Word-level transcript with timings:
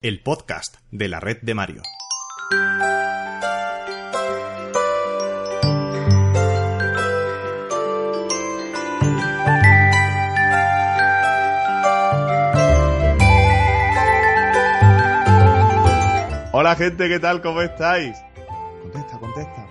El 0.00 0.22
podcast 0.22 0.76
de 0.92 1.08
la 1.08 1.18
red 1.18 1.38
de 1.42 1.54
Mario. 1.56 1.82
Hola 16.52 16.76
gente, 16.76 17.08
¿qué 17.08 17.18
tal? 17.18 17.42
¿Cómo 17.42 17.60
estáis? 17.60 18.16
Contesta, 18.82 19.18
contesta. 19.18 19.66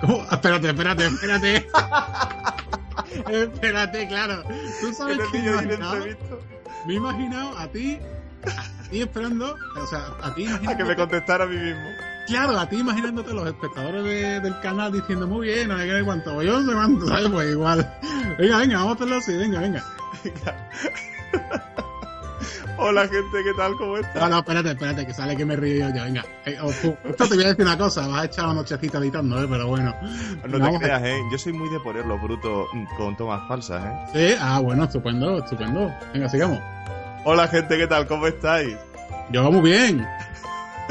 ¿Cómo? 0.00 0.24
Espérate, 0.28 0.70
espérate, 0.70 1.06
espérate. 1.06 1.68
espérate, 3.44 4.08
claro. 4.08 4.42
Tú 4.80 4.92
sabes 4.92 5.20
que 5.30 5.38
me 5.38 6.16
me 6.84 6.94
he 6.94 6.96
imaginado 6.96 7.56
a 7.58 7.68
ti, 7.68 8.00
a 8.46 8.88
ti 8.90 9.00
esperando, 9.02 9.56
o 9.80 9.86
sea, 9.86 10.06
a 10.22 10.34
ti 10.34 10.46
A 10.68 10.76
que 10.76 10.84
me 10.84 10.96
contestara 10.96 11.44
a 11.44 11.46
mí 11.46 11.56
mismo. 11.56 11.88
claro, 12.26 12.58
a 12.58 12.68
ti 12.68 12.76
imaginándote 12.76 13.32
los 13.32 13.46
espectadores 13.46 14.04
de- 14.04 14.40
del 14.40 14.60
canal 14.60 14.92
diciendo 14.92 15.26
muy 15.26 15.46
bien, 15.48 15.68
no 15.68 15.78
sé 15.78 15.86
qué, 15.86 16.02
cuánto, 16.04 16.42
yo 16.42 16.60
no 16.60 16.68
sé 16.68 16.74
cuánto, 16.74 17.06
¿sabes? 17.06 17.28
Pues 17.28 17.50
igual. 17.50 17.98
Venga, 18.38 18.58
venga, 18.58 18.76
vamos 18.78 18.92
a 18.92 18.94
hacerlo 18.94 19.16
así, 19.16 19.36
venga, 19.36 19.60
venga. 19.60 19.84
Hola 22.78 23.02
gente, 23.02 23.44
¿qué 23.44 23.52
tal? 23.56 23.74
¿Cómo 23.76 23.96
estás? 23.98 24.16
No, 24.22 24.28
no, 24.28 24.38
espérate, 24.38 24.70
espérate, 24.70 25.06
que 25.06 25.14
sale 25.14 25.36
que 25.36 25.44
me 25.44 25.54
río 25.54 25.88
yo, 25.88 25.94
ya, 25.94 26.04
venga. 26.04 26.24
Eh, 26.44 26.56
oh, 26.60 26.70
esto 27.04 27.28
te 27.28 27.34
voy 27.36 27.44
a 27.44 27.48
decir 27.48 27.64
una 27.64 27.78
cosa, 27.78 28.08
vas 28.08 28.22
a 28.22 28.24
echar 28.24 28.46
la 28.46 28.54
nochecita 28.54 28.98
editando, 28.98 29.40
¿eh? 29.40 29.46
Pero 29.48 29.68
bueno. 29.68 29.94
No 30.48 30.58
te 30.70 30.76
a- 30.76 30.78
creas, 30.80 31.02
¿eh? 31.04 31.18
Yo 31.30 31.38
soy 31.38 31.52
muy 31.52 31.68
de 31.68 31.78
ponerlo 31.80 32.18
bruto 32.18 32.66
mm, 32.72 32.84
con 32.96 33.16
tomas 33.16 33.46
falsas, 33.46 33.84
¿eh? 33.84 34.32
Sí, 34.32 34.38
ah, 34.40 34.58
bueno, 34.58 34.84
estupendo, 34.84 35.38
estupendo. 35.38 35.92
Venga, 36.12 36.28
sigamos. 36.28 36.58
Hola 37.24 37.46
gente, 37.46 37.78
¿qué 37.78 37.86
tal? 37.86 38.08
¿Cómo 38.08 38.26
estáis? 38.26 38.76
Yo 39.30 39.48
muy 39.52 39.70
bien. 39.70 40.04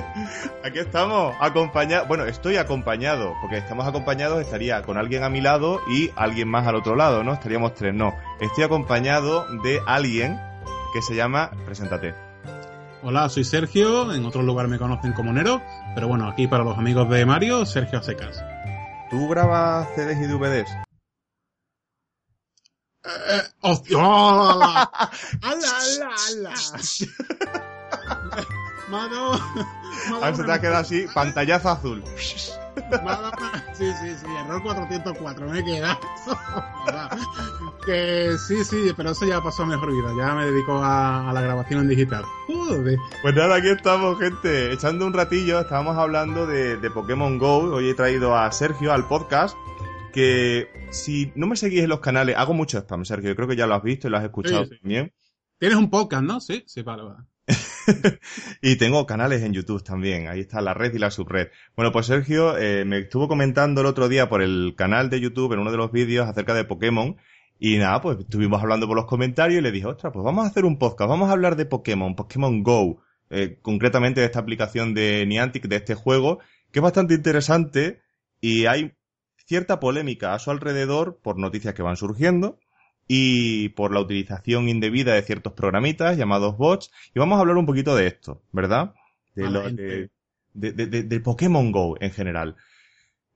Aquí 0.64 0.80
estamos, 0.80 1.36
acompañados. 1.42 2.08
Bueno, 2.08 2.24
estoy 2.24 2.56
acompañado, 2.56 3.34
porque 3.42 3.58
estamos 3.58 3.86
acompañados, 3.86 4.40
estaría 4.40 4.82
con 4.82 4.98
alguien 4.98 5.24
a 5.24 5.30
mi 5.30 5.42
lado 5.42 5.82
y 5.90 6.10
alguien 6.16 6.48
más 6.48 6.66
al 6.68 6.76
otro 6.76 6.96
lado, 6.96 7.22
¿no? 7.26 7.34
Estaríamos 7.34 7.74
tres, 7.74 7.94
no. 7.94 8.16
Estoy 8.40 8.64
acompañado 8.64 9.46
de 9.62 9.82
alguien 9.86 10.40
que 10.94 11.02
se 11.02 11.16
llama. 11.16 11.52
Preséntate. 11.66 12.16
Hola, 13.04 13.28
soy 13.28 13.44
Sergio, 13.44 14.14
en 14.14 14.24
otros 14.26 14.46
lugares 14.46 14.72
me 14.72 14.78
conocen 14.78 15.12
como 15.12 15.34
Nero, 15.34 15.62
pero 15.96 16.08
bueno, 16.08 16.30
aquí 16.30 16.48
para 16.48 16.64
los 16.64 16.78
amigos 16.78 17.10
de 17.10 17.26
Mario, 17.26 17.66
Sergio 17.66 18.02
secas. 18.02 18.42
¿Tú 19.10 19.28
grabas 19.28 19.90
CDs 19.96 20.22
y 20.22 20.28
DVDs? 20.28 20.91
Eh, 23.04 23.42
¡Hostia! 23.62 23.98
¡Hala! 24.00 24.92
¡Hala, 25.42 25.68
hala, 25.80 26.10
hala! 26.30 26.54
Me 28.90 28.98
ha 28.98 29.08
dado- 29.08 29.32
me 29.34 29.38
ha 29.38 30.10
dado 30.10 30.16
Ahora 30.16 30.36
se 30.36 30.44
te 30.44 30.52
ha 30.52 30.60
quedado 30.62 30.78
así, 30.80 31.06
pantallazo 31.14 31.70
azul. 31.70 32.04
Sí, 33.74 33.86
sí, 34.02 34.16
sí, 34.20 34.26
error 34.46 34.62
404, 34.64 35.48
me 35.50 35.64
queda. 35.64 35.98
que 37.86 38.36
sí, 38.48 38.64
sí, 38.66 38.92
pero 38.96 39.12
eso 39.12 39.26
ya 39.26 39.42
pasó 39.42 39.64
a 39.64 39.68
mejor 39.68 39.92
vida, 39.92 40.10
ya 40.18 40.34
me 40.34 40.46
dedico 40.46 40.78
a, 40.84 41.30
a 41.30 41.34
la 41.34 41.42
grabación 41.42 41.82
en 41.82 41.88
digital. 41.90 42.26
Joder. 42.48 42.98
Pues 43.22 43.36
nada, 43.36 43.56
aquí 43.56 43.70
estamos, 43.70 44.20
gente. 44.20 44.74
Echando 44.74 45.06
un 45.06 45.14
ratillo, 45.14 45.60
estábamos 45.62 45.98
hablando 45.98 46.46
de, 46.46 46.78
de 46.78 46.92
Pokémon 46.92 47.38
Go. 47.38 47.74
Hoy 47.76 47.90
he 47.90 47.94
traído 47.94 48.36
a 48.36 48.52
Sergio 48.52 48.92
al 48.94 49.08
podcast. 49.08 49.56
Que 50.14 50.68
si 50.92 51.32
no 51.36 51.48
me 51.48 51.56
seguís 51.56 51.84
en 51.84 51.90
los 51.90 52.00
canales, 52.02 52.36
hago 52.38 52.54
mucho 52.54 52.78
spam, 52.80 53.06
Sergio. 53.06 53.30
Yo 53.30 53.36
creo 53.36 53.48
que 53.48 53.56
ya 53.56 53.68
lo 53.68 53.76
has 53.76 53.84
visto 53.84 54.08
y 54.08 54.12
lo 54.12 54.18
has 54.18 54.24
escuchado 54.24 54.66
Sí, 54.66 54.72
sí. 54.74 54.80
también. 54.82 55.14
Tienes 55.58 55.78
un 55.78 55.90
podcast, 55.90 56.24
¿no? 56.24 56.40
Sí, 56.42 56.64
sí, 56.66 56.82
vale, 56.82 57.04
vale. 57.04 57.20
Y 58.62 58.76
tengo 58.78 59.06
canales 59.06 59.42
en 59.44 59.54
YouTube 59.54 59.84
también. 59.84 60.28
Ahí 60.28 60.42
está 60.42 60.62
la 60.62 60.74
red 60.74 60.94
y 60.94 61.00
la 61.00 61.12
subred. 61.12 61.50
Bueno, 61.76 61.92
pues 61.92 62.08
Sergio 62.08 62.58
eh, 62.58 62.86
me 62.86 63.00
estuvo 63.00 63.28
comentando 63.28 63.82
el 63.82 63.88
otro 63.88 64.10
día 64.10 64.30
por 64.30 64.42
el 64.42 64.74
canal 64.78 65.10
de 65.10 65.20
YouTube, 65.20 65.54
en 65.54 65.60
uno 65.60 65.72
de 65.72 65.78
los 65.78 65.92
vídeos, 65.92 66.28
acerca 66.28 66.54
de 66.54 66.66
Pokémon. 66.66 67.16
Y 67.60 67.78
nada, 67.78 68.02
pues 68.02 68.18
estuvimos 68.20 68.62
hablando 68.62 68.88
por 68.88 68.96
los 68.96 69.06
comentarios 69.06 69.60
y 69.60 69.62
le 69.62 69.72
dije, 69.72 69.86
ostras, 69.86 70.12
pues 70.14 70.24
vamos 70.26 70.46
a 70.46 70.48
hacer 70.48 70.66
un 70.66 70.80
podcast, 70.80 71.08
vamos 71.10 71.30
a 71.30 71.34
hablar 71.34 71.56
de 71.56 71.66
Pokémon, 71.68 72.16
Pokémon 72.16 72.64
Go, 72.64 73.04
eh, 73.30 73.60
concretamente 73.62 74.20
de 74.20 74.26
esta 74.26 74.40
aplicación 74.40 74.96
de 74.96 75.26
Niantic, 75.28 75.68
de 75.68 75.76
este 75.76 75.94
juego, 75.94 76.40
que 76.72 76.80
es 76.80 76.84
bastante 76.84 77.14
interesante 77.14 78.02
y 78.40 78.66
hay 78.66 78.94
cierta 79.52 79.82
polémica 79.82 80.34
a 80.34 80.40
su 80.40 80.50
alrededor 80.50 81.20
por 81.22 81.38
noticias 81.38 81.74
que 81.74 81.82
van 81.84 81.98
surgiendo 81.98 82.58
y 83.06 83.68
por 83.70 83.94
la 83.94 84.00
utilización 84.00 84.70
indebida 84.70 85.14
de 85.14 85.24
ciertos 85.24 85.52
programitas 85.52 86.16
llamados 86.18 86.56
bots. 86.56 86.90
Y 87.14 87.20
vamos 87.20 87.36
a 87.38 87.42
hablar 87.42 87.58
un 87.58 87.66
poquito 87.66 87.94
de 87.94 88.08
esto, 88.08 88.42
¿verdad? 88.54 88.94
De, 89.36 89.44
lo, 89.44 89.60
Malamente. 89.64 90.10
de, 90.54 90.72
de, 90.72 90.86
de- 90.88 91.04
de 91.04 91.20
Pokémon 91.20 91.70
Go 91.74 91.98
en 92.00 92.12
general. 92.12 92.56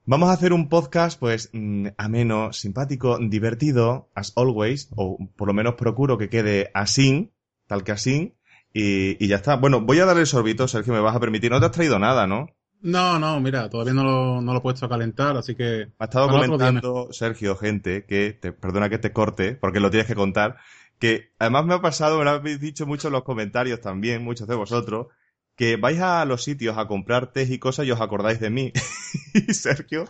Vamos 0.05 0.29
a 0.29 0.33
hacer 0.33 0.53
un 0.53 0.69
podcast, 0.69 1.19
pues, 1.19 1.49
mm, 1.51 1.87
ameno, 1.97 2.53
simpático, 2.53 3.17
divertido, 3.19 4.09
as 4.15 4.31
always, 4.37 4.87
o 4.95 5.17
por 5.35 5.49
lo 5.49 5.53
menos 5.53 5.73
procuro 5.75 6.17
que 6.17 6.29
quede 6.29 6.71
así, 6.73 7.33
tal 7.67 7.83
que 7.83 7.91
así, 7.91 8.35
y, 8.73 9.21
y 9.21 9.27
ya 9.27 9.35
está. 9.35 9.57
Bueno, 9.57 9.81
voy 9.81 9.99
a 9.99 10.05
dar 10.05 10.17
el 10.17 10.27
sorbito, 10.27 10.69
Sergio, 10.69 10.93
me 10.93 11.01
vas 11.01 11.15
a 11.15 11.19
permitir. 11.19 11.51
No 11.51 11.59
te 11.59 11.65
has 11.65 11.71
traído 11.73 11.99
nada, 11.99 12.25
¿no? 12.25 12.47
No, 12.81 13.17
no, 13.17 13.39
mira, 13.39 13.69
todavía 13.69 13.93
no 13.93 14.03
lo, 14.03 14.41
no 14.41 14.53
lo 14.53 14.59
he 14.59 14.61
puesto 14.61 14.85
a 14.85 14.89
calentar, 14.89 15.35
así 15.37 15.55
que... 15.55 15.87
Me 15.87 15.93
ha 15.99 16.05
estado 16.05 16.29
comentando, 16.29 17.09
Sergio, 17.11 17.55
gente, 17.55 18.05
que, 18.05 18.33
te, 18.33 18.51
perdona 18.51 18.89
que 18.89 18.99
te 18.99 19.11
corte, 19.11 19.55
porque 19.55 19.79
lo 19.79 19.89
tienes 19.89 20.07
que 20.07 20.15
contar, 20.15 20.57
que 20.99 21.31
además 21.39 21.65
me 21.65 21.73
ha 21.73 21.81
pasado, 21.81 22.19
me 22.19 22.25
lo 22.25 22.31
habéis 22.31 22.59
dicho 22.59 22.85
mucho 22.85 23.07
en 23.07 23.13
los 23.13 23.23
comentarios 23.23 23.81
también, 23.81 24.23
muchos 24.23 24.47
de 24.47 24.55
vosotros, 24.55 25.07
que 25.55 25.77
vais 25.77 25.99
a 25.99 26.25
los 26.25 26.43
sitios 26.43 26.77
a 26.77 26.87
comprar 26.87 27.31
té 27.31 27.43
y 27.43 27.59
cosas 27.59 27.85
y 27.85 27.91
os 27.91 28.01
acordáis 28.01 28.39
de 28.39 28.49
mí. 28.49 28.71
y 29.33 29.53
Sergio, 29.53 30.05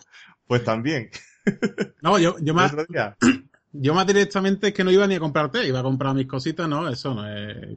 pues 0.48 0.64
también. 0.64 1.10
No, 2.02 2.18
yo, 2.20 2.36
yo 2.42 2.54
día. 2.90 3.16
yo 3.80 3.94
más 3.94 4.08
directamente 4.08 4.68
es 4.68 4.74
que 4.74 4.84
no 4.84 4.92
iba 4.92 5.08
ni 5.08 5.16
a 5.16 5.20
comprar 5.20 5.52
té, 5.52 5.68
iba 5.68 5.80
a 5.80 5.84
comprar 5.84 6.14
mis 6.16 6.28
cositas, 6.28 6.68
no, 6.68 6.88
eso 6.88 7.14
no, 7.14 7.24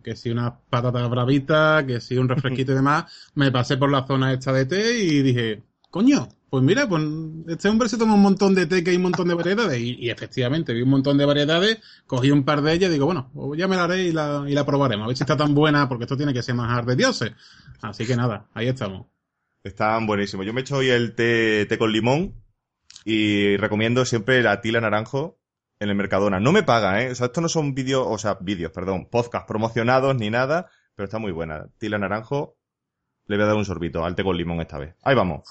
que 0.02 0.16
si 0.16 0.30
unas 0.30 0.52
patatas 0.68 1.08
bravitas, 1.08 1.84
que 1.84 2.00
si 2.00 2.16
un 2.16 2.28
refresquito 2.28 2.72
y 2.72 2.74
demás, 2.76 3.30
me 3.34 3.50
pasé 3.50 3.76
por 3.76 3.90
la 3.90 4.06
zona 4.06 4.32
esta 4.32 4.52
de 4.52 4.66
té 4.66 4.98
y 4.98 5.22
dije, 5.22 5.62
coño, 5.90 6.28
pues 6.50 6.64
mira, 6.64 6.88
pues 6.88 7.02
este 7.48 7.68
hombre 7.68 7.88
se 7.88 7.98
toma 7.98 8.14
un 8.14 8.22
montón 8.22 8.54
de 8.54 8.66
té 8.66 8.82
que 8.82 8.90
hay 8.90 8.96
un 8.96 9.02
montón 9.02 9.28
de 9.28 9.34
variedades 9.34 9.78
y, 9.78 9.96
y 9.98 10.10
efectivamente 10.10 10.72
vi 10.72 10.82
un 10.82 10.90
montón 10.90 11.18
de 11.18 11.26
variedades, 11.26 11.78
cogí 12.06 12.30
un 12.30 12.44
par 12.44 12.62
de 12.62 12.72
ellas 12.72 12.90
y 12.90 12.94
digo, 12.94 13.06
bueno, 13.06 13.30
pues 13.34 13.58
ya 13.58 13.68
me 13.68 13.76
la 13.76 13.84
haré 13.84 14.04
y 14.04 14.12
la, 14.12 14.44
y 14.48 14.52
la 14.52 14.64
probaremos, 14.64 15.04
a 15.04 15.08
ver 15.08 15.16
si 15.16 15.24
está 15.24 15.36
tan 15.36 15.54
buena, 15.54 15.88
porque 15.88 16.04
esto 16.04 16.16
tiene 16.16 16.32
que 16.32 16.42
ser 16.42 16.54
manjar 16.54 16.86
de 16.86 16.96
dioses. 16.96 17.32
Así 17.82 18.06
que 18.06 18.16
nada, 18.16 18.48
ahí 18.54 18.68
estamos. 18.68 19.06
Están 19.62 20.06
buenísimos. 20.06 20.46
Yo 20.46 20.54
me 20.54 20.62
echo 20.62 20.76
hoy 20.76 20.88
el 20.88 21.14
té, 21.14 21.66
té 21.66 21.78
con 21.78 21.92
limón 21.92 22.34
y 23.04 23.56
recomiendo 23.56 24.04
siempre 24.04 24.42
la 24.42 24.60
tila 24.60 24.80
naranjo 24.80 25.37
en 25.80 25.88
el 25.88 25.94
Mercadona. 25.94 26.40
No 26.40 26.52
me 26.52 26.62
paga, 26.62 27.02
¿eh? 27.02 27.10
O 27.10 27.14
sea, 27.14 27.26
estos 27.26 27.42
no 27.42 27.48
son 27.48 27.74
vídeos, 27.74 28.04
o 28.08 28.18
sea, 28.18 28.38
vídeos, 28.40 28.72
perdón, 28.72 29.08
podcast 29.10 29.46
promocionados 29.46 30.16
ni 30.16 30.30
nada, 30.30 30.70
pero 30.94 31.04
está 31.04 31.18
muy 31.18 31.32
buena. 31.32 31.66
Tila 31.78 31.98
naranjo, 31.98 32.56
le 33.26 33.36
voy 33.36 33.44
a 33.44 33.48
dar 33.48 33.56
un 33.56 33.64
sorbito 33.64 34.04
al 34.04 34.14
té 34.14 34.24
con 34.24 34.36
limón 34.36 34.60
esta 34.60 34.78
vez. 34.78 34.94
Ahí 35.02 35.14
vamos. 35.14 35.42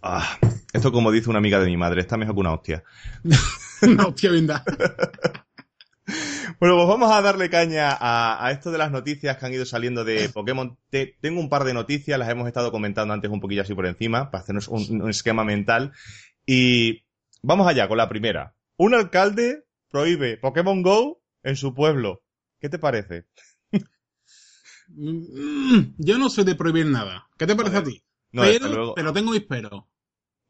Ah, 0.00 0.38
esto 0.72 0.92
como 0.92 1.10
dice 1.10 1.28
una 1.28 1.40
amiga 1.40 1.58
de 1.58 1.66
mi 1.66 1.76
madre, 1.76 2.00
está 2.00 2.16
mejor 2.16 2.34
que 2.34 2.40
una 2.40 2.52
hostia. 2.52 2.84
no, 3.82 4.14
tío, 4.14 4.32
vinda. 4.32 4.64
Bueno, 6.60 6.74
pues 6.76 6.88
vamos 6.88 7.10
a 7.12 7.22
darle 7.22 7.50
caña 7.50 7.90
a, 7.92 8.44
a 8.44 8.50
esto 8.50 8.72
de 8.72 8.78
las 8.78 8.90
noticias 8.90 9.36
que 9.36 9.46
han 9.46 9.52
ido 9.52 9.64
saliendo 9.64 10.04
de 10.04 10.28
Pokémon. 10.28 10.76
Te- 10.90 11.16
tengo 11.20 11.40
un 11.40 11.48
par 11.48 11.62
de 11.64 11.72
noticias, 11.72 12.18
las 12.18 12.28
hemos 12.28 12.48
estado 12.48 12.72
comentando 12.72 13.14
antes 13.14 13.30
un 13.30 13.40
poquillo 13.40 13.62
así 13.62 13.74
por 13.74 13.86
encima, 13.86 14.30
para 14.30 14.42
hacernos 14.42 14.66
un, 14.68 15.02
un 15.02 15.08
esquema 15.10 15.44
mental. 15.44 15.92
Y 16.46 17.04
vamos 17.42 17.68
allá 17.68 17.86
con 17.86 17.96
la 17.98 18.08
primera. 18.08 18.56
Un 18.76 18.94
alcalde 18.94 19.66
prohíbe 19.88 20.36
Pokémon 20.36 20.82
Go 20.82 21.22
en 21.44 21.54
su 21.56 21.74
pueblo. 21.74 22.22
¿Qué 22.60 22.68
te 22.68 22.78
parece? 22.80 23.26
Mm, 24.88 25.94
Yo 25.98 26.18
no 26.18 26.28
soy 26.28 26.44
de 26.44 26.54
prohibir 26.54 26.86
nada. 26.86 27.28
¿Qué 27.38 27.46
te 27.46 27.54
parece 27.54 27.76
a, 27.76 27.84
ti? 27.84 28.02
No, 28.32 28.42
pero, 28.42 28.68
luego. 28.68 28.94
pero 28.94 29.12
tengo 29.12 29.30
mis 29.32 29.42
pero. 29.44 29.88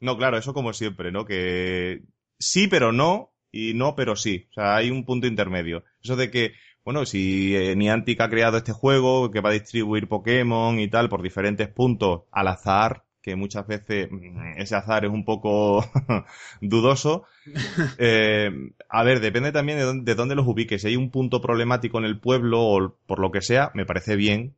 No, 0.01 0.17
claro, 0.17 0.39
eso 0.39 0.55
como 0.55 0.73
siempre, 0.73 1.11
¿no? 1.13 1.25
Que 1.27 2.03
sí, 2.39 2.67
pero 2.69 2.93
no. 2.93 3.33
Y 3.53 3.75
no, 3.75 3.95
pero 3.95 4.17
sí. 4.17 4.47
O 4.51 4.55
sea, 4.55 4.77
hay 4.77 4.91
un 4.91 5.05
punto 5.05 5.27
intermedio. 5.27 5.85
Eso 6.03 6.17
de 6.17 6.31
que, 6.31 6.53
bueno, 6.85 7.07
si 7.07 7.55
eh, 7.57 7.75
Niantic 7.77 8.21
ha 8.21 8.31
creado 8.31 8.59
este 8.59 8.73
juego 8.73 9.31
que 9.31 9.41
va 9.41 9.51
a 9.51 9.55
distribuir 9.55 10.09
Pokémon 10.09 10.79
y 10.79 10.89
tal 10.89 11.09
por 11.09 11.23
diferentes 11.23 11.69
puntos 11.69 12.23
al 12.33 12.49
azar, 12.49 13.05
que 13.23 13.37
muchas 13.37 13.67
veces 13.67 14.09
mm, 14.11 14.59
ese 14.59 14.77
azar 14.77 15.05
es 15.05 15.11
un 15.11 15.25
poco 15.25 15.85
dudoso. 16.61 17.25
Eh, 17.99 18.51
a 18.91 19.03
ver, 19.05 19.21
depende 19.21 19.53
también 19.53 19.79
de 19.79 19.85
dónde, 19.85 20.13
de 20.13 20.15
dónde 20.15 20.35
los 20.35 20.47
ubiques. 20.47 20.83
Si 20.83 20.89
hay 20.89 20.97
un 20.97 21.11
punto 21.11 21.41
problemático 21.41 21.99
en 21.99 22.05
el 22.05 22.21
pueblo 22.21 22.63
o 22.63 22.97
por 23.07 23.19
lo 23.19 23.31
que 23.31 23.41
sea, 23.41 23.71
me 23.75 23.87
parece 23.87 24.17
bien 24.17 24.55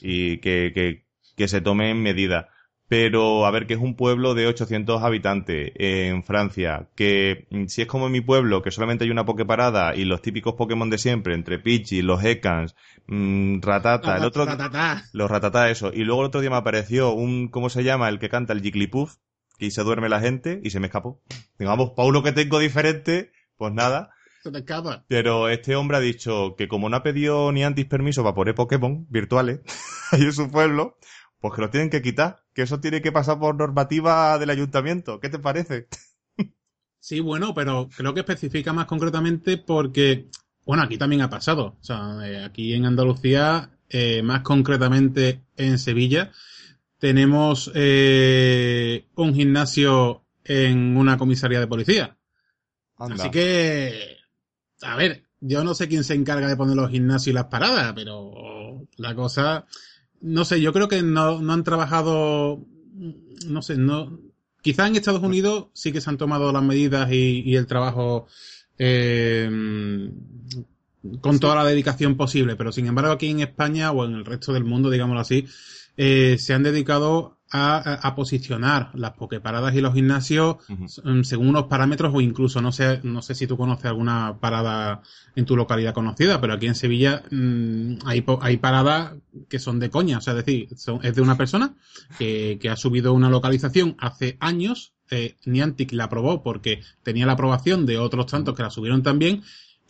y 0.00 0.38
que, 0.38 0.72
que, 0.74 1.04
que 1.36 1.48
se 1.48 1.60
tomen 1.60 2.02
medidas 2.02 2.46
pero 2.92 3.46
a 3.46 3.50
ver, 3.50 3.66
que 3.66 3.72
es 3.72 3.80
un 3.80 3.96
pueblo 3.96 4.34
de 4.34 4.46
800 4.46 5.02
habitantes 5.02 5.72
en 5.76 6.22
Francia, 6.24 6.90
que 6.94 7.46
mm, 7.48 7.64
si 7.68 7.80
es 7.80 7.88
como 7.88 8.04
en 8.04 8.12
mi 8.12 8.20
pueblo, 8.20 8.60
que 8.60 8.70
solamente 8.70 9.04
hay 9.04 9.10
una 9.10 9.24
Poképarada 9.24 9.96
y 9.96 10.04
los 10.04 10.20
típicos 10.20 10.56
Pokémon 10.56 10.90
de 10.90 10.98
siempre, 10.98 11.32
entre 11.32 11.58
Pichi, 11.58 12.02
los 12.02 12.22
Ekans, 12.22 12.76
mmm, 13.06 13.62
Ratata, 13.62 14.18
el 14.18 14.24
otro... 14.26 14.44
Los 14.44 15.30
Ratata, 15.30 15.70
eso. 15.70 15.90
Y 15.90 16.04
luego 16.04 16.20
el 16.20 16.26
otro 16.26 16.42
día 16.42 16.50
me 16.50 16.56
apareció 16.56 17.14
un, 17.14 17.48
¿cómo 17.48 17.70
se 17.70 17.82
llama? 17.82 18.10
El 18.10 18.18
que 18.18 18.28
canta 18.28 18.52
el 18.52 18.60
Jigglypuff, 18.60 19.16
que 19.56 19.70
se 19.70 19.82
duerme 19.84 20.10
la 20.10 20.20
gente 20.20 20.60
y 20.62 20.68
se 20.68 20.78
me 20.78 20.88
escapó. 20.88 21.22
Digamos, 21.58 21.92
para 21.96 22.08
uno 22.08 22.22
que 22.22 22.32
tengo 22.32 22.58
diferente, 22.58 23.32
pues 23.56 23.72
nada. 23.72 24.10
Se 24.42 24.50
te 24.50 24.58
escapa. 24.58 25.06
Pero 25.08 25.48
este 25.48 25.76
hombre 25.76 25.96
ha 25.96 26.00
dicho 26.00 26.56
que 26.58 26.68
como 26.68 26.90
no 26.90 26.98
ha 26.98 27.02
pedido 27.02 27.52
ni 27.52 27.64
antes 27.64 27.86
permiso 27.86 28.22
para 28.22 28.34
poner 28.34 28.54
Pokémon 28.54 29.06
virtuales 29.08 29.60
ahí 30.12 30.24
en 30.24 30.32
su 30.34 30.50
pueblo, 30.50 30.98
pues 31.42 31.54
que 31.54 31.60
lo 31.60 31.70
tienen 31.70 31.90
que 31.90 32.02
quitar, 32.02 32.44
que 32.54 32.62
eso 32.62 32.78
tiene 32.78 33.02
que 33.02 33.10
pasar 33.10 33.40
por 33.40 33.56
normativa 33.56 34.38
del 34.38 34.50
ayuntamiento. 34.50 35.18
¿Qué 35.18 35.28
te 35.28 35.40
parece? 35.40 35.88
Sí, 37.00 37.18
bueno, 37.18 37.52
pero 37.52 37.88
creo 37.96 38.14
que 38.14 38.20
especifica 38.20 38.72
más 38.72 38.86
concretamente 38.86 39.58
porque, 39.58 40.28
bueno, 40.64 40.84
aquí 40.84 40.96
también 40.96 41.22
ha 41.22 41.28
pasado. 41.28 41.76
O 41.80 41.84
sea, 41.84 42.16
eh, 42.24 42.44
aquí 42.44 42.74
en 42.74 42.86
Andalucía, 42.86 43.70
eh, 43.88 44.22
más 44.22 44.42
concretamente 44.42 45.42
en 45.56 45.80
Sevilla, 45.80 46.30
tenemos 46.98 47.72
eh, 47.74 49.08
un 49.16 49.34
gimnasio 49.34 50.22
en 50.44 50.96
una 50.96 51.18
comisaría 51.18 51.58
de 51.58 51.66
policía. 51.66 52.16
Anda. 52.96 53.16
Así 53.16 53.30
que, 53.32 54.18
a 54.82 54.94
ver, 54.94 55.24
yo 55.40 55.64
no 55.64 55.74
sé 55.74 55.88
quién 55.88 56.04
se 56.04 56.14
encarga 56.14 56.46
de 56.46 56.56
poner 56.56 56.76
los 56.76 56.88
gimnasios 56.88 57.32
y 57.32 57.34
las 57.34 57.46
paradas, 57.46 57.94
pero 57.96 58.86
la 58.96 59.16
cosa, 59.16 59.66
no 60.22 60.44
sé, 60.44 60.60
yo 60.60 60.72
creo 60.72 60.88
que 60.88 61.02
no, 61.02 61.40
no 61.40 61.52
han 61.52 61.64
trabajado, 61.64 62.64
no 63.46 63.62
sé, 63.62 63.76
no, 63.76 64.18
quizá 64.62 64.86
en 64.86 64.96
Estados 64.96 65.22
Unidos 65.22 65.66
sí 65.72 65.92
que 65.92 66.00
se 66.00 66.08
han 66.08 66.16
tomado 66.16 66.52
las 66.52 66.62
medidas 66.62 67.10
y, 67.12 67.42
y 67.44 67.56
el 67.56 67.66
trabajo 67.66 68.26
eh, 68.78 69.50
con 71.20 71.40
toda 71.40 71.56
la 71.56 71.64
dedicación 71.64 72.16
posible, 72.16 72.56
pero 72.56 72.72
sin 72.72 72.86
embargo 72.86 73.12
aquí 73.12 73.28
en 73.28 73.40
España 73.40 73.90
o 73.90 74.04
en 74.04 74.14
el 74.14 74.24
resto 74.24 74.52
del 74.52 74.64
mundo, 74.64 74.90
digámoslo 74.90 75.20
así, 75.20 75.46
eh, 75.96 76.36
se 76.38 76.54
han 76.54 76.62
dedicado 76.62 77.38
a, 77.52 77.76
a- 78.08 78.14
posicionar 78.14 78.90
las 78.94 79.12
pokeparadas 79.12 79.74
y 79.74 79.80
los 79.80 79.94
gimnasios 79.94 80.56
mm, 81.04 81.22
según 81.22 81.48
unos 81.48 81.64
parámetros 81.64 82.12
o 82.14 82.20
incluso 82.20 82.60
no 82.62 82.72
sé 82.72 83.00
no 83.02 83.20
sé 83.22 83.34
si 83.34 83.46
tú 83.46 83.56
conoces 83.56 83.84
alguna 83.86 84.38
parada 84.40 85.02
en 85.36 85.44
tu 85.44 85.56
localidad 85.56 85.94
conocida 85.94 86.40
pero 86.40 86.54
aquí 86.54 86.66
en 86.66 86.74
Sevilla 86.74 87.22
mm, 87.30 87.98
hay 88.06 88.24
hay 88.40 88.56
paradas 88.56 89.12
que 89.48 89.58
son 89.58 89.78
de 89.80 89.90
coña 89.90 90.18
o 90.18 90.20
sea 90.20 90.32
es 90.38 90.44
decir 90.44 90.68
son- 90.76 91.00
es 91.04 91.14
de 91.14 91.22
una 91.22 91.36
persona 91.36 91.74
que, 92.18 92.58
que 92.60 92.70
ha 92.70 92.76
subido 92.76 93.12
una 93.12 93.28
localización 93.30 93.96
hace 93.98 94.36
años 94.40 94.92
eh, 95.10 95.36
Niantic 95.44 95.92
la 95.92 96.04
aprobó 96.04 96.42
porque 96.42 96.80
tenía 97.02 97.26
la 97.26 97.32
aprobación 97.32 97.84
de 97.84 97.98
otros 97.98 98.26
tantos 98.26 98.54
que 98.56 98.62
la 98.62 98.70
subieron 98.70 99.02
también 99.02 99.42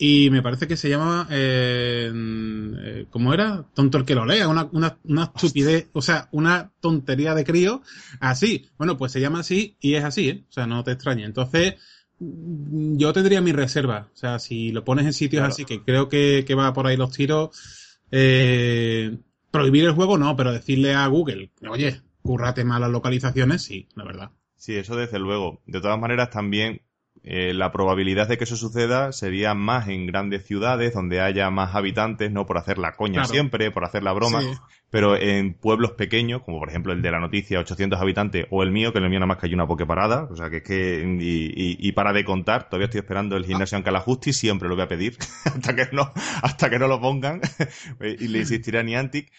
y 0.05 0.29
me 0.31 0.41
parece 0.41 0.67
que 0.67 0.75
se 0.75 0.89
llama 0.89 1.27
eh, 1.31 2.11
eh, 2.13 3.05
¿cómo 3.09 3.33
era? 3.33 3.63
tonto 3.73 3.97
el 3.97 4.03
que 4.03 4.15
lo 4.15 4.25
lea 4.25 4.49
una, 4.49 4.67
una, 4.73 4.97
una 5.05 5.31
estupidez 5.33 5.87
o 5.93 6.01
sea 6.01 6.27
una 6.33 6.73
tontería 6.81 7.33
de 7.33 7.45
crío 7.45 7.81
así 8.19 8.67
bueno 8.77 8.97
pues 8.97 9.13
se 9.13 9.21
llama 9.21 9.39
así 9.39 9.77
y 9.79 9.93
es 9.93 10.03
así 10.03 10.27
¿eh? 10.27 10.43
o 10.49 10.51
sea 10.51 10.67
no 10.67 10.83
te 10.83 10.91
extrañe 10.91 11.23
entonces 11.23 11.75
mm, 12.19 12.97
yo 12.97 13.13
tendría 13.13 13.39
mi 13.39 13.53
reserva 13.53 14.09
o 14.13 14.17
sea 14.17 14.39
si 14.39 14.73
lo 14.73 14.83
pones 14.83 15.05
en 15.05 15.13
sitios 15.13 15.39
Claro. 15.39 15.53
así 15.53 15.63
que 15.63 15.81
creo 15.83 16.09
que, 16.09 16.43
que 16.45 16.53
va 16.55 16.73
por 16.73 16.85
ahí 16.85 16.97
los 16.97 17.11
tiros 17.15 17.99
eh, 18.11 19.17
prohibir 19.51 19.85
el 19.85 19.91
juego 19.93 20.17
no 20.17 20.35
pero 20.35 20.51
decirle 20.51 20.93
a 20.95 21.07
Google 21.07 21.51
oye 21.69 22.01
currate 22.23 22.65
más 22.65 22.81
las 22.81 22.91
localizaciones 22.91 23.61
sí 23.61 23.87
la 23.95 24.03
verdad 24.03 24.31
Sí, 24.55 24.75
eso 24.77 24.95
desde 24.95 25.19
luego. 25.19 25.61
De 25.65 25.81
todas 25.81 25.99
maneras, 25.99 26.29
también 26.29 26.81
eh, 27.23 27.53
la 27.53 27.71
probabilidad 27.71 28.27
de 28.27 28.37
que 28.37 28.43
eso 28.43 28.55
suceda 28.57 29.11
sería 29.13 29.53
más 29.53 29.87
en 29.87 30.05
grandes 30.07 30.45
ciudades 30.45 30.93
donde 30.93 31.21
haya 31.21 31.49
más 31.49 31.73
habitantes, 31.73 32.31
no 32.31 32.45
por 32.45 32.57
hacer 32.57 32.77
la 32.77 32.95
coña 32.97 33.21
Claro. 33.21 33.29
siempre, 33.29 33.71
por 33.71 33.85
hacer 33.85 34.03
la 34.03 34.11
broma, 34.11 34.41
Sí. 34.41 34.47
pero 34.89 35.15
en 35.15 35.53
pueblos 35.53 35.91
pequeños, 35.91 36.41
como 36.43 36.59
por 36.59 36.69
ejemplo 36.69 36.91
el 36.91 37.01
de 37.01 37.11
la 37.11 37.19
noticia, 37.19 37.59
800 37.59 37.99
habitantes, 38.01 38.45
o 38.49 38.61
el 38.61 38.71
mío, 38.71 38.91
que 38.91 38.97
en 38.99 39.05
el 39.05 39.09
mío 39.09 39.19
nada 39.19 39.27
más 39.27 39.37
que 39.37 39.45
hay 39.47 39.53
una 39.53 39.65
pokeparada, 39.67 40.23
o 40.29 40.35
sea 40.35 40.49
que 40.49 40.57
es 40.57 40.63
que, 40.63 41.17
y, 41.19 41.45
y- 41.55 41.77
y 41.79 41.91
para 41.93 42.11
de 42.13 42.25
contar, 42.25 42.67
todavía 42.69 42.85
estoy 42.85 42.99
esperando 42.99 43.37
el 43.37 43.45
gimnasio 43.45 43.77
en 43.77 43.83
Calajusti, 43.85 44.33
siempre 44.33 44.67
lo 44.67 44.75
voy 44.75 44.83
a 44.83 44.87
pedir, 44.89 45.17
hasta 45.45 45.75
que 45.75 45.87
no, 45.93 46.11
hasta 46.41 46.69
que 46.69 46.77
no 46.77 46.87
lo 46.87 46.99
pongan, 46.99 47.39
y 48.19 48.27
le 48.27 48.39
insistiré 48.39 48.79
a 48.79 48.83
Niantic, 48.83 49.31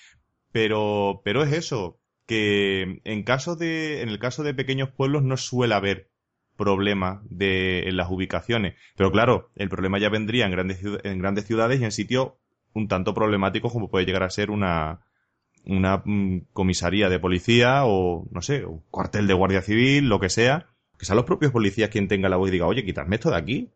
pero, 0.52 1.20
pero 1.24 1.42
es 1.42 1.52
eso, 1.52 2.00
que 2.26 3.00
en 3.04 3.22
caso 3.24 3.56
de, 3.56 4.02
en 4.02 4.08
el 4.08 4.18
caso 4.18 4.42
de 4.42 4.54
pequeños 4.54 4.90
pueblos 4.90 5.22
no 5.22 5.36
suele 5.36 5.74
haber 5.74 6.10
problema 6.56 7.22
de, 7.28 7.88
las 7.92 8.10
ubicaciones. 8.10 8.74
Pero 8.96 9.10
claro, 9.10 9.50
el 9.56 9.68
problema 9.68 9.98
ya 9.98 10.08
vendría 10.08 10.46
en 10.46 10.52
grandes, 10.52 10.80
en 11.04 11.18
grandes 11.18 11.46
ciudades 11.46 11.80
y 11.80 11.84
en 11.84 11.92
sitios 11.92 12.32
un 12.72 12.88
tanto 12.88 13.14
problemáticos 13.14 13.72
como 13.72 13.88
puede 13.88 14.04
llegar 14.04 14.24
a 14.24 14.30
ser 14.30 14.50
una, 14.50 15.00
una 15.64 16.02
mm, 16.04 16.46
comisaría 16.52 17.08
de 17.08 17.20
policía 17.20 17.84
o, 17.84 18.26
no 18.30 18.42
sé, 18.42 18.64
un 18.64 18.82
cuartel 18.90 19.26
de 19.26 19.34
guardia 19.34 19.62
civil, 19.62 20.08
lo 20.08 20.20
que 20.20 20.28
sea. 20.28 20.66
Que 20.98 21.06
sean 21.06 21.16
los 21.16 21.26
propios 21.26 21.52
policías 21.52 21.90
quien 21.90 22.08
tenga 22.08 22.28
la 22.28 22.36
voz 22.36 22.48
y 22.48 22.52
diga, 22.52 22.66
oye, 22.66 22.84
quitadme 22.84 23.16
esto 23.16 23.30
de 23.30 23.36
aquí. 23.36 23.70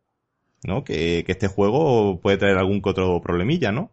¿No? 0.65 0.83
Que, 0.83 1.23
que 1.25 1.33
este 1.33 1.47
juego 1.47 2.21
puede 2.21 2.37
traer 2.37 2.59
algún 2.59 2.83
que 2.83 2.91
otro 2.91 3.21
problemilla, 3.21 3.71
¿no? 3.71 3.93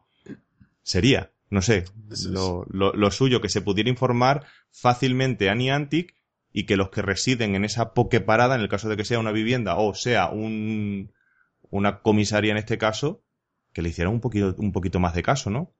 Sería, 0.81 1.31
no 1.51 1.61
sé, 1.61 1.85
lo, 2.27 2.65
lo, 2.71 2.91
lo 2.93 3.11
suyo, 3.11 3.39
que 3.39 3.49
se 3.49 3.61
pudiera 3.61 3.87
informar 3.87 4.45
fácilmente 4.71 5.47
a 5.51 5.53
Niantic 5.53 6.14
y 6.57 6.65
que 6.65 6.77
los 6.77 6.89
que 6.89 7.01
residen 7.01 7.53
en 7.53 7.65
esa 7.65 7.93
pokeparada, 7.93 8.55
en 8.55 8.61
el 8.61 8.69
caso 8.69 8.87
de 8.87 8.95
que 8.95 9.03
sea 9.03 9.19
una 9.19 9.33
vivienda 9.33 9.75
o 9.75 9.93
sea 9.93 10.29
un, 10.29 11.11
una 11.69 11.99
comisaría 11.99 12.51
en 12.51 12.57
este 12.57 12.77
caso, 12.77 13.25
que 13.73 13.81
le 13.81 13.89
hicieran 13.89 14.13
un 14.13 14.21
poquito, 14.21 14.55
un 14.57 14.71
poquito 14.71 15.01
más 15.01 15.13
de 15.13 15.21
caso, 15.21 15.49
¿no? 15.49 15.73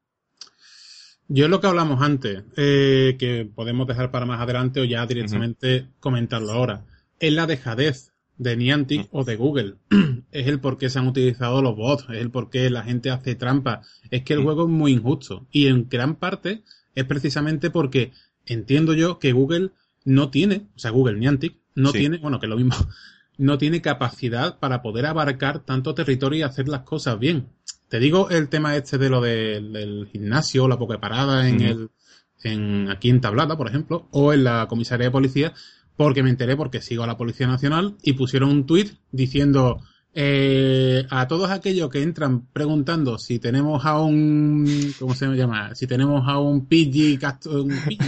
Yo 1.29 1.45
es 1.45 1.49
lo 1.49 1.61
que 1.61 1.67
hablamos 1.67 2.01
antes, 2.01 2.43
eh, 2.57 3.15
que 3.17 3.45
podemos 3.45 3.87
dejar 3.87 4.11
para 4.11 4.25
más 4.25 4.41
adelante 4.41 4.81
o 4.81 4.83
ya 4.83 5.05
directamente 5.05 5.87
comentarlo 6.01 6.51
ahora. 6.51 6.85
Es 7.21 7.31
la 7.31 7.47
dejadez 7.47 8.11
de 8.37 8.57
Niantic 8.57 9.07
o 9.11 9.23
de 9.23 9.37
Google. 9.37 9.75
es 10.31 10.45
el 10.47 10.59
por 10.59 10.77
qué 10.77 10.89
se 10.89 10.99
han 10.99 11.07
utilizado 11.07 11.61
los 11.61 11.77
bots, 11.77 12.03
es 12.09 12.17
el 12.17 12.31
por 12.31 12.49
qué 12.49 12.69
la 12.69 12.83
gente 12.83 13.11
hace 13.11 13.35
trampa. 13.35 13.81
Es 14.11 14.23
que 14.23 14.33
el 14.33 14.41
Mm. 14.41 14.43
juego 14.43 14.63
es 14.63 14.69
muy 14.69 14.91
injusto. 14.91 15.47
Y 15.51 15.67
en 15.67 15.87
gran 15.87 16.15
parte 16.15 16.63
es 16.95 17.05
precisamente 17.05 17.69
porque 17.69 18.11
entiendo 18.45 18.93
yo 18.93 19.19
que 19.19 19.31
Google 19.31 19.71
no 20.05 20.29
tiene, 20.29 20.67
o 20.75 20.79
sea, 20.79 20.91
Google 20.91 21.19
Niantic, 21.19 21.57
no 21.75 21.91
Sí. 21.91 21.99
tiene, 21.99 22.17
bueno, 22.19 22.39
que 22.39 22.47
lo 22.47 22.55
mismo, 22.55 22.75
no 23.37 23.57
tiene 23.57 23.81
capacidad 23.81 24.59
para 24.59 24.81
poder 24.81 25.05
abarcar 25.07 25.59
tanto 25.59 25.93
territorio 25.93 26.39
y 26.39 26.43
hacer 26.43 26.69
las 26.69 26.81
cosas 26.81 27.19
bien. 27.19 27.49
Te 27.89 27.99
digo 27.99 28.29
el 28.29 28.47
tema 28.49 28.75
este 28.75 28.97
de 28.97 29.09
lo 29.09 29.19
del, 29.21 29.73
del 29.73 30.07
gimnasio, 30.11 30.67
la 30.67 30.77
pokeparada 30.79 31.49
en 31.49 31.55
Ujú. 31.57 31.65
el, 31.65 31.89
en, 32.43 32.89
aquí 32.89 33.09
en 33.09 33.21
Tablada, 33.21 33.57
por 33.57 33.67
ejemplo, 33.67 34.07
o 34.11 34.31
en 34.33 34.43
la 34.43 34.67
comisaría 34.67 35.07
de 35.07 35.11
policía, 35.11 35.53
porque 35.97 36.23
me 36.23 36.29
enteré 36.29 36.55
porque 36.55 36.81
sigo 36.81 37.03
a 37.03 37.07
la 37.07 37.17
Policía 37.17 37.47
Nacional 37.47 37.95
y 38.03 38.13
pusieron 38.13 38.49
un 38.49 38.65
tuit 38.65 38.93
diciendo 39.11 39.81
eh, 40.17 41.05
a 41.09 41.27
todos 41.27 41.51
aquellos 41.51 41.89
que 41.89 42.01
entran 42.01 42.45
preguntando 42.53 43.17
si 43.17 43.37
tenemos 43.37 43.85
a 43.85 43.99
un 43.99 44.93
¿cómo 44.97 45.13
se 45.13 45.27
llama? 45.27 45.75
si 45.75 45.87
tenemos 45.87 46.25
a 46.25 46.39
un 46.39 46.67
PG, 46.67 47.19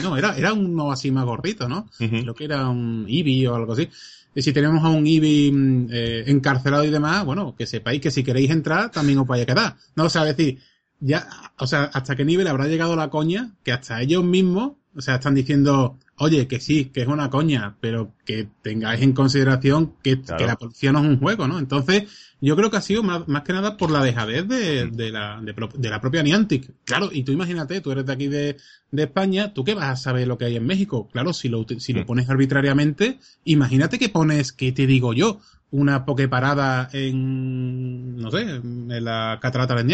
no, 0.01 0.15
era, 0.15 0.37
era 0.37 0.53
uno 0.53 0.89
así 0.89 1.11
más 1.11 1.25
gordito, 1.25 1.67
¿no? 1.67 1.89
Ujú. 1.99 2.21
Creo 2.21 2.33
que 2.33 2.45
era 2.45 2.69
un 2.69 3.05
IBI 3.09 3.47
o 3.47 3.55
algo 3.55 3.73
así. 3.73 3.89
Y 4.33 4.41
si 4.41 4.53
tenemos 4.53 4.85
a 4.85 4.89
un 4.89 5.05
IBI 5.05 5.51
mm, 5.51 5.87
eh, 5.91 6.23
encarcelado 6.27 6.85
y 6.85 6.91
demás, 6.91 7.25
bueno, 7.25 7.53
que 7.57 7.67
sepáis 7.67 7.99
que 7.99 8.11
si 8.11 8.23
queréis 8.23 8.51
entrar 8.51 8.89
también 8.89 9.19
os 9.19 9.27
vaya 9.27 9.43
a 9.43 9.47
quedar. 9.47 9.75
No, 9.97 10.05
o 10.05 10.09
sea, 10.09 10.23
decir, 10.23 10.59
ya, 11.01 11.27
o 11.57 11.67
sea, 11.67 11.85
hasta 11.85 12.15
qué 12.15 12.23
nivel 12.23 12.47
habrá 12.47 12.67
llegado 12.67 12.95
la 12.95 13.09
coña 13.09 13.51
que 13.63 13.73
hasta 13.73 14.01
ellos 14.01 14.23
mismos, 14.23 14.73
o 14.95 15.01
sea, 15.01 15.15
están 15.15 15.35
diciendo, 15.35 15.97
oye, 16.17 16.47
que 16.47 16.59
sí, 16.59 16.85
que 16.85 17.01
es 17.01 17.07
una 17.07 17.29
coña, 17.29 17.77
pero 17.79 18.13
que 18.25 18.47
tengáis 18.61 19.01
en 19.01 19.13
consideración 19.13 19.93
que, 20.03 20.21
Claro. 20.21 20.37
que 20.39 20.45
la 20.47 20.55
policía 20.55 20.91
no 20.91 20.99
es 20.99 21.05
un 21.05 21.19
juego, 21.19 21.47
¿no? 21.47 21.59
Entonces, 21.59 22.03
yo 22.41 22.55
creo 22.55 22.69
que 22.69 22.77
ha 22.77 22.81
sido 22.81 23.01
más, 23.03 23.27
más 23.27 23.43
que 23.43 23.53
nada 23.53 23.77
por 23.77 23.89
la 23.91 24.03
dejadez 24.03 24.47
de, 24.47 24.87
de 24.87 25.11
la, 25.11 25.39
de, 25.41 25.89
la 25.89 26.01
propia 26.01 26.23
Niantic. 26.23 26.71
Claro, 26.85 27.09
y 27.11 27.23
tú 27.23 27.31
imagínate, 27.31 27.81
tú 27.81 27.91
eres 27.91 28.05
de 28.05 28.13
aquí 28.13 28.27
de, 28.27 28.57
de 28.91 29.03
España, 29.03 29.53
¿tú 29.53 29.63
qué 29.63 29.73
vas 29.75 29.85
a 29.89 29.95
saber 29.95 30.27
lo 30.27 30.37
que 30.37 30.45
hay 30.45 30.55
en 30.55 30.65
México? 30.65 31.07
Claro, 31.11 31.33
si 31.33 31.49
lo, 31.49 31.65
si 31.79 31.93
lo 31.93 32.01
Mm. 32.01 32.05
pones 32.05 32.29
arbitrariamente, 32.29 33.19
imagínate 33.45 33.97
que 33.99 34.09
pones, 34.09 34.51
¿qué 34.51 34.71
te 34.71 34.85
digo 34.87 35.13
yo? 35.13 35.39
Una 35.69 36.05
pokeparada 36.05 36.89
en, 36.93 38.15
no 38.17 38.31
sé, 38.31 38.41
en 38.41 39.03
la 39.03 39.37
catarata 39.41 39.75
del 39.75 39.85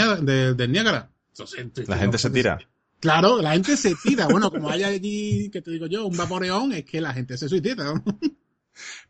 Niágara. 0.72 1.10
Entonces, 1.32 1.88
La 1.90 1.98
gente 1.98 2.18
se 2.18 2.30
tira. 2.30 2.60
Claro, 3.04 3.42
la 3.42 3.52
gente 3.52 3.76
se 3.76 3.94
tira. 4.02 4.28
Bueno, 4.28 4.50
como 4.50 4.70
hay 4.70 4.84
allí, 4.84 5.50
que 5.52 5.62
te 5.62 5.72
digo 5.72 5.88
yo, 5.88 6.08
un 6.08 6.16
vaporeón, 6.16 6.72
es 6.72 6.86
que 6.86 7.02
la 7.02 7.14
gente 7.14 7.38
se 7.38 7.50
suicida. 7.50 7.84
¿no? 7.84 8.04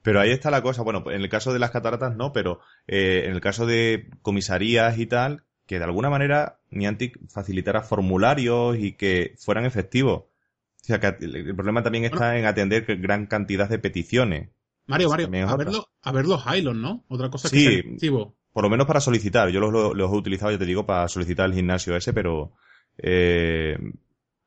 Pero 0.01 0.19
ahí 0.19 0.31
está 0.31 0.50
la 0.51 0.62
cosa. 0.63 0.81
Bueno, 0.81 1.03
en 1.12 1.21
el 1.21 1.29
caso 1.29 1.53
de 1.53 1.59
las 1.59 1.69
cataratas 1.71 2.15
no, 2.15 2.33
pero 2.33 2.59
eh, 2.88 3.23
en 3.27 3.33
el 3.33 3.39
caso 3.41 3.65
de 3.65 4.09
comisarías 4.23 4.97
y 4.97 5.05
tal, 5.05 5.43
que 5.67 5.77
de 5.77 5.85
alguna 5.85 6.09
manera 6.09 6.59
Niantic 6.71 7.19
facilitara 7.29 7.83
formularios 7.83 8.77
y 8.79 8.93
que 8.93 9.35
fueran 9.39 9.65
efectivos. 9.65 10.23
O 10.23 10.85
sea, 10.85 11.00
que 11.00 11.07
el 11.23 11.55
problema 11.55 11.83
también 11.83 12.03
está 12.03 12.38
en 12.38 12.45
atender 12.45 12.85
gran 13.00 13.27
cantidad 13.27 13.69
de 13.69 13.79
peticiones. 13.79 14.50
Mario, 14.88 15.09
Mario, 15.09 15.29
es 15.31 15.50
a 15.50 15.55
ver, 15.55 15.67
lo- 15.71 15.88
a 16.01 16.12
ver 16.12 16.25
los 16.25 16.43
Hylons, 16.45 16.79
¿no? 16.79 17.05
Otra 17.07 17.29
cosa 17.29 17.47
Sí. 17.47 17.55
que 17.55 17.62
sea 17.63 17.79
efectivo. 17.79 18.35
Por 18.51 18.63
lo 18.63 18.69
menos 18.69 18.85
para 18.85 19.00
solicitar. 19.00 19.50
Yo 19.50 19.62
los, 19.62 19.71
los- 19.71 19.95
los 19.95 20.12
he 20.12 20.15
utilizado, 20.15 20.51
ya 20.51 20.57
te 20.57 20.65
digo, 20.65 20.85
para 20.85 21.07
solicitar 21.07 21.45
el 21.47 21.55
gimnasio 21.55 21.95
ese, 21.95 22.12
pero 22.12 22.51
eh, 22.97 23.77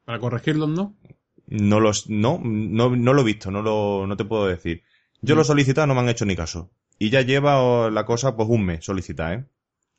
Para 0.05 0.19
corregirlos, 0.19 0.69
¿no? 0.69 0.95
no 1.49 1.79
los, 1.81 2.09
no, 2.11 2.41
no, 2.43 2.97
no 2.97 3.13
lo 3.13 3.21
he 3.23 3.25
visto, 3.25 3.51
no 3.51 3.63
lo, 3.63 4.07
no 4.07 4.17
te 4.17 4.25
puedo 4.25 4.47
decir. 4.47 4.83
Yo 5.23 5.35
Mm. 5.35 5.37
lo 5.37 5.43
he 5.43 5.45
solicitado, 5.47 5.87
no 5.87 5.95
me 5.95 6.01
han 6.01 6.09
hecho 6.09 6.25
ni 6.27 6.35
caso. 6.37 6.71
Y 6.99 7.11
ya 7.11 7.23
lleva 7.23 7.91
la 7.91 8.05
cosa, 8.05 8.37
pues 8.37 8.49
un 8.49 8.65
mes 8.65 8.85
solicitar, 8.85 9.33
¿eh? 9.35 9.45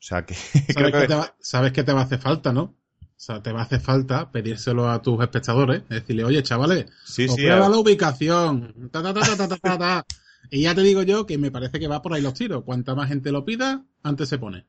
sea 0.02 0.24
que 0.26 0.34
Sabes 0.74 0.92
que, 0.92 1.00
que 1.00 1.06
te 1.08 1.14
va, 1.14 1.34
sabes 1.40 1.72
que 1.72 1.82
te 1.84 1.92
va 1.92 2.00
a 2.00 2.04
hacer 2.04 2.18
falta, 2.20 2.52
¿no? 2.52 2.62
O 3.00 3.20
sea, 3.20 3.42
te 3.42 3.50
va 3.50 3.60
a 3.60 3.64
hacer 3.64 3.80
falta 3.80 4.30
pedírselo 4.30 4.88
a 4.88 5.02
tus 5.02 5.20
espectadores, 5.20 5.88
decirle, 5.88 6.24
oye, 6.24 6.42
chavales, 6.42 6.86
sí, 7.04 7.26
sí, 7.28 7.34
prueba 7.42 7.66
a- 7.66 7.68
la 7.70 7.78
ubicación. 7.78 8.90
Ta, 8.92 9.02
ta, 9.02 9.12
ta, 9.12 9.20
ta, 9.36 9.48
ta, 9.48 9.56
ta, 9.56 9.78
ta. 9.78 10.04
Y 10.50 10.62
ya 10.62 10.74
te 10.74 10.82
digo 10.82 11.02
yo 11.02 11.26
que 11.26 11.36
me 11.36 11.50
parece 11.50 11.78
que 11.80 11.88
va 11.88 12.00
por 12.00 12.14
ahí 12.14 12.22
los 12.22 12.32
tiros. 12.34 12.62
Cuanta 12.64 12.94
más 12.94 13.08
gente 13.08 13.32
lo 13.32 13.44
pida, 13.44 13.84
antes 14.02 14.28
se 14.28 14.38
pone. 14.38 14.66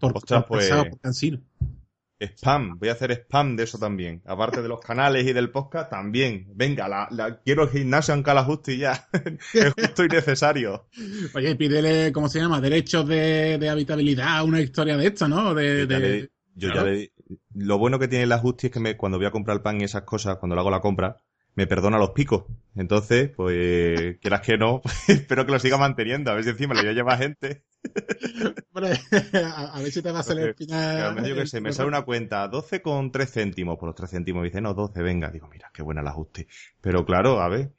Por, 0.00 0.14
Ostras, 0.16 0.44
por 0.44 0.58
pesado, 0.58 0.82
pues- 0.82 0.90
por 0.92 1.00
cansino. 1.00 1.40
Spam. 2.20 2.78
Voy 2.78 2.88
a 2.88 2.92
hacer 2.92 3.10
spam 3.12 3.56
de 3.56 3.64
eso 3.64 3.78
también. 3.78 4.22
Aparte 4.26 4.62
de 4.62 4.68
los 4.68 4.80
canales 4.80 5.26
y 5.26 5.32
del 5.32 5.50
podcast, 5.50 5.90
también. 5.90 6.46
Venga, 6.54 6.88
la, 6.88 7.08
la- 7.10 7.40
quiero 7.40 7.64
el 7.64 7.70
gimnasio 7.70 8.14
en 8.14 8.22
Calajusto 8.22 8.70
y 8.72 8.78
ya. 8.78 9.08
es 9.54 9.72
justo 9.74 10.04
y 10.04 10.08
necesario. 10.08 10.88
Oye, 11.34 11.56
pídele, 11.56 12.12
¿cómo 12.12 12.28
se 12.28 12.40
llama? 12.40 12.60
Derechos 12.60 13.06
de, 13.08 13.58
de 13.58 13.68
habitabilidad, 13.68 14.44
una 14.44 14.60
historia 14.60 14.96
de 14.96 15.06
esta, 15.06 15.28
¿no? 15.28 15.54
De, 15.54 15.86
de- 15.86 15.98
le- 16.00 16.30
yo 16.54 16.70
claro. 16.72 16.86
ya 16.88 16.92
le- 16.92 17.12
lo 17.54 17.78
bueno 17.78 17.98
que 17.98 18.08
tiene 18.08 18.26
la 18.26 18.38
Justi 18.38 18.68
es 18.68 18.72
que 18.72 18.80
me, 18.80 18.96
cuando 18.96 19.18
voy 19.18 19.26
a 19.26 19.30
comprar 19.30 19.56
el 19.58 19.62
pan 19.62 19.80
y 19.80 19.84
esas 19.84 20.02
cosas, 20.02 20.36
cuando 20.38 20.54
le 20.54 20.60
hago 20.60 20.70
la 20.70 20.80
compra, 20.80 21.16
me 21.54 21.66
perdona 21.66 21.98
los 21.98 22.10
picos. 22.10 22.44
Entonces, 22.74 23.30
pues, 23.34 24.18
quieras 24.20 24.40
que 24.42 24.56
no, 24.58 24.80
espero 25.08 25.44
que 25.46 25.52
lo 25.52 25.58
siga 25.58 25.78
manteniendo. 25.78 26.30
A 26.30 26.34
ver 26.34 26.44
si 26.44 26.50
encima 26.50 26.74
le 26.74 26.82
voy 26.82 26.90
a 26.90 26.94
llevar 26.94 27.18
gente. 27.18 27.64
A, 29.44 29.76
a 29.76 29.82
ver 29.82 29.90
si 29.90 30.02
te 30.02 30.12
va 30.12 30.20
a 30.20 30.22
salir 30.22 30.48
el 30.48 30.54
final. 30.54 31.26
yo 31.26 31.34
que 31.34 31.46
sé, 31.46 31.60
me 31.60 31.72
sale 31.72 31.88
una 31.88 32.02
cuenta 32.02 32.46
12 32.48 32.82
con 32.82 33.10
3 33.10 33.30
céntimos. 33.30 33.78
Por 33.78 33.88
los 33.88 33.96
3 33.96 34.10
céntimos 34.10 34.42
me 34.42 34.48
dice, 34.48 34.60
no, 34.60 34.74
12, 34.74 35.02
venga. 35.02 35.30
Digo, 35.30 35.48
mira, 35.48 35.70
qué 35.72 35.82
buena 35.82 36.02
la 36.02 36.12
Justi. 36.12 36.46
Pero 36.80 37.04
claro, 37.04 37.40
a 37.40 37.48
ver. 37.48 37.72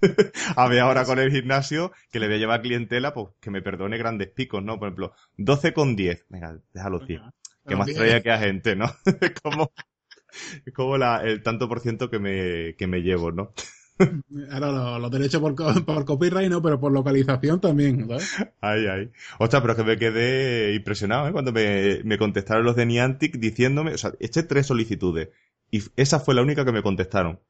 a 0.56 0.68
ver 0.68 0.80
ahora 0.80 1.04
con 1.04 1.18
el 1.18 1.32
gimnasio, 1.32 1.92
que 2.12 2.20
le 2.20 2.26
voy 2.26 2.36
a 2.36 2.38
llevar 2.38 2.62
clientela, 2.62 3.14
pues 3.14 3.28
que 3.40 3.50
me 3.50 3.62
perdone 3.62 3.98
grandes 3.98 4.28
picos, 4.28 4.62
¿no? 4.62 4.78
Por 4.78 4.88
ejemplo, 4.88 5.12
12 5.36 5.72
con 5.72 5.96
10. 5.96 6.26
Venga, 6.28 6.58
déjalo 6.72 7.04
100. 7.04 7.22
que 7.66 7.76
más 7.76 7.92
traía 7.92 8.22
que 8.22 8.30
a 8.30 8.38
gente, 8.38 8.76
¿no? 8.76 8.86
es 9.20 9.32
como, 9.42 9.72
como 10.74 10.98
la, 10.98 11.22
el 11.22 11.42
tanto 11.42 11.68
por 11.68 11.80
ciento 11.80 12.10
que 12.10 12.18
me, 12.18 12.74
que 12.76 12.86
me 12.86 13.00
llevo, 13.00 13.32
¿no? 13.32 13.52
Ahora 14.50 14.70
los, 14.70 15.00
los 15.00 15.10
derechos 15.10 15.40
por, 15.40 15.54
por 15.84 16.04
copyright 16.04 16.50
no, 16.50 16.62
pero 16.62 16.80
por 16.80 16.92
localización 16.92 17.60
también, 17.60 18.06
¿sabes? 18.08 18.36
Ay, 18.60 18.86
ay. 18.86 19.10
Ostras, 19.38 19.62
pero 19.62 19.72
es 19.72 19.76
que 19.78 19.84
me 19.84 19.98
quedé 19.98 20.74
impresionado, 20.74 21.28
¿eh? 21.28 21.32
Cuando 21.32 21.52
me, 21.52 22.00
me 22.04 22.18
contestaron 22.18 22.64
los 22.64 22.76
de 22.76 22.86
Niantic 22.86 23.36
diciéndome, 23.38 23.94
o 23.94 23.98
sea, 23.98 24.12
eché 24.20 24.42
tres 24.42 24.66
solicitudes. 24.66 25.28
Y 25.70 25.82
esa 25.96 26.20
fue 26.20 26.34
la 26.34 26.42
única 26.42 26.64
que 26.64 26.72
me 26.72 26.82
contestaron. 26.82 27.40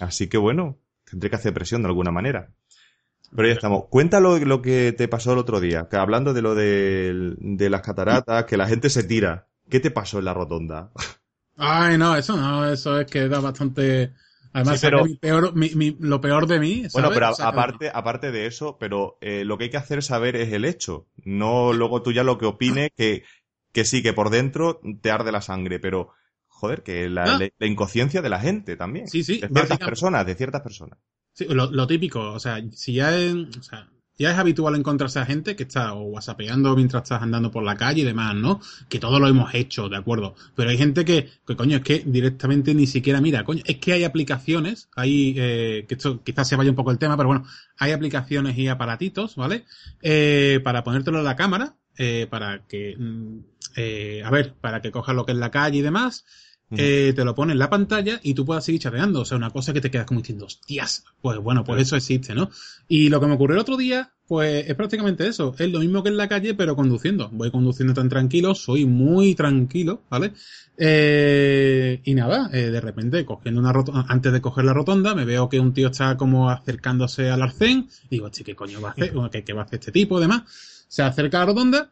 Así 0.00 0.28
que 0.28 0.38
bueno, 0.38 0.78
tendré 1.04 1.30
que 1.30 1.36
hacer 1.36 1.54
presión 1.54 1.82
de 1.82 1.88
alguna 1.88 2.10
manera. 2.10 2.50
Pero 3.34 3.48
ya 3.48 3.54
estamos. 3.54 3.86
Cuéntalo 3.88 4.38
lo 4.38 4.62
que 4.62 4.92
te 4.92 5.08
pasó 5.08 5.32
el 5.32 5.38
otro 5.38 5.60
día, 5.60 5.88
que 5.90 5.96
hablando 5.96 6.34
de 6.34 6.42
lo 6.42 6.54
de, 6.54 7.34
de 7.38 7.70
las 7.70 7.82
cataratas, 7.82 8.44
que 8.44 8.56
la 8.56 8.68
gente 8.68 8.90
se 8.90 9.04
tira. 9.04 9.48
¿Qué 9.70 9.80
te 9.80 9.90
pasó 9.90 10.18
en 10.18 10.26
la 10.26 10.34
rotonda? 10.34 10.90
Ay, 11.56 11.96
no, 11.98 12.16
eso 12.16 12.36
no, 12.36 12.70
eso 12.70 13.00
es 13.00 13.06
que 13.10 13.28
da 13.28 13.40
bastante... 13.40 14.14
Además, 14.52 14.80
Sí, 14.80 14.86
pero- 14.86 14.98
saca 14.98 15.08
mi 15.08 15.16
peor, 15.16 15.54
mi- 15.54 15.74
mi- 15.74 15.96
lo 16.00 16.20
peor 16.20 16.46
de 16.46 16.60
mí, 16.60 16.74
¿sabes? 16.80 16.92
Bueno, 16.92 17.10
pero 17.12 17.26
a- 17.26 17.48
aparte, 17.48 17.90
aparte 17.92 18.32
de 18.32 18.46
eso, 18.46 18.76
pero 18.78 19.16
eh, 19.20 19.44
lo 19.44 19.56
que 19.58 19.64
hay 19.64 19.70
que 19.70 19.76
hacer 19.78 20.02
saber 20.02 20.36
es 20.36 20.52
el 20.52 20.64
hecho. 20.64 21.08
No 21.24 21.72
luego 21.72 22.02
tú 22.02 22.12
ya 22.12 22.22
lo 22.24 22.38
que 22.38 22.46
opines, 22.46 22.90
que, 22.96 23.24
que 23.72 23.84
sí, 23.84 24.02
que 24.02 24.12
por 24.12 24.30
dentro 24.30 24.80
te 25.00 25.10
arde 25.10 25.32
la 25.32 25.40
sangre, 25.40 25.78
pero 25.80 26.10
joder, 26.48 26.82
que 26.82 27.08
la, 27.08 27.24
Ah. 27.24 27.38
la- 27.38 27.48
la 27.58 27.66
inconsciencia 27.66 28.20
de 28.22 28.28
la 28.28 28.40
gente 28.40 28.76
también. 28.76 29.08
Sí, 29.08 29.24
sí, 29.24 29.40
de 29.40 29.48
ciertas 29.48 29.78
personas, 29.78 30.26
de 30.26 30.34
ciertas 30.34 30.60
personas. 30.60 30.98
Sí, 31.32 31.46
lo, 31.48 31.70
lo 31.70 31.86
típico, 31.86 32.32
o 32.32 32.38
sea, 32.38 32.60
si 32.72 32.92
ya 32.94 33.16
es, 33.16 33.34
o 33.34 33.62
sea, 33.62 33.88
ya 34.22 34.30
es 34.30 34.38
habitual 34.38 34.76
encontrarse 34.76 35.18
a 35.18 35.26
gente 35.26 35.56
que 35.56 35.64
está 35.64 35.94
o 35.94 36.04
whatsappeando 36.04 36.76
mientras 36.76 37.02
estás 37.02 37.22
andando 37.22 37.50
por 37.50 37.64
la 37.64 37.76
calle 37.76 38.02
y 38.02 38.04
demás, 38.04 38.36
¿no? 38.36 38.60
Que 38.88 39.00
todo 39.00 39.18
lo 39.18 39.26
hemos 39.26 39.52
hecho, 39.52 39.88
de 39.88 39.96
acuerdo. 39.96 40.36
Pero 40.54 40.70
hay 40.70 40.78
gente 40.78 41.04
que, 41.04 41.28
que 41.44 41.56
coño, 41.56 41.78
es 41.78 41.82
que 41.82 42.04
directamente 42.06 42.72
ni 42.72 42.86
siquiera 42.86 43.20
mira, 43.20 43.44
coño, 43.44 43.62
es 43.66 43.78
que 43.78 43.92
hay 43.92 44.04
aplicaciones, 44.04 44.88
hay, 44.94 45.34
eh, 45.36 45.86
que 45.88 45.94
esto 45.94 46.22
quizás 46.22 46.48
se 46.48 46.54
vaya 46.54 46.70
un 46.70 46.76
poco 46.76 46.92
el 46.92 46.98
tema, 46.98 47.16
pero 47.16 47.30
bueno, 47.30 47.44
hay 47.78 47.90
aplicaciones 47.90 48.56
y 48.56 48.68
aparatitos, 48.68 49.34
¿vale? 49.34 49.64
Eh, 50.00 50.60
para 50.62 50.84
ponértelo 50.84 51.18
en 51.18 51.24
la 51.24 51.34
cámara, 51.34 51.74
eh, 51.98 52.28
para 52.30 52.64
que, 52.68 52.96
mm, 52.96 53.38
a 54.24 54.30
ver, 54.30 54.54
para 54.60 54.80
que 54.80 54.92
cojas 54.92 55.16
lo 55.16 55.26
que 55.26 55.32
es 55.32 55.38
la 55.38 55.50
calle 55.50 55.78
y 55.78 55.82
demás, 55.82 56.24
Eh, 56.76 57.12
te 57.14 57.24
lo 57.24 57.34
pone 57.34 57.52
en 57.52 57.58
la 57.58 57.68
pantalla 57.68 58.20
y 58.22 58.34
tú 58.34 58.44
puedas 58.44 58.64
seguir 58.64 58.80
chateando. 58.80 59.20
O 59.20 59.24
sea, 59.24 59.36
una 59.36 59.50
cosa 59.50 59.72
que 59.72 59.80
te 59.80 59.90
quedas 59.90 60.06
como 60.06 60.20
diciendo, 60.20 60.46
hostias, 60.46 61.04
pues 61.20 61.38
bueno, 61.38 61.64
pues 61.64 61.82
eso 61.82 61.96
existe, 61.96 62.34
¿no? 62.34 62.50
Y 62.88 63.08
lo 63.08 63.20
que 63.20 63.26
me 63.26 63.34
ocurrió 63.34 63.54
el 63.56 63.60
otro 63.60 63.76
día, 63.76 64.12
pues 64.26 64.68
es 64.68 64.74
prácticamente 64.74 65.26
eso. 65.26 65.54
Es 65.58 65.70
lo 65.70 65.80
mismo 65.80 66.02
que 66.02 66.08
en 66.08 66.16
la 66.16 66.28
calle, 66.28 66.54
pero 66.54 66.74
conduciendo. 66.74 67.28
Voy 67.30 67.50
conduciendo 67.50 67.94
tan 67.94 68.08
tranquilo, 68.08 68.54
soy 68.54 68.86
muy 68.86 69.34
tranquilo, 69.34 70.02
¿vale? 70.08 70.32
Eh, 70.78 72.00
y 72.04 72.14
nada, 72.14 72.50
eh, 72.52 72.70
de 72.70 72.80
repente, 72.80 73.24
cogiendo 73.24 73.60
una 73.60 73.72
rotonda, 73.72 74.06
antes 74.08 74.32
de 74.32 74.40
coger 74.40 74.64
la 74.64 74.72
rotonda, 74.72 75.14
me 75.14 75.24
veo 75.24 75.48
que 75.48 75.60
un 75.60 75.72
tío 75.72 75.88
está 75.88 76.16
como 76.16 76.50
acercándose 76.50 77.30
al 77.30 77.42
arcén. 77.42 77.88
Y 78.06 78.16
digo, 78.16 78.28
"Che, 78.30 78.44
¿qué 78.44 78.54
coño 78.54 78.80
va 78.80 78.88
a 78.88 78.92
hacer? 78.92 79.12
¿Qué, 79.30 79.44
qué 79.44 79.52
va 79.52 79.62
a 79.62 79.64
hacer 79.64 79.78
este 79.78 79.92
tipo? 79.92 80.18
Demás. 80.18 80.42
Se 80.88 81.02
acerca 81.02 81.38
a 81.38 81.40
la 81.40 81.46
rotonda 81.46 81.90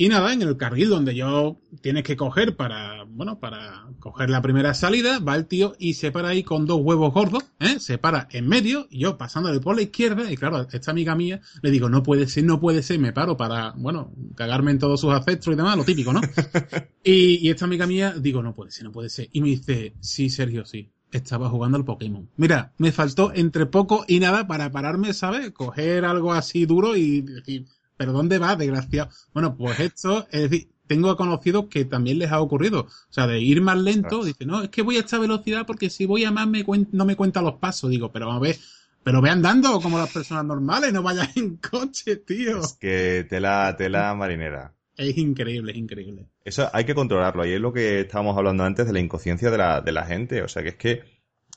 y 0.00 0.08
nada, 0.08 0.32
en 0.32 0.42
el 0.42 0.56
carril 0.56 0.90
donde 0.90 1.12
yo 1.16 1.60
tienes 1.80 2.04
que 2.04 2.16
coger 2.16 2.54
para, 2.54 3.02
bueno, 3.02 3.40
para 3.40 3.88
coger 3.98 4.30
la 4.30 4.40
primera 4.40 4.72
salida, 4.72 5.18
va 5.18 5.34
el 5.34 5.46
tío 5.46 5.74
y 5.76 5.94
se 5.94 6.12
para 6.12 6.28
ahí 6.28 6.44
con 6.44 6.66
dos 6.66 6.80
huevos 6.80 7.12
gordos, 7.12 7.42
¿eh? 7.58 7.80
Se 7.80 7.98
para 7.98 8.28
en 8.30 8.46
medio 8.46 8.86
y 8.90 9.00
yo 9.00 9.18
pasándole 9.18 9.58
por 9.58 9.74
la 9.74 9.82
izquierda 9.82 10.30
y 10.30 10.36
claro, 10.36 10.64
esta 10.70 10.92
amiga 10.92 11.16
mía 11.16 11.40
le 11.62 11.72
digo, 11.72 11.88
no 11.88 12.04
puede 12.04 12.28
ser, 12.28 12.44
no 12.44 12.60
puede 12.60 12.84
ser, 12.84 13.00
me 13.00 13.12
paro 13.12 13.36
para, 13.36 13.72
bueno, 13.72 14.12
cagarme 14.36 14.70
en 14.70 14.78
todos 14.78 15.00
sus 15.00 15.12
afectos 15.12 15.52
y 15.52 15.56
demás, 15.56 15.76
lo 15.76 15.82
típico, 15.82 16.12
¿no? 16.12 16.20
y, 17.02 17.44
y 17.44 17.50
esta 17.50 17.64
amiga 17.64 17.88
mía, 17.88 18.14
digo, 18.16 18.40
no 18.40 18.54
puede 18.54 18.70
ser, 18.70 18.84
no 18.84 18.92
puede 18.92 19.08
ser. 19.08 19.28
Y 19.32 19.40
me 19.40 19.48
dice, 19.48 19.96
sí, 19.98 20.30
Sergio, 20.30 20.64
sí. 20.64 20.92
Estaba 21.10 21.48
jugando 21.48 21.76
al 21.76 21.86
Pokémon. 21.86 22.28
Mira, 22.36 22.74
me 22.76 22.92
faltó 22.92 23.32
entre 23.34 23.66
poco 23.66 24.04
y 24.06 24.20
nada 24.20 24.46
para 24.46 24.70
pararme, 24.70 25.12
¿sabes? 25.14 25.50
Coger 25.52 26.04
algo 26.04 26.34
así 26.34 26.66
duro 26.66 26.96
y 26.96 27.22
decir, 27.22 27.66
¿pero 27.98 28.12
dónde 28.12 28.38
va, 28.38 28.56
desgraciado? 28.56 29.10
Bueno, 29.34 29.54
pues 29.54 29.78
esto, 29.80 30.26
es 30.30 30.48
decir, 30.48 30.70
tengo 30.86 31.14
conocidos 31.16 31.66
que 31.66 31.84
también 31.84 32.18
les 32.18 32.32
ha 32.32 32.40
ocurrido. 32.40 32.80
O 32.80 33.12
sea, 33.12 33.26
de 33.26 33.40
ir 33.40 33.60
más 33.60 33.76
lento, 33.76 34.24
dice, 34.24 34.46
no, 34.46 34.62
es 34.62 34.70
que 34.70 34.80
voy 34.80 34.96
a 34.96 35.00
esta 35.00 35.18
velocidad 35.18 35.66
porque 35.66 35.90
si 35.90 36.06
voy 36.06 36.24
a 36.24 36.30
más 36.30 36.48
me 36.48 36.64
no 36.92 37.04
me 37.04 37.16
cuenta 37.16 37.42
los 37.42 37.56
pasos. 37.56 37.90
Digo, 37.90 38.10
pero 38.10 38.32
a 38.32 38.38
ver, 38.38 38.56
pero 39.04 39.20
ve 39.20 39.30
andando 39.30 39.80
como 39.80 39.98
las 39.98 40.10
personas 40.10 40.44
normales, 40.44 40.92
no 40.92 41.02
vayas 41.02 41.36
en 41.36 41.56
coche, 41.56 42.16
tío. 42.16 42.60
Es 42.60 42.72
que 42.72 43.26
tela, 43.28 43.74
tela 43.76 44.14
marinera. 44.14 44.74
Es 44.96 45.16
increíble, 45.16 45.72
es 45.72 45.78
increíble. 45.78 46.26
Eso 46.44 46.68
hay 46.72 46.84
que 46.84 46.94
controlarlo. 46.94 47.46
Y 47.46 47.52
es 47.52 47.60
lo 47.60 47.72
que 47.72 48.00
estábamos 48.00 48.36
hablando 48.36 48.64
antes 48.64 48.86
de 48.86 48.92
la 48.92 48.98
inconsciencia 48.98 49.50
de 49.50 49.58
la, 49.58 49.80
de 49.80 49.92
la 49.92 50.06
gente. 50.06 50.42
O 50.42 50.48
sea, 50.48 50.62
que 50.62 50.70
es 50.70 50.74
que, 50.74 51.02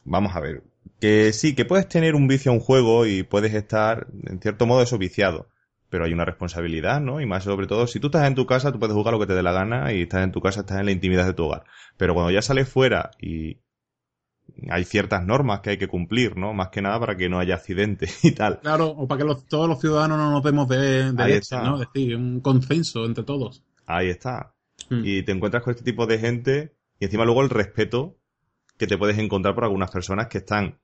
vamos 0.03 0.35
a 0.35 0.41
ver, 0.41 0.63
que 0.99 1.33
sí, 1.33 1.55
que 1.55 1.65
puedes 1.65 1.87
tener 1.87 2.13
un 2.13 2.27
vicio 2.27 2.51
a 2.51 2.53
un 2.53 2.59
juego 2.59 3.07
y 3.07 3.23
puedes 3.23 3.53
estar, 3.53 4.07
en 4.27 4.39
cierto 4.39 4.67
modo, 4.67 4.83
eso 4.83 4.97
viciado. 4.99 5.49
Pero 5.91 6.05
hay 6.05 6.13
una 6.13 6.25
responsabilidad, 6.25 7.01
¿no? 7.01 7.19
Y 7.19 7.25
más 7.25 7.43
sobre 7.43 7.67
todo, 7.67 7.85
si 7.85 7.99
tú 7.99 8.07
estás 8.07 8.25
en 8.25 8.33
tu 8.33 8.45
casa, 8.45 8.71
tú 8.71 8.79
puedes 8.79 8.95
jugar 8.95 9.13
lo 9.13 9.19
que 9.19 9.27
te 9.27 9.33
dé 9.33 9.43
la 9.43 9.51
gana 9.51 9.93
y 9.93 10.03
estás 10.03 10.23
en 10.23 10.31
tu 10.31 10.41
casa, 10.41 10.61
estás 10.61 10.79
en 10.79 10.85
la 10.85 10.91
intimidad 10.91 11.25
de 11.25 11.33
tu 11.33 11.43
hogar. 11.43 11.65
Pero 11.97 12.13
cuando 12.13 12.31
ya 12.31 12.41
sales 12.41 12.69
fuera 12.69 13.11
y 13.19 13.59
hay 14.69 14.85
ciertas 14.85 15.25
normas 15.25 15.59
que 15.59 15.71
hay 15.71 15.77
que 15.77 15.89
cumplir, 15.89 16.37
¿no? 16.37 16.53
Más 16.53 16.69
que 16.69 16.81
nada 16.81 16.97
para 16.97 17.17
que 17.17 17.27
no 17.27 17.39
haya 17.39 17.55
accidentes 17.55 18.23
y 18.23 18.31
tal. 18.31 18.61
Claro, 18.61 18.87
o 18.87 19.05
para 19.05 19.25
que 19.25 19.35
todos 19.49 19.67
los 19.67 19.81
ciudadanos 19.81 20.17
no 20.17 20.31
nos 20.31 20.43
demos 20.43 20.69
de, 20.69 21.11
de 21.11 21.27
leche, 21.27 21.57
¿no? 21.57 21.81
Es 21.81 21.89
decir, 21.93 22.15
un 22.15 22.39
consenso 22.39 23.05
entre 23.05 23.25
todos. 23.25 23.61
Ahí 23.85 24.09
está. 24.09 24.55
Mm. 24.89 25.01
Y 25.03 25.23
te 25.23 25.33
encuentras 25.33 25.61
con 25.61 25.71
este 25.71 25.83
tipo 25.83 26.07
de 26.07 26.19
gente 26.19 26.75
y 26.99 27.05
encima 27.05 27.25
luego 27.25 27.41
el 27.41 27.49
respeto 27.49 28.17
que 28.77 28.87
te 28.87 28.97
puedes 28.97 29.17
encontrar 29.17 29.55
por 29.55 29.65
algunas 29.65 29.91
personas 29.91 30.27
que 30.27 30.39
están 30.39 30.79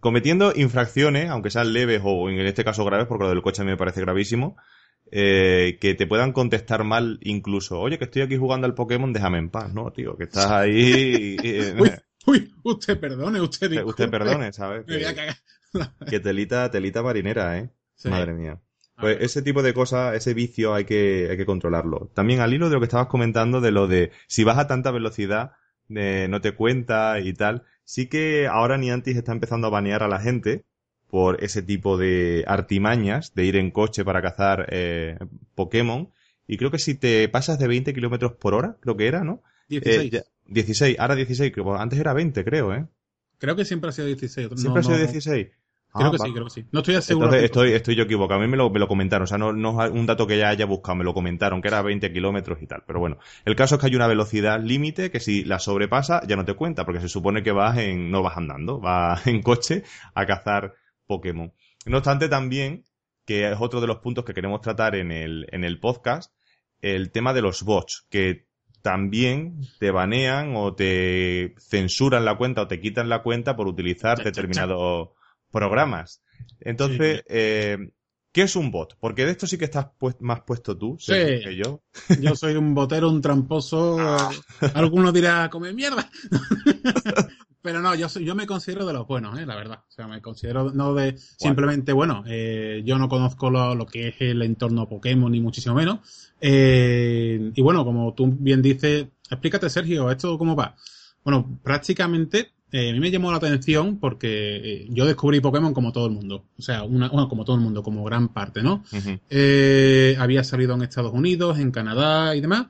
cometiendo 0.00 0.52
infracciones, 0.54 1.30
aunque 1.30 1.50
sean 1.50 1.72
leves 1.72 2.02
o 2.04 2.28
en 2.28 2.38
este 2.40 2.64
caso 2.64 2.84
graves, 2.84 3.06
porque 3.06 3.24
lo 3.24 3.30
del 3.30 3.42
coche 3.42 3.62
a 3.62 3.64
mí 3.64 3.70
me 3.70 3.76
parece 3.76 4.00
gravísimo, 4.00 4.56
eh, 5.10 5.78
que 5.80 5.94
te 5.94 6.06
puedan 6.06 6.32
contestar 6.32 6.84
mal 6.84 7.18
incluso, 7.22 7.80
oye, 7.80 7.98
que 7.98 8.04
estoy 8.04 8.22
aquí 8.22 8.36
jugando 8.36 8.66
al 8.66 8.74
Pokémon, 8.74 9.12
déjame 9.12 9.38
en 9.38 9.50
paz, 9.50 9.72
¿no, 9.72 9.90
tío? 9.92 10.16
Que 10.16 10.24
estás 10.24 10.50
ahí... 10.50 11.36
uy, 11.78 11.90
uy, 12.26 12.54
usted 12.62 13.00
perdone, 13.00 13.40
usted 13.40 13.70
disculpe. 13.70 13.90
Usted 13.90 14.10
perdone, 14.10 14.52
¿sabes? 14.52 14.84
Que, 16.08 16.20
telita, 16.20 16.70
telita 16.70 17.02
marinera, 17.02 17.58
¿eh? 17.58 17.70
Madre 18.04 18.34
mía. 18.34 18.60
Pues 18.96 19.16
ese 19.20 19.40
tipo 19.40 19.62
de 19.62 19.72
cosas, 19.72 20.14
ese 20.14 20.34
vicio 20.34 20.74
hay 20.74 20.84
que, 20.84 21.28
hay 21.30 21.36
que 21.36 21.46
controlarlo. 21.46 22.10
También 22.14 22.40
al 22.40 22.52
hilo 22.52 22.68
de 22.68 22.74
lo 22.74 22.80
que 22.80 22.86
estabas 22.86 23.06
comentando 23.06 23.60
de 23.60 23.70
lo 23.70 23.86
de 23.86 24.12
si 24.26 24.44
vas 24.44 24.58
a 24.58 24.66
tanta 24.66 24.90
velocidad, 24.90 25.52
de 25.88 26.28
no 26.28 26.40
te 26.40 26.52
cuenta 26.52 27.18
y 27.18 27.32
tal, 27.32 27.64
sí 27.90 28.06
que 28.06 28.46
ahora 28.46 28.78
Niantic 28.78 29.16
está 29.16 29.32
empezando 29.32 29.66
a 29.66 29.70
banear 29.70 30.04
a 30.04 30.08
la 30.08 30.20
gente 30.20 30.64
por 31.08 31.42
ese 31.42 31.60
tipo 31.60 31.98
de 31.98 32.44
artimañas 32.46 33.34
de 33.34 33.44
ir 33.44 33.56
en 33.56 33.72
coche 33.72 34.04
para 34.04 34.22
cazar 34.22 34.68
eh, 34.70 35.18
Pokémon. 35.56 36.08
Y 36.46 36.56
creo 36.56 36.70
que 36.70 36.78
si 36.78 36.94
te 36.94 37.28
pasas 37.28 37.58
de 37.58 37.66
20 37.66 37.92
kilómetros 37.92 38.34
por 38.34 38.54
hora, 38.54 38.76
creo 38.78 38.96
que 38.96 39.08
era, 39.08 39.24
¿no? 39.24 39.42
16. 39.70 40.22
16, 40.46 40.94
eh, 40.94 40.96
ahora 41.00 41.16
16, 41.16 41.52
antes 41.78 41.98
era 41.98 42.12
20, 42.12 42.44
creo, 42.44 42.72
¿eh? 42.72 42.86
Creo 43.38 43.56
que 43.56 43.64
siempre 43.64 43.90
ha 43.90 43.92
sido 43.92 44.06
16. 44.06 44.48
¿Siempre 44.54 44.80
ha 44.80 44.84
sido 44.84 44.98
16? 44.98 45.48
Creo 45.92 46.08
ah, 46.08 46.10
que 46.12 46.18
sí, 46.18 46.32
creo 46.32 46.44
que 46.44 46.50
sí. 46.50 46.64
No 46.70 46.80
estoy 46.80 47.02
seguro. 47.02 47.34
estoy, 47.34 47.72
estoy 47.72 47.96
yo 47.96 48.04
equivocado. 48.04 48.38
A 48.40 48.42
mí 48.42 48.48
me 48.48 48.56
lo, 48.56 48.70
me 48.70 48.78
lo 48.78 48.86
comentaron. 48.86 49.24
O 49.24 49.26
sea, 49.26 49.38
no, 49.38 49.52
no 49.52 49.84
es 49.84 49.90
un 49.90 50.06
dato 50.06 50.26
que 50.26 50.38
ya 50.38 50.48
haya 50.48 50.64
buscado. 50.64 50.96
Me 50.96 51.04
lo 51.04 51.14
comentaron, 51.14 51.60
que 51.60 51.68
era 51.68 51.82
20 51.82 52.12
kilómetros 52.12 52.62
y 52.62 52.66
tal. 52.66 52.84
Pero 52.86 53.00
bueno, 53.00 53.18
el 53.44 53.56
caso 53.56 53.74
es 53.74 53.80
que 53.80 53.88
hay 53.88 53.96
una 53.96 54.06
velocidad 54.06 54.60
límite 54.62 55.10
que 55.10 55.18
si 55.18 55.44
la 55.44 55.58
sobrepasa 55.58 56.22
ya 56.28 56.36
no 56.36 56.44
te 56.44 56.54
cuenta, 56.54 56.84
porque 56.84 57.00
se 57.00 57.08
supone 57.08 57.42
que 57.42 57.50
vas 57.50 57.76
en, 57.78 58.10
no 58.10 58.22
vas 58.22 58.36
andando, 58.36 58.78
vas 58.78 59.26
en 59.26 59.42
coche 59.42 59.82
a 60.14 60.26
cazar 60.26 60.74
Pokémon. 61.06 61.52
No 61.86 61.96
obstante, 61.96 62.28
también, 62.28 62.84
que 63.24 63.50
es 63.50 63.56
otro 63.58 63.80
de 63.80 63.88
los 63.88 63.98
puntos 63.98 64.24
que 64.24 64.34
queremos 64.34 64.60
tratar 64.60 64.94
en 64.94 65.10
el, 65.10 65.46
en 65.50 65.64
el 65.64 65.80
podcast, 65.80 66.32
el 66.82 67.10
tema 67.10 67.32
de 67.32 67.42
los 67.42 67.64
bots, 67.64 68.06
que 68.10 68.46
también 68.82 69.60
te 69.78 69.90
banean 69.90 70.54
o 70.56 70.74
te 70.74 71.54
censuran 71.58 72.24
la 72.24 72.36
cuenta 72.36 72.62
o 72.62 72.68
te 72.68 72.80
quitan 72.80 73.08
la 73.08 73.22
cuenta 73.22 73.56
por 73.56 73.66
utilizar 73.66 74.22
determinados 74.22 75.10
programas. 75.50 76.22
Entonces, 76.60 77.22
eh, 77.28 77.90
¿qué 78.32 78.42
es 78.42 78.56
un 78.56 78.70
bot? 78.70 78.96
Porque 78.98 79.24
de 79.24 79.32
esto 79.32 79.46
sí 79.46 79.58
que 79.58 79.64
estás 79.64 79.88
más 80.20 80.40
puesto 80.42 80.76
tú 80.76 80.96
que 81.06 81.56
yo. 81.56 81.82
Yo 82.20 82.34
soy 82.36 82.56
un 82.56 82.74
botero, 82.74 83.10
un 83.10 83.20
tramposo. 83.20 83.98
Ah. 83.98 84.30
Alguno 84.74 85.12
dirá, 85.12 85.48
come 85.50 85.72
mierda. 85.72 86.10
Pero 87.62 87.80
no, 87.80 87.94
yo 87.94 88.08
soy, 88.08 88.24
yo 88.24 88.34
me 88.34 88.46
considero 88.46 88.86
de 88.86 88.94
los 88.94 89.06
buenos, 89.06 89.38
eh, 89.38 89.44
la 89.44 89.54
verdad. 89.54 89.80
O 89.86 89.92
sea, 89.92 90.08
me 90.08 90.22
considero 90.22 90.72
no 90.72 90.94
de 90.94 91.16
simplemente, 91.18 91.92
bueno, 91.92 92.24
eh, 92.26 92.82
yo 92.84 92.98
no 92.98 93.08
conozco 93.08 93.50
lo, 93.50 93.86
que 93.86 94.08
es 94.08 94.14
el 94.20 94.40
entorno 94.42 94.88
Pokémon, 94.88 95.30
ni 95.30 95.40
muchísimo 95.40 95.74
menos. 95.74 95.98
Eh, 96.40 97.52
y 97.54 97.62
bueno, 97.62 97.84
como 97.84 98.14
tú 98.14 98.34
bien 98.38 98.62
dices, 98.62 99.08
explícate, 99.30 99.68
Sergio, 99.68 100.10
¿esto 100.10 100.38
cómo 100.38 100.56
va? 100.56 100.74
Bueno, 101.22 101.60
prácticamente 101.62 102.52
eh, 102.72 102.90
a 102.90 102.92
mí 102.92 103.00
me 103.00 103.10
llamó 103.10 103.30
la 103.30 103.38
atención 103.38 103.98
porque 103.98 104.56
eh, 104.56 104.86
yo 104.90 105.04
descubrí 105.04 105.40
Pokémon 105.40 105.74
como 105.74 105.92
todo 105.92 106.06
el 106.06 106.12
mundo. 106.12 106.44
O 106.58 106.62
sea, 106.62 106.84
una, 106.84 107.08
bueno, 107.08 107.28
como 107.28 107.44
todo 107.44 107.56
el 107.56 107.62
mundo, 107.62 107.82
como 107.82 108.04
gran 108.04 108.28
parte, 108.28 108.62
¿no? 108.62 108.84
eh, 109.28 110.16
había 110.18 110.44
salido 110.44 110.74
en 110.74 110.82
Estados 110.82 111.12
Unidos, 111.12 111.58
en 111.58 111.70
Canadá 111.70 112.34
y 112.36 112.40
demás. 112.40 112.66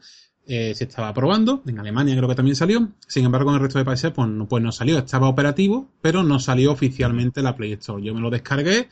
Eh, 0.47 0.75
se 0.75 0.85
estaba 0.85 1.14
probando, 1.14 1.62
en 1.66 1.78
Alemania 1.78 2.16
creo 2.16 2.28
que 2.28 2.35
también 2.35 2.57
salió. 2.57 2.88
Sin 3.07 3.25
embargo, 3.25 3.50
en 3.50 3.57
el 3.57 3.62
resto 3.62 3.78
de 3.78 3.85
países, 3.85 4.11
pues 4.11 4.28
no, 4.28 4.49
pues 4.49 4.62
no 4.62 4.73
salió. 4.73 4.99
Estaba 4.99 5.28
operativo, 5.28 5.90
pero 6.00 6.25
no 6.25 6.40
salió 6.40 6.73
oficialmente 6.73 7.42
la 7.42 7.54
Play 7.54 7.75
Store. 7.75 8.02
Yo 8.02 8.14
me 8.14 8.21
lo 8.21 8.30
descargué 8.30 8.88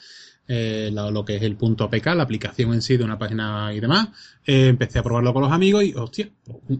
eh, 0.50 0.90
lo, 0.90 1.24
que 1.26 1.36
es 1.36 1.42
el 1.42 1.56
punto 1.56 1.84
APK, 1.84 2.06
la 2.06 2.22
aplicación 2.22 2.72
en 2.72 2.80
sí 2.80 2.96
de 2.96 3.04
una 3.04 3.18
página 3.18 3.70
y 3.74 3.80
demás. 3.80 4.08
Eh, 4.46 4.68
empecé 4.68 4.98
a 4.98 5.02
probarlo 5.02 5.34
con 5.34 5.42
los 5.42 5.52
amigos 5.52 5.84
y, 5.84 5.92
hostia, 5.94 6.30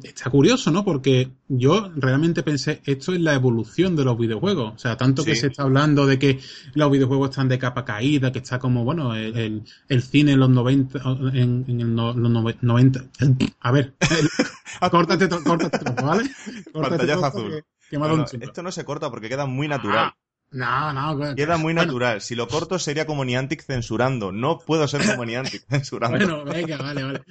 está 0.02 0.30
curioso, 0.30 0.70
¿no? 0.70 0.86
Porque 0.86 1.30
yo 1.48 1.92
realmente 1.94 2.42
pensé, 2.42 2.80
esto 2.86 3.12
es 3.12 3.20
la 3.20 3.34
evolución 3.34 3.94
de 3.94 4.04
los 4.04 4.16
videojuegos. 4.16 4.72
O 4.74 4.78
sea, 4.78 4.96
tanto 4.96 5.22
que 5.22 5.36
se 5.36 5.48
está 5.48 5.64
hablando 5.64 6.06
de 6.06 6.18
que 6.18 6.40
los 6.72 6.90
videojuegos 6.90 7.28
están 7.28 7.48
de 7.48 7.58
capa 7.58 7.84
caída, 7.84 8.32
que 8.32 8.38
está 8.38 8.58
como, 8.58 8.84
bueno, 8.84 9.14
el, 9.14 9.62
el, 9.88 10.02
cine 10.02 10.32
en 10.32 10.40
los 10.40 10.48
90, 10.48 11.00
en, 11.34 11.64
en 11.68 11.94
los 11.94 12.16
90, 12.16 13.04
a 13.60 13.72
ver, 13.72 13.94
córtate, 14.90 15.28
córtate, 15.28 16.02
¿vale? 16.02 16.30
Córtate 16.72 17.12
azul. 17.12 17.64
esto 18.40 18.62
no 18.62 18.72
se 18.72 18.84
corta 18.86 19.10
porque 19.10 19.28
queda 19.28 19.44
muy 19.44 19.68
natural. 19.68 20.12
Ah, 20.12 20.16
no, 20.50 20.92
no. 20.92 21.34
Queda 21.34 21.58
muy 21.58 21.74
natural. 21.74 22.20
Si 22.20 22.34
lo 22.34 22.48
corto 22.48 22.78
sería 22.78 23.06
como 23.06 23.24
Niantic 23.24 23.62
censurando. 23.62 24.32
No 24.32 24.58
puedo 24.58 24.88
ser 24.88 25.04
como 25.04 25.24
Niantic 25.24 25.66
censurando. 25.68 26.16
bueno, 26.16 26.44
venga, 26.44 26.78
vale, 26.78 27.02
vale. 27.02 27.22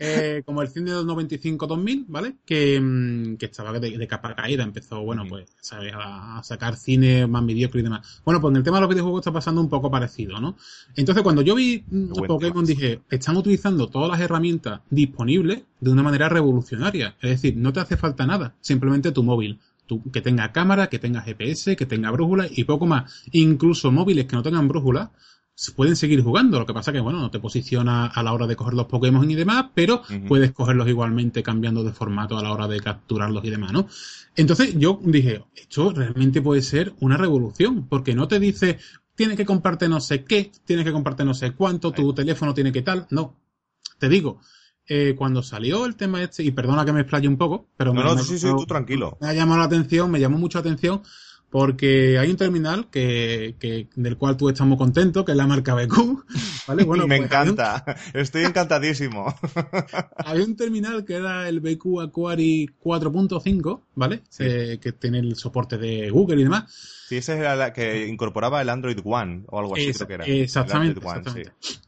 Eh, 0.00 0.42
como 0.46 0.62
el 0.62 0.68
cine 0.68 0.92
del 0.92 1.06
95-2000, 1.06 2.04
¿vale? 2.06 2.36
Que, 2.46 2.80
mm, 2.80 3.36
que 3.36 3.46
estaba 3.46 3.78
de, 3.80 4.06
capa 4.06 4.34
caída, 4.36 4.62
empezó, 4.62 5.02
bueno, 5.02 5.24
pues, 5.28 5.48
¿sabes? 5.60 5.92
A, 5.96 6.40
sacar 6.44 6.76
cine 6.76 7.26
más 7.26 7.42
mediocre 7.42 7.80
y 7.80 7.82
demás. 7.82 8.22
Bueno, 8.24 8.40
pues 8.40 8.52
en 8.52 8.58
el 8.58 8.62
tema 8.62 8.76
de 8.76 8.82
los 8.82 8.90
videojuegos 8.90 9.22
está 9.22 9.32
pasando 9.32 9.60
un 9.60 9.68
poco 9.68 9.90
parecido, 9.90 10.40
¿no? 10.40 10.56
Entonces, 10.94 11.24
cuando 11.24 11.42
yo 11.42 11.56
vi 11.56 11.84
mm, 11.88 12.12
Pokémon, 12.26 12.64
dije, 12.64 13.00
están 13.10 13.36
utilizando 13.36 13.88
todas 13.88 14.08
las 14.08 14.20
herramientas 14.20 14.82
disponibles 14.88 15.62
de 15.80 15.90
una 15.90 16.04
manera 16.04 16.28
revolucionaria. 16.28 17.16
Es 17.20 17.30
decir, 17.30 17.56
no 17.56 17.72
te 17.72 17.80
hace 17.80 17.96
falta 17.96 18.24
nada, 18.24 18.54
simplemente 18.60 19.10
tu 19.10 19.24
móvil 19.24 19.58
que 20.12 20.20
tenga 20.20 20.52
cámara, 20.52 20.88
que 20.88 20.98
tenga 20.98 21.22
GPS, 21.22 21.76
que 21.76 21.86
tenga 21.86 22.10
brújula 22.10 22.46
y 22.50 22.64
poco 22.64 22.86
más. 22.86 23.22
Incluso 23.32 23.90
móviles 23.90 24.26
que 24.26 24.36
no 24.36 24.42
tengan 24.42 24.68
brújula 24.68 25.12
pueden 25.74 25.96
seguir 25.96 26.22
jugando. 26.22 26.58
Lo 26.58 26.66
que 26.66 26.72
pasa 26.72 26.92
que, 26.92 27.00
bueno, 27.00 27.20
no 27.20 27.30
te 27.30 27.40
posiciona 27.40 28.06
a 28.06 28.22
la 28.22 28.32
hora 28.32 28.46
de 28.46 28.54
coger 28.54 28.74
los 28.74 28.86
Pokémon 28.86 29.28
y 29.28 29.34
demás, 29.34 29.66
pero 29.74 30.02
puedes 30.28 30.52
cogerlos 30.52 30.88
igualmente 30.88 31.42
cambiando 31.42 31.82
de 31.82 31.92
formato 31.92 32.38
a 32.38 32.42
la 32.42 32.52
hora 32.52 32.68
de 32.68 32.80
capturarlos 32.80 33.44
y 33.44 33.50
demás, 33.50 33.72
¿no? 33.72 33.88
Entonces 34.36 34.78
yo 34.78 35.00
dije, 35.02 35.44
esto 35.56 35.92
realmente 35.92 36.40
puede 36.40 36.62
ser 36.62 36.94
una 37.00 37.16
revolución, 37.16 37.88
porque 37.88 38.14
no 38.14 38.28
te 38.28 38.38
dice, 38.38 38.78
tienes 39.16 39.36
que 39.36 39.44
comprarte 39.44 39.88
no 39.88 40.00
sé 40.00 40.22
qué, 40.24 40.52
tienes 40.64 40.84
que 40.84 40.92
comprarte 40.92 41.24
no 41.24 41.34
sé 41.34 41.52
cuánto, 41.52 41.90
tu 41.90 42.12
teléfono 42.12 42.54
tiene 42.54 42.70
que 42.70 42.82
tal. 42.82 43.06
No. 43.10 43.34
Te 43.98 44.08
digo, 44.08 44.40
eh, 44.88 45.14
cuando 45.16 45.42
salió 45.42 45.84
el 45.84 45.96
tema 45.96 46.22
este, 46.22 46.42
y 46.42 46.50
perdona 46.50 46.84
que 46.84 46.92
me 46.92 47.00
explaye 47.00 47.28
un 47.28 47.36
poco, 47.36 47.68
pero 47.76 47.92
no, 47.92 48.02
me, 48.02 48.06
no, 48.06 48.18
sí, 48.18 48.38
sí, 48.38 48.46
tú 48.46 48.64
tranquilo. 48.66 49.18
Me 49.20 49.28
ha 49.28 49.34
llamado 49.34 49.58
la 49.60 49.66
atención, 49.66 50.10
me 50.10 50.18
llamó 50.18 50.38
mucho 50.38 50.58
la 50.58 50.60
atención, 50.60 51.02
porque 51.50 52.18
hay 52.18 52.30
un 52.30 52.36
terminal 52.36 52.88
que, 52.90 53.56
que, 53.58 53.88
del 53.96 54.16
cual 54.16 54.36
tú 54.36 54.48
estás 54.48 54.66
muy 54.66 54.76
contento, 54.76 55.24
que 55.24 55.32
es 55.32 55.38
la 55.38 55.46
marca 55.46 55.74
BQ. 55.74 56.24
¿vale? 56.68 56.84
Bueno, 56.84 57.06
me 57.06 57.18
pues, 57.18 57.26
encanta, 57.26 57.84
estoy 58.14 58.44
encantadísimo. 58.44 59.34
hay 60.16 60.40
un 60.40 60.56
terminal 60.56 61.04
que 61.04 61.14
era 61.14 61.48
el 61.48 61.60
BQ 61.60 62.00
Aquari 62.00 62.70
4.5, 62.82 63.82
¿vale? 63.94 64.22
Eh, 64.38 64.78
que 64.80 64.92
tiene 64.92 65.18
el 65.18 65.36
soporte 65.36 65.78
de 65.78 66.10
Google 66.10 66.40
y 66.40 66.44
demás 66.44 66.97
Sí, 67.08 67.16
ese 67.16 67.38
era 67.38 67.56
la 67.56 67.72
que 67.72 68.06
incorporaba 68.06 68.60
el 68.60 68.68
Android 68.68 68.98
One 69.02 69.44
o 69.46 69.58
algo 69.60 69.76
así, 69.76 69.94
creo 69.94 70.06
que 70.06 70.12
era. 70.12 70.24
Exactamente. 70.26 71.00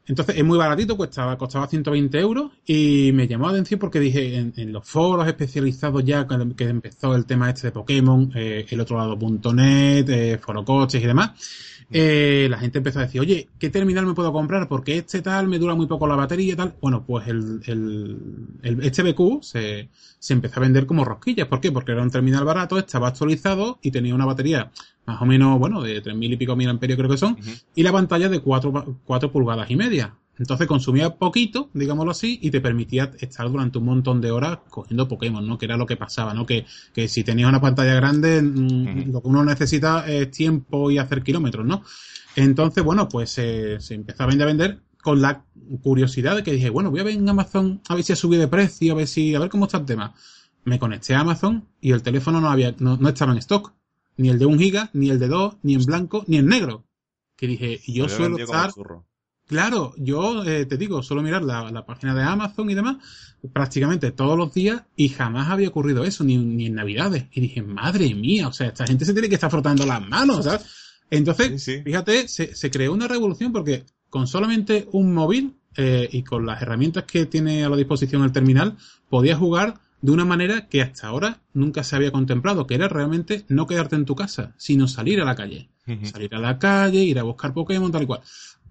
Entonces 0.06 0.34
es 0.34 0.44
muy 0.44 0.56
baratito, 0.56 0.96
costaba, 0.96 1.36
costaba 1.36 1.66
120 1.66 2.18
euros 2.18 2.52
y 2.64 3.10
me 3.12 3.28
llamó 3.28 3.44
la 3.44 3.52
atención 3.52 3.78
porque 3.78 4.00
dije 4.00 4.34
en, 4.36 4.72
los 4.72 4.88
foros 4.88 5.28
especializados 5.28 6.02
ya 6.06 6.26
que 6.56 6.64
empezó 6.64 7.14
el 7.14 7.26
tema 7.26 7.50
este 7.50 7.66
de 7.66 7.72
Pokémon, 7.72 8.32
eh, 8.34 8.64
el 8.66 8.80
otro 8.80 8.96
lado.net, 8.96 10.08
eh, 10.08 10.38
foro 10.38 10.64
coches 10.64 11.02
y 11.02 11.06
demás 11.06 11.32
eh, 11.90 12.46
la 12.48 12.58
gente 12.58 12.78
empezó 12.78 13.00
a 13.00 13.02
decir, 13.02 13.20
oye, 13.20 13.48
¿qué 13.58 13.70
terminal 13.70 14.06
me 14.06 14.14
puedo 14.14 14.32
comprar? 14.32 14.68
Porque 14.68 14.98
este 14.98 15.22
tal 15.22 15.48
me 15.48 15.58
dura 15.58 15.74
muy 15.74 15.86
poco 15.86 16.06
la 16.06 16.16
batería 16.16 16.52
y 16.52 16.56
tal. 16.56 16.74
Bueno, 16.80 17.04
pues 17.06 17.26
el, 17.28 17.60
el, 17.66 18.80
este 18.82 19.02
BQ 19.02 19.42
se, 19.42 19.88
se 20.18 20.32
empezó 20.32 20.60
a 20.60 20.62
vender 20.62 20.86
como 20.86 21.04
rosquillas. 21.04 21.48
¿Por 21.48 21.60
qué? 21.60 21.72
Porque 21.72 21.92
era 21.92 22.02
un 22.02 22.10
terminal 22.10 22.44
barato, 22.44 22.78
estaba 22.78 23.08
actualizado 23.08 23.78
y 23.82 23.90
tenía 23.90 24.14
una 24.14 24.26
batería 24.26 24.70
más 25.06 25.20
o 25.20 25.26
menos, 25.26 25.58
bueno, 25.58 25.82
de 25.82 26.02
3.000 26.02 26.32
y 26.32 26.36
pico 26.36 26.54
mil 26.54 26.68
amperios 26.68 26.96
creo 26.96 27.10
que 27.10 27.16
son, 27.16 27.36
y 27.74 27.82
la 27.82 27.90
pantalla 27.90 28.28
de 28.28 28.40
4, 28.40 28.98
4 29.04 29.32
pulgadas 29.32 29.70
y 29.70 29.76
media. 29.76 30.14
Entonces 30.40 30.66
consumía 30.66 31.16
poquito, 31.16 31.68
digámoslo 31.74 32.12
así, 32.12 32.38
y 32.40 32.50
te 32.50 32.62
permitía 32.62 33.10
estar 33.20 33.46
durante 33.50 33.76
un 33.76 33.84
montón 33.84 34.22
de 34.22 34.30
horas 34.30 34.60
cogiendo 34.70 35.06
Pokémon, 35.06 35.46
¿no? 35.46 35.58
Que 35.58 35.66
era 35.66 35.76
lo 35.76 35.84
que 35.84 35.98
pasaba, 35.98 36.32
¿no? 36.32 36.46
Que, 36.46 36.64
que 36.94 37.08
si 37.08 37.22
tenías 37.22 37.50
una 37.50 37.60
pantalla 37.60 37.92
grande, 37.94 38.40
mm, 38.40 39.12
lo 39.12 39.20
que 39.20 39.28
uno 39.28 39.44
necesita 39.44 40.10
es 40.10 40.30
tiempo 40.30 40.90
y 40.90 40.96
hacer 40.96 41.22
kilómetros, 41.22 41.66
¿no? 41.66 41.82
Entonces, 42.36 42.82
bueno, 42.82 43.06
pues 43.06 43.36
eh, 43.36 43.76
se 43.80 43.92
empezó 43.92 44.22
a 44.22 44.26
vender 44.26 44.44
a 44.44 44.50
vender 44.50 44.80
con 45.02 45.20
la 45.20 45.44
curiosidad 45.82 46.36
de 46.36 46.42
que 46.42 46.52
dije, 46.52 46.70
bueno, 46.70 46.90
voy 46.90 47.00
a 47.00 47.04
ver 47.04 47.16
en 47.16 47.28
Amazon 47.28 47.82
a 47.86 47.94
ver 47.94 48.02
si 48.02 48.14
ha 48.14 48.16
subido 48.16 48.40
de 48.40 48.48
precio, 48.48 48.94
a 48.94 48.96
ver 48.96 49.08
si, 49.08 49.34
a 49.34 49.40
ver 49.40 49.50
cómo 49.50 49.66
está 49.66 49.76
el 49.76 49.84
tema. 49.84 50.14
Me 50.64 50.78
conecté 50.78 51.14
a 51.14 51.20
Amazon 51.20 51.68
y 51.82 51.92
el 51.92 52.02
teléfono 52.02 52.40
no 52.40 52.48
había, 52.48 52.74
no, 52.78 52.96
no 52.96 53.08
estaba 53.10 53.32
en 53.32 53.38
stock 53.38 53.74
Ni 54.16 54.30
el 54.30 54.38
de 54.38 54.46
un 54.46 54.58
giga, 54.58 54.88
ni 54.94 55.10
el 55.10 55.18
de 55.18 55.28
dos, 55.28 55.56
ni 55.62 55.74
en 55.74 55.84
blanco, 55.84 56.24
ni 56.28 56.38
en 56.38 56.46
negro. 56.46 56.86
Que 57.36 57.46
dije, 57.46 57.80
yo 57.86 58.04
Lo 58.04 58.08
suelo 58.08 58.38
como 58.38 58.44
estar... 58.44 58.70
Claro, 59.50 59.94
yo 59.96 60.44
eh, 60.44 60.64
te 60.64 60.76
digo, 60.76 61.02
suelo 61.02 61.24
mirar 61.24 61.42
la, 61.42 61.72
la 61.72 61.84
página 61.84 62.14
de 62.14 62.22
Amazon 62.22 62.70
y 62.70 62.74
demás 62.76 62.98
prácticamente 63.52 64.12
todos 64.12 64.38
los 64.38 64.54
días 64.54 64.84
y 64.94 65.08
jamás 65.08 65.48
había 65.48 65.66
ocurrido 65.70 66.04
eso, 66.04 66.22
ni, 66.22 66.36
ni 66.36 66.66
en 66.66 66.76
Navidades. 66.76 67.24
Y 67.32 67.40
dije, 67.40 67.60
madre 67.60 68.14
mía, 68.14 68.46
o 68.46 68.52
sea, 68.52 68.68
esta 68.68 68.86
gente 68.86 69.04
se 69.04 69.12
tiene 69.12 69.28
que 69.28 69.34
estar 69.34 69.50
frotando 69.50 69.84
las 69.84 70.06
manos, 70.06 70.44
¿sabes? 70.44 70.66
Entonces, 71.10 71.60
Sí, 71.60 71.78
sí. 71.78 71.82
fíjate, 71.82 72.28
se, 72.28 72.54
se 72.54 72.70
creó 72.70 72.92
una 72.92 73.08
revolución 73.08 73.50
porque 73.50 73.86
con 74.08 74.28
solamente 74.28 74.86
un 74.92 75.12
móvil 75.12 75.56
eh, 75.76 76.08
y 76.12 76.22
con 76.22 76.46
las 76.46 76.62
herramientas 76.62 77.02
que 77.02 77.26
tiene 77.26 77.64
a 77.64 77.68
la 77.68 77.76
disposición 77.76 78.22
el 78.22 78.30
terminal, 78.30 78.76
podías 79.08 79.40
jugar 79.40 79.80
de 80.00 80.12
una 80.12 80.24
manera 80.24 80.68
que 80.68 80.80
hasta 80.80 81.08
ahora 81.08 81.40
nunca 81.54 81.82
se 81.82 81.96
había 81.96 82.12
contemplado, 82.12 82.68
que 82.68 82.76
era 82.76 82.86
realmente 82.86 83.44
no 83.48 83.66
quedarte 83.66 83.96
en 83.96 84.04
tu 84.04 84.14
casa, 84.14 84.54
sino 84.58 84.86
salir 84.86 85.20
a 85.20 85.24
la 85.24 85.34
calle 85.34 85.70
salir 86.04 86.34
a 86.34 86.38
la 86.38 86.58
calle, 86.58 87.02
ir 87.02 87.18
a 87.18 87.22
buscar 87.22 87.52
Pokémon, 87.52 87.90
tal 87.90 88.02
y 88.02 88.06
cual. 88.06 88.20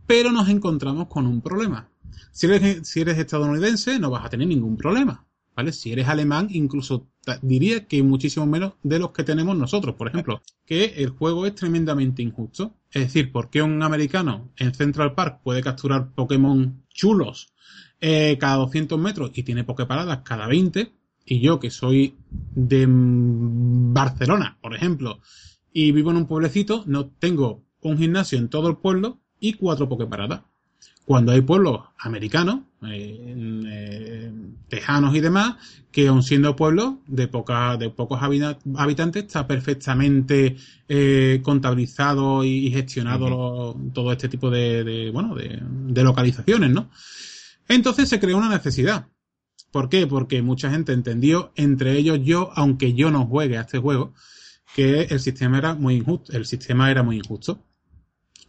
Pero 0.09 0.31
nos 0.31 0.49
encontramos 0.49 1.07
con 1.07 1.27
un 1.27 1.39
problema. 1.39 1.87
Si 2.31 2.47
eres, 2.47 2.97
estadounidense, 3.19 3.99
no 3.99 4.09
vas 4.09 4.25
a 4.25 4.29
tener 4.31 4.47
ningún 4.47 4.75
problema. 4.75 5.23
¿Vale? 5.55 5.71
Si 5.71 5.91
eres 5.91 6.07
alemán, 6.07 6.47
incluso 6.49 7.11
diría 7.43 7.85
que 7.85 8.01
muchísimo 8.01 8.47
menos 8.47 8.73
de 8.81 8.97
los 8.97 9.11
que 9.11 9.23
tenemos 9.23 9.55
nosotros, 9.55 9.93
por 9.93 10.07
ejemplo, 10.07 10.41
que 10.65 10.95
el 10.97 11.09
juego 11.09 11.45
es 11.45 11.53
tremendamente 11.53 12.23
injusto. 12.23 12.73
Es 12.89 13.03
decir, 13.03 13.31
¿por 13.31 13.51
qué 13.51 13.61
un 13.61 13.83
americano 13.83 14.49
en 14.57 14.73
Central 14.73 15.13
Park 15.13 15.41
puede 15.43 15.61
capturar 15.61 16.11
Pokémon 16.15 16.85
chulos 16.89 17.53
eh, 18.01 18.35
cada 18.39 18.55
200 18.55 18.97
metros 18.97 19.29
y 19.35 19.43
tiene 19.43 19.63
Poképaradas 19.63 20.21
cada 20.23 20.47
20? 20.47 20.91
Y 21.23 21.39
yo, 21.39 21.59
que 21.59 21.69
soy 21.69 22.15
de 22.55 22.87
mm, 22.87 23.93
Barcelona, 23.93 24.57
por 24.59 24.73
ejemplo, 24.73 25.19
y 25.71 25.91
vivo 25.91 26.09
en 26.09 26.17
un 26.17 26.25
pueblecito, 26.25 26.83
no 26.87 27.05
tengo 27.09 27.63
un 27.81 27.99
gimnasio 27.99 28.39
en 28.39 28.49
todo 28.49 28.69
el 28.69 28.77
pueblo 28.77 29.19
y 29.39 29.53
cuatro 29.53 29.87
Poképaradas. 29.89 30.41
Cuando 31.05 31.31
hay 31.31 31.41
pueblos 31.41 31.81
americanos, 31.97 32.59
eh, 32.83 33.35
eh, 33.67 34.31
tejanos 34.69 35.15
y 35.15 35.19
demás, 35.21 35.55
que 35.91 36.07
aun 36.07 36.21
siendo 36.21 36.55
pueblos 36.55 36.95
de, 37.07 37.27
poca, 37.27 37.77
de 37.77 37.89
pocos 37.89 38.19
habitantes, 38.21 39.23
está 39.25 39.47
perfectamente 39.47 40.55
eh, 40.87 41.39
contabilizado 41.43 42.43
y 42.43 42.69
gestionado 42.71 43.27
lo- 43.29 43.77
todo 43.91 44.11
este 44.11 44.29
tipo 44.29 44.51
de, 44.51 44.83
de, 44.83 45.09
bueno, 45.09 45.33
de, 45.35 45.59
de 45.63 46.03
localizaciones, 46.03 46.69
¿no? 46.69 46.91
Entonces 47.67 48.07
se 48.07 48.19
creó 48.19 48.37
una 48.37 48.49
necesidad. 48.49 49.07
¿Por 49.71 49.89
qué? 49.89 50.05
Porque 50.07 50.41
mucha 50.43 50.69
gente 50.71 50.93
entendió, 50.93 51.51
entre 51.55 51.97
ellos 51.97 52.19
yo, 52.23 52.51
aunque 52.55 52.93
yo 52.93 53.09
no 53.11 53.25
juegue 53.25 53.57
a 53.57 53.61
este 53.61 53.79
juego, 53.79 54.13
que 54.75 55.01
el 55.03 55.19
sistema 55.19 55.57
era 55.57 55.73
muy 55.73 55.95
injusto. 55.95 56.33
El 56.33 56.45
sistema 56.45 56.89
era 56.91 57.01
muy 57.03 57.17
injusto. 57.17 57.63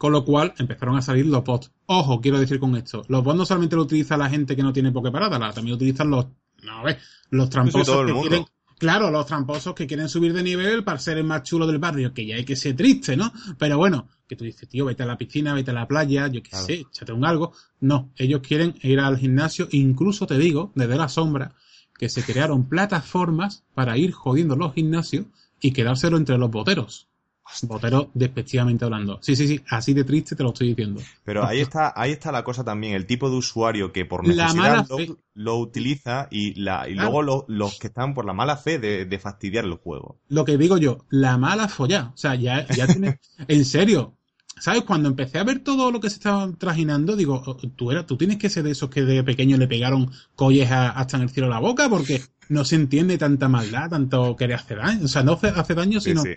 Con 0.00 0.12
lo 0.12 0.24
cual 0.24 0.54
empezaron 0.56 0.96
a 0.96 1.02
salir 1.02 1.26
los 1.26 1.44
bots. 1.44 1.70
Ojo, 1.84 2.22
quiero 2.22 2.40
decir 2.40 2.58
con 2.58 2.74
esto. 2.74 3.02
Los 3.08 3.22
bots 3.22 3.36
no 3.36 3.44
solamente 3.44 3.76
lo 3.76 3.82
utiliza 3.82 4.16
la 4.16 4.30
gente 4.30 4.56
que 4.56 4.62
no 4.62 4.72
tiene 4.72 4.92
Poképarada, 4.92 5.38
la- 5.38 5.52
también 5.52 5.72
lo 5.72 5.76
utilizan 5.76 6.08
los, 6.08 6.24
no, 6.62 6.78
a 6.78 6.82
ver, 6.84 6.98
los 7.28 7.50
tramposos 7.50 8.06
que 8.06 8.12
quieren, 8.22 8.46
claro, 8.78 9.10
los 9.10 9.26
tramposos 9.26 9.74
que 9.74 9.86
quieren 9.86 10.08
subir 10.08 10.32
de 10.32 10.42
nivel 10.42 10.84
para 10.84 10.98
ser 10.98 11.18
el 11.18 11.24
más 11.24 11.42
chulo 11.42 11.66
del 11.66 11.76
barrio, 11.78 12.14
que 12.14 12.24
ya 12.24 12.36
hay 12.36 12.46
que 12.46 12.56
ser 12.56 12.74
triste, 12.76 13.14
¿no? 13.14 13.30
Pero 13.58 13.76
bueno, 13.76 14.08
que 14.26 14.36
tú 14.36 14.44
dices, 14.44 14.66
tío, 14.70 14.86
vete 14.86 15.02
a 15.02 15.06
la 15.06 15.18
piscina, 15.18 15.52
vete 15.52 15.70
a 15.70 15.74
la 15.74 15.86
playa, 15.86 16.28
yo 16.28 16.42
qué 16.42 16.48
Claro. 16.48 16.64
sé, 16.64 16.74
échate 16.80 17.12
un 17.12 17.26
algo. 17.26 17.52
No, 17.80 18.10
ellos 18.16 18.40
quieren 18.40 18.76
ir 18.80 19.00
al 19.00 19.18
gimnasio, 19.18 19.68
incluso 19.70 20.26
te 20.26 20.38
digo, 20.38 20.72
desde 20.74 20.96
la 20.96 21.10
sombra, 21.10 21.52
que 21.98 22.08
se 22.08 22.24
crearon 22.24 22.66
plataformas 22.70 23.64
para 23.74 23.98
ir 23.98 24.12
jodiendo 24.12 24.56
los 24.56 24.72
gimnasios 24.72 25.26
y 25.60 25.72
quedárselo 25.72 26.16
entre 26.16 26.38
los 26.38 26.50
boteros. 26.50 27.06
Boteros 27.62 28.06
despectivamente 28.14 28.84
hablando. 28.84 29.18
Sí, 29.22 29.34
sí, 29.34 29.48
sí, 29.48 29.60
así 29.70 29.92
de 29.92 30.04
triste 30.04 30.36
te 30.36 30.42
lo 30.42 30.50
estoy 30.50 30.68
diciendo. 30.68 31.00
Pero 31.24 31.44
ahí 31.44 31.60
está, 31.60 31.92
ahí 31.96 32.12
está 32.12 32.30
la 32.30 32.44
cosa 32.44 32.62
también, 32.64 32.94
el 32.94 33.06
tipo 33.06 33.28
de 33.28 33.36
usuario 33.36 33.92
que 33.92 34.04
por 34.04 34.24
necesidad 34.24 34.86
lo, 35.34 35.56
utiliza 35.56 36.28
y, 36.30 36.54
la, 36.60 36.88
y 36.88 36.92
Claro. 36.94 37.10
luego 37.10 37.22
lo- 37.22 37.44
los 37.48 37.78
que 37.78 37.88
están 37.88 38.14
por 38.14 38.24
la 38.24 38.32
mala 38.32 38.56
fe 38.56 38.78
de, 38.78 39.04
de 39.04 39.18
fastidiar 39.18 39.64
el 39.64 39.74
juego. 39.74 40.18
Lo 40.28 40.44
que 40.44 40.56
digo 40.56 40.78
yo, 40.78 41.04
la 41.10 41.38
mala 41.38 41.68
follá. 41.68 42.12
O 42.14 42.16
sea, 42.16 42.34
ya, 42.36 42.66
ya 42.68 42.86
tienes, 42.86 43.16
en 43.48 43.64
serio. 43.64 44.14
¿Sabes? 44.58 44.82
Cuando 44.84 45.08
empecé 45.08 45.38
a 45.38 45.44
ver 45.44 45.60
todo 45.60 45.90
lo 45.90 46.00
que 46.00 46.10
se 46.10 46.16
estaba 46.16 46.52
trajinando, 46.52 47.16
digo, 47.16 47.42
oh, 47.46 47.56
tú, 47.56 47.90
eras, 47.90 48.04
tú 48.06 48.18
tienes 48.18 48.36
que 48.36 48.50
ser 48.50 48.62
de 48.62 48.72
esos 48.72 48.90
que 48.90 49.02
de 49.02 49.24
pequeño 49.24 49.56
le 49.56 49.66
pegaron 49.66 50.10
colles 50.36 50.70
a- 50.70 50.90
hasta 50.90 51.16
en 51.16 51.22
el 51.22 51.30
cielo 51.30 51.46
a 51.46 51.50
la 51.50 51.60
boca, 51.60 51.88
porque 51.88 52.20
no 52.50 52.64
se 52.66 52.76
entiende 52.76 53.16
tanta 53.16 53.48
maldad, 53.48 53.88
tanto 53.88 54.36
querer 54.36 54.56
hacer 54.56 54.76
daño. 54.78 55.04
O 55.06 55.08
sea, 55.08 55.22
no 55.22 55.32
hace, 55.32 55.48
hace 55.48 55.74
daño, 55.74 55.98
sino 56.00 56.22
sí. 56.22 56.34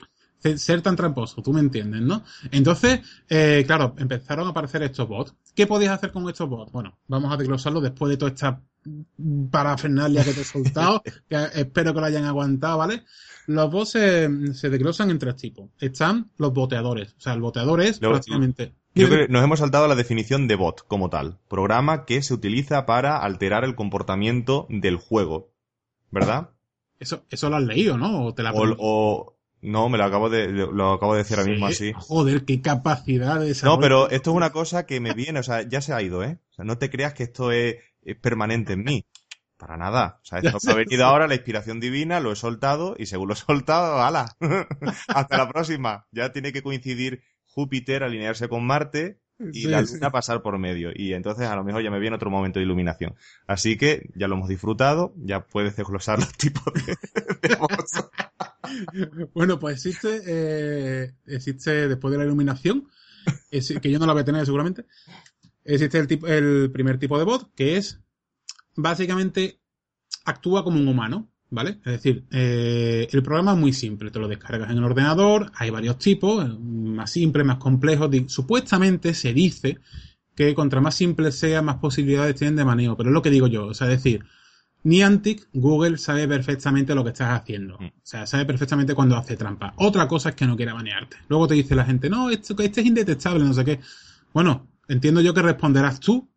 Ser 0.58 0.82
tan 0.82 0.96
tramposo, 0.96 1.42
tú 1.42 1.54
me 1.54 1.60
entiendes, 1.60 2.02
¿no? 2.02 2.24
Entonces, 2.52 3.00
eh, 3.30 3.64
claro, 3.66 3.96
empezaron 3.98 4.48
a 4.48 4.52
aparecer 4.52 4.84
estos 4.84 5.08
bots. 5.08 5.34
¿Qué 5.56 5.66
podías 5.68 5.94
hacer 5.94 6.12
con 6.12 6.28
estos 6.30 6.50
bots? 6.50 6.72
Bueno, 6.72 6.98
vamos 7.08 7.32
a 7.34 7.38
desglosarlo 7.38 7.82
después 7.82 8.10
de 8.10 8.18
toda 8.18 8.32
esta 8.32 8.62
parafernalia 9.52 10.24
que 10.24 10.34
te 10.34 10.42
he 10.42 10.46
soltado, 10.46 11.02
que 11.30 11.38
espero 11.56 11.94
que 11.94 12.00
lo 12.00 12.06
hayan 12.06 12.26
aguantado, 12.26 12.78
¿vale? 12.80 13.04
Los 13.48 13.72
bots 13.72 13.92
se, 13.92 14.54
se 14.54 14.70
desglosan 14.70 15.10
en 15.12 15.20
tres 15.20 15.36
tipos. 15.36 15.70
Están 15.80 16.32
los 16.38 16.54
boteadores. 16.54 17.14
O 17.18 17.22
sea, 17.22 17.34
el 17.34 17.42
boteador 17.42 17.82
es 17.82 18.00
prácticamente... 18.00 18.74
Yo 18.96 19.08
creo 19.10 19.26
que 19.26 19.34
nos 19.34 19.44
hemos 19.44 19.60
saltado 19.60 19.88
la 19.88 19.96
definición 19.96 20.48
de 20.48 20.56
bot 20.56 20.86
como 20.88 21.10
tal. 21.10 21.40
Programa 21.50 22.06
que 22.06 22.22
se 22.22 22.34
utiliza 22.34 22.86
para 22.86 23.18
alterar 23.18 23.64
el 23.64 23.76
comportamiento 23.76 24.68
del 24.70 24.98
juego. 24.98 25.50
¿Verdad? 26.12 26.52
Eso, 27.00 27.26
eso 27.30 27.50
lo 27.50 27.56
has 27.58 27.64
leído, 27.64 27.98
¿no? 27.98 28.24
O 28.26 28.34
te 28.36 28.44
la 28.44 28.52
O, 28.54 28.76
o- 28.78 29.33
no, 29.70 29.90
me 29.90 29.98
lo 29.98 30.04
acabo 30.06 30.30
de, 30.30 30.48
lo 30.50 30.92
acabo 30.94 31.14
de 31.14 31.20
decir 31.20 31.38
ahora 31.38 31.50
mismo 31.52 31.68
Sí. 31.70 31.90
así. 31.92 31.94
Joder, 32.08 32.46
qué 32.46 32.62
capacidad 32.62 33.40
de. 33.40 33.56
No, 33.64 33.80
pero 33.80 34.10
esto 34.10 34.32
es 34.32 34.36
una 34.38 34.52
cosa 34.52 34.86
que 34.86 35.00
me 35.00 35.14
viene, 35.14 35.40
o 35.40 35.44
sea, 35.44 35.62
ya 35.62 35.82
se 35.82 35.94
ha 35.94 36.02
ido, 36.02 36.24
¿eh? 36.24 36.40
O 36.52 36.54
sea, 36.54 36.66
no 36.66 36.78
te 36.78 36.90
creas 36.90 37.14
que 37.14 37.24
esto 37.24 37.52
es, 37.52 37.78
es 38.02 38.16
permanente 38.18 38.74
en 38.74 38.84
mí. 38.84 39.06
Para 39.58 39.78
nada. 39.78 40.20
O 40.22 40.26
sea, 40.26 40.40
esto 40.40 40.58
me 40.66 40.72
ha 40.74 40.76
venido 40.76 41.06
ahora 41.06 41.28
la 41.28 41.36
inspiración 41.36 41.80
divina, 41.80 42.20
lo 42.20 42.32
he 42.34 42.36
soltado 42.36 42.96
y 43.00 43.06
según 43.06 43.30
lo 43.30 43.34
he 43.34 43.38
soltado, 43.38 44.02
¡hala! 44.02 44.36
Hasta 45.08 45.38
la 45.38 45.48
próxima. 45.48 46.06
Ya 46.12 46.34
tiene 46.34 46.52
que 46.52 46.62
coincidir 46.64 47.24
Júpiter, 47.46 48.04
alinearse 48.04 48.50
con 48.50 48.66
Marte 48.66 49.22
y 49.52 49.62
Sí, 49.64 49.68
la 49.68 49.86
sí. 49.86 49.96
luna 49.96 50.12
pasar 50.12 50.42
por 50.42 50.58
medio. 50.60 50.92
Y 50.96 51.14
entonces 51.14 51.48
a 51.48 51.56
lo 51.56 51.64
mejor 51.64 51.84
ya 51.84 51.92
me 51.92 52.00
viene 52.00 52.16
otro 52.16 52.30
momento 52.30 52.60
de 52.60 52.66
iluminación. 52.66 53.16
Así 53.48 53.78
que 53.78 54.10
ya 54.16 54.28
lo 54.28 54.36
hemos 54.36 54.50
disfrutado, 54.50 55.14
ya 55.18 55.46
puedes 55.46 55.76
desglosar 55.76 56.20
los 56.20 56.32
tipos 56.38 56.64
de, 56.74 56.98
de. 57.50 57.58
Bueno, 59.34 59.60
pues 59.60 59.76
existe, 59.78 60.22
eh, 60.26 61.14
existe 61.26 61.88
después 61.88 62.12
de 62.12 62.18
la 62.18 62.26
iluminación, 62.26 62.88
es- 63.52 63.74
que 63.82 63.92
yo 63.92 64.00
no 64.00 64.06
la 64.06 64.14
voy 64.14 64.22
a 64.22 64.26
tener 64.26 64.46
seguramente, 64.46 64.86
existe 65.64 66.00
el, 66.00 66.08
tipo, 66.08 66.28
el 66.28 66.72
primer 66.72 67.00
tipo 67.00 67.18
de 67.18 67.26
bot, 67.26 67.54
que 67.56 67.78
es 67.78 68.00
básicamente 68.76 69.60
actúa 70.26 70.64
como 70.64 70.80
un 70.80 70.88
humano, 70.88 71.30
¿vale? 71.54 71.78
Es 71.86 71.92
decir, 71.94 72.26
eh, 72.32 73.08
el 73.12 73.24
programa 73.24 73.54
es 73.54 73.60
muy 73.60 73.74
simple, 73.74 74.10
te 74.10 74.20
lo 74.20 74.28
descargas 74.28 74.72
en 74.72 74.78
el 74.78 74.84
ordenador, 74.84 75.52
hay 75.56 75.70
varios 75.70 76.00
tipos, 76.00 76.44
eh, 76.44 76.50
más 76.60 77.12
simples, 77.12 77.46
más 77.46 77.58
complejos, 77.58 78.10
supuestamente 78.28 79.14
se 79.14 79.34
dice 79.34 79.78
que 80.36 80.56
contra 80.56 80.82
más 80.82 80.96
simple 80.96 81.32
sea, 81.32 81.62
más 81.62 81.76
posibilidades 81.76 82.36
tienen 82.36 82.56
de 82.56 82.66
manejo, 82.66 82.98
pero 82.98 83.10
es 83.10 83.14
lo 83.14 83.22
que 83.22 83.30
digo 83.30 83.46
yo, 83.46 83.68
o 83.68 83.74
sea, 83.76 83.88
es 83.92 84.04
decir, 84.04 84.26
Niantic, 84.86 85.48
Google 85.54 85.98
sabe 85.98 86.28
perfectamente 86.28 86.96
lo 86.96 87.04
que 87.04 87.12
estás 87.12 87.40
haciendo. 87.40 87.78
Mm. 87.80 87.86
O 87.86 88.02
sea, 88.02 88.26
sabe 88.28 88.46
perfectamente 88.46 88.94
cuando 88.94 89.16
hace 89.16 89.38
trampa. 89.38 89.74
Otra 89.78 90.10
cosa 90.10 90.30
es 90.30 90.36
que 90.36 90.46
no 90.46 90.58
quiera 90.58 90.74
banearte. 90.74 91.16
Luego 91.30 91.48
te 91.48 91.54
dice 91.54 91.74
la 91.74 91.86
gente, 91.86 92.10
no, 92.10 92.30
esto, 92.30 92.54
este 92.62 92.82
es 92.82 92.88
indetectable, 92.88 93.46
no 93.46 93.54
sé 93.54 93.64
qué. 93.64 93.80
Bueno, 94.34 94.68
entiendo 94.90 95.22
yo 95.22 95.34
que 95.34 95.42
responderás 95.42 96.02
tú 96.02 96.33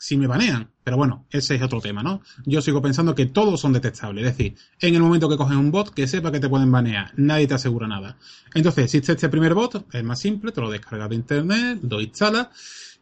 si 0.00 0.16
me 0.16 0.26
banean. 0.26 0.70
Pero 0.82 0.96
bueno, 0.96 1.26
ese 1.30 1.56
es 1.56 1.62
otro 1.62 1.78
tema, 1.78 2.02
¿no? 2.02 2.22
Yo 2.46 2.62
sigo 2.62 2.80
pensando 2.80 3.14
que 3.14 3.26
todos 3.26 3.60
son 3.60 3.74
detectables. 3.74 4.26
Es 4.26 4.36
decir, 4.36 4.56
en 4.80 4.94
el 4.94 5.02
momento 5.02 5.28
que 5.28 5.36
cogen 5.36 5.58
un 5.58 5.70
bot, 5.70 5.90
que 5.90 6.06
sepa 6.06 6.32
que 6.32 6.40
te 6.40 6.48
pueden 6.48 6.72
banear. 6.72 7.12
Nadie 7.16 7.46
te 7.46 7.54
asegura 7.54 7.86
nada. 7.86 8.16
Entonces, 8.54 8.84
existe 8.84 9.12
este 9.12 9.28
primer 9.28 9.52
bot, 9.52 9.84
es 9.92 10.02
más 10.02 10.18
simple, 10.18 10.52
te 10.52 10.62
lo 10.62 10.70
descargas 10.70 11.10
de 11.10 11.16
internet, 11.16 11.80
lo 11.82 12.00
instalas. 12.00 12.48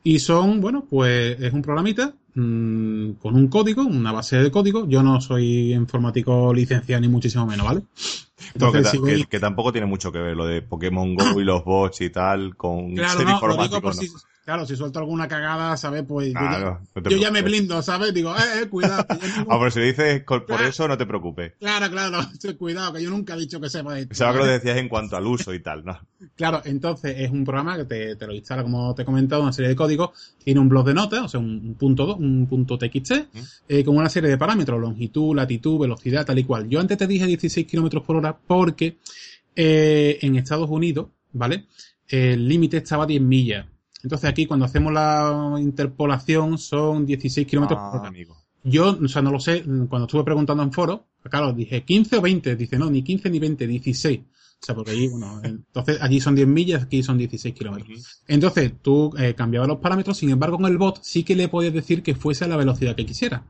Y 0.02 0.18
son, 0.18 0.60
bueno, 0.60 0.86
pues 0.90 1.40
es 1.40 1.52
un 1.52 1.62
programita 1.62 2.14
mmm, 2.34 3.12
con 3.12 3.36
un 3.36 3.46
código, 3.46 3.82
una 3.84 4.10
base 4.10 4.38
de 4.38 4.50
código. 4.50 4.88
Yo 4.88 5.04
no 5.04 5.20
soy 5.20 5.72
informático 5.72 6.52
licenciado 6.52 7.00
ni 7.00 7.08
muchísimo 7.08 7.46
menos, 7.46 7.64
¿vale? 7.64 7.82
No, 8.56 8.72
que, 8.72 9.38
tampoco 9.38 9.70
tiene 9.70 9.86
mucho 9.86 10.10
que 10.10 10.18
ver 10.18 10.36
lo 10.36 10.46
de 10.46 10.62
Pokémon 10.62 11.14
Go 11.14 11.40
y 11.40 11.44
los 11.44 11.64
bots 11.64 12.00
y 12.00 12.10
tal 12.10 12.56
con 12.56 12.94
claro, 12.94 13.18
ser 13.18 13.26
no, 13.26 13.30
lo 13.30 13.34
informático. 13.36 13.76
digo 13.76 13.82
por 13.82 13.94
no. 13.94 14.02
si, 14.02 14.08
claro, 14.48 14.64
si 14.64 14.76
suelto 14.76 14.98
alguna 14.98 15.28
cagada, 15.28 15.76
¿sabes? 15.76 16.04
Pues 16.08 16.28
yo 16.28 16.32
ya- 16.32 16.38
Claro, 16.40 16.80
no 16.94 17.10
yo, 17.10 17.16
ya 17.18 17.30
me 17.30 17.42
blindo, 17.42 17.82
¿sabes? 17.82 18.14
Digo, 18.14 18.34
eh, 18.34 18.62
eh, 18.62 18.66
cuidado. 18.68 19.04
nunca- 19.10 19.44
Ah, 19.46 19.58
pero 19.58 19.70
si 19.70 19.80
dices 19.80 20.22
por 20.24 20.46
Claro. 20.46 20.64
eso, 20.66 20.88
no 20.88 20.96
te 20.96 21.04
preocupes. 21.04 21.52
Claro, 21.60 21.90
claro, 21.90 22.18
cuidado, 22.58 22.94
que 22.94 23.02
yo 23.02 23.10
nunca 23.10 23.34
he 23.34 23.38
dicho 23.40 23.60
que 23.60 23.68
sepa 23.68 23.98
esto. 23.98 24.08
Pensaba 24.08 24.32
que 24.32 24.38
lo 24.38 24.46
decías 24.46 24.78
en 24.78 24.88
cuanto 24.88 25.18
al 25.18 25.26
uso 25.26 25.52
y 25.52 25.60
tal, 25.60 25.84
¿no? 25.84 25.98
Claro, 26.34 26.62
entonces 26.64 27.14
es 27.18 27.30
un 27.30 27.44
programa 27.44 27.76
que 27.76 27.84
te, 27.84 28.16
te 28.16 28.26
lo 28.26 28.32
instala, 28.34 28.62
como 28.62 28.94
te 28.94 29.02
he 29.02 29.04
comentado, 29.04 29.42
una 29.42 29.52
serie 29.52 29.68
de 29.68 29.76
códigos, 29.76 30.10
tiene 30.42 30.60
un 30.60 30.68
blog 30.70 30.86
de 30.86 30.94
notas, 30.94 31.20
o 31.20 31.28
sea, 31.28 31.40
un, 31.40 31.50
un 31.50 31.74
punto 31.74 32.16
un 32.16 32.46
punto 32.48 32.78
txt, 32.78 33.12
Mm. 33.34 33.38
eh, 33.68 33.84
con 33.84 33.98
una 33.98 34.08
serie 34.08 34.30
de 34.30 34.38
parámetros, 34.38 34.80
longitud, 34.80 35.36
latitud, 35.36 35.78
velocidad, 35.78 36.24
tal 36.24 36.38
y 36.38 36.44
cual. 36.44 36.68
Yo 36.70 36.80
antes 36.80 36.96
te 36.96 37.06
dije 37.06 37.26
16 37.26 37.66
kilómetros 37.66 38.02
por 38.02 38.16
hora 38.16 38.34
porque 38.34 38.96
Eh, 39.60 40.18
en 40.22 40.36
Estados 40.36 40.70
Unidos, 40.70 41.08
¿vale? 41.32 41.66
El 42.06 42.46
límite 42.48 42.76
estaba 42.78 43.02
a 43.04 43.06
10 43.08 43.20
millas. 43.20 43.66
Entonces 44.02 44.30
aquí 44.30 44.46
cuando 44.46 44.66
hacemos 44.66 44.92
la 44.92 45.56
interpolación 45.58 46.58
son 46.58 47.06
16 47.06 47.46
kilómetros 47.46 47.78
Ah, 47.82 47.90
por 47.90 48.00
hora. 48.00 48.08
amigo. 48.08 48.36
Yo, 48.64 48.98
o 49.02 49.08
sea, 49.08 49.22
no 49.22 49.30
lo 49.30 49.40
sé, 49.40 49.62
cuando 49.62 50.04
estuve 50.06 50.24
preguntando 50.24 50.62
en 50.62 50.72
foro, 50.72 51.06
claro, 51.22 51.52
dije 51.52 51.84
15 51.84 52.16
o 52.16 52.20
20, 52.20 52.56
dice 52.56 52.78
no, 52.78 52.90
ni 52.90 53.02
15 53.02 53.30
ni 53.30 53.38
20, 53.38 53.66
16. 53.66 54.20
O 54.60 54.66
sea, 54.66 54.74
porque 54.74 54.90
allí, 54.90 55.08
bueno, 55.08 55.40
entonces 55.44 55.98
allí 56.00 56.20
son 56.20 56.34
10 56.34 56.48
millas, 56.48 56.82
aquí 56.82 57.02
son 57.02 57.16
16 57.18 57.54
kilómetros. 57.54 58.22
Entonces 58.26 58.72
tú 58.82 59.12
eh, 59.18 59.34
cambiabas 59.34 59.68
los 59.68 59.78
parámetros, 59.78 60.16
sin 60.18 60.30
embargo 60.30 60.56
con 60.58 60.66
el 60.66 60.78
bot 60.78 61.00
sí 61.02 61.22
que 61.22 61.36
le 61.36 61.48
podías 61.48 61.72
decir 61.72 62.02
que 62.02 62.14
fuese 62.14 62.44
a 62.44 62.48
la 62.48 62.56
velocidad 62.56 62.94
que 62.96 63.06
quisiera. 63.06 63.44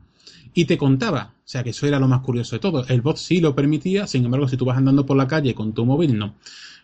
Y 0.53 0.65
te 0.65 0.77
contaba, 0.77 1.33
o 1.37 1.47
sea 1.47 1.63
que 1.63 1.71
eso 1.71 1.85
era 1.85 1.99
lo 1.99 2.07
más 2.07 2.21
curioso 2.21 2.55
de 2.55 2.59
todo. 2.59 2.85
El 2.87 3.01
bot 3.01 3.17
sí 3.17 3.39
lo 3.39 3.55
permitía, 3.55 4.07
sin 4.07 4.25
embargo 4.25 4.47
si 4.47 4.57
tú 4.57 4.65
vas 4.65 4.77
andando 4.77 5.05
por 5.05 5.17
la 5.17 5.27
calle 5.27 5.53
con 5.53 5.73
tu 5.73 5.85
móvil, 5.85 6.17
no. 6.17 6.35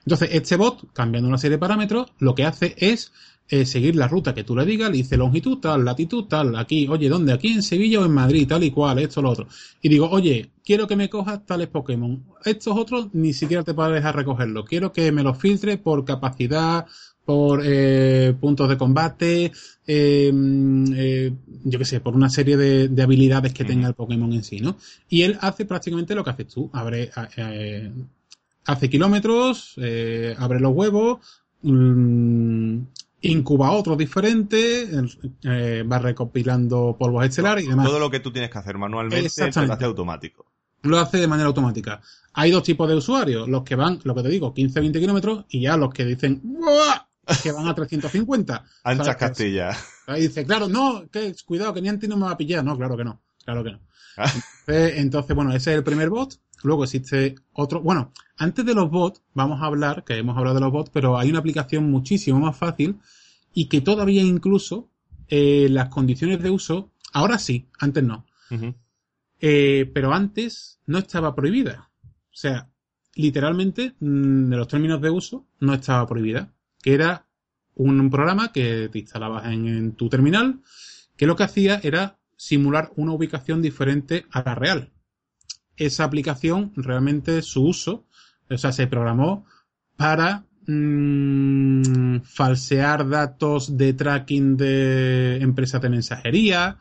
Entonces 0.06 0.30
este 0.34 0.56
bot, 0.56 0.92
cambiando 0.94 1.28
una 1.30 1.38
serie 1.40 1.58
de 1.58 1.60
parámetros, 1.60 2.12
lo 2.20 2.36
que 2.36 2.46
hace 2.46 2.76
es 2.78 3.12
eh, 3.50 3.66
seguir 3.66 3.96
la 3.96 4.08
ruta 4.08 4.34
que 4.34 4.44
tú 4.44 4.56
le 4.56 4.66
digas, 4.66 4.90
le 4.90 4.98
dice 4.98 5.18
longitud 5.18 5.60
tal, 5.60 5.86
latitud 5.86 6.26
tal, 6.26 6.56
aquí, 6.56 6.88
oye, 6.88 7.10
¿dónde? 7.10 7.34
Aquí 7.34 7.50
en 7.50 7.62
Sevilla 7.62 8.00
o 8.00 8.06
en 8.06 8.12
Madrid, 8.12 8.48
tal 8.48 8.64
y 8.64 8.72
cual, 8.72 9.00
esto, 9.00 9.22
lo 9.22 9.32
otro. 9.32 9.48
Y 9.82 9.90
digo, 9.90 10.10
oye, 10.10 10.50
quiero 10.64 10.88
que 10.88 10.96
me 10.96 11.10
cojas 11.10 11.46
tales 11.46 11.68
Pokémon. 11.68 12.24
Estos 12.44 12.76
otros 12.78 13.10
ni 13.14 13.34
siquiera 13.34 13.64
te 13.64 13.74
puedes 13.74 13.94
dejar 13.94 14.16
recogerlo. 14.16 14.66
Quiero 14.66 14.92
que 14.92 15.12
me 15.12 15.24
los 15.24 15.38
filtre 15.38 15.78
por 15.78 16.04
capacidad, 16.06 16.86
por 17.26 17.62
eh, 17.66 18.36
puntos 18.40 18.70
de 18.70 18.78
combate, 18.78 19.52
eh, 19.88 20.32
eh, 20.96 21.34
yo 21.64 21.80
qué 21.80 21.86
sé, 21.86 22.00
por 22.00 22.16
una 22.16 22.30
serie 22.30 22.56
de, 22.56 22.88
de 22.88 23.04
habilidades 23.04 23.52
que 23.52 23.66
tenga 23.66 23.88
el 23.88 23.96
Pokémon 23.96 24.32
en 24.32 24.44
sí, 24.44 24.60
¿no? 24.60 24.78
Y 25.10 25.24
él 25.24 25.38
hace 25.42 25.66
prácticamente 25.66 26.14
lo 26.14 26.24
que 26.24 26.30
haces 26.30 26.48
tú. 26.48 26.70
Abre, 26.72 27.10
hace 28.66 28.90
kilómetros, 28.90 29.76
abre 30.38 30.60
los 30.60 30.74
huevos, 30.76 31.20
mm, 31.64 32.80
incuba 33.32 33.72
otros 33.72 33.98
diferentes, 33.98 34.90
eh, 35.44 35.84
va 35.90 36.00
recopilando 36.00 36.96
polvos 36.98 37.26
estelares 37.26 37.66
y 37.66 37.68
demás. 37.68 37.88
Todo 37.88 38.00
lo 38.00 38.10
que 38.10 38.20
tú 38.20 38.32
tienes 38.32 38.52
que 38.52 38.58
hacer 38.58 38.78
manualmente 38.78 39.30
te 39.30 39.66
lo 39.66 39.74
hace 39.74 39.86
automático. 39.86 40.46
Lo 40.84 41.00
hace 41.00 41.18
de 41.18 41.28
manera 41.28 41.48
automática. 41.48 42.02
Hay 42.34 42.52
dos 42.52 42.64
tipos 42.64 42.88
de 42.88 42.96
usuarios, 42.96 43.48
los 43.48 43.64
que 43.64 43.76
van, 43.76 44.00
lo 44.04 44.14
que 44.14 44.22
te 44.24 44.30
digo, 44.30 44.54
15-20 44.54 45.00
kilómetros 45.00 45.46
y 45.50 45.62
ya 45.62 45.78
los 45.78 45.94
que 45.94 46.06
dicen 46.06 46.42
¡Buah! 46.44 47.08
que 47.42 47.52
van 47.52 47.68
a 47.68 47.74
350. 47.74 48.66
Anchas. 48.84 49.16
Castilla. 49.16 49.76
Ahí 50.08 50.24
dice, 50.24 50.46
claro, 50.46 50.68
no, 50.68 51.08
que 51.12 51.36
cuidado, 51.46 51.74
que 51.74 51.82
Niantic 51.82 52.10
no 52.10 52.18
me 52.18 52.26
va 52.26 52.32
a 52.32 52.38
pillar. 52.38 52.64
No, 52.64 52.78
claro 52.78 52.96
que 52.96 53.04
no, 53.04 53.22
claro 53.44 53.64
que 53.64 53.72
no. 53.72 53.80
Ah. 54.18 54.32
Entonces, 54.34 55.00
entonces, 55.00 55.36
bueno, 55.36 55.52
ese 55.54 55.72
es 55.72 55.78
el 55.78 55.84
primer 55.84 56.10
bot. 56.10 56.40
Luego 56.66 56.84
existe 56.84 57.36
otro. 57.54 57.82
Bueno, 57.82 58.12
antes 58.38 58.66
de 58.66 58.74
los 58.74 58.90
bots, 58.90 59.22
vamos 59.34 59.62
a 59.62 59.66
hablar, 59.66 60.04
que 60.04 60.18
hemos 60.18 60.36
hablado 60.36 60.56
de 60.56 60.62
los 60.62 60.72
bots, 60.72 60.90
pero 60.92 61.18
hay 61.18 61.30
una 61.30 61.40
aplicación 61.40 61.90
muchísimo 61.92 62.40
más 62.40 62.58
fácil 62.58 63.00
y 63.54 63.66
que 63.66 63.82
todavía 63.82 64.24
incluso 64.24 64.90
eh, 65.28 65.68
las 65.70 65.90
condiciones 65.90 66.42
de 66.42 66.50
uso, 66.50 66.92
ahora 67.14 67.38
sí, 67.38 67.68
antes 67.80 68.04
no. 68.04 68.26
Eh, 69.40 69.92
pero 69.94 70.12
antes 70.12 70.80
no 70.88 70.98
estaba 70.98 71.36
prohibida. 71.36 71.92
O 72.04 72.38
sea, 72.38 72.70
literalmente, 73.14 73.94
mm, 74.00 74.50
de 74.50 74.58
los 74.58 74.68
términos 74.68 75.00
de 75.02 75.12
uso, 75.12 75.46
no 75.60 75.74
estaba 75.74 76.08
prohibida. 76.08 76.52
Que 76.82 76.96
era 76.96 77.28
un 77.76 78.10
programa 78.10 78.52
que 78.52 78.90
te 78.92 79.00
instalabas 79.00 79.46
en, 79.46 79.68
en 79.68 79.92
tu 79.94 80.10
terminal, 80.10 80.62
que 81.16 81.28
lo 81.28 81.36
que 81.36 81.44
hacía 81.44 81.80
era 81.84 82.18
simular 82.38 82.92
una 82.96 83.14
ubicación 83.14 83.62
diferente 83.62 84.26
a 84.32 84.42
la 84.42 84.56
real. 84.56 84.92
Esa 85.78 86.04
aplicación, 86.04 86.72
realmente 86.76 87.42
su 87.42 87.66
uso, 87.66 88.06
o 88.50 88.58
sea, 88.58 88.72
se 88.72 88.88
programó 88.88 89.46
para 89.98 90.46
mm, 90.68 92.22
falsear 92.24 93.08
datos 93.10 93.78
de 93.78 93.94
tracking 93.94 94.58
de 94.58 95.38
empresas 95.38 95.82
de 95.82 95.90
mensajería, 95.90 96.78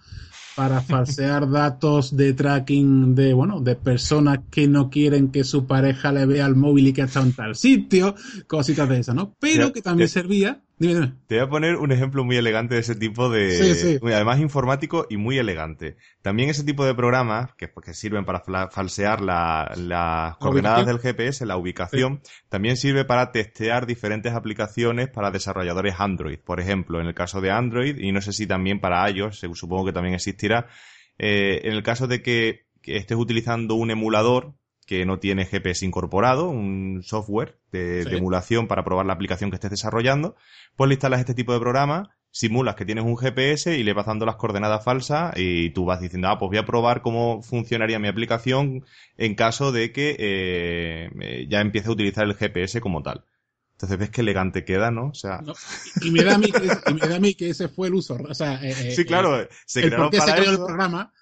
para 0.54 0.80
falsear 0.82 1.50
datos 1.50 2.16
de 2.16 2.32
tracking 2.32 3.14
de, 3.14 3.32
bueno, 3.34 3.60
de 3.60 3.76
personas 3.76 4.40
que 4.50 4.68
no 4.68 4.90
quieren 4.90 5.30
que 5.30 5.44
su 5.44 5.66
pareja 5.66 6.12
le 6.12 6.26
vea 6.26 6.46
el 6.46 6.54
móvil 6.54 6.88
y 6.88 6.92
que 6.92 7.02
ha 7.02 7.06
estado 7.06 7.26
en 7.26 7.32
tal 7.32 7.56
sitio, 7.56 8.14
cositas 8.46 8.88
de 8.88 9.00
esas, 9.00 9.14
¿no? 9.14 9.34
Pero 9.40 9.72
que 9.72 9.82
también 9.82 10.08
servía, 10.08 10.62
dime, 10.78 10.94
dime. 10.94 11.12
Te 11.26 11.36
voy 11.36 11.44
a 11.44 11.48
poner 11.48 11.76
un 11.76 11.92
ejemplo 11.92 12.24
muy 12.24 12.36
elegante 12.36 12.74
de 12.74 12.80
ese 12.80 12.94
tipo 12.94 13.28
de... 13.30 13.50
Sí, 13.50 13.74
sí. 13.74 13.98
muy- 14.02 14.12
Además 14.12 14.40
informático 14.40 15.06
y 15.08 15.16
muy 15.16 15.38
elegante. 15.38 15.96
También 16.22 16.50
ese 16.50 16.64
tipo 16.64 16.84
de 16.84 16.94
programas 16.94 17.54
que, 17.56 17.70
que 17.84 17.94
sirven 17.94 18.24
para 18.24 18.40
falsear 18.70 19.20
la- 19.20 19.72
las 19.76 20.36
coordenadas 20.38 20.86
del. 20.86 20.98
GPS, 20.98 21.46
la 21.46 21.56
ubicación, 21.56 22.20
también 22.48 22.76
sirve 22.76 23.04
para 23.04 23.30
testear 23.32 23.86
diferentes 23.86 24.32
aplicaciones 24.32 25.08
para 25.08 25.30
desarrolladores 25.30 25.94
Android. 25.98 26.38
Por 26.38 26.60
ejemplo, 26.60 27.00
en 27.00 27.06
el 27.06 27.14
caso 27.14 27.40
de 27.40 27.50
Android, 27.50 27.96
y 27.98 28.12
no 28.12 28.20
sé 28.20 28.32
si 28.32 28.46
también 28.46 28.80
para 28.80 29.08
iOS, 29.10 29.40
supongo 29.54 29.86
que 29.86 29.92
también 29.92 30.14
existirá, 30.14 30.66
eh, 31.18 31.60
en 31.64 31.72
el 31.74 31.82
caso 31.82 32.06
de 32.06 32.22
que, 32.22 32.66
que 32.82 32.96
estés 32.96 33.16
utilizando 33.16 33.74
un 33.76 33.90
emulador 33.90 34.54
que 34.86 35.04
no 35.06 35.18
tiene 35.18 35.44
GPS 35.46 35.84
incorporado, 35.86 36.48
un 36.48 37.02
software 37.02 37.58
de, 37.72 38.02
Sí. 38.04 38.10
de 38.10 38.16
emulación 38.18 38.66
para 38.68 38.84
probar 38.84 39.06
la 39.06 39.12
aplicación 39.14 39.50
que 39.50 39.56
estés 39.56 39.70
desarrollando, 39.70 40.36
pues 40.76 40.88
le 40.88 40.94
instalas 40.94 41.20
este 41.20 41.34
tipo 41.34 41.52
de 41.52 41.60
programa, 41.60 42.10
simulas 42.30 42.74
que 42.74 42.84
tienes 42.84 43.04
un 43.04 43.16
GPS 43.16 43.76
y 43.78 43.82
le 43.84 43.92
vas 43.92 44.06
dando 44.06 44.26
las 44.26 44.36
coordenadas 44.36 44.84
falsas 44.84 45.32
y 45.36 45.70
tú 45.70 45.84
vas 45.84 46.00
diciendo, 46.00 46.28
ah, 46.28 46.38
pues 46.38 46.48
voy 46.48 46.58
a 46.58 46.66
probar 46.66 47.00
cómo 47.02 47.42
funcionaría 47.42 47.98
mi 47.98 48.08
aplicación 48.08 48.84
en 49.16 49.34
caso 49.34 49.70
de 49.72 49.92
que 49.92 50.16
eh, 50.18 51.10
eh, 51.20 51.46
ya 51.48 51.60
empiece 51.60 51.88
a 51.88 51.92
utilizar 51.92 52.24
el 52.24 52.34
GPS 52.34 52.80
como 52.80 53.02
tal. 53.02 53.24
Entonces 53.72 53.98
ves 53.98 54.10
qué 54.10 54.20
elegante 54.20 54.64
queda, 54.64 54.90
¿no? 54.92 55.08
O 55.08 55.14
sea, 55.14 55.40
No, 55.42 55.52
y, 56.00 56.10
me 56.12 56.22
da 56.22 56.36
a 56.36 56.38
mí 56.38 56.50
que, 56.52 56.62
y 56.90 56.94
me 56.94 57.08
da 57.08 57.16
a 57.16 57.20
mí 57.20 57.34
que 57.34 57.50
ese 57.50 57.68
fue 57.68 57.88
el 57.88 57.94
uso. 57.94 58.16
O 58.28 58.34
sea, 58.34 58.54
eh, 58.62 58.70
eh, 58.70 58.92
sí, 58.94 59.04
claro, 59.04 59.40
eh, 59.40 59.48
se 59.66 59.80
el 59.80 59.86
crearon 59.86 60.06
por 60.06 60.12
qué 60.12 60.20
se 60.20 60.26
para 60.26 60.36
creó 60.36 60.50
el 60.50 60.54
eso, 60.56 60.66
programa. 60.66 61.12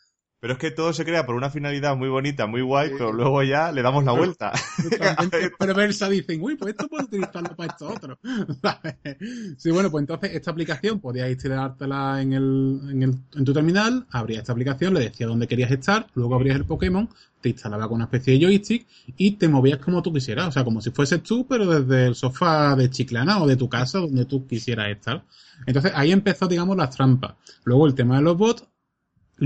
Pero 0.42 0.55
es 0.55 0.59
que 0.59 0.72
todo 0.72 0.92
se 0.92 1.05
crea 1.05 1.24
por 1.24 1.37
una 1.37 1.50
finalidad 1.50 1.96
muy 1.96 2.09
bonita, 2.09 2.46
muy 2.48 2.62
guay, 2.62 2.88
Sí. 2.88 2.94
pero 2.98 3.12
luego 3.12 3.44
ya 3.44 3.70
le 3.70 3.81
damos 3.81 4.02
la 4.02 4.11
Pero- 4.11 4.24
vuelta. 4.24 4.52
perversa 5.59 6.09
dicen, 6.09 6.42
uy, 6.42 6.57
pues 6.57 6.72
esto 6.72 6.88
puedo 6.88 7.05
utilizarlo 7.05 7.55
para 7.55 7.70
esto 7.72 7.88
otro. 7.88 8.18
Sí, 9.57 9.70
bueno, 9.70 9.88
pues 9.90 10.02
entonces 10.02 10.33
esta 10.35 10.50
aplicación 10.50 10.98
podías 10.98 11.31
instalártela 11.31 12.20
en, 12.20 12.33
el, 12.33 12.81
en, 12.90 13.02
el, 13.05 13.14
en 13.37 13.44
tu 13.44 13.52
terminal, 13.52 14.05
abrías 14.11 14.40
esta 14.40 14.52
aplicación, 14.52 14.94
le 14.94 15.00
decías 15.00 15.28
dónde 15.28 15.46
querías 15.46 15.70
estar, 15.70 16.07
luego 16.14 16.35
abrías 16.35 16.57
el 16.57 16.64
Pokémon, 16.64 17.09
te 17.40 17.50
instalaba 17.50 17.87
con 17.87 17.96
una 17.96 18.05
especie 18.05 18.35
de 18.38 18.44
joystick 18.44 18.87
y 19.16 19.33
te 19.33 19.46
movías 19.48 19.78
como 19.78 20.02
tú 20.02 20.12
quisieras, 20.12 20.48
o 20.48 20.52
sea, 20.52 20.64
como 20.64 20.81
si 20.81 20.90
fueses 20.90 21.22
tú, 21.22 21.46
pero 21.46 21.66
desde 21.66 22.07
el 22.09 22.14
sofá 22.16 22.74
de 22.74 22.90
Chiclana 22.90 23.40
o 23.42 23.46
de 23.46 23.57
tu 23.57 23.68
casa, 23.68 23.98
donde 24.00 24.24
tú 24.24 24.46
quisieras 24.46 24.88
estar. 24.90 25.22
Entonces 25.66 25.92
ahí 25.94 26.11
empezó, 26.11 26.48
digamos, 26.48 26.76
las 26.76 26.90
trampas. 26.96 27.35
Luego 27.64 27.87
el 27.87 27.94
tema 27.94 28.16
de 28.16 28.22
los 28.22 28.37
bots, 28.37 28.64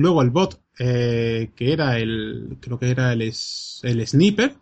luego 0.00 0.22
el 0.22 0.30
bot, 0.30 0.60
eh, 0.78 1.50
que 1.56 1.72
era 1.72 1.98
el, 1.98 2.56
creo 2.60 2.78
que 2.78 2.90
era 2.90 3.12
el, 3.12 3.22
el 3.22 4.06
sniper, 4.06 4.54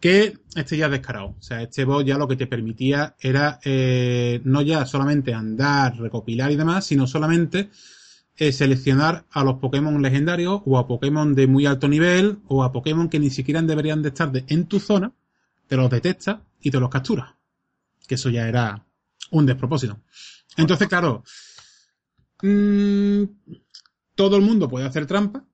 que 0.00 0.38
este 0.54 0.76
ya 0.76 0.86
es 0.86 0.92
descarado. 0.92 1.34
O 1.38 1.42
sea, 1.42 1.62
este 1.62 1.84
bot 1.84 2.04
ya 2.06 2.18
lo 2.18 2.28
que 2.28 2.36
te 2.36 2.46
permitía 2.46 3.16
era 3.20 3.58
eh, 3.64 4.40
no 4.44 4.62
ya 4.62 4.84
solamente 4.86 5.32
andar, 5.34 5.96
recopilar 5.98 6.50
y 6.52 6.56
demás, 6.56 6.86
sino 6.86 7.06
solamente 7.06 7.70
eh, 8.36 8.52
seleccionar 8.52 9.24
a 9.30 9.42
los 9.44 9.54
Pokémon 9.58 10.00
legendarios 10.02 10.60
o 10.66 10.78
a 10.78 10.86
Pokémon 10.86 11.34
de 11.34 11.46
muy 11.46 11.64
alto 11.66 11.88
nivel 11.88 12.38
o 12.48 12.62
a 12.62 12.70
Pokémon 12.72 13.08
que 13.08 13.18
ni 13.18 13.30
siquiera 13.30 13.62
deberían 13.62 14.02
de 14.02 14.08
estar 14.10 14.30
de- 14.30 14.44
en 14.48 14.66
tu 14.66 14.78
zona, 14.78 15.12
te 15.66 15.76
los 15.76 15.90
detecta 15.90 16.42
y 16.60 16.70
te 16.70 16.78
los 16.78 16.90
captura. 16.90 17.34
Que 18.06 18.16
eso 18.16 18.28
ya 18.30 18.46
era 18.46 18.84
un 19.30 19.46
despropósito. 19.46 20.00
Entonces, 20.58 20.86
claro, 20.88 21.24
mm, 22.42 23.22
todo 24.16 24.36
el 24.36 24.42
mundo 24.42 24.68
puede 24.68 24.86
hacer 24.86 25.06
trampa, 25.06 25.44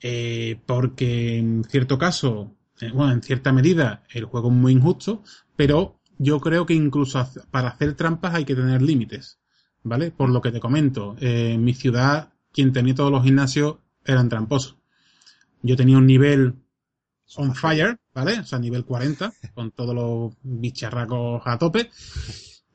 eh, 0.00 0.58
porque 0.64 1.36
en 1.36 1.64
cierto 1.64 1.98
caso, 1.98 2.56
eh, 2.80 2.90
bueno, 2.94 3.12
en 3.12 3.22
cierta 3.22 3.52
medida, 3.52 4.04
el 4.14 4.24
juego 4.24 4.48
es 4.48 4.54
muy 4.54 4.72
injusto, 4.72 5.22
pero 5.56 6.00
yo 6.16 6.40
creo 6.40 6.64
que 6.64 6.74
incluso 6.74 7.28
para 7.50 7.68
hacer 7.68 7.94
trampas 7.94 8.34
hay 8.34 8.46
que 8.46 8.54
tener 8.54 8.80
límites, 8.80 9.40
¿vale? 9.82 10.10
Por 10.10 10.30
lo 10.30 10.40
que 10.40 10.52
te 10.52 10.60
comento, 10.60 11.16
eh, 11.20 11.52
en 11.54 11.64
mi 11.64 11.74
ciudad, 11.74 12.32
quien 12.52 12.72
tenía 12.72 12.94
todos 12.94 13.10
los 13.10 13.24
gimnasios 13.24 13.76
eran 14.04 14.28
tramposos. 14.28 14.76
Yo 15.62 15.76
tenía 15.76 15.98
un 15.98 16.06
nivel 16.06 16.54
on 17.36 17.54
fire, 17.54 17.98
¿vale? 18.14 18.40
O 18.40 18.44
sea, 18.44 18.58
nivel 18.58 18.84
40, 18.84 19.32
con 19.54 19.70
todos 19.72 19.94
los 19.94 20.32
bicharracos 20.42 21.42
a 21.44 21.58
tope. 21.58 21.90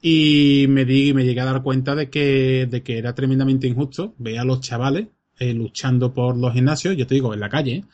Y 0.02 0.66
me 0.70 0.86
di, 0.86 1.14
me 1.14 1.24
llegué 1.24 1.42
a 1.42 1.46
dar 1.46 1.64
cuenta 1.64 1.96
de 1.96 2.10
que, 2.10 2.68
de 2.70 2.84
que 2.84 2.98
era 2.98 3.16
tremendamente 3.16 3.68
injusto. 3.68 4.14
Veía 4.18 4.42
a 4.42 4.46
los 4.46 4.62
chavales 4.62 5.08
eh, 5.40 5.54
luchando 5.54 6.14
por 6.14 6.38
los 6.38 6.54
gimnasios, 6.54 6.96
yo 6.96 7.08
te 7.08 7.16
digo, 7.16 7.34
en 7.34 7.40
la 7.40 7.50
calle, 7.50 7.86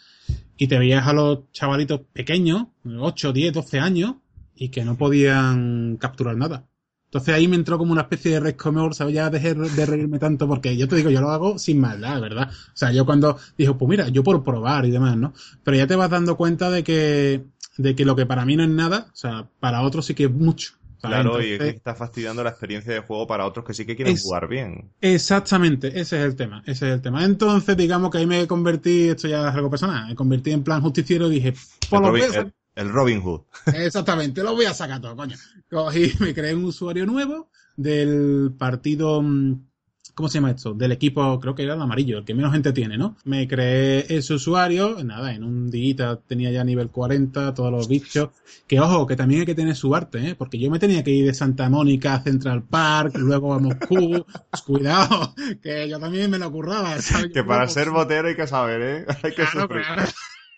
y 0.57 0.67
te 0.67 0.77
veías 0.77 1.07
a 1.07 1.13
los 1.13 1.51
chavalitos 1.51 2.01
pequeños, 2.13 2.67
8, 2.85 3.33
10, 3.33 3.53
12 3.53 3.79
años, 3.79 4.15
y 4.55 4.69
que 4.69 4.83
no 4.83 4.97
podían 4.97 5.97
capturar 5.97 6.37
nada. 6.37 6.67
Entonces 7.05 7.33
ahí 7.33 7.47
me 7.47 7.57
entró 7.57 7.77
como 7.77 7.91
una 7.91 8.03
especie 8.03 8.31
de 8.31 8.39
rescomor, 8.39 8.95
¿sabes? 8.95 9.15
Ya 9.15 9.29
dejé 9.29 9.53
de 9.53 9.85
reírme 9.85 10.17
tanto 10.17 10.47
porque 10.47 10.77
yo 10.77 10.87
te 10.87 10.95
digo, 10.95 11.09
yo 11.09 11.19
lo 11.19 11.29
hago 11.31 11.59
sin 11.59 11.79
maldad, 11.79 12.21
¿verdad? 12.21 12.49
O 12.49 12.75
sea, 12.77 12.93
yo 12.93 13.05
cuando 13.05 13.37
dije, 13.57 13.73
pues 13.73 13.89
mira, 13.89 14.07
yo 14.07 14.23
por 14.23 14.43
probar 14.43 14.85
y 14.85 14.91
demás, 14.91 15.17
¿no? 15.17 15.33
Pero 15.63 15.75
ya 15.75 15.87
te 15.87 15.97
vas 15.97 16.09
dando 16.09 16.37
cuenta 16.37 16.69
de 16.69 16.83
que 16.85 17.43
de 17.77 17.95
que 17.95 18.05
lo 18.05 18.15
que 18.15 18.25
para 18.25 18.45
mí 18.45 18.55
no 18.55 18.63
es 18.63 18.69
nada, 18.69 19.07
o 19.11 19.15
sea, 19.15 19.49
para 19.59 19.81
otros 19.81 20.05
sí 20.05 20.13
que 20.13 20.25
es 20.25 20.31
mucho. 20.31 20.73
Claro, 21.01 21.41
y 21.41 21.53
Entonces- 21.53 21.75
está 21.75 21.95
fastidiando 21.95 22.43
la 22.43 22.51
experiencia 22.51 22.93
de 22.93 22.99
juego 22.99 23.25
para 23.27 23.45
otros 23.45 23.65
que 23.65 23.73
sí 23.73 23.85
que 23.85 23.95
quieren 23.95 24.13
Es- 24.13 24.21
jugar 24.23 24.47
bien. 24.47 24.91
Exactamente, 25.01 25.87
ese 25.99 26.19
es 26.19 26.25
el 26.25 26.35
tema, 26.35 26.61
ese 26.65 26.87
es 26.87 26.93
el 26.95 27.01
tema. 27.01 27.23
Entonces, 27.25 27.75
digamos 27.77 28.11
que 28.11 28.19
ahí 28.19 28.25
me 28.27 28.45
convertí, 28.47 29.09
esto 29.09 29.27
ya 29.27 29.49
es 29.49 29.55
algo 29.55 29.69
personal, 29.69 30.07
me 30.07 30.15
convertí 30.15 30.51
en 30.51 30.63
plan 30.63 30.81
justiciero 30.81 31.27
y 31.27 31.35
dije, 31.35 31.53
pues 31.53 31.91
El 31.91 31.99
lo 32.01 32.07
Robin, 32.09 32.25
voy 32.27 32.35
a 32.35 32.39
el- 32.41 32.53
el 32.75 32.89
Robin 32.89 33.21
Hood. 33.21 33.41
Exactamente, 33.75 34.43
lo 34.43 34.53
voy 34.55 34.65
a 34.65 34.73
sacar 34.73 35.01
todo, 35.01 35.15
coño. 35.15 35.35
Cogí, 35.69 36.13
me 36.19 36.33
creé 36.33 36.53
un 36.55 36.65
usuario 36.65 37.05
nuevo 37.05 37.49
del 37.75 38.53
partido, 38.57 39.21
mm, 39.21 39.65
¿cómo 40.13 40.29
se 40.29 40.35
llama 40.35 40.51
esto? 40.51 40.73
Del 40.73 40.91
equipo, 40.91 41.39
creo 41.39 41.55
que 41.55 41.63
era 41.63 41.73
el 41.75 41.81
amarillo, 41.81 42.19
el 42.19 42.25
que 42.25 42.33
menos 42.33 42.51
gente 42.51 42.73
tiene, 42.73 42.97
¿no? 42.97 43.15
Me 43.23 43.47
creé 43.47 44.05
ese 44.09 44.33
usuario, 44.33 45.03
nada, 45.03 45.33
en 45.33 45.43
un 45.43 45.69
día 45.69 46.19
tenía 46.27 46.51
ya 46.51 46.63
nivel 46.63 46.89
40, 46.89 47.53
todos 47.53 47.71
los 47.71 47.87
bichos. 47.87 48.29
Que 48.67 48.79
ojo, 48.79 49.07
que 49.07 49.15
también 49.15 49.41
hay 49.41 49.45
que 49.45 49.55
tener 49.55 49.75
su 49.75 49.93
arte, 49.95 50.29
¿eh? 50.29 50.35
Porque 50.35 50.59
yo 50.59 50.69
me 50.69 50.79
tenía 50.79 51.03
que 51.03 51.11
ir 51.11 51.25
de 51.25 51.33
Santa 51.33 51.69
Mónica 51.69 52.15
a 52.15 52.23
Central 52.23 52.63
Park, 52.63 53.17
luego 53.17 53.53
a 53.53 53.59
Moscú. 53.59 54.25
Pues 54.49 54.61
cuidado, 54.63 55.33
que 55.61 55.87
yo 55.87 55.99
también 55.99 56.29
me 56.29 56.37
lo 56.37 56.51
curraba, 56.51 56.97
¿sabes? 57.01 57.31
Que 57.33 57.43
para 57.43 57.67
ser 57.67 57.89
botero 57.89 58.27
hay 58.27 58.35
que 58.35 58.47
saber, 58.47 58.81
¿eh? 58.81 59.05
Hay 59.23 59.33
que 59.33 59.43
Claro, 59.45 59.67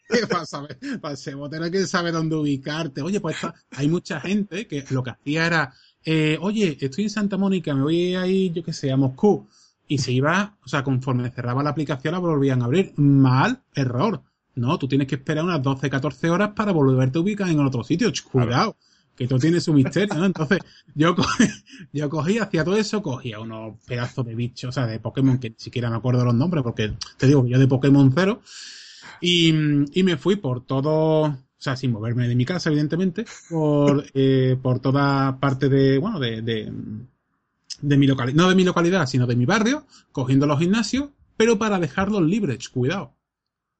para, 0.30 0.46
saber, 0.46 0.78
para 1.02 1.16
ser 1.16 1.36
botero 1.36 1.66
hay 1.66 1.72
que 1.72 1.86
saber 1.86 2.14
dónde 2.14 2.36
ubicarte. 2.36 3.02
Oye, 3.02 3.20
pues 3.20 3.38
hay 3.72 3.88
mucha 3.88 4.20
gente 4.20 4.68
que 4.68 4.84
lo 4.90 5.04
que 5.04 5.12
hacía 5.12 5.48
era, 5.48 5.74
eh, 6.06 6.38
oye, 6.42 6.78
estoy 6.80 7.06
en 7.06 7.10
Santa 7.10 7.38
Mónica, 7.38 7.74
me 7.76 7.84
voy 7.84 8.16
a 8.16 8.28
ir, 8.28 8.54
yo 8.54 8.64
qué 8.64 8.74
sé, 8.74 8.92
a 8.92 8.98
Moscú. 8.98 9.48
Y 9.88 9.98
se 9.98 10.12
iba, 10.12 10.58
o 10.64 10.68
sea, 10.70 10.84
conforme 10.84 11.30
cerraba 11.32 11.62
la 11.64 11.70
aplicación 11.72 12.14
la 12.14 12.20
volvían 12.20 12.62
a 12.62 12.66
abrir. 12.66 12.94
Mal, 12.98 13.62
error. 13.76 14.22
No, 14.56 14.78
tú 14.80 14.88
tienes 14.88 15.08
que 15.08 15.16
esperar 15.16 15.44
unas 15.44 15.62
12, 15.62 15.90
14 15.90 16.30
horas 16.30 16.52
para 16.56 16.72
volverte 16.72 17.18
a 17.18 17.22
ubicar 17.22 17.50
en 17.50 17.60
otro 17.60 17.84
sitio. 17.84 18.12
Cuidado, 18.32 18.78
que 19.16 19.28
todo 19.28 19.40
tiene 19.40 19.60
su 19.60 19.74
misterio, 19.74 20.16
¿no? 20.16 20.26
Entonces, 20.26 20.60
yo, 20.96 21.16
co- 21.16 21.26
yo 21.94 22.10
cogía, 22.10 22.44
hacía 22.44 22.64
todo 22.64 22.78
eso, 22.78 23.02
cogía 23.02 23.40
unos 23.40 23.76
pedazos 23.86 24.26
de 24.26 24.36
bichos, 24.36 24.70
o 24.70 24.72
sea, 24.72 24.88
de 24.88 25.00
Pokémon, 25.00 25.38
que 25.40 25.50
ni 25.50 25.56
siquiera 25.58 25.90
me 25.90 25.98
acuerdo 25.98 26.24
los 26.24 26.36
nombres, 26.36 26.64
porque 26.64 26.94
te 27.18 27.28
digo 27.28 27.46
yo 27.46 27.60
de 27.60 27.68
Pokémon 27.68 28.12
cero, 28.16 28.42
y, 29.22 29.54
y 30.00 30.04
me 30.04 30.18
fui 30.18 30.36
por 30.36 30.66
todo, 30.66 31.38
sea, 31.64 31.76
sin 31.76 31.92
moverme 31.92 32.28
de 32.28 32.36
mi 32.36 32.46
casa, 32.46 32.70
evidentemente, 32.70 33.26
por, 33.50 34.06
eh, 34.14 34.58
por 34.62 34.80
toda 34.80 35.40
parte 35.40 35.70
de, 35.70 35.98
bueno, 35.98 36.20
de, 36.20 36.42
de, 36.42 36.72
de 37.82 37.98
mi 37.98 38.08
localidad, 38.08 38.36
no 38.36 38.50
de 38.50 38.56
mi 38.56 38.64
localidad, 38.64 39.08
sino 39.08 39.28
de 39.28 39.36
mi 39.36 39.46
barrio, 39.46 39.86
cogiendo 40.12 40.46
los 40.46 40.60
gimnasios, 40.60 41.10
pero 41.38 41.58
para 41.58 41.80
dejarlos 41.80 42.22
libres, 42.24 42.70
cuidado. 42.70 43.14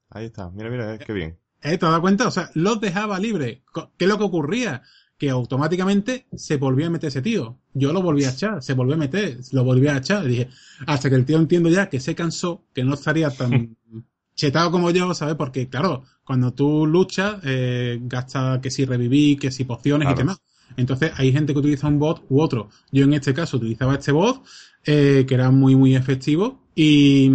Ahí 0.10 0.26
está, 0.26 0.50
mira, 0.50 0.70
mira, 0.70 0.98
qué 0.98 1.14
bien. 1.14 1.38
¿Eh? 1.62 1.78
¿Te 1.78 1.86
has 1.86 1.92
dado 1.92 2.02
cuenta? 2.02 2.28
O 2.28 2.32
sea, 2.32 2.52
los 2.54 2.80
dejaba 2.82 3.20
libres. 3.20 3.62
¿Qué 3.98 4.06
es 4.06 4.10
lo 4.10 4.18
que 4.18 4.24
ocurría? 4.26 4.84
Que 5.18 5.30
automáticamente 5.30 6.28
se 6.36 6.58
volvía 6.58 6.88
a 6.88 6.90
meter 6.90 7.08
ese 7.08 7.22
tío. 7.22 7.58
Yo 7.74 7.94
lo 7.94 8.02
volví 8.02 8.26
a 8.26 8.32
echar, 8.32 8.62
se 8.62 8.74
volvió 8.74 8.96
a 8.96 8.98
meter, 8.98 9.40
lo 9.52 9.64
volví 9.64 9.88
a 9.88 9.98
echar. 9.98 10.26
Y 10.26 10.30
dije, 10.30 10.50
hasta 10.86 11.10
que 11.10 11.16
el 11.16 11.26
tío 11.26 11.38
entiendo 11.38 11.70
ya 11.70 11.90
que 11.90 12.00
se 12.00 12.16
cansó, 12.16 12.66
que 12.74 12.84
no 12.84 12.94
estaría 12.94 13.30
tan 13.30 13.78
chetado 14.36 14.72
como 14.72 14.90
yo, 14.92 15.14
¿sabes? 15.14 15.36
Porque, 15.36 15.68
claro, 15.70 16.04
cuando 16.24 16.54
tú 16.54 16.86
luchas, 16.88 17.38
eh, 17.44 18.00
gastas 18.04 18.60
que 18.60 18.72
si 18.72 18.86
revivir, 18.86 19.40
que 19.40 19.52
si 19.52 19.64
pociones 19.64 20.06
Claro. 20.08 20.16
y 20.16 20.22
demás. 20.24 20.42
Entonces, 20.78 21.12
hay 21.18 21.32
gente 21.32 21.54
que 21.54 21.60
utiliza 21.60 21.88
un 21.88 22.00
bot 22.00 22.26
u 22.30 22.42
otro. 22.42 22.70
Yo 22.92 23.04
en 23.04 23.14
este 23.14 23.34
caso 23.34 23.58
utilizaba 23.58 23.94
este 23.96 24.12
bot, 24.12 24.44
eh, 24.86 25.24
que 25.28 25.34
era 25.36 25.52
muy, 25.52 25.76
muy 25.76 25.96
efectivo. 25.96 26.62
Y, 26.76 27.26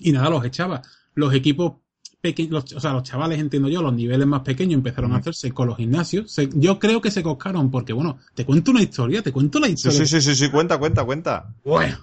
y 0.00 0.12
nada, 0.12 0.30
los 0.30 0.44
echaba. 0.44 0.80
Los 1.14 1.34
equipos 1.34 1.74
pequeños, 2.20 2.72
o 2.74 2.80
sea, 2.80 2.94
los 2.94 3.02
chavales, 3.02 3.38
entiendo 3.38 3.68
yo, 3.68 3.82
los 3.82 3.92
niveles 3.92 4.26
más 4.26 4.40
pequeños 4.40 4.74
empezaron 4.78 5.12
a 5.12 5.16
hacerse 5.18 5.52
con 5.52 5.68
los 5.68 5.76
gimnasios. 5.76 6.32
Se- 6.32 6.48
yo 6.54 6.78
creo 6.78 7.02
que 7.02 7.10
se 7.10 7.22
coscaron 7.22 7.70
porque, 7.70 7.92
bueno, 7.92 8.18
te 8.34 8.46
cuento 8.46 8.70
una 8.70 8.80
historia, 8.82 9.20
te 9.22 9.30
cuento 9.30 9.60
la 9.60 9.68
historia. 9.68 9.98
sí, 9.98 10.06
sí, 10.06 10.22
sí, 10.22 10.34
sí, 10.34 10.48
cuenta, 10.50 10.78
cuenta, 10.78 11.04
cuenta. 11.04 11.54
Bueno, 11.62 11.98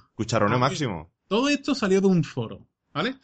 ver. 0.53 0.59
máximo. 0.59 1.09
todo 1.27 1.49
esto 1.49 1.73
salió 1.73 1.99
de 2.01 2.07
un 2.07 2.23
foro, 2.23 2.67
¿vale? 2.93 3.15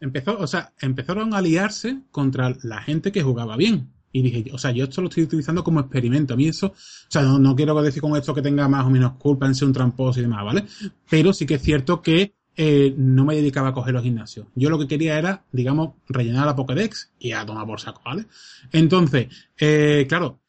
Empezó, 0.00 0.38
o 0.38 0.46
sea, 0.46 0.72
empezaron 0.80 1.34
a 1.34 1.38
aliarse 1.38 2.00
contra 2.10 2.56
la 2.62 2.82
gente 2.82 3.12
que 3.12 3.22
jugaba 3.22 3.56
bien. 3.56 3.90
Y 4.12 4.22
dije, 4.22 4.50
o 4.52 4.58
sea, 4.58 4.72
yo 4.72 4.84
esto 4.84 5.02
lo 5.02 5.08
estoy 5.08 5.24
utilizando 5.24 5.62
como 5.62 5.80
experimento. 5.80 6.34
A 6.34 6.36
mí 6.36 6.48
eso, 6.48 6.68
o 6.68 6.74
sea, 7.08 7.22
no, 7.22 7.38
no 7.38 7.54
quiero 7.54 7.80
decir 7.80 8.02
con 8.02 8.16
esto 8.16 8.34
que 8.34 8.42
tenga 8.42 8.66
más 8.68 8.84
o 8.84 8.90
menos 8.90 9.12
culpa 9.18 9.46
en 9.46 9.54
ser 9.54 9.68
un 9.68 9.74
tramposo 9.74 10.18
y 10.18 10.22
demás, 10.22 10.44
¿vale? 10.44 10.64
Pero 11.08 11.32
sí 11.32 11.46
que 11.46 11.54
es 11.54 11.62
cierto 11.62 12.02
que 12.02 12.34
eh, 12.56 12.92
no 12.96 13.24
me 13.24 13.36
dedicaba 13.36 13.68
a 13.68 13.72
coger 13.72 13.94
los 13.94 14.02
gimnasios. 14.02 14.48
Yo 14.54 14.68
lo 14.68 14.78
que 14.78 14.88
quería 14.88 15.18
era, 15.18 15.44
digamos, 15.52 15.92
rellenar 16.08 16.46
la 16.46 16.56
Pokédex 16.56 17.12
y 17.18 17.32
a 17.32 17.46
tomar 17.46 17.66
por 17.66 17.80
saco, 17.80 18.02
¿vale? 18.04 18.26
Entonces, 18.72 19.28
eh, 19.58 20.06
claro, 20.08 20.40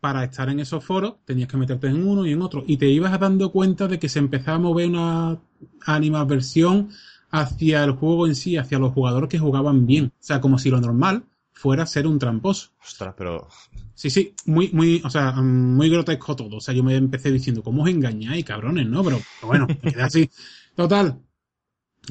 para 0.00 0.24
estar 0.24 0.48
en 0.48 0.60
esos 0.60 0.84
foros 0.84 1.16
tenías 1.24 1.48
que 1.48 1.56
meterte 1.56 1.88
en 1.88 2.06
uno 2.06 2.24
y 2.24 2.32
en 2.32 2.42
otro. 2.42 2.64
Y 2.66 2.76
te 2.76 2.86
ibas 2.86 3.18
dando 3.18 3.50
cuenta 3.50 3.88
de 3.88 3.98
que 3.98 4.08
se 4.08 4.20
empezaba 4.20 4.56
a 4.56 4.60
mover 4.60 4.88
una 4.88 5.40
animadversión 5.84 6.90
hacia 7.30 7.84
el 7.84 7.92
juego 7.92 8.26
en 8.26 8.34
sí, 8.34 8.56
hacia 8.56 8.78
los 8.78 8.92
jugadores 8.92 9.28
que 9.28 9.38
jugaban 9.38 9.86
bien. 9.86 10.06
O 10.06 10.22
sea, 10.22 10.40
como 10.40 10.58
si 10.58 10.70
lo 10.70 10.80
normal 10.80 11.24
fuera 11.52 11.86
ser 11.86 12.06
un 12.06 12.18
tramposo. 12.18 12.70
Ostras, 12.82 13.14
pero. 13.16 13.48
Sí, 13.94 14.10
sí, 14.10 14.34
muy, 14.46 14.70
muy, 14.72 15.02
o 15.04 15.10
sea, 15.10 15.32
mm, 15.32 15.76
muy 15.76 15.90
grotesco 15.90 16.36
todo. 16.36 16.56
O 16.56 16.60
sea, 16.60 16.74
yo 16.74 16.84
me 16.84 16.94
empecé 16.94 17.32
diciendo, 17.32 17.62
¿cómo 17.62 17.82
os 17.82 17.90
engañáis, 17.90 18.44
cabrones? 18.44 18.86
¿No? 18.86 19.02
Pero, 19.02 19.18
pero 19.40 19.48
bueno, 19.48 19.66
me 19.66 19.92
quedé 19.92 20.02
así. 20.02 20.30
Total, 20.76 21.20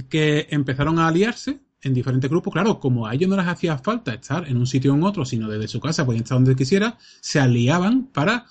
que 0.09 0.47
empezaron 0.49 0.99
a 0.99 1.07
aliarse 1.07 1.59
en 1.81 1.93
diferentes 1.93 2.29
grupos. 2.29 2.53
Claro, 2.53 2.79
como 2.79 3.07
a 3.07 3.13
ellos 3.13 3.29
no 3.29 3.37
les 3.37 3.47
hacía 3.47 3.77
falta 3.77 4.13
estar 4.13 4.47
en 4.47 4.57
un 4.57 4.67
sitio 4.67 4.91
o 4.91 4.95
en 4.95 5.03
otro, 5.03 5.25
sino 5.25 5.47
desde 5.47 5.67
su 5.67 5.79
casa 5.79 6.05
podían 6.05 6.23
estar 6.23 6.37
donde 6.37 6.55
quisiera, 6.55 6.97
se 7.21 7.39
aliaban 7.39 8.07
para 8.07 8.45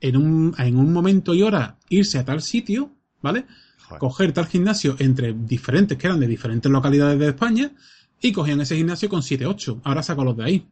en 0.00 0.16
un, 0.16 0.54
en 0.58 0.76
un 0.76 0.92
momento 0.92 1.34
y 1.34 1.42
hora 1.42 1.78
irse 1.88 2.18
a 2.18 2.24
tal 2.24 2.42
sitio, 2.42 2.92
¿vale? 3.20 3.46
Joder. 3.88 4.00
coger 4.00 4.32
tal 4.32 4.46
gimnasio 4.46 4.96
entre 4.98 5.32
diferentes, 5.32 5.96
que 5.96 6.06
eran 6.06 6.20
de 6.20 6.26
diferentes 6.26 6.70
localidades 6.70 7.18
de 7.18 7.28
España, 7.28 7.72
y 8.20 8.32
cogían 8.32 8.60
ese 8.60 8.76
gimnasio 8.76 9.08
con 9.08 9.22
7-8. 9.22 9.80
Ahora 9.84 10.02
saco 10.02 10.24
los 10.24 10.36
de 10.36 10.44
ahí. 10.44 10.68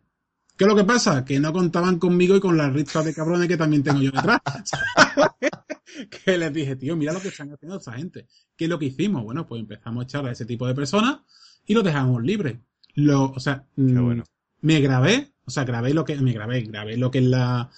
¿Qué 0.57 0.65
es 0.65 0.69
lo 0.69 0.77
que 0.77 0.85
pasa? 0.85 1.25
Que 1.25 1.39
no 1.39 1.53
contaban 1.53 1.99
conmigo 1.99 2.35
y 2.35 2.41
con 2.41 2.57
la 2.57 2.71
ristra 2.71 3.03
de 3.03 3.13
cabrones 3.13 3.47
que 3.47 3.57
también 3.57 3.83
tengo 3.83 4.01
yo 4.01 4.11
detrás. 4.11 4.41
que 6.25 6.39
les 6.39 6.53
dije, 6.53 6.77
tío, 6.77 6.97
mira 6.97 7.13
lo 7.13 7.21
que 7.21 7.29
están 7.29 7.53
haciendo 7.53 7.77
esta 7.77 7.93
gente. 7.93 8.27
¿Qué 8.57 8.65
es 8.65 8.71
lo 8.71 8.79
que 8.79 8.87
hicimos? 8.87 9.23
Bueno, 9.23 9.47
pues 9.47 9.61
empezamos 9.61 10.03
a 10.03 10.05
echar 10.05 10.27
a 10.27 10.33
ese 10.33 10.47
tipo 10.47 10.67
de 10.67 10.75
personas 10.75 11.19
y 11.67 11.75
los 11.75 11.85
dejamos 11.85 12.23
libres. 12.23 12.59
Lo, 12.95 13.33
o 13.33 13.41
sea, 13.41 13.67
mm, 13.77 14.05
bueno. 14.05 14.25
me 14.63 14.81
grabé, 14.81 15.33
o 15.45 15.51
sea, 15.51 15.65
grabé 15.65 15.93
lo 15.93 16.05
que, 16.05 16.17
me 16.17 16.33
grabé, 16.33 16.63
grabé 16.63 16.97
lo 16.97 17.11
que 17.11 17.19
es 17.19 17.25
la, 17.25 17.71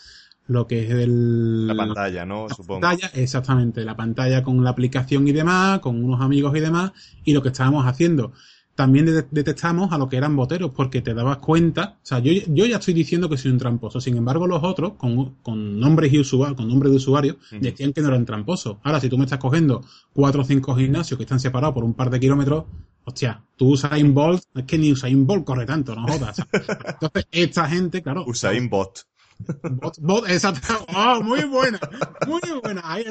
lo 0.49 0.67
que 0.67 0.85
es 0.85 0.91
el, 0.91 1.67
La 1.67 1.77
pantalla, 1.77 2.25
¿no? 2.27 2.49
Supongo. 2.49 2.81
pantalla, 2.81 3.11
exactamente, 3.15 3.85
la 3.85 3.97
pantalla 3.97 4.43
con 4.43 4.63
la 4.65 4.71
aplicación 4.71 5.29
y 5.29 5.33
demás, 5.33 5.79
con 5.81 6.03
unos 6.03 6.21
amigos 6.21 6.57
y 6.57 6.61
demás, 6.61 6.93
y 7.25 7.33
lo 7.33 7.43
que 7.43 7.49
estábamos 7.51 7.87
haciendo. 7.87 8.33
También 8.75 9.07
de- 9.07 9.27
detectamos 9.31 9.93
a 9.93 9.99
lo 9.99 10.09
que 10.09 10.17
eran 10.17 10.37
boteros, 10.37 10.71
porque 10.71 11.03
te 11.03 11.13
dabas 11.13 11.39
cuenta, 11.39 11.97
o 12.03 12.07
sea, 12.07 12.21
yo, 12.21 12.33
yo 12.47 12.65
ya 12.65 12.77
estoy 12.77 12.95
diciendo 12.95 13.29
que 13.29 13.37
soy 13.37 13.51
un 13.51 13.59
tramposo, 13.59 14.01
sin 14.01 14.17
embargo 14.17 14.47
los 14.47 14.63
otros, 14.63 14.93
con, 14.97 15.35
con 15.43 15.81
nombres 15.81 16.13
y 16.13 16.21
usuarios, 16.21 16.57
con 16.57 16.69
nombres 16.69 16.93
de 16.93 16.97
usuario, 16.97 17.37
Ujú. 17.53 17.61
decían 17.61 17.93
que 17.93 18.01
no 18.01 18.09
eran 18.09 18.25
tramposos. 18.25 18.77
Ahora, 18.85 19.01
si 19.01 19.09
tú 19.09 19.19
me 19.19 19.25
estás 19.25 19.41
cogiendo 19.41 19.85
cuatro 20.13 20.43
o 20.43 20.45
cinco 20.45 20.77
gimnasios 20.77 21.19
que 21.19 21.25
están 21.25 21.41
separados 21.41 21.75
por 21.75 21.85
un 21.85 21.95
par 21.95 22.09
de 22.09 22.21
kilómetros, 22.21 22.65
hostia, 23.05 23.43
tú 23.57 23.73
Usain 23.73 24.15
Bolt, 24.15 24.45
es 24.55 24.65
que 24.65 24.79
ni 24.79 24.93
Usain 24.93 25.27
Bolt 25.27 25.45
corre 25.45 25.67
tanto, 25.67 25.95
no 25.97 26.07
jodas. 26.07 26.39
Entonces, 26.87 27.27
esta 27.33 27.69
gente, 27.69 28.01
claro, 28.01 28.25
Usain 28.27 28.69
Bot. 28.71 29.01
Bot, 29.39 29.99
bot, 30.01 30.29
exacto. 30.29 30.85
Oh, 30.95 31.23
muy 31.23 31.45
buena, 31.45 31.79
muy 32.27 32.41
buena. 32.63 32.83
Ahí 32.85 33.05
ha 33.07 33.11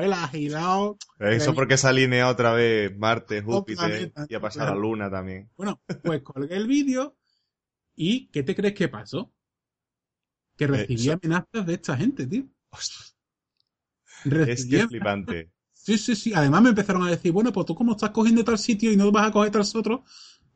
él 0.00 0.12
ha 0.12 0.24
agilado. 0.24 0.98
Eso 1.18 1.54
porque 1.54 1.76
se 1.76 1.86
alinea 1.88 2.28
otra 2.28 2.52
vez 2.52 2.96
Marte, 2.98 3.40
Júpiter 3.42 4.12
y 4.28 4.34
a 4.34 4.40
pasar 4.40 4.64
claro. 4.64 4.78
a 4.78 4.80
Luna 4.80 5.10
también. 5.10 5.48
Bueno, 5.56 5.80
pues 6.02 6.22
colgué 6.22 6.56
el 6.56 6.66
vídeo 6.66 7.16
y 7.94 8.28
¿qué 8.28 8.42
te 8.42 8.54
crees 8.54 8.74
que 8.74 8.88
pasó? 8.88 9.32
Que 10.56 10.66
recibí 10.66 11.02
eso- 11.08 11.12
amenazas 11.12 11.66
de 11.66 11.74
esta 11.74 11.96
gente, 11.96 12.26
tío. 12.26 12.44
Es 12.72 13.14
Recibí 14.24 14.70
que 14.70 14.76
es 14.80 14.86
flipante. 14.86 15.50
Sí, 15.72 15.96
sí, 15.96 16.14
sí. 16.14 16.32
Además 16.34 16.62
me 16.62 16.68
empezaron 16.70 17.04
a 17.04 17.10
decir, 17.10 17.32
bueno, 17.32 17.52
pues 17.52 17.64
tú 17.66 17.74
como 17.74 17.92
estás 17.92 18.10
cogiendo 18.10 18.44
tal 18.44 18.58
sitio 18.58 18.92
y 18.92 18.96
no 18.96 19.10
vas 19.10 19.28
a 19.28 19.32
coger 19.32 19.50
tal 19.50 19.64
otro, 19.74 20.04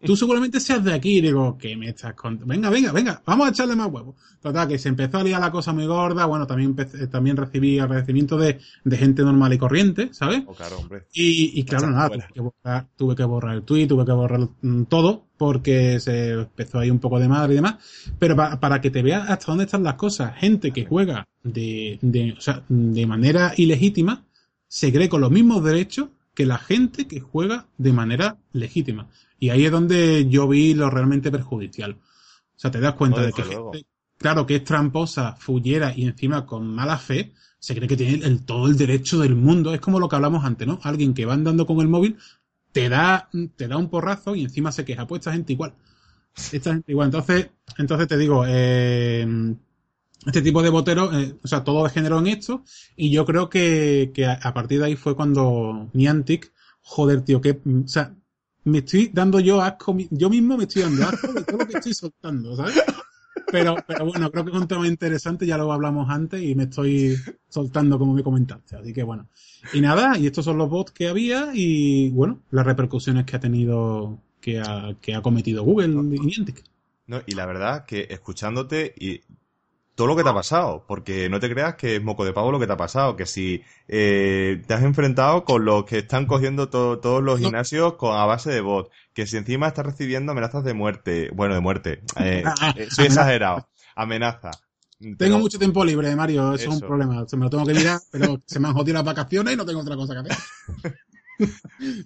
tú 0.04 0.16
seguramente 0.16 0.60
seas 0.60 0.82
de 0.84 0.92
aquí. 0.94 1.18
Y 1.18 1.20
digo, 1.20 1.56
¿qué 1.58 1.76
me 1.76 1.88
estás 1.88 2.14
contando? 2.14 2.46
Venga, 2.52 2.70
venga, 2.70 2.92
venga, 2.92 3.22
vamos 3.26 3.46
a 3.46 3.50
echarle 3.50 3.74
más 3.76 3.88
huevos. 3.90 4.14
Total, 4.40 4.68
que 4.68 4.78
se 4.78 4.88
empezó 4.90 5.18
a 5.18 5.24
liar 5.24 5.40
la 5.40 5.50
cosa 5.50 5.72
muy 5.72 5.86
gorda. 5.86 6.26
Bueno, 6.26 6.46
también 6.46 6.70
empecé- 6.76 7.06
también 7.08 7.36
recibí 7.36 7.78
agradecimiento 7.78 8.36
de, 8.36 8.58
de 8.84 8.96
gente 8.96 9.22
normal 9.22 9.52
y 9.52 9.58
corriente, 9.58 10.10
¿sabes? 10.12 10.42
Oh, 10.46 10.52
claro, 10.54 10.78
hombre. 10.78 11.04
Y, 11.14 11.58
y 11.58 11.64
claro, 11.64 11.90
nada, 11.90 12.08
fuera. 12.08 12.26
tuve 12.29 12.35
que, 12.35 12.40
borrar, 12.40 12.87
tuve 12.96 13.14
que 13.16 13.24
borrar 13.24 13.54
el 13.54 13.62
tweet, 13.62 13.87
tuve 13.87 14.04
que 14.04 14.12
borrar 14.12 14.48
mm, 14.62 14.83
todo, 14.85 15.26
porque 15.38 15.98
se 16.00 16.33
empezó 16.33 16.79
ahí 16.79 16.90
un 16.90 16.98
poco 16.98 17.18
de 17.18 17.29
madre 17.29 17.54
y 17.54 17.56
demás. 17.56 17.76
Pero 18.18 18.37
pa- 18.37 18.60
para 18.60 18.81
que 18.81 18.90
te 18.90 19.02
veas 19.02 19.29
hasta 19.31 19.46
dónde 19.46 19.64
están 19.64 19.83
las 19.83 19.94
cosas, 19.94 20.37
gente 20.37 20.70
que 20.72 20.85
juega 20.85 21.26
de, 21.42 21.98
de, 22.02 22.33
o 22.37 22.40
sea, 22.40 22.62
de 22.68 23.06
manera 23.06 23.54
ilegítima, 23.56 24.24
se 24.68 24.92
cree 24.92 25.08
con 25.08 25.20
los 25.20 25.31
mismos 25.31 25.62
derechos 25.64 26.08
que 26.35 26.46
la 26.46 26.58
gente 26.58 27.06
que 27.06 27.20
juega 27.20 27.66
de 27.78 27.92
manera 27.92 28.38
legítima. 28.52 29.08
Y 29.38 29.50
ahí 29.50 29.64
es 29.64 29.72
donde 29.72 30.28
yo 30.28 30.48
vi 30.48 30.74
lo 30.74 30.90
realmente 30.90 31.30
perjudicial. 31.30 31.92
O 31.92 32.58
sea, 32.58 32.70
te 32.70 32.80
das 32.80 32.94
cuenta 32.94 33.20
No, 33.20 33.26
de 33.26 33.32
que 33.32 33.42
gente 33.42 33.87
claro, 34.24 34.46
que 34.46 34.56
es 34.56 34.64
tramposa, 34.64 35.37
fullera 35.37 35.92
y 35.94 36.04
encima 36.04 36.46
con 36.46 36.66
mala 36.66 36.96
fe, 36.96 37.35
se 37.58 37.74
cree 37.74 37.88
que 37.88 37.96
tiene 37.96 38.24
el, 38.24 38.44
todo 38.44 38.68
el 38.68 38.76
derecho 38.76 39.18
del 39.18 39.35
mundo. 39.37 39.74
Es 39.74 39.80
como 39.80 40.00
lo 40.00 40.08
que 40.08 40.16
hablamos 40.16 40.44
antes, 40.44 40.66
¿no? 40.66 40.80
Alguien 40.82 41.12
que 41.12 41.26
va 41.26 41.35
andando 41.35 41.66
con 41.66 41.80
el 41.80 41.88
móvil 41.88 42.16
te 42.72 42.88
da, 42.88 43.28
te 43.56 43.68
da 43.68 43.76
un 43.76 43.90
porrazo 43.90 44.35
y 44.35 44.42
encima 44.42 44.72
se 44.72 44.85
queja. 44.85 45.06
Pues 45.06 45.20
esta 45.20 45.32
gente 45.32 45.52
igual. 45.52 45.74
Esta 46.52 46.72
gente 46.72 46.90
igual. 46.90 47.08
Entonces, 47.08 47.50
entonces 47.78 48.08
te 48.08 48.16
digo, 48.16 48.44
eh, 48.46 49.26
este 50.27 50.42
tipo 50.42 50.62
de 50.62 50.71
boteros, 50.71 51.15
eh, 51.15 51.35
o 51.42 51.48
sea, 51.48 51.65
todo 51.65 51.85
degeneró 51.85 52.19
en 52.19 52.29
esto. 52.29 52.65
Y 52.96 53.10
yo 53.10 53.25
creo 53.25 53.48
que, 53.48 54.10
que 54.15 54.27
a, 54.27 54.35
a 54.35 54.54
partir 54.54 54.81
de 54.81 54.87
ahí 54.87 54.96
fue 54.96 55.17
cuando 55.17 55.90
Niantic, 55.92 56.52
joder, 56.81 57.23
tío, 57.23 57.40
que, 57.40 57.60
o 57.65 57.88
sea, 57.88 58.15
me 58.65 58.79
estoy 58.79 59.10
dando 59.12 59.40
yo 59.40 59.60
asco, 59.60 59.96
yo 60.10 60.31
mismo 60.31 60.56
me 60.56 60.65
estoy 60.65 60.83
dando 60.83 61.04
asco 61.04 61.33
de 61.33 61.42
todo 61.42 61.58
lo 61.58 61.67
que 61.67 61.79
estoy 61.79 61.94
soltando, 61.94 62.56
¿sabes? 62.56 62.83
Pero, 63.50 63.77
pero 63.87 64.06
bueno, 64.06 64.31
creo 64.31 64.44
que 64.44 64.50
es 64.50 64.56
un 64.56 64.67
tema 64.67 64.87
interesante, 64.88 65.46
ya 65.46 65.58
lo 65.58 65.71
hablamos 65.73 66.08
antes 66.08 66.42
y 66.42 66.54
me 66.54 66.65
estoy 66.65 67.17
soltando 67.48 67.98
como 67.98 68.15
me 68.15 68.23
comentaste. 68.23 68.77
Así 68.77 68.92
que 68.92 69.02
bueno. 69.02 69.29
Y 69.73 69.81
nada, 69.81 70.19
y 70.19 70.27
estos 70.27 70.44
son 70.44 70.58
los 70.58 70.69
bots 70.69 70.92
que 70.92 71.08
había 71.08 71.50
y 71.52 72.10
bueno, 72.10 72.40
las 72.50 72.67
repercusiones 72.67 73.25
que 73.25 73.37
ha 73.37 73.40
tenido, 73.40 74.19
que 74.40 74.60
ha, 74.60 74.96
que 75.00 75.15
ha 75.15 75.23
cometido 75.23 75.62
Google 75.62 75.88
y 76.17 76.21
Niantic. 76.21 76.65
No, 77.06 77.21
y 77.27 77.35
la 77.35 77.46
verdad 77.46 77.85
que 77.85 78.06
escuchándote 78.08 78.94
y 78.98 79.21
todo 79.94 80.06
lo 80.08 80.16
que 80.16 80.22
te 80.24 80.28
ha 80.30 80.34
pasado, 80.34 80.84
porque 80.88 81.28
no 81.28 81.38
te 81.40 81.48
creas 81.48 81.76
que 81.76 81.96
es 81.96 82.02
moco 82.02 82.24
de 82.24 82.32
pavo 82.32 82.50
lo 82.50 82.58
que 82.58 82.66
te 82.66 82.72
ha 82.72 82.76
pasado, 82.76 83.14
que 83.16 83.26
si 83.26 83.62
eh, 83.88 84.62
te 84.66 84.74
has 84.74 84.82
enfrentado 84.82 85.44
con 85.44 85.64
los 85.64 85.84
que 85.84 85.98
están 85.98 86.26
cogiendo 86.26 86.68
to- 86.68 86.98
todos 86.98 87.22
los 87.22 87.38
gimnasios 87.38 87.94
con 87.94 88.16
a 88.16 88.24
base 88.26 88.50
de 88.50 88.60
bot, 88.60 88.90
que 89.12 89.26
si 89.26 89.36
encima 89.36 89.68
estás 89.68 89.86
recibiendo 89.86 90.32
amenazas 90.32 90.64
de 90.64 90.74
muerte, 90.74 91.30
bueno, 91.34 91.54
de 91.54 91.60
muerte, 91.60 92.02
eh, 92.18 92.42
eh, 92.76 92.88
soy 92.90 93.06
exagerado, 93.06 93.68
amenaza. 93.94 94.50
Tengo 94.98 95.16
Pero- 95.18 95.38
mucho 95.38 95.58
tiempo 95.58 95.84
libre, 95.84 96.14
Mario, 96.16 96.54
eso, 96.54 96.70
es 96.70 96.74
un 96.74 96.80
problema. 96.80 97.26
Se 97.28 97.36
me 97.36 97.44
lo 97.44 97.50
tengo 97.50 97.66
que 97.66 97.74
mirar, 97.74 98.00
pero 98.10 98.40
se 98.46 98.58
me 98.58 98.68
han 98.68 98.74
jodido 98.74 98.94
las 98.94 99.04
vacaciones 99.04 99.54
y 99.54 99.56
no 99.56 99.64
tengo 99.66 99.80
otra 99.80 99.96
cosa 99.96 100.14
que 100.14 100.30
hacer. 100.32 100.98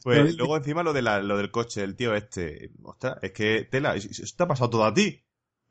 Pues 0.02 0.36
luego 0.36 0.56
encima 0.56 0.82
lo 0.82 0.94
de 0.94 1.02
la, 1.02 1.20
lo 1.20 1.36
del 1.36 1.50
coche, 1.50 1.84
el 1.84 1.94
tío 1.96 2.14
este, 2.14 2.70
ostras, 2.82 3.18
es 3.22 3.32
que 3.32 3.68
tela, 3.70 3.94
eso 3.94 4.08
te 4.36 4.42
ha 4.42 4.48
pasado 4.48 4.70
todo 4.70 4.84
a 4.86 4.94
ti. 4.94 5.22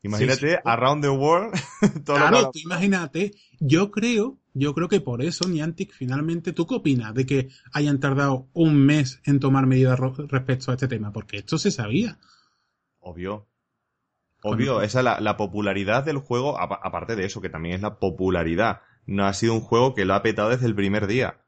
Imagínate, 0.04 0.40
Sí, 0.40 0.48
sí. 0.54 0.62
around 0.64 1.04
the 1.04 1.10
world, 1.10 1.54
todo 2.06 2.18
lo 2.20 2.26
que 2.26 2.32
Claro, 2.32 2.52
imagínate, 2.64 3.32
yo 3.60 3.92
creo, 3.92 4.38
yo 4.54 4.74
creo 4.74 4.88
que 4.88 5.02
por 5.02 5.22
eso 5.22 5.48
Niantic 5.48 5.92
finalmente, 5.94 6.54
¿tú 6.54 6.66
qué 6.68 6.76
opinas 6.76 7.14
de 7.14 7.26
que 7.26 7.50
hayan 7.74 8.00
tardado 8.00 8.48
un 8.54 8.78
mes 8.86 9.22
en 9.26 9.40
tomar 9.40 9.66
medidas 9.66 10.00
respecto 10.00 10.72
a 10.72 10.76
este 10.76 10.88
tema? 10.88 11.12
Porque 11.12 11.38
esto 11.38 11.58
se 11.58 11.72
sabía. 11.72 12.18
Obvio. 13.00 13.48
Obvio, 14.44 14.76
Con- 14.76 14.84
esa 14.84 15.00
es 15.00 15.04
la, 15.04 15.20
la 15.20 15.36
popularidad 15.36 16.04
del 16.04 16.18
juego, 16.20 16.60
apa- 16.60 16.80
aparte 16.84 17.16
de 17.16 17.26
eso, 17.26 17.42
que 17.42 17.50
también 17.50 17.76
es 17.76 17.82
la 17.82 18.00
popularidad. 18.00 18.82
No 19.08 19.26
ha 19.26 19.34
sido 19.34 19.54
un 19.56 19.62
juego 19.62 19.96
que 19.96 20.06
lo 20.06 20.14
ha 20.14 20.22
petado 20.22 20.50
desde 20.50 20.68
el 20.68 20.76
primer 20.76 21.08
día. 21.08 21.42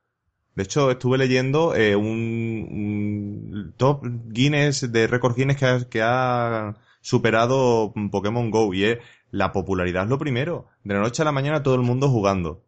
De 0.56 0.64
hecho, 0.64 0.90
estuve 0.92 1.18
leyendo 1.18 1.76
eh, 1.76 1.96
un, 1.96 2.68
un 2.72 3.74
top 3.78 4.04
Guinness 4.30 4.92
de 4.92 5.08
récord 5.08 5.36
Guinness 5.36 5.58
que 5.58 5.66
ha, 5.66 5.90
que 5.90 6.02
ha 6.02 6.76
superado 7.02 7.94
Pokémon 8.12 8.52
Go 8.52 8.74
y 8.74 8.86
es 8.86 9.00
la 9.32 9.52
popularidad 9.52 10.04
es 10.04 10.10
lo 10.10 10.18
primero. 10.18 10.68
De 10.84 10.94
la 10.94 11.02
noche 11.02 11.22
a 11.22 11.26
la 11.26 11.32
mañana 11.32 11.64
todo 11.64 11.76
el 11.76 11.82
mundo 11.82 12.10
jugando. 12.10 12.64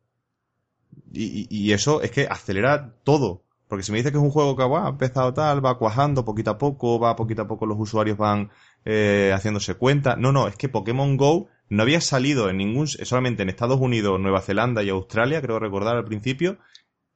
Y, 1.13 1.71
eso 1.73 2.01
es 2.01 2.11
que 2.11 2.27
acelera 2.29 2.93
todo. 3.03 3.43
Porque 3.67 3.83
si 3.83 3.91
me 3.91 3.97
dices 3.97 4.11
que 4.11 4.17
es 4.17 4.23
un 4.23 4.31
juego 4.31 4.55
que 4.55 4.63
bueno, 4.63 4.85
ha 4.85 4.89
empezado 4.89 5.33
tal, 5.33 5.65
va 5.65 5.77
cuajando 5.77 6.25
poquito 6.25 6.51
a 6.51 6.57
poco, 6.57 6.99
va 6.99 7.15
poquito 7.15 7.43
a 7.43 7.47
poco 7.47 7.65
los 7.65 7.79
usuarios 7.79 8.17
van 8.17 8.49
eh, 8.85 9.31
haciéndose 9.33 9.75
cuenta. 9.75 10.15
No, 10.15 10.31
no, 10.31 10.47
es 10.47 10.55
que 10.55 10.69
Pokémon 10.69 11.15
Go 11.17 11.47
no 11.69 11.83
había 11.83 12.01
salido 12.01 12.49
en 12.49 12.57
ningún, 12.57 12.87
solamente 12.87 13.43
en 13.43 13.49
Estados 13.49 13.79
Unidos, 13.79 14.19
Nueva 14.19 14.41
Zelanda 14.41 14.83
y 14.83 14.89
Australia, 14.89 15.41
creo 15.41 15.57
recordar 15.57 15.95
al 15.95 16.03
principio, 16.03 16.57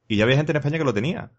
y 0.07 0.16
ya 0.16 0.24
había 0.24 0.38
gente 0.38 0.53
en 0.53 0.57
España 0.57 0.78
que 0.78 0.86
lo 0.86 0.93
tenía. 0.93 1.32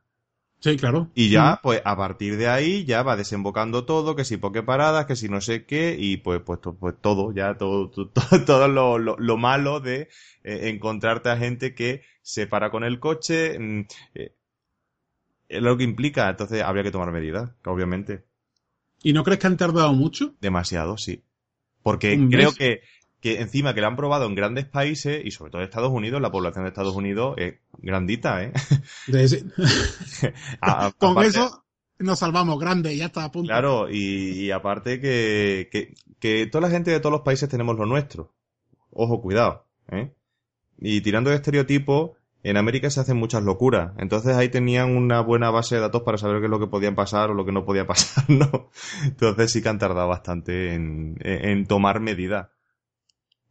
Sí, 0.67 0.77
claro. 0.77 1.11
Y 1.14 1.31
ya, 1.31 1.61
pues 1.62 1.81
a 1.85 1.97
partir 1.97 2.37
de 2.37 2.49
ahí 2.49 2.85
ya 2.85 3.03
va 3.03 3.17
desembocando 3.17 3.87
todo, 3.87 4.14
que 4.17 4.25
si 4.25 4.37
Poképaradas, 4.37 5.07
que 5.07 5.17
si 5.17 5.29
no 5.31 5.41
sé 5.41 5.64
qué, 5.64 5.97
y 5.99 6.19
pues, 6.19 6.41
pues, 6.45 6.61
pues 6.79 6.95
todo, 7.01 7.33
ya 7.33 7.57
todo, 7.57 7.89
to- 7.91 8.09
todo, 8.11 8.45
todo 8.45 8.69
lo, 8.69 8.99
lo, 8.99 9.17
lo 9.19 9.37
malo 9.39 9.81
de 9.81 10.09
eh, 10.45 10.69
encontrarte 10.69 11.31
a 11.31 11.39
gente 11.39 11.75
que 11.75 12.03
se 12.23 12.47
para 12.47 12.71
con 12.71 12.85
el 12.85 13.01
coche, 13.01 13.59
mm, 13.59 13.87
eh, 14.14 14.35
es 15.49 15.62
lo 15.62 15.77
que 15.77 15.85
implica, 15.85 16.29
entonces 16.29 16.62
habría 16.62 16.83
que 16.83 16.91
tomar 16.91 17.12
medidas, 17.12 17.51
obviamente. 17.64 18.25
¿Y 19.03 19.12
no 19.12 19.25
crees 19.25 19.41
que 19.41 19.47
han 19.47 19.57
tardado 19.57 19.93
mucho? 19.93 20.35
Demasiado, 20.41 20.99
sí. 20.99 21.23
Porque 21.83 22.17
Un 22.17 22.29
creo 22.31 22.53
que, 22.53 22.81
que 23.21 23.41
encima 23.41 23.75
que 23.75 23.81
lo 23.81 23.87
han 23.89 23.97
probado 23.97 24.27
en 24.27 24.35
grandes 24.35 24.67
países, 24.67 25.25
y 25.25 25.31
sobre 25.31 25.51
todo 25.51 25.62
en 25.62 25.67
Estados 25.69 25.91
Unidos, 25.91 26.21
la 26.21 26.31
población 26.31 26.64
de 26.64 26.69
Estados 26.69 26.95
Unidos 26.95 27.35
es 27.39 27.55
grandita, 27.79 28.43
¿eh? 28.45 28.53
A- 30.61 30.87
a- 30.87 30.93
Con 30.93 31.12
aparte- 31.12 31.29
eso 31.29 31.64
nos 31.99 32.19
salvamos, 32.19 32.59
grande, 32.61 32.97
ya 32.97 33.07
está 33.07 33.25
a 33.25 33.33
punto. 33.33 33.49
Claro, 33.49 33.89
y, 33.91 34.45
y 34.45 34.51
aparte 34.51 35.01
que, 35.01 35.69
que, 35.73 35.95
que 36.21 36.47
toda 36.47 36.62
la 36.69 36.71
gente 36.71 36.91
de 36.91 37.01
todos 37.01 37.12
los 37.12 37.23
países 37.23 37.49
tenemos 37.49 37.77
lo 37.79 37.87
nuestro. 37.87 38.35
Ojo, 38.91 39.21
cuidado, 39.21 39.67
¿eh? 39.91 40.12
Y 40.79 41.01
tirando 41.01 41.31
de 41.31 41.37
estereotipos, 41.37 42.11
en 42.43 42.59
América 42.59 42.91
se 42.91 43.01
hacen 43.01 43.17
muchas 43.17 43.43
locuras. 43.43 43.93
Entonces 43.99 44.37
ahí 44.37 44.51
tenían 44.51 44.95
una 44.95 45.21
buena 45.23 45.51
base 45.51 45.75
de 45.77 45.81
datos 45.81 46.03
para 46.03 46.19
saber 46.19 46.39
qué 46.41 46.45
es 46.45 46.51
lo 46.51 46.61
que 46.61 46.67
podían 46.67 46.95
pasar 46.95 47.31
o 47.31 47.35
lo 47.35 47.45
que 47.47 47.53
no 47.53 47.64
podía 47.64 47.87
pasar, 47.89 48.25
¿no? 48.29 48.71
Entonces 49.05 49.51
sí 49.53 49.62
que 49.62 49.69
han 49.71 49.79
tardado 49.79 50.07
bastante 50.09 50.75
en, 50.75 51.17
en, 51.23 51.45
en 51.49 51.67
tomar 51.67 52.01
medidas. 52.01 52.49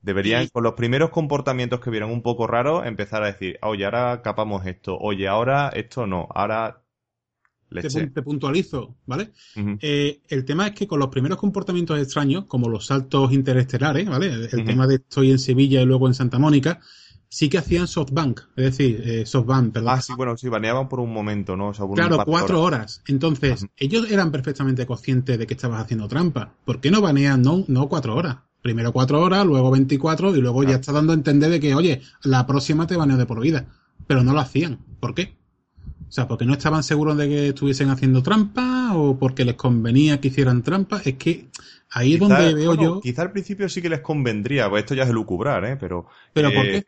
Deberían, 0.05 0.43
Y- 0.43 0.49
con 0.49 0.63
los 0.63 0.73
primeros 0.73 1.09
comportamientos 1.09 1.79
que 1.79 1.89
vieron 1.89 2.11
un 2.11 2.21
poco 2.21 2.45
raros, 2.45 2.85
empezar 2.85 3.23
a 3.23 3.25
decir, 3.25 3.57
oye, 3.63 3.85
ahora 3.85 4.21
capamos 4.21 4.63
esto, 4.67 4.95
oye, 4.99 5.27
ahora 5.27 5.69
esto 5.69 6.05
no, 6.05 6.27
ahora 6.29 6.83
te, 7.71 8.21
puntualizo, 8.21 8.95
¿vale? 9.07 9.31
Eh, 9.81 10.21
el 10.27 10.45
tema 10.45 10.67
es 10.67 10.73
que 10.73 10.85
con 10.85 10.99
los 10.99 11.09
primeros 11.09 11.39
comportamientos 11.39 11.99
extraños, 11.99 12.45
como 12.45 12.69
los 12.69 12.85
saltos 12.85 13.33
interestelares, 13.33 14.07
¿vale? 14.07 14.27
El, 14.27 14.63
tema 14.63 14.85
de 14.85 14.95
estoy 14.95 15.31
en 15.31 15.39
Sevilla 15.39 15.81
y 15.81 15.85
luego 15.85 16.07
en 16.07 16.13
Santa 16.13 16.37
Mónica, 16.37 16.79
sí 17.27 17.49
que 17.49 17.57
hacían 17.57 17.87
softbank, 17.87 18.41
es 18.55 18.63
decir, 18.63 19.01
eh, 19.03 19.25
softbank, 19.25 19.73
perdón. 19.73 19.89
Ah, 19.89 20.01
sí, 20.01 20.13
bueno, 20.15 20.37
sí, 20.37 20.47
baneaban 20.49 20.87
por 20.87 20.99
un 20.99 21.11
momento, 21.11 21.57
¿no? 21.57 21.69
O 21.69 21.73
sea, 21.73 21.87
Claro, 21.95 22.23
cuatro 22.25 22.61
horas. 22.61 22.99
horas. 22.99 23.03
Entonces, 23.07 23.65
ellos 23.75 24.11
eran 24.11 24.31
perfectamente 24.31 24.85
conscientes 24.85 25.39
de 25.39 25.47
que 25.47 25.55
estabas 25.55 25.81
haciendo 25.81 26.07
trampa. 26.07 26.53
¿Por 26.63 26.79
qué 26.79 26.91
no 26.91 27.01
banean 27.01 27.41
no, 27.41 27.65
no 27.67 27.89
cuatro 27.89 28.15
horas? 28.15 28.37
Primero 28.65 28.91
cuatro 28.91 29.21
horas, 29.21 29.45
luego 29.45 29.69
24 29.69 30.35
y 30.35 30.41
luego 30.41 30.63
ya 30.63 30.77
está 30.77 30.91
dando 30.91 31.11
a 31.13 31.15
entender 31.15 31.51
de 31.51 31.59
que, 31.59 31.75
oye, 31.75 32.01
la 32.23 32.47
próxima 32.47 32.87
te 32.87 32.97
baneo 32.97 33.15
de 33.15 33.27
por 33.27 33.39
vida. 33.39 33.67
Pero 34.07 34.23
no 34.23 34.33
lo 34.33 34.39
hacían. 34.39 34.79
¿Por 34.99 35.13
qué? 35.13 35.35
O 36.09 36.11
sea, 36.11 36.27
porque 36.27 36.45
no 36.45 36.53
estaban 36.53 36.81
seguros 36.81 37.15
de 37.15 37.27
que 37.27 37.47
estuviesen 37.49 37.91
haciendo 37.91 38.23
trampa 38.23 38.95
o 38.95 39.19
porque 39.19 39.45
les 39.45 39.53
convenía 39.53 40.19
que 40.19 40.29
hicieran 40.29 40.63
trampa. 40.63 40.99
Es 41.05 41.13
que 41.13 41.47
ahí 41.91 42.15
es 42.15 42.19
donde 42.19 42.55
veo 42.55 42.73
bueno, 42.75 42.95
yo. 42.95 43.01
Quizá 43.01 43.21
al 43.21 43.31
principio 43.31 43.69
sí 43.69 43.83
que 43.83 43.89
les 43.89 43.99
convendría, 43.99 44.67
pues 44.67 44.81
esto 44.83 44.95
ya 44.95 45.03
es 45.03 45.09
lucubrar, 45.11 45.63
¿eh? 45.65 45.77
Pero. 45.79 46.07
¿Pero 46.33 46.47
eh, 46.49 46.53
por 46.55 46.65
qué? 46.65 46.85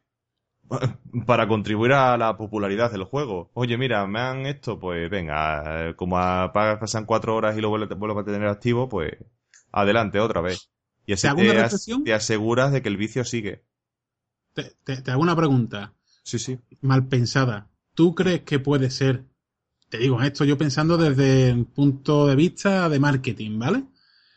Para 1.28 1.48
contribuir 1.48 1.94
a 1.94 2.18
la 2.18 2.38
popularidad 2.38 2.92
del 2.92 3.04
juego. 3.04 3.52
Oye, 3.54 3.78
mira, 3.78 4.08
me 4.08 4.20
han 4.20 4.48
esto, 4.48 4.80
pues 4.80 5.12
venga, 5.12 5.90
eh, 5.90 5.96
como 5.96 6.18
a- 6.18 6.52
pa- 6.52 6.80
pasan 6.80 7.06
cuatro 7.06 7.36
horas 7.36 7.56
y 7.56 7.62
lo 7.62 7.70
vuelvo 7.70 8.20
a 8.20 8.26
tener 8.26 8.48
activo, 8.48 8.90
pues 8.90 9.12
adelante 9.72 10.20
otra 10.20 10.42
vez. 10.42 10.72
Y 11.08 11.14
así 11.14 11.28
¿Te 11.28 11.34
te, 11.36 11.58
as- 11.60 11.86
te 12.06 12.14
aseguras 12.14 12.72
de 12.72 12.82
que 12.84 12.90
el 12.90 12.98
vicio 12.98 13.24
sigue. 13.24 13.64
Te, 14.54 15.12
hago 15.12 15.22
una 15.22 15.36
pregunta 15.36 15.94
Sí, 16.24 16.40
sí. 16.40 16.60
mal 16.82 17.08
pensada. 17.08 17.70
¿Tú 17.94 18.14
crees 18.14 18.42
que 18.42 18.60
puede 18.60 18.90
ser? 18.90 19.24
Te 19.90 19.98
digo 20.00 20.22
esto 20.22 20.46
yo 20.46 20.58
pensando 20.58 20.98
desde 20.98 21.50
el 21.50 21.66
punto 21.66 22.28
de 22.28 22.36
vista 22.36 22.90
de 22.90 23.00
marketing, 23.00 23.58
¿vale? 23.60 23.86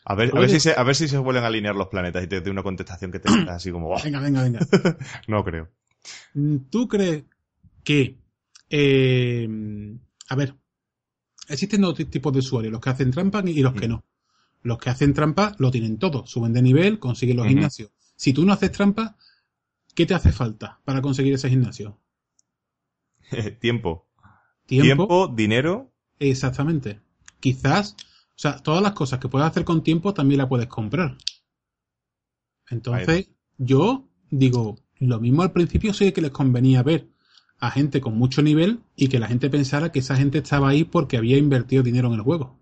A 0.05 0.15
ver, 0.15 0.31
a 0.35 0.39
ver 0.39 0.49
si 0.49 0.59
se, 0.59 0.73
a 0.75 0.83
ver 0.83 0.95
si 0.95 1.07
se 1.07 1.17
vuelven 1.17 1.43
a 1.43 1.47
alinear 1.47 1.75
los 1.75 1.87
planetas 1.87 2.23
y 2.23 2.27
te 2.27 2.41
doy 2.41 2.51
una 2.51 2.63
contestación 2.63 3.11
que 3.11 3.19
te 3.19 3.29
así 3.29 3.71
como, 3.71 3.87
"Buah". 3.87 4.03
Venga, 4.03 4.19
venga, 4.19 4.43
venga. 4.43 4.59
no 5.27 5.43
creo. 5.43 5.69
¿Tú 6.69 6.87
crees 6.87 7.23
que, 7.83 8.17
eh, 8.69 9.47
a 10.29 10.35
ver, 10.35 10.55
existen 11.49 11.81
dos 11.81 11.95
tipos 12.09 12.33
de 12.33 12.39
usuarios, 12.39 12.71
los 12.71 12.81
que 12.81 12.89
hacen 12.91 13.11
trampa 13.11 13.43
y 13.45 13.61
los 13.61 13.73
que 13.73 13.87
no? 13.87 14.03
Los 14.63 14.77
que 14.77 14.89
hacen 14.89 15.13
trampa 15.13 15.55
lo 15.57 15.71
tienen 15.71 15.97
todo, 15.97 16.25
suben 16.27 16.53
de 16.53 16.61
nivel, 16.61 16.99
consiguen 16.99 17.37
los 17.37 17.47
gimnasios. 17.47 17.91
Si 18.15 18.33
tú 18.33 18.45
no 18.45 18.53
haces 18.53 18.71
trampa, 18.71 19.17
¿qué 19.95 20.05
te 20.05 20.13
hace 20.13 20.31
falta 20.31 20.79
para 20.85 21.01
conseguir 21.01 21.33
ese 21.33 21.49
gimnasio? 21.49 21.99
Tiempo. 23.59 24.07
Tiempo. 24.65 24.85
Tiempo, 24.85 25.27
dinero. 25.27 25.91
Exactamente. 26.19 27.01
Quizás, 27.39 27.95
o 28.29 28.35
sea, 28.35 28.57
todas 28.59 28.83
las 28.83 28.93
cosas 28.93 29.19
que 29.19 29.27
puedes 29.27 29.47
hacer 29.47 29.65
con 29.65 29.83
tiempo 29.83 30.13
también 30.13 30.37
las 30.37 30.47
puedes 30.47 30.67
comprar. 30.67 31.17
Entonces, 32.69 33.29
yo 33.57 34.07
digo, 34.29 34.77
lo 34.99 35.19
mismo 35.19 35.41
al 35.41 35.51
principio 35.51 35.93
sí 35.93 36.11
que 36.11 36.21
les 36.21 36.31
convenía 36.31 36.83
ver 36.83 37.09
a 37.59 37.71
gente 37.71 38.01
con 38.01 38.17
mucho 38.17 38.41
nivel 38.41 38.81
y 38.95 39.07
que 39.07 39.19
la 39.19 39.27
gente 39.27 39.49
pensara 39.49 39.91
que 39.91 39.99
esa 39.99 40.15
gente 40.15 40.37
estaba 40.37 40.69
ahí 40.69 40.83
porque 40.83 41.17
había 41.17 41.37
invertido 41.37 41.83
dinero 41.83 42.07
en 42.07 42.15
el 42.15 42.21
juego. 42.21 42.60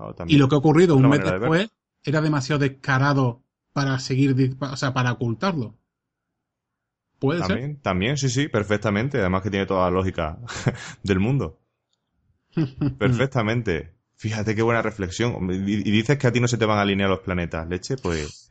Claro, 0.00 0.30
Y 0.30 0.36
lo 0.36 0.48
que 0.48 0.54
ha 0.54 0.58
ocurrido 0.58 0.96
un 0.96 1.08
mes 1.08 1.22
de 1.22 1.38
después 1.38 1.70
era 2.02 2.20
demasiado 2.20 2.58
descarado 2.58 3.42
para 3.72 3.98
seguir, 3.98 4.56
o 4.58 4.76
sea, 4.76 4.92
para 4.92 5.12
ocultarlo. 5.12 5.76
¿Puede 7.18 7.40
también, 7.40 7.74
ser? 7.74 7.82
También, 7.82 8.16
sí, 8.16 8.30
sí, 8.30 8.48
perfectamente. 8.48 9.18
Además 9.18 9.42
que 9.42 9.50
tiene 9.50 9.66
toda 9.66 9.84
la 9.84 9.90
lógica 9.90 10.38
del 11.02 11.20
mundo. 11.20 11.60
Perfectamente. 12.98 13.94
Fíjate 14.16 14.54
qué 14.54 14.62
buena 14.62 14.82
reflexión. 14.82 15.48
Y, 15.50 15.90
dices 15.90 16.18
que 16.18 16.26
a 16.26 16.32
ti 16.32 16.40
no 16.40 16.48
se 16.48 16.58
te 16.58 16.66
van 16.66 16.78
a 16.78 16.82
alinear 16.82 17.08
los 17.08 17.20
planetas, 17.20 17.68
leche, 17.68 17.96
pues. 17.96 18.50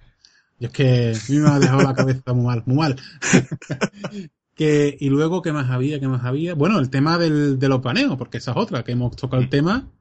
Y 0.58 0.66
es 0.66 0.72
que 0.72 1.14
a 1.14 1.32
mí 1.32 1.38
me 1.38 1.50
ha 1.50 1.60
dejado 1.60 1.82
la 1.82 1.93
cabeza 1.93 2.34
muy 2.34 2.45
mal, 2.45 2.64
muy 2.66 2.78
mal. 2.78 2.95
que, 4.56 4.97
y 5.00 5.10
luego, 5.10 5.41
¿qué 5.41 5.52
más 5.52 5.70
había? 5.70 6.00
¿Qué 6.00 6.08
más 6.08 6.24
había? 6.24 6.54
Bueno, 6.54 6.80
el 6.80 6.89
tema 6.89 7.18
del, 7.18 7.60
de 7.60 7.70
los 7.70 7.82
baneos, 7.82 8.18
porque 8.18 8.38
esa 8.38 8.52
es 8.52 8.58
otra, 8.58 8.84
que 8.84 8.93
hemos 8.93 9.16
tocado 9.16 9.41
el 9.41 9.47
mm. 9.47 9.52
tema. 9.52 9.91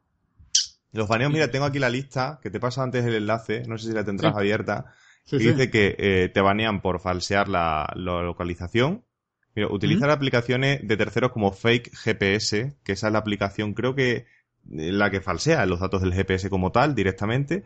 Los 0.92 1.08
baneos, 1.08 1.32
mira, 1.32 1.50
tengo 1.50 1.66
aquí 1.66 1.78
la 1.78 1.90
lista, 1.90 2.40
que 2.42 2.50
te 2.50 2.60
pasa 2.60 2.82
antes 2.82 3.04
el 3.04 3.14
enlace, 3.14 3.62
no 3.66 3.76
sé 3.76 3.88
si 3.88 3.94
la 3.94 4.04
tendrás 4.04 4.34
abierta, 4.34 4.92
y 5.30 5.38
dice 5.38 5.70
que 5.70 5.94
eh, 5.98 6.30
te 6.32 6.40
banean 6.40 6.80
por 6.80 7.00
falsear 7.00 7.48
la, 7.48 7.92
localización. 7.94 9.04
Mira, 9.54 9.68
utilizar 9.68 10.10
aplicaciones 10.10 10.86
de 10.86 10.96
terceros 10.96 11.32
como 11.32 11.52
Fake 11.52 11.94
GPS, 11.94 12.76
que 12.84 12.92
esa 12.92 13.08
es 13.08 13.12
la 13.12 13.18
aplicación, 13.18 13.74
creo 13.74 13.94
que 13.94 14.26
la 14.70 15.10
que 15.10 15.20
falsea 15.20 15.66
los 15.66 15.80
datos 15.80 16.02
del 16.02 16.14
GPS 16.14 16.48
como 16.48 16.72
tal 16.72 16.94
directamente, 16.94 17.64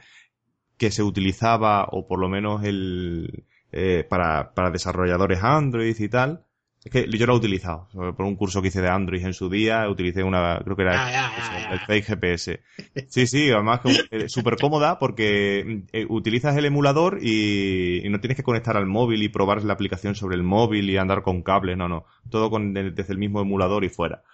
que 0.77 0.91
se 0.91 1.03
utilizaba, 1.03 1.87
o 1.91 2.07
por 2.07 2.18
lo 2.18 2.29
menos 2.29 2.64
el, 2.64 3.45
eh, 3.70 4.05
para, 4.09 4.53
para 4.55 4.70
desarrolladores 4.70 5.43
Android 5.43 5.99
y 5.99 6.09
tal. 6.09 6.45
Es 6.85 6.91
que 6.91 7.09
yo 7.09 7.26
lo 7.26 7.35
he 7.35 7.37
utilizado. 7.37 7.87
Por 7.93 8.22
un 8.22 8.35
curso 8.35 8.61
que 8.61 8.68
hice 8.68 8.83
de 8.83 8.89
Android 8.89 9.24
en 9.24 9.35
su 9.35 9.49
día, 9.49 9.89
utilicé 9.89 10.24
una, 10.24 10.61
creo 10.64 10.74
que 10.74 10.83
era 10.83 11.72
el 11.72 11.78
fake 11.78 12.05
GPS. 12.05 12.61
Sí, 13.09 13.26
sí, 13.28 13.51
además 13.51 13.80
súper 14.26 14.57
cómoda 14.57 14.99
porque 14.99 15.85
eh, 15.93 16.07
utilizas 16.09 16.57
el 16.57 16.64
emulador 16.64 17.20
y, 17.22 18.03
no 18.11 18.18
tienes 18.18 18.37
que 18.37 18.43
conectar 18.43 18.76
al 18.76 18.87
móvil 18.87 19.22
y 19.22 19.28
probar 19.28 19.62
la 19.62 19.74
aplicación 19.74 20.16
sobre 20.16 20.35
el 20.35 20.43
móvil 20.43 20.91
y 20.91 20.97
andar 20.97 21.22
con 21.22 21.43
cables, 21.43 21.76
no, 21.76 21.89
no. 21.89 22.05
Todo 22.30 22.51
con, 22.51 22.74
desde 22.74 23.12
el 23.12 23.18
mismo 23.18 23.41
emulador 23.41 23.85
y 23.85 23.89
fuera. 23.89 24.24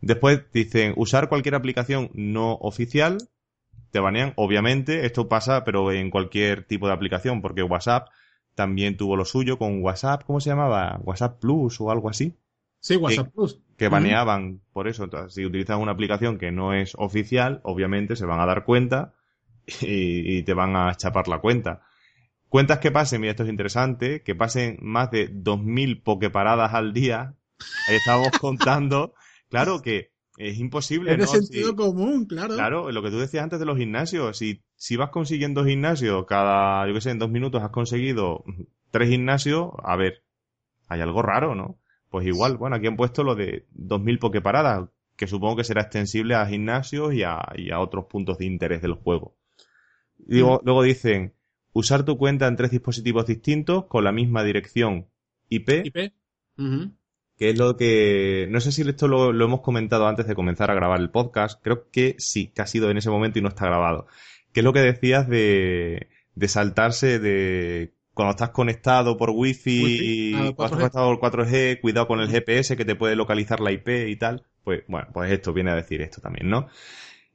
Después 0.00 0.40
dicen 0.52 0.94
usar 0.96 1.28
cualquier 1.28 1.54
aplicación 1.54 2.10
no 2.14 2.54
oficial, 2.54 3.18
te 3.90 4.00
banean, 4.00 4.32
obviamente, 4.36 5.04
esto 5.04 5.28
pasa 5.28 5.64
pero 5.64 5.92
en 5.92 6.10
cualquier 6.10 6.64
tipo 6.64 6.86
de 6.86 6.94
aplicación, 6.94 7.42
porque 7.42 7.62
WhatsApp 7.62 8.08
también 8.54 8.96
tuvo 8.96 9.16
lo 9.16 9.24
suyo 9.24 9.58
con 9.58 9.82
WhatsApp, 9.82 10.24
¿cómo 10.24 10.40
se 10.40 10.50
llamaba? 10.50 11.00
WhatsApp 11.02 11.40
Plus 11.40 11.80
o 11.80 11.90
algo 11.90 12.08
así. 12.08 12.36
Sí, 12.80 12.96
WhatsApp 12.96 13.32
Plus. 13.32 13.60
Que 13.76 13.88
baneaban 13.88 14.60
por 14.72 14.88
eso. 14.88 15.04
Entonces, 15.04 15.34
si 15.34 15.44
utilizan 15.44 15.80
una 15.80 15.92
aplicación 15.92 16.38
que 16.38 16.52
no 16.52 16.74
es 16.74 16.94
oficial, 16.96 17.60
obviamente 17.64 18.16
se 18.16 18.26
van 18.26 18.40
a 18.40 18.46
dar 18.46 18.64
cuenta 18.64 19.14
y, 19.80 20.38
y 20.38 20.42
te 20.42 20.54
van 20.54 20.76
a 20.76 20.94
chapar 20.94 21.28
la 21.28 21.40
cuenta. 21.40 21.82
Cuentas 22.48 22.78
que 22.78 22.92
pasen, 22.92 23.20
mira, 23.20 23.32
esto 23.32 23.42
es 23.42 23.48
interesante, 23.48 24.22
que 24.22 24.34
pasen 24.34 24.78
más 24.80 25.10
de 25.10 25.28
2.000 25.28 26.02
pokeparadas 26.02 26.74
al 26.74 26.92
día. 26.92 27.34
Ahí 27.88 27.96
estamos 27.96 28.30
contando 28.40 29.14
Claro 29.54 29.82
que 29.82 30.10
es 30.36 30.58
imposible. 30.58 31.12
Es 31.12 31.18
de 31.18 31.26
sentido 31.26 31.76
común, 31.76 32.26
claro. 32.26 32.54
Claro, 32.54 32.90
lo 32.90 33.02
que 33.02 33.10
tú 33.10 33.18
decías 33.18 33.44
antes 33.44 33.60
de 33.60 33.66
los 33.66 33.78
gimnasios. 33.78 34.36
Si, 34.38 34.62
si 34.76 34.96
vas 34.96 35.10
consiguiendo 35.10 35.64
gimnasios 35.64 36.24
cada, 36.26 36.86
yo 36.86 36.94
qué 36.94 37.00
sé, 37.00 37.10
en 37.10 37.18
dos 37.18 37.30
minutos 37.30 37.62
has 37.62 37.70
conseguido 37.70 38.44
tres 38.90 39.08
gimnasios, 39.08 39.70
a 39.82 39.96
ver, 39.96 40.22
hay 40.88 41.00
algo 41.00 41.22
raro, 41.22 41.54
¿no? 41.54 41.78
Pues 42.10 42.26
igual, 42.26 42.56
bueno, 42.56 42.76
aquí 42.76 42.86
han 42.86 42.96
puesto 42.96 43.24
lo 43.24 43.34
de 43.34 43.66
2.000 43.76 44.18
pokeparadas, 44.18 44.88
que 45.16 45.26
supongo 45.26 45.56
que 45.56 45.64
será 45.64 45.82
extensible 45.82 46.34
a 46.34 46.46
gimnasios 46.46 47.14
y 47.14 47.22
a, 47.22 47.40
y 47.56 47.70
a 47.70 47.80
otros 47.80 48.06
puntos 48.06 48.38
de 48.38 48.46
interés 48.46 48.82
del 48.82 48.94
juego. 48.94 49.36
Luego, 50.26 50.56
mm. 50.56 50.64
luego 50.64 50.82
dicen, 50.82 51.34
usar 51.72 52.04
tu 52.04 52.16
cuenta 52.16 52.46
en 52.46 52.56
tres 52.56 52.70
dispositivos 52.70 53.26
distintos 53.26 53.86
con 53.86 54.04
la 54.04 54.12
misma 54.12 54.44
dirección 54.44 55.08
IP. 55.48 55.86
IP 55.86 56.12
que 57.44 57.50
es 57.50 57.58
lo 57.58 57.76
que... 57.76 58.46
No 58.48 58.58
sé 58.62 58.72
si 58.72 58.88
esto 58.88 59.06
lo, 59.06 59.44
hemos 59.44 59.60
comentado 59.60 60.08
antes 60.08 60.26
de 60.26 60.34
comenzar 60.34 60.70
a 60.70 60.74
grabar 60.74 60.98
el 60.98 61.10
podcast, 61.10 61.60
creo 61.62 61.90
que 61.90 62.14
sí, 62.16 62.46
que 62.46 62.62
ha 62.62 62.66
sido 62.66 62.90
en 62.90 62.96
ese 62.96 63.10
momento 63.10 63.38
y 63.38 63.42
no 63.42 63.50
está 63.50 63.66
grabado. 63.66 64.06
Que 64.54 64.60
es 64.60 64.64
lo 64.64 64.72
que 64.72 64.80
decías 64.80 65.28
de, 65.28 66.08
de 66.34 66.48
saltarse 66.48 67.18
de... 67.18 67.92
Cuando 68.14 68.30
estás 68.30 68.48
conectado 68.48 69.18
por 69.18 69.28
wifi, 69.28 69.82
y 69.84 70.32
cuando 70.32 70.50
estás 70.52 70.70
conectado 70.70 71.18
por 71.20 71.32
4G, 71.32 71.82
cuidado 71.82 72.06
con 72.06 72.20
el 72.20 72.30
GPS 72.30 72.78
que 72.78 72.86
te 72.86 72.94
puede 72.94 73.14
localizar 73.14 73.60
la 73.60 73.72
IP 73.72 73.88
y 74.08 74.16
tal. 74.16 74.46
Pues 74.62 74.84
bueno, 74.88 75.08
pues 75.12 75.30
esto 75.30 75.52
viene 75.52 75.72
a 75.72 75.74
decir 75.74 76.00
esto 76.00 76.22
también, 76.22 76.48
¿no? 76.48 76.68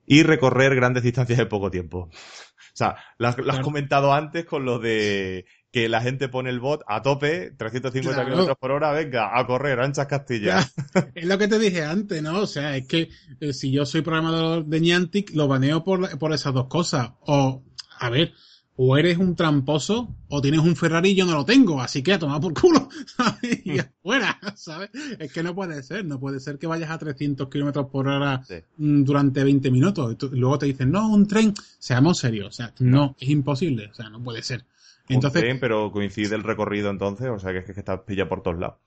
Y 0.07 0.23
recorrer 0.23 0.73
grandes 0.73 1.03
distancias 1.03 1.37
de 1.37 1.45
poco 1.45 1.69
tiempo. 1.69 2.09
O 2.71 2.77
sea, 2.79 2.95
lo 3.17 3.27
has, 3.27 3.59
comentado 3.59 4.13
antes 4.13 4.45
con 4.45 4.63
lo 4.63 4.79
de 4.79 5.45
que 5.71 5.87
la 5.87 6.01
gente 6.01 6.29
pone 6.29 6.49
el 6.49 6.59
bot 6.59 6.81
a 6.87 7.01
tope, 7.01 7.51
350 7.51 8.25
kilómetros 8.25 8.57
por 8.57 8.71
hora, 8.71 8.91
venga, 8.91 9.37
a 9.37 9.45
correr, 9.45 9.79
anchas 9.79 10.07
Castillas. 10.07 10.73
Es 11.15 11.25
lo 11.25 11.37
que 11.37 11.47
te 11.47 11.59
dije 11.59 11.83
antes, 11.83 12.21
¿no? 12.23 12.39
O 12.39 12.47
sea, 12.47 12.75
es 12.75 12.87
que 12.87 13.09
eh, 13.39 13.53
si 13.53 13.71
yo 13.71 13.85
soy 13.85 14.01
programador 14.01 14.65
de 14.65 14.79
Niantic, 14.79 15.31
lo 15.33 15.47
baneo 15.47 15.83
por, 15.83 16.17
por 16.17 16.33
esas 16.33 16.53
dos 16.53 16.67
cosas. 16.67 17.11
O, 17.21 17.63
a 17.99 18.09
ver, 18.09 18.33
o 18.81 18.97
eres 18.97 19.17
un 19.17 19.35
tramposo 19.35 20.15
o 20.29 20.41
tienes 20.41 20.61
un 20.61 20.73
Ferrari 20.73 21.09
y 21.09 21.15
yo 21.15 21.25
no 21.25 21.33
lo 21.33 21.43
tengo, 21.43 21.81
así 21.81 22.01
que 22.01 22.13
a 22.13 22.19
tomar 22.19 22.39
por 22.39 22.53
culo, 22.53 22.87
¿sabes? 23.17 23.65
Y 23.65 23.77
afuera, 23.77 24.39
¿sabes? 24.55 24.89
Es 25.19 25.33
que 25.33 25.43
no 25.43 25.53
puede 25.53 25.83
ser, 25.83 26.05
no 26.05 26.17
puede 26.17 26.39
ser 26.39 26.57
que 26.57 26.65
vayas 26.65 26.89
a 26.89 26.97
300 26.97 27.49
kilómetros 27.49 27.87
por 27.91 28.07
hora 28.07 28.41
mm, 28.77 29.03
durante 29.03 29.43
20 29.43 29.69
minutos. 29.69 30.15
Y 30.31 30.37
luego 30.37 30.57
te 30.57 30.67
dicen, 30.67 30.91
no, 30.91 31.09
un 31.09 31.27
tren, 31.27 31.53
seamos 31.77 32.19
serios, 32.19 32.47
o 32.47 32.51
sea, 32.51 32.73
no, 32.79 33.17
es 33.19 33.29
imposible, 33.29 33.89
o 33.91 33.93
sea, 33.93 34.09
no 34.09 34.23
puede 34.23 34.41
ser. 34.41 34.65
Entonces, 35.09 35.57
pero 35.59 35.91
coincide 35.91 36.35
el 36.35 36.43
recorrido 36.43 36.89
entonces, 36.89 37.29
o 37.29 37.39
sea 37.39 37.51
que 37.51 37.59
es 37.59 37.65
que 37.65 37.71
está 37.71 38.05
pilla 38.05 38.29
por 38.29 38.43
todos 38.43 38.59
lados. 38.59 38.77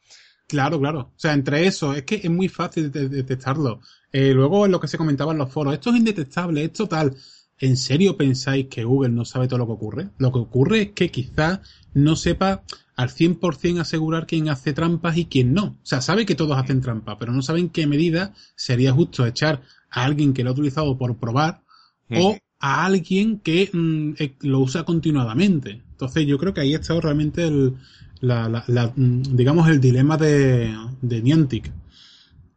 Claro, 0.47 0.79
claro. 0.79 1.01
O 1.01 1.19
sea, 1.19 1.33
entre 1.33 1.67
eso, 1.67 1.95
es 1.95 2.03
que 2.05 2.21
es 2.23 2.31
muy 2.31 2.49
fácil 2.49 2.91
de 2.91 3.09
detectarlo. 3.09 3.81
Eh, 4.13 4.33
luego, 4.35 4.67
en 4.67 4.73
lo 4.73 4.81
que 4.81 4.89
se 4.89 4.99
comentaba 4.99 5.33
en 5.33 5.39
los 5.39 5.51
foros, 5.51 5.75
esto 5.75 5.91
es 5.91 5.97
indetectable, 5.97 6.65
esto 6.65 6.87
tal. 6.87 7.17
¿En 7.59 7.77
serio 7.77 8.17
pensáis 8.17 8.67
que 8.67 8.85
Google 8.85 9.11
no 9.11 9.25
sabe 9.25 9.47
todo 9.49 9.61
lo 9.61 9.67
que 9.67 9.73
ocurre? 9.73 10.09
Lo 10.19 10.33
que 10.33 10.41
ocurre 10.41 10.83
es 10.83 10.91
que 10.93 11.11
quizás 11.11 11.61
no 11.95 12.17
sepa 12.17 12.65
al 12.97 13.09
100% 13.09 13.81
asegurar 13.81 14.27
quién 14.27 14.49
hace 14.49 14.73
trampas 14.73 15.17
y 15.17 15.27
quién 15.27 15.55
no. 15.55 15.65
O 15.65 15.87
sea, 15.87 16.01
sabe 16.01 16.27
que 16.27 16.35
todos 16.35 16.59
hacen 16.59 16.81
trampas, 16.81 17.17
pero 17.19 17.33
no 17.33 17.41
saben 17.41 17.69
qué 17.69 17.87
medida 17.87 18.35
sería 18.55 18.93
justo 18.93 19.25
echar 19.25 19.63
a 19.91 20.05
alguien 20.05 20.35
que 20.35 20.45
lo 20.45 20.51
ha 20.51 20.53
utilizado 20.53 20.99
por 20.99 21.17
probar 21.17 21.63
o 22.11 22.37
a 22.63 22.87
alguien 22.87 23.41
que 23.41 23.69
mm, 23.73 24.13
eh, 24.19 24.35
lo 24.41 24.61
usa 24.61 24.85
continuadamente. 24.85 25.83
Entonces 25.91 26.27
yo 26.27 26.39
creo 26.39 26.55
que 26.55 26.61
ahí 26.63 26.75
está 26.75 26.99
realmente 26.99 27.45
el, 27.45 27.75
la, 28.21 28.65
mm, 28.97 29.37
digamos, 29.37 29.69
el 29.69 29.81
dilema 29.81 30.17
de, 30.17 30.73
de 31.03 31.23
Niantic. 31.23 31.73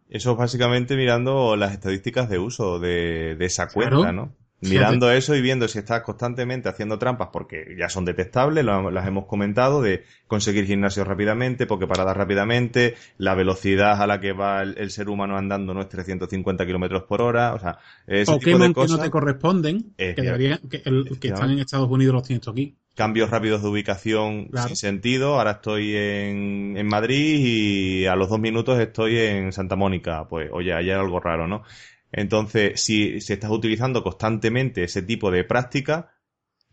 Eso 0.07 0.31
es 0.31 0.37
básicamente 0.37 0.95
mirando 0.95 1.55
las 1.55 1.73
estadísticas 1.73 2.29
de 2.29 2.37
uso 2.37 2.79
de, 2.79 3.35
esa 3.39 3.67
cuenta, 3.67 4.11
¿no? 4.11 4.31
Mirando 4.69 5.11
eso 5.11 5.35
y 5.35 5.41
viendo 5.41 5.67
si 5.67 5.79
estás 5.79 6.01
constantemente 6.01 6.69
haciendo 6.69 6.97
trampas, 6.97 7.29
porque 7.31 7.75
ya 7.77 7.89
son 7.89 8.05
detectables, 8.05 8.65
las 8.65 9.07
hemos 9.07 9.25
comentado, 9.25 9.81
de 9.81 10.03
conseguir 10.27 10.65
gimnasios 10.65 11.07
rápidamente, 11.07 11.67
paradas 11.67 12.17
rápidamente, 12.17 12.95
la 13.17 13.35
velocidad 13.35 14.01
a 14.01 14.07
la 14.07 14.19
que 14.19 14.33
va 14.33 14.61
el, 14.63 14.91
ser 14.91 15.09
humano 15.09 15.37
andando 15.37 15.73
no 15.73 15.81
es 15.81 15.89
350 15.89 16.65
kilómetros 16.65 17.03
por 17.03 17.21
hora, 17.21 17.53
o 17.53 17.59
sea, 17.59 17.79
ese 18.07 18.37
tipo 18.39 18.57
de 18.57 18.73
cosas. 18.73 18.91
que 18.91 18.97
no 18.97 19.03
te 19.03 19.09
corresponden, 19.11 19.93
que, 19.97 20.15
que, 20.15 20.81
el, 20.85 21.19
que 21.19 21.27
están 21.27 21.51
en 21.51 21.59
Estados 21.59 21.89
Unidos 21.89 22.15
los 22.15 22.23
tienes 22.23 22.47
aquí 22.47 22.75
cambios 22.95 23.29
rápidos 23.29 23.61
de 23.61 23.67
ubicación 23.67 24.49
sin 24.67 24.75
sentido. 24.75 25.35
Ahora 25.35 25.51
estoy 25.51 25.95
en, 25.95 26.77
en, 26.77 26.87
Madrid 26.87 27.39
y 27.39 28.05
a 28.05 28.15
los 28.15 28.29
dos 28.29 28.39
minutos 28.39 28.79
estoy 28.79 29.17
en 29.17 29.51
Santa 29.51 29.75
Mónica. 29.75 30.27
Pues, 30.27 30.49
oye, 30.51 30.73
hay 30.73 30.89
algo 30.91 31.19
raro, 31.19 31.45
¿no? 31.47 31.63
Entonces, 32.17 32.79
si, 32.79 33.19
si 33.19 33.33
estás 33.33 33.51
utilizando 33.51 34.01
constantemente 34.01 34.85
ese 34.85 35.01
tipo 35.01 35.31
de 35.31 35.43
práctica, 35.43 36.13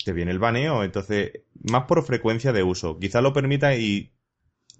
te 0.04 0.12
viene 0.12 0.30
el 0.30 0.38
baneo. 0.38 0.84
Entonces, 0.84 1.32
más 1.68 1.86
por 1.86 2.04
frecuencia 2.04 2.52
de 2.52 2.62
uso. 2.62 3.00
Quizá 3.00 3.20
lo 3.20 3.32
permita 3.32 3.74
y 3.74 4.12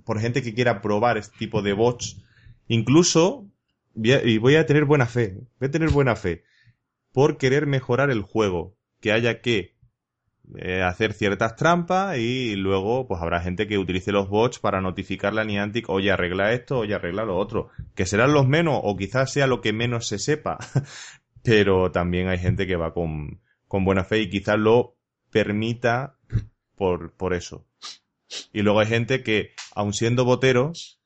por 0.05 0.21
gente 0.21 0.41
que 0.41 0.55
quiera 0.55 0.81
probar 0.81 1.19
este 1.19 1.37
tipo 1.37 1.63
de 1.63 1.73
bots, 1.73 2.23
incluso, 2.69 3.51
y 3.97 4.39
voy 4.39 4.55
a 4.55 4.65
tener 4.65 4.85
buena 4.85 5.07
fe, 5.07 5.37
voy 5.59 5.67
a 5.67 5.73
tener 5.73 5.91
buena 5.91 6.15
fe, 6.15 6.45
por 7.11 7.39
querer 7.39 7.67
mejorar 7.67 8.11
el 8.11 8.23
juego. 8.23 8.77
Que 9.01 9.11
haya 9.11 9.41
que 9.41 9.72
eh, 10.57 10.83
hacer 10.83 11.13
ciertas 11.13 11.57
trampas 11.57 12.19
y 12.19 12.57
luego 12.57 13.07
pues 13.07 13.23
habrá 13.23 13.41
gente 13.41 13.67
que 13.67 13.79
utilice 13.79 14.13
los 14.13 14.29
bots 14.29 14.59
para 14.59 14.81
notificarle 14.81 15.41
a 15.41 15.45
Niantic, 15.45 15.89
oye, 15.89 16.11
arregla 16.11 16.53
esto, 16.53 16.79
oye, 16.81 16.95
arregla 16.95 17.25
lo 17.25 17.37
otro. 17.37 17.71
Que 17.95 18.07
serán 18.07 18.33
los 18.33 18.47
menos 18.47 18.81
o 18.83 18.97
quizás 18.97 19.33
sea 19.33 19.47
lo 19.47 19.61
que 19.61 19.73
menos 19.73 20.07
se 20.09 20.19
sepa. 20.19 20.59
Pero 21.43 21.91
también 21.91 22.29
hay 22.29 22.39
gente 22.39 22.67
que 22.67 22.77
va 22.77 22.93
con, 22.93 23.41
con 23.67 23.85
buena 23.85 24.05
fe 24.05 24.21
y 24.21 24.31
quizás 24.31 24.59
lo 24.59 24.97
permita 25.31 26.19
por, 26.77 27.13
por 27.15 27.35
eso. 27.35 27.67
Y 28.53 28.63
luego 28.63 28.81
hay 28.81 28.87
gente 28.87 29.23
que, 29.23 29.55
aun 29.75 29.93
siendo 29.93 30.25
boteros, 30.25 31.01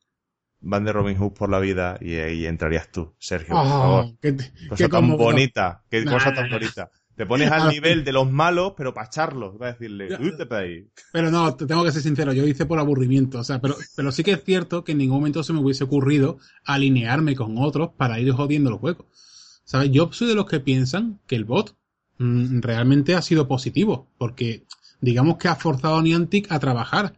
van 0.61 0.85
de 0.85 0.93
Robin 0.93 1.17
Hood 1.17 1.33
por 1.33 1.51
la 1.51 1.59
vida 1.59 1.97
y 2.01 2.17
ahí 2.17 2.47
entrarías 2.47 2.91
tú, 2.91 3.15
Sergio, 3.19 3.55
por 3.55 3.67
ah, 3.67 3.69
favor. 3.69 4.05
Qué, 4.21 4.37
cosa 4.69 4.89
tan 4.89 5.17
bonita, 5.17 5.85
qué 5.91 6.05
cosa 6.05 6.33
tan 6.33 6.51
bonita. 6.51 6.91
Te 7.17 7.25
pones 7.25 7.51
al 7.51 7.69
nivel 7.73 8.05
de 8.05 8.13
los 8.13 8.31
malos, 8.31 8.75
pero 8.77 8.93
para 8.93 9.07
echarlos, 9.07 9.55
va 9.61 9.69
a 9.69 9.73
decirle, 9.73 10.09
ahí. 10.51 10.87
Pero 11.13 11.31
no, 11.31 11.55
te 11.57 11.67
tengo 11.67 11.83
que 11.83 11.93
ser 11.93 12.03
sincero, 12.03 12.33
yo 12.33 12.47
hice 12.47 12.67
por 12.67 12.79
aburrimiento, 12.79 13.39
o 13.39 13.45
sea, 13.45 13.61
pero, 13.61 13.75
pero 13.97 14.13
sí 14.13 14.23
que 14.23 14.33
es 14.33 14.45
cierto 14.45 14.85
que 14.85 14.93
en 14.93 14.99
ningún 14.99 15.19
momento 15.19 15.43
se 15.43 15.53
me 15.53 15.61
hubiese 15.61 15.85
ocurrido 15.85 16.39
alinearme 16.65 17.35
con 17.35 17.57
otros 17.59 17.91
para 17.97 18.21
ir 18.21 18.31
jodiendo 18.33 18.71
los 18.71 18.81
juegos. 18.81 19.07
¿Sabes? 19.65 19.91
Yo 19.91 20.11
soy 20.13 20.29
de 20.29 20.35
los 20.35 20.47
que 20.47 20.61
piensan 20.61 21.19
que 21.27 21.35
el 21.35 21.45
bot 21.45 21.75
mm, 22.19 22.61
realmente 22.61 23.15
ha 23.15 23.23
sido 23.23 23.49
positivo, 23.49 24.09
porque 24.19 24.65
digamos 25.01 25.39
que 25.39 25.49
ha 25.49 25.57
forzado 25.57 25.97
a 25.97 26.03
Niantic 26.03 26.53
a 26.53 26.61
trabajar. 26.61 27.15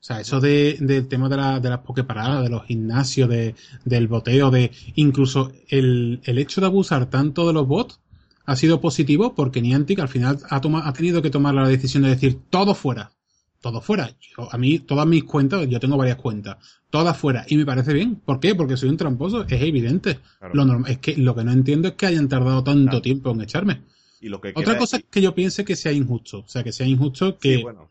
O 0.00 0.06
sea, 0.06 0.20
eso 0.20 0.40
de, 0.40 0.76
del 0.80 1.08
tema 1.08 1.28
de, 1.28 1.36
la, 1.36 1.60
de 1.60 1.70
las 1.70 1.80
pokeparadas, 1.80 2.42
de 2.42 2.50
los 2.50 2.64
gimnasios, 2.66 3.28
de, 3.28 3.54
del 3.84 4.08
boteo, 4.08 4.50
de 4.50 4.70
incluso 4.96 5.52
el, 5.68 6.20
el 6.24 6.38
hecho 6.38 6.60
de 6.60 6.66
abusar 6.66 7.06
tanto 7.06 7.46
de 7.46 7.54
los 7.54 7.66
bots 7.66 8.00
ha 8.44 8.56
sido 8.56 8.80
positivo 8.80 9.34
porque 9.34 9.60
Niantic 9.60 9.98
al 10.00 10.08
final 10.08 10.38
ha, 10.48 10.56
ha 10.56 10.92
tenido 10.92 11.22
que 11.22 11.30
tomar 11.30 11.54
la 11.54 11.68
decisión 11.68 12.02
de 12.02 12.10
decir 12.10 12.38
todo 12.50 12.74
fuera. 12.74 13.12
Todo 13.60 13.80
fuera. 13.80 14.14
a 14.50 14.58
mí, 14.58 14.78
todas 14.78 15.06
mis 15.06 15.24
cuentas, 15.24 15.66
yo 15.68 15.80
tengo 15.80 15.96
varias 15.96 16.18
cuentas, 16.18 16.58
todas 16.90 17.16
fuera. 17.16 17.46
Y 17.48 17.56
me 17.56 17.64
parece 17.64 17.94
bien. 17.94 18.16
¿Por 18.16 18.38
qué? 18.38 18.54
Porque 18.54 18.76
soy 18.76 18.90
un 18.90 18.98
tramposo. 18.98 19.46
Es 19.48 19.62
evidente. 19.62 20.18
Lo 20.52 20.66
normal, 20.66 20.90
es 20.90 20.98
que 20.98 21.16
lo 21.16 21.34
que 21.34 21.44
no 21.44 21.52
entiendo 21.52 21.88
es 21.88 21.94
que 21.94 22.04
hayan 22.04 22.28
tardado 22.28 22.62
tanto 22.62 23.00
tiempo 23.00 23.30
en 23.30 23.40
echarme. 23.40 23.80
Y 24.20 24.28
lo 24.28 24.38
que 24.38 24.52
Otra 24.54 24.76
cosa 24.76 24.98
es 24.98 25.04
que 25.10 25.22
yo 25.22 25.34
piense 25.34 25.64
que 25.64 25.76
sea 25.76 25.92
injusto. 25.92 26.40
O 26.40 26.48
sea, 26.48 26.62
que 26.62 26.72
sea 26.72 26.86
injusto 26.86 27.38
que. 27.38 27.62
bueno. 27.62 27.90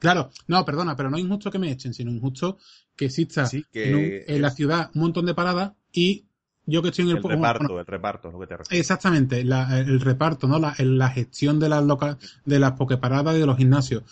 Claro, 0.00 0.30
no, 0.48 0.64
perdona, 0.64 0.96
pero 0.96 1.08
no 1.08 1.16
es 1.16 1.22
injusto 1.22 1.52
que 1.52 1.60
me 1.60 1.70
echen, 1.70 1.94
sino 1.94 2.10
injusto 2.10 2.58
que 2.96 3.04
exista 3.04 3.48
en, 3.72 4.42
la 4.42 4.50
ciudad 4.50 4.90
un 4.94 5.02
montón 5.02 5.26
de 5.26 5.34
paradas 5.34 5.74
y 5.92 6.24
yo 6.66 6.82
que 6.82 6.88
estoy 6.88 7.04
en 7.04 7.10
el, 7.12 7.16
el 7.18 7.22
reparto, 7.22 7.80
el 7.80 7.86
reparto, 7.86 8.30
lo 8.30 8.40
que 8.40 8.46
te 8.46 8.56
refieres. 8.56 8.80
Exactamente, 8.80 9.40
el 9.40 10.00
reparto, 10.00 10.46
¿no? 10.46 10.58
La, 10.58 10.74
la 10.78 11.08
gestión 11.10 11.58
de 11.58 11.68
las 11.68 11.84
loca, 11.84 12.18
de 12.44 12.58
las 12.58 12.72
pokeparadas 12.72 13.36
y 13.36 13.40
de 13.40 13.46
los 13.46 13.56
gimnasios. 13.56 14.02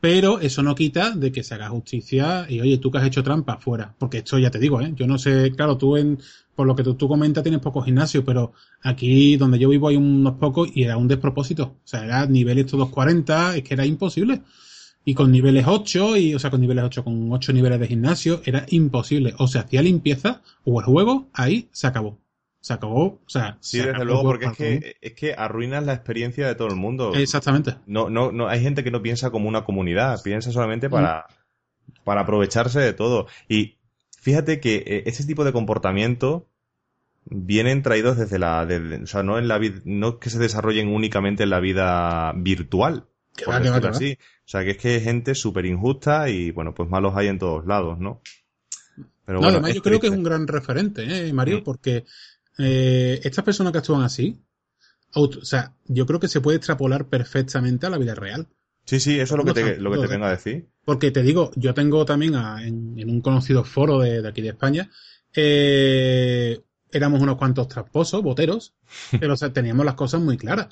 Pero 0.00 0.38
eso 0.38 0.62
no 0.62 0.76
quita 0.76 1.10
de 1.10 1.32
que 1.32 1.42
se 1.42 1.54
haga 1.54 1.70
justicia 1.70 2.46
y 2.48 2.60
oye, 2.60 2.78
tú 2.78 2.90
que 2.90 2.98
has 2.98 3.06
hecho 3.06 3.24
trampa, 3.24 3.58
fuera. 3.58 3.94
Porque 3.98 4.18
esto 4.18 4.38
ya 4.38 4.50
te 4.50 4.60
digo, 4.60 4.80
¿eh? 4.80 4.92
Yo 4.94 5.08
no 5.08 5.18
sé, 5.18 5.50
claro, 5.56 5.76
tú 5.76 5.96
en, 5.96 6.20
por 6.54 6.68
lo 6.68 6.76
que 6.76 6.84
tú, 6.84 6.94
tú 6.94 7.08
comentas 7.08 7.42
tienes 7.42 7.60
pocos 7.60 7.84
gimnasios, 7.84 8.22
pero 8.24 8.52
aquí 8.82 9.36
donde 9.36 9.58
yo 9.58 9.68
vivo 9.68 9.88
hay 9.88 9.96
unos 9.96 10.34
pocos 10.34 10.68
y 10.72 10.84
era 10.84 10.96
un 10.96 11.08
despropósito. 11.08 11.64
O 11.64 11.80
sea, 11.82 12.04
era 12.04 12.26
niveles 12.26 12.66
todos 12.66 12.90
40, 12.90 13.56
es 13.56 13.62
que 13.64 13.74
era 13.74 13.84
imposible 13.84 14.42
y 15.08 15.14
con 15.14 15.32
niveles 15.32 15.64
8, 15.66 16.18
y, 16.18 16.34
o 16.34 16.38
sea, 16.38 16.50
con 16.50 16.60
niveles 16.60 16.84
8, 16.84 17.02
con 17.02 17.32
8 17.32 17.54
niveles 17.54 17.80
de 17.80 17.86
gimnasio, 17.86 18.42
era 18.44 18.66
imposible. 18.68 19.32
O 19.38 19.48
se 19.48 19.58
hacía 19.58 19.80
limpieza, 19.80 20.42
o 20.64 20.80
el 20.80 20.84
juego, 20.84 21.30
ahí 21.32 21.70
se 21.72 21.86
acabó. 21.86 22.18
Se 22.60 22.74
acabó, 22.74 23.04
o 23.06 23.22
sea. 23.26 23.56
Sí, 23.60 23.78
desde 23.78 24.04
luego, 24.04 24.22
porque 24.22 24.44
es 24.44 24.52
que, 24.58 24.96
es 25.00 25.14
que 25.14 25.32
arruinas 25.32 25.86
la 25.86 25.94
experiencia 25.94 26.46
de 26.46 26.54
todo 26.56 26.68
el 26.68 26.76
mundo. 26.76 27.14
Exactamente. 27.14 27.76
No, 27.86 28.10
no, 28.10 28.32
no, 28.32 28.48
hay 28.48 28.60
gente 28.60 28.84
que 28.84 28.90
no 28.90 29.00
piensa 29.00 29.30
como 29.30 29.48
una 29.48 29.64
comunidad, 29.64 30.22
piensa 30.22 30.52
solamente 30.52 30.90
para, 30.90 31.24
para 32.04 32.20
aprovecharse 32.20 32.78
de 32.78 32.92
todo. 32.92 33.28
Y 33.48 33.78
fíjate 34.20 34.60
que 34.60 34.84
eh, 34.86 35.02
ese 35.06 35.24
tipo 35.24 35.42
de 35.42 35.54
comportamiento 35.54 36.50
vienen 37.24 37.80
traídos 37.80 38.18
desde 38.18 38.38
la, 38.38 38.68
o 39.02 39.06
sea, 39.06 39.22
no 39.22 39.38
en 39.38 39.48
la 39.48 39.56
vida, 39.56 39.80
no 39.86 40.18
que 40.18 40.28
se 40.28 40.38
desarrollen 40.38 40.88
únicamente 40.88 41.44
en 41.44 41.50
la 41.50 41.60
vida 41.60 42.34
virtual, 42.36 43.06
o 43.46 44.20
sea, 44.44 44.64
que 44.64 44.70
es 44.70 44.76
que 44.76 44.94
hay 44.94 45.00
gente 45.00 45.34
súper 45.34 45.66
injusta 45.66 46.28
y, 46.28 46.50
bueno, 46.50 46.74
pues 46.74 46.88
malos 46.88 47.14
hay 47.16 47.28
en 47.28 47.38
todos 47.38 47.66
lados, 47.66 47.98
¿no? 47.98 48.20
Pero 49.24 49.40
bueno, 49.40 49.58
además 49.58 49.74
yo 49.74 49.82
creo 49.82 50.00
que 50.00 50.06
es 50.06 50.12
un 50.12 50.22
gran 50.22 50.46
referente, 50.46 51.02
¿eh, 51.04 51.32
Mario? 51.32 51.60
Mm. 51.60 51.64
Porque 51.64 52.04
eh, 52.58 53.20
estas 53.22 53.44
personas 53.44 53.72
que 53.72 53.78
actúan 53.78 54.02
así, 54.02 54.40
o 55.14 55.30
sea, 55.44 55.74
yo 55.86 56.06
creo 56.06 56.20
que 56.20 56.28
se 56.28 56.40
puede 56.40 56.56
extrapolar 56.56 57.08
perfectamente 57.08 57.86
a 57.86 57.90
la 57.90 57.98
vida 57.98 58.14
real. 58.14 58.48
Sí, 58.84 59.00
sí, 59.00 59.20
eso 59.20 59.34
es 59.34 59.38
lo 59.38 59.44
que 59.44 59.52
te, 59.52 59.76
lo 59.76 59.90
que 59.90 59.98
te 59.98 60.06
vengo 60.06 60.24
a 60.24 60.30
decir. 60.30 60.68
Porque 60.84 61.10
te 61.10 61.22
digo, 61.22 61.50
yo 61.56 61.74
tengo 61.74 62.06
también 62.06 62.34
en, 62.34 63.10
un 63.10 63.20
conocido 63.20 63.64
foro 63.64 63.98
de, 64.00 64.26
aquí 64.26 64.40
de 64.40 64.48
España, 64.48 64.90
eh, 65.34 66.58
éramos 66.90 67.20
unos 67.20 67.36
cuantos 67.36 67.68
tramposos, 67.68 68.22
boteros, 68.22 68.74
pero 69.20 69.34
o 69.34 69.36
sea, 69.36 69.52
teníamos 69.52 69.84
las 69.84 69.94
cosas 69.94 70.22
muy 70.22 70.38
claras. 70.38 70.68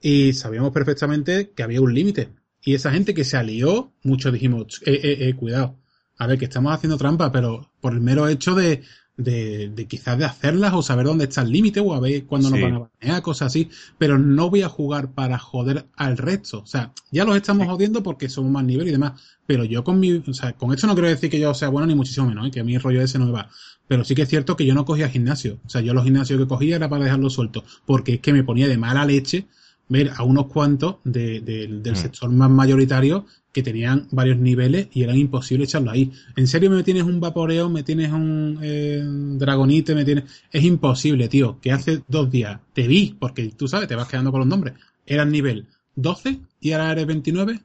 Y 0.00 0.32
sabíamos 0.32 0.72
perfectamente 0.72 1.50
que 1.50 1.62
había 1.62 1.80
un 1.80 1.94
límite. 1.94 2.30
Y 2.62 2.74
esa 2.74 2.92
gente 2.92 3.14
que 3.14 3.24
se 3.24 3.36
alió, 3.36 3.92
muchos 4.02 4.32
dijimos, 4.32 4.80
eh, 4.84 5.00
eh, 5.02 5.28
eh, 5.28 5.34
cuidado. 5.34 5.76
A 6.16 6.26
ver, 6.26 6.38
que 6.38 6.46
estamos 6.46 6.72
haciendo 6.74 6.98
trampa, 6.98 7.30
pero 7.30 7.72
por 7.80 7.92
el 7.92 8.00
mero 8.00 8.28
hecho 8.28 8.54
de, 8.54 8.82
de, 9.16 9.68
de 9.68 9.86
quizás 9.86 10.18
de 10.18 10.24
hacerlas 10.24 10.74
o 10.74 10.82
saber 10.82 11.06
dónde 11.06 11.24
está 11.24 11.42
el 11.42 11.50
límite 11.50 11.80
o 11.80 11.94
a 11.94 12.00
ver 12.00 12.24
cuándo 12.24 12.50
nos 12.50 12.60
van 12.60 12.74
a 12.74 12.88
banear, 13.00 13.22
cosas 13.22 13.46
así. 13.46 13.70
Pero 13.98 14.18
no 14.18 14.50
voy 14.50 14.62
a 14.62 14.68
jugar 14.68 15.12
para 15.12 15.38
joder 15.38 15.86
al 15.96 16.16
resto. 16.16 16.60
O 16.60 16.66
sea, 16.66 16.92
ya 17.10 17.24
los 17.24 17.36
estamos 17.36 17.66
jodiendo 17.66 18.02
porque 18.02 18.28
somos 18.28 18.50
más 18.50 18.64
nivel 18.64 18.88
y 18.88 18.92
demás. 18.92 19.20
Pero 19.46 19.64
yo 19.64 19.84
con 19.84 20.00
mi, 20.00 20.12
o 20.12 20.34
sea, 20.34 20.52
con 20.54 20.72
esto 20.72 20.86
no 20.86 20.94
quiero 20.94 21.08
decir 21.08 21.30
que 21.30 21.40
yo 21.40 21.54
sea 21.54 21.68
bueno 21.68 21.86
ni 21.86 21.94
muchísimo 21.94 22.26
menos, 22.26 22.48
¿eh? 22.48 22.50
que 22.50 22.60
a 22.60 22.64
mí 22.64 22.74
el 22.74 22.82
rollo 22.82 23.00
ese 23.00 23.18
no 23.18 23.26
me 23.26 23.32
va. 23.32 23.48
Pero 23.86 24.04
sí 24.04 24.14
que 24.14 24.22
es 24.22 24.28
cierto 24.28 24.56
que 24.56 24.66
yo 24.66 24.74
no 24.74 24.84
cogía 24.84 25.08
gimnasio. 25.08 25.60
O 25.64 25.68
sea, 25.68 25.80
yo 25.80 25.94
los 25.94 26.04
gimnasios 26.04 26.38
que 26.38 26.46
cogía 26.46 26.76
era 26.76 26.88
para 26.88 27.04
dejarlo 27.04 27.30
suelto. 27.30 27.64
Porque 27.86 28.14
es 28.14 28.20
que 28.20 28.32
me 28.32 28.44
ponía 28.44 28.68
de 28.68 28.76
mala 28.76 29.06
leche 29.06 29.46
ver 29.88 30.12
a 30.16 30.22
unos 30.22 30.46
cuantos 30.46 30.96
de, 31.04 31.40
del 31.40 31.80
mm. 31.80 31.96
sector 31.96 32.30
más 32.30 32.50
mayoritario 32.50 33.26
que 33.52 33.62
tenían 33.62 34.06
varios 34.10 34.38
niveles 34.38 34.88
y 34.92 35.02
eran 35.02 35.16
imposible 35.16 35.64
echarlo 35.64 35.90
ahí. 35.90 36.12
¿En 36.36 36.46
serio 36.46 36.70
me 36.70 36.82
tienes 36.82 37.04
un 37.04 37.20
vaporeo, 37.20 37.68
me 37.70 37.82
tienes 37.82 38.12
un 38.12 38.58
eh, 38.62 39.02
dragonite, 39.04 39.94
me 39.94 40.04
tienes... 40.04 40.24
Es 40.52 40.62
imposible, 40.62 41.28
tío, 41.28 41.58
que 41.60 41.72
hace 41.72 42.02
dos 42.06 42.30
días 42.30 42.60
te 42.72 42.86
vi, 42.86 43.16
porque 43.18 43.48
tú 43.56 43.66
sabes, 43.66 43.88
te 43.88 43.94
vas 43.94 44.08
quedando 44.08 44.30
con 44.30 44.40
los 44.40 44.48
nombres. 44.48 44.74
Eran 45.06 45.32
nivel 45.32 45.66
12 45.96 46.38
y 46.60 46.72
ahora 46.72 46.92
eres 46.92 47.06
29. 47.06 47.60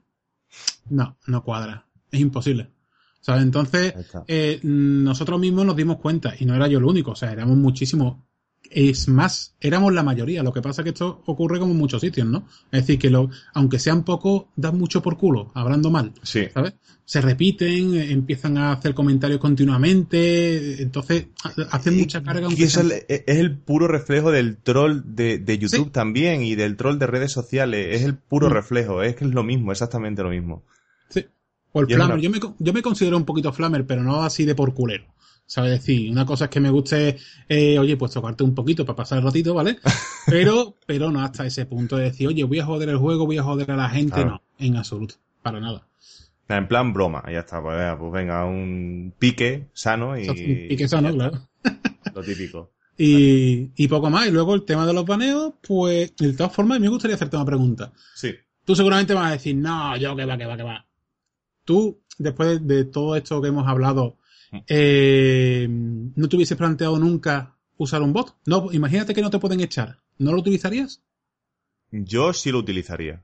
No, 0.89 1.17
no 1.27 1.43
cuadra. 1.43 1.85
Es 2.11 2.19
imposible. 2.19 2.69
¿Sabes? 3.19 3.43
Entonces, 3.43 3.93
eh, 4.27 4.59
nosotros 4.63 5.39
mismos 5.39 5.65
nos 5.65 5.77
dimos 5.77 5.97
cuenta, 5.97 6.33
y 6.37 6.45
no 6.45 6.55
era 6.55 6.67
yo 6.67 6.79
el 6.79 6.83
único, 6.83 7.11
o 7.11 7.15
sea, 7.15 7.31
éramos 7.31 7.55
muchísimos 7.55 8.17
es 8.69 9.07
más, 9.07 9.55
éramos 9.59 9.93
la 9.93 10.03
mayoría. 10.03 10.43
Lo 10.43 10.51
que 10.51 10.61
pasa 10.61 10.81
es 10.81 10.83
que 10.83 10.89
esto 10.89 11.21
ocurre 11.25 11.59
como 11.59 11.73
en 11.73 11.77
muchos 11.77 12.01
sitios, 12.01 12.27
¿no? 12.27 12.47
Es 12.71 12.81
decir, 12.81 12.99
que 12.99 13.09
lo, 13.09 13.29
aunque 13.53 13.79
sean 13.79 14.03
pocos, 14.03 14.45
dan 14.55 14.77
mucho 14.77 15.01
por 15.01 15.17
culo, 15.17 15.51
hablando 15.53 15.91
mal. 15.91 16.13
Sí. 16.23 16.47
¿Sabes? 16.53 16.73
Se 17.05 17.21
repiten, 17.21 17.95
empiezan 17.95 18.57
a 18.57 18.71
hacer 18.71 18.93
comentarios 18.93 19.39
continuamente, 19.39 20.81
entonces 20.81 21.27
hacen 21.69 21.97
mucha 21.97 22.23
carga. 22.23 22.47
Y 22.55 22.63
eso 22.63 22.81
es 22.81 23.23
el 23.27 23.57
puro 23.57 23.87
reflejo 23.87 24.31
del 24.31 24.57
troll 24.57 25.01
de, 25.05 25.57
YouTube 25.57 25.91
también 25.91 26.43
y 26.43 26.55
del 26.55 26.77
troll 26.77 26.97
de 26.97 27.07
redes 27.07 27.31
sociales. 27.31 27.95
Es 27.95 28.03
el 28.03 28.15
puro 28.17 28.49
mm. 28.49 28.53
reflejo, 28.53 29.03
es 29.03 29.15
que 29.15 29.25
es 29.25 29.31
lo 29.31 29.43
mismo, 29.43 29.71
exactamente 29.71 30.23
lo 30.23 30.29
mismo. 30.29 30.63
Sí. 31.09 31.25
O 31.73 31.81
el 31.81 31.87
flamer. 31.87 32.19
Yo, 32.19 32.29
me, 32.29 32.39
yo 32.59 32.73
me 32.73 32.81
considero 32.81 33.17
un 33.17 33.25
poquito 33.25 33.51
flamer, 33.51 33.85
pero 33.85 34.03
no 34.03 34.23
así 34.23 34.45
de 34.45 34.55
por 34.55 34.73
culero. 34.73 35.05
¿Sabes 35.45 35.71
decir? 35.71 36.09
Una 36.09 36.25
cosa 36.25 36.45
es 36.45 36.49
que 36.49 36.59
me 36.59 36.69
guste, 36.69 37.17
eh, 37.49 37.77
oye, 37.77 37.97
pues 37.97 38.13
tocarte 38.13 38.43
un 38.43 38.55
poquito 38.55 38.85
para 38.85 38.95
pasar 38.95 39.17
el 39.19 39.25
ratito, 39.25 39.53
¿vale? 39.53 39.77
Pero, 40.25 40.77
pero 40.87 41.11
no 41.11 41.21
hasta 41.21 41.45
ese 41.45 41.65
punto 41.65 41.97
de 41.97 42.05
decir, 42.05 42.29
oye, 42.29 42.45
voy 42.45 42.57
a 42.59 42.65
joder 42.65 42.87
el 42.87 42.97
juego, 42.97 43.25
voy 43.25 43.37
a 43.37 43.43
joder 43.43 43.69
a 43.71 43.75
la 43.75 43.89
gente. 43.89 44.23
No, 44.23 44.41
en 44.57 44.77
absoluto, 44.77 45.15
para 45.41 45.59
nada. 45.59 45.85
En 46.47 46.65
plan 46.69 46.93
broma, 46.93 47.23
ya 47.29 47.39
está, 47.39 47.61
pues, 47.61 47.95
pues 47.99 48.11
venga, 48.13 48.45
un 48.45 49.13
pique 49.19 49.67
sano 49.73 50.17
y... 50.17 50.29
Un 50.29 50.67
pique 50.69 50.87
sano, 50.87 51.11
claro. 51.13 51.49
Lo 52.13 52.21
típico. 52.21 52.71
Y, 52.95 53.71
y 53.75 53.87
poco 53.87 54.11
más. 54.11 54.27
Y 54.27 54.31
luego 54.31 54.53
el 54.53 54.65
tema 54.65 54.85
de 54.85 54.93
los 54.93 55.03
baneos, 55.03 55.53
pues, 55.67 56.15
de 56.15 56.33
todas 56.33 56.53
formas, 56.53 56.79
me 56.79 56.87
gustaría 56.89 57.15
hacerte 57.15 57.35
una 57.35 57.45
pregunta. 57.45 57.91
Sí. 58.13 58.35
Tú 58.63 58.75
seguramente 58.75 59.15
vas 59.15 59.29
a 59.29 59.31
decir, 59.31 59.55
no, 59.55 59.97
yo 59.97 60.15
que 60.15 60.25
va, 60.25 60.37
que 60.37 60.45
va, 60.45 60.55
que 60.55 60.61
va. 60.61 60.85
Tú, 61.65 62.01
después 62.17 62.65
de 62.65 62.85
todo 62.85 63.15
esto 63.15 63.41
que 63.41 63.47
hemos 63.49 63.67
hablado, 63.67 64.17
eh, 64.67 65.67
¿no 65.69 66.29
te 66.29 66.35
hubiese 66.35 66.55
planteado 66.55 66.99
nunca 66.99 67.55
usar 67.77 68.01
un 68.01 68.13
bot? 68.13 68.35
No, 68.45 68.71
imagínate 68.71 69.13
que 69.13 69.21
no 69.21 69.29
te 69.29 69.39
pueden 69.39 69.61
echar. 69.61 69.99
¿No 70.17 70.31
lo 70.31 70.39
utilizarías? 70.39 71.01
Yo 71.91 72.33
sí 72.33 72.51
lo 72.51 72.59
utilizaría. 72.59 73.23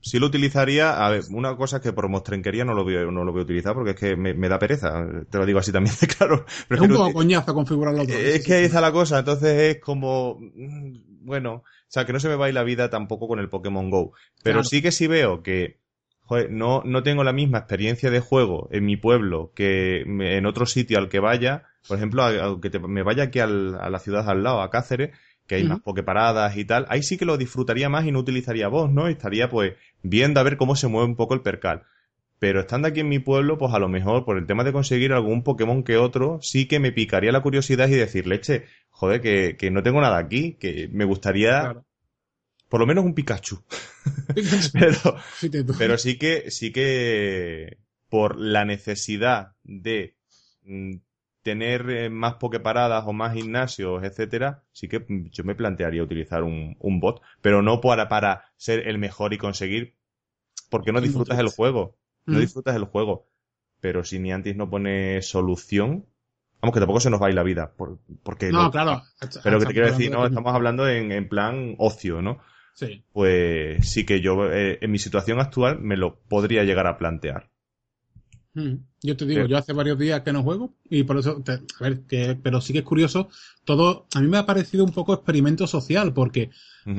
Sí 0.00 0.18
lo 0.18 0.26
utilizaría. 0.26 1.04
A 1.04 1.10
ver, 1.10 1.24
una 1.30 1.56
cosa 1.56 1.80
que 1.80 1.92
por 1.92 2.08
mostrenquería 2.08 2.64
no 2.64 2.74
lo 2.74 2.84
voy, 2.84 2.94
no 2.94 3.24
lo 3.24 3.32
voy 3.32 3.40
a 3.40 3.44
utilizar 3.44 3.74
porque 3.74 3.90
es 3.90 3.96
que 3.96 4.16
me, 4.16 4.48
da 4.48 4.58
pereza. 4.58 5.04
Te 5.28 5.38
lo 5.38 5.46
digo 5.46 5.58
así 5.58 5.72
también, 5.72 5.94
claro. 6.18 6.46
Es 6.70 6.80
un 6.80 6.88
poco 6.88 7.12
coñazo 7.12 7.52
configurarlo 7.54 8.06
todo. 8.06 8.16
Es 8.16 8.44
que 8.44 8.54
ahí 8.54 8.64
está 8.64 8.80
la 8.80 8.92
cosa. 8.92 9.18
Entonces 9.20 9.76
es 9.76 9.80
como. 9.80 10.38
Mm, 10.40 11.24
bueno. 11.24 11.54
O 11.54 11.90
sea, 11.90 12.04
que 12.04 12.12
no 12.12 12.20
se 12.20 12.28
me 12.28 12.36
va 12.36 12.46
a 12.46 12.48
ir 12.48 12.54
la 12.54 12.64
vida 12.64 12.90
tampoco 12.90 13.26
con 13.26 13.38
el 13.38 13.48
Pokémon 13.48 13.90
Go. 13.90 14.12
Pero 14.42 14.62
sí 14.62 14.82
que 14.82 14.92
sí 14.92 15.06
veo 15.06 15.42
que 15.42 15.80
joder, 16.28 16.50
no, 16.50 16.82
no 16.84 17.02
tengo 17.02 17.24
la 17.24 17.32
misma 17.32 17.58
experiencia 17.58 18.10
de 18.10 18.20
juego 18.20 18.68
en 18.70 18.84
mi 18.84 18.98
pueblo 18.98 19.50
que 19.54 20.02
en 20.02 20.44
otro 20.44 20.66
sitio 20.66 20.98
al 20.98 21.08
que 21.08 21.20
vaya. 21.20 21.64
Por 21.88 21.96
ejemplo, 21.96 22.22
aunque 22.22 22.70
me 22.80 23.02
vaya 23.02 23.24
aquí 23.24 23.38
al, 23.38 23.76
a 23.80 23.88
la 23.88 23.98
ciudad 23.98 24.28
al 24.28 24.42
lado, 24.42 24.60
a 24.60 24.70
Cáceres, 24.70 25.16
que 25.46 25.54
hay 25.54 25.64
más 25.64 25.80
pokeparadas 25.80 26.54
y 26.58 26.66
tal, 26.66 26.84
ahí 26.90 27.02
sí 27.02 27.16
que 27.16 27.24
lo 27.24 27.38
disfrutaría 27.38 27.88
más 27.88 28.04
y 28.04 28.12
no 28.12 28.18
utilizaría 28.18 28.68
voz, 28.68 28.90
¿no? 28.90 29.08
estaría 29.08 29.48
pues 29.48 29.72
viendo 30.02 30.38
a 30.38 30.42
ver 30.42 30.58
cómo 30.58 30.76
se 30.76 30.88
mueve 30.88 31.08
un 31.08 31.16
poco 31.16 31.32
el 31.32 31.40
percal. 31.40 31.84
Pero 32.38 32.60
estando 32.60 32.88
aquí 32.88 33.00
en 33.00 33.08
mi 33.08 33.20
pueblo, 33.20 33.56
pues 33.56 33.72
a 33.72 33.78
lo 33.78 33.88
mejor 33.88 34.26
por 34.26 34.36
el 34.36 34.46
tema 34.46 34.64
de 34.64 34.72
conseguir 34.72 35.14
algún 35.14 35.42
Pokémon 35.42 35.82
que 35.82 35.96
otro, 35.96 36.40
sí 36.42 36.68
que 36.68 36.78
me 36.78 36.92
picaría 36.92 37.32
la 37.32 37.40
curiosidad 37.40 37.88
y 37.88 37.94
decirle, 37.94 38.40
che, 38.42 38.66
joder, 38.90 39.22
que, 39.22 39.56
que 39.56 39.70
no 39.70 39.82
tengo 39.82 40.02
nada 40.02 40.18
aquí, 40.18 40.58
que 40.60 40.90
me 40.92 41.06
gustaría 41.06 41.82
por 42.68 42.80
lo 42.80 42.86
menos 42.86 43.04
un 43.04 43.14
Pikachu. 43.14 43.62
pero, 44.72 45.16
pero 45.78 45.98
sí 45.98 46.18
que, 46.18 46.50
sí 46.50 46.72
que 46.72 47.78
por 48.08 48.38
la 48.38 48.64
necesidad 48.64 49.52
de 49.64 50.16
mm, 50.64 50.96
tener 51.42 51.88
eh, 51.90 52.10
más 52.10 52.34
pokeparadas 52.34 53.04
o 53.06 53.12
más 53.12 53.34
gimnasios, 53.34 54.02
etcétera, 54.02 54.64
sí 54.72 54.88
que 54.88 55.04
yo 55.30 55.44
me 55.44 55.54
plantearía 55.54 56.02
utilizar 56.02 56.42
un, 56.42 56.76
un 56.78 57.00
bot, 57.00 57.22
pero 57.40 57.62
no 57.62 57.80
para, 57.80 58.08
para 58.08 58.44
ser 58.56 58.86
el 58.88 58.98
mejor 58.98 59.32
y 59.32 59.38
conseguir, 59.38 59.94
porque 60.70 60.92
no 60.92 61.00
disfrutas 61.00 61.38
el 61.38 61.48
juego, 61.48 61.96
no 62.26 62.38
mm. 62.38 62.40
disfrutas 62.40 62.76
el 62.76 62.84
juego. 62.84 63.28
Pero 63.80 64.04
si 64.04 64.18
Niantic 64.18 64.56
no 64.56 64.68
pone 64.68 65.22
solución, 65.22 66.04
vamos 66.60 66.74
que 66.74 66.80
tampoco 66.80 67.00
se 67.00 67.10
nos 67.10 67.22
va 67.22 67.26
a 67.26 67.30
ir 67.30 67.36
la 67.36 67.44
vida, 67.44 67.72
porque 68.22 68.50
no, 68.50 68.70
claro. 68.70 69.02
Pero 69.42 69.60
que 69.60 69.66
te 69.66 69.72
quiero 69.72 69.88
decir, 69.88 70.10
no, 70.10 70.26
estamos 70.26 70.52
hablando 70.52 70.88
en, 70.88 71.12
en 71.12 71.28
plan 71.28 71.76
ocio, 71.78 72.20
¿no? 72.20 72.40
Sí. 72.78 73.02
Pues 73.12 73.90
sí 73.90 74.06
que 74.06 74.20
yo 74.20 74.52
eh, 74.52 74.78
en 74.80 74.92
mi 74.92 75.00
situación 75.00 75.40
actual 75.40 75.80
me 75.80 75.96
lo 75.96 76.20
podría 76.28 76.62
llegar 76.62 76.86
a 76.86 76.96
plantear. 76.96 77.50
Mm. 78.54 78.74
Yo 79.02 79.16
te 79.16 79.26
digo, 79.26 79.46
yo 79.46 79.58
hace 79.58 79.72
varios 79.72 79.98
días 79.98 80.20
que 80.20 80.32
no 80.32 80.44
juego 80.44 80.74
y 80.88 81.02
por 81.02 81.18
eso, 81.18 81.42
a 81.44 81.82
ver, 81.82 82.02
que, 82.02 82.38
pero 82.40 82.60
sí 82.60 82.72
que 82.72 82.80
es 82.80 82.84
curioso, 82.84 83.30
todo, 83.64 84.06
a 84.14 84.20
mí 84.20 84.28
me 84.28 84.38
ha 84.38 84.46
parecido 84.46 84.84
un 84.84 84.92
poco 84.92 85.12
experimento 85.12 85.66
social 85.66 86.12
porque 86.12 86.50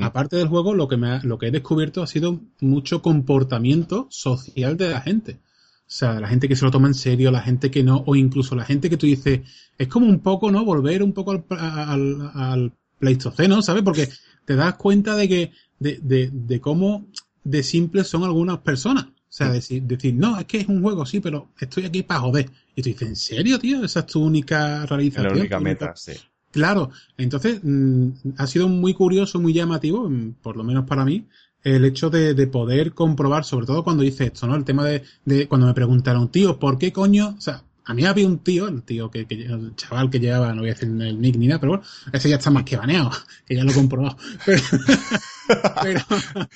aparte 0.02 0.36
del 0.36 0.48
juego 0.48 0.74
lo 0.74 0.86
que 0.86 0.98
me 0.98 1.20
lo 1.22 1.38
que 1.38 1.46
he 1.46 1.50
descubierto 1.50 2.02
ha 2.02 2.06
sido 2.06 2.40
mucho 2.60 3.00
comportamiento 3.00 4.06
social 4.10 4.76
de 4.76 4.90
la 4.90 5.00
gente. 5.00 5.40
O 5.80 5.92
sea, 5.92 6.20
la 6.20 6.28
gente 6.28 6.46
que 6.46 6.56
se 6.56 6.64
lo 6.66 6.70
toma 6.70 6.88
en 6.88 6.94
serio, 6.94 7.30
la 7.30 7.40
gente 7.40 7.70
que 7.70 7.82
no, 7.82 8.04
o 8.06 8.14
incluso 8.16 8.54
la 8.54 8.66
gente 8.66 8.90
que 8.90 8.98
tú 8.98 9.06
dices, 9.06 9.40
es 9.78 9.88
como 9.88 10.06
un 10.06 10.20
poco, 10.20 10.50
¿no? 10.50 10.62
Volver 10.62 11.02
un 11.02 11.14
poco 11.14 11.32
al, 11.32 11.44
al, 11.48 12.30
al 12.34 12.72
Pleistoceno, 12.98 13.62
¿sabes? 13.62 13.82
Porque 13.82 14.08
te 14.50 14.56
das 14.56 14.74
cuenta 14.74 15.14
de 15.14 15.28
que 15.28 15.52
de, 15.78 16.00
de, 16.02 16.28
de 16.32 16.60
cómo 16.60 17.06
de 17.44 17.62
simples 17.62 18.08
son 18.08 18.24
algunas 18.24 18.58
personas. 18.58 19.04
O 19.04 19.12
sea, 19.28 19.48
decir, 19.48 19.84
decir, 19.84 20.12
no, 20.12 20.40
es 20.40 20.46
que 20.46 20.58
es 20.58 20.66
un 20.66 20.82
juego, 20.82 21.06
sí, 21.06 21.20
pero 21.20 21.52
estoy 21.60 21.84
aquí 21.84 22.02
para 22.02 22.18
joder. 22.18 22.50
Y 22.74 22.82
tú 22.82 22.88
dices, 22.88 23.08
¿en 23.08 23.14
serio, 23.14 23.60
tío? 23.60 23.84
Esa 23.84 24.00
es 24.00 24.06
tu 24.06 24.20
única 24.20 24.84
realización. 24.86 25.34
La 25.34 25.38
única 25.38 25.60
meta, 25.60 25.92
sí. 25.94 26.14
Claro, 26.50 26.90
entonces 27.16 27.60
mm, 27.62 28.08
ha 28.38 28.48
sido 28.48 28.66
muy 28.66 28.92
curioso, 28.92 29.38
muy 29.38 29.52
llamativo, 29.52 30.10
mm, 30.10 30.38
por 30.42 30.56
lo 30.56 30.64
menos 30.64 30.84
para 30.84 31.04
mí, 31.04 31.28
el 31.62 31.84
hecho 31.84 32.10
de, 32.10 32.34
de, 32.34 32.46
poder 32.48 32.92
comprobar, 32.92 33.44
sobre 33.44 33.66
todo 33.66 33.84
cuando 33.84 34.02
dice 34.02 34.24
esto, 34.24 34.48
¿no? 34.48 34.56
El 34.56 34.64
tema 34.64 34.84
de, 34.84 35.04
de 35.24 35.46
cuando 35.46 35.68
me 35.68 35.74
preguntaron, 35.74 36.28
tío, 36.28 36.58
¿por 36.58 36.76
qué 36.76 36.92
coño? 36.92 37.36
O 37.38 37.40
sea, 37.40 37.62
a 37.90 37.94
mí 37.94 38.04
había 38.04 38.24
un 38.24 38.38
tío, 38.38 38.68
el 38.68 38.84
tío 38.84 39.10
que, 39.10 39.26
que, 39.26 39.34
el 39.34 39.74
chaval 39.74 40.08
que 40.10 40.20
llevaba, 40.20 40.54
no 40.54 40.60
voy 40.60 40.70
a 40.70 40.74
decir 40.74 40.88
el 40.88 41.20
nick 41.20 41.34
ni 41.36 41.48
nada, 41.48 41.58
pero 41.58 41.72
bueno, 41.72 41.84
ese 42.12 42.30
ya 42.30 42.36
está 42.36 42.48
más 42.48 42.62
que 42.62 42.76
baneado, 42.76 43.10
que 43.46 43.56
ya 43.56 43.64
lo 43.64 43.72
he 43.72 43.74
comprobado. 43.74 44.16
Pero, 44.46 44.62
pero 45.82 46.00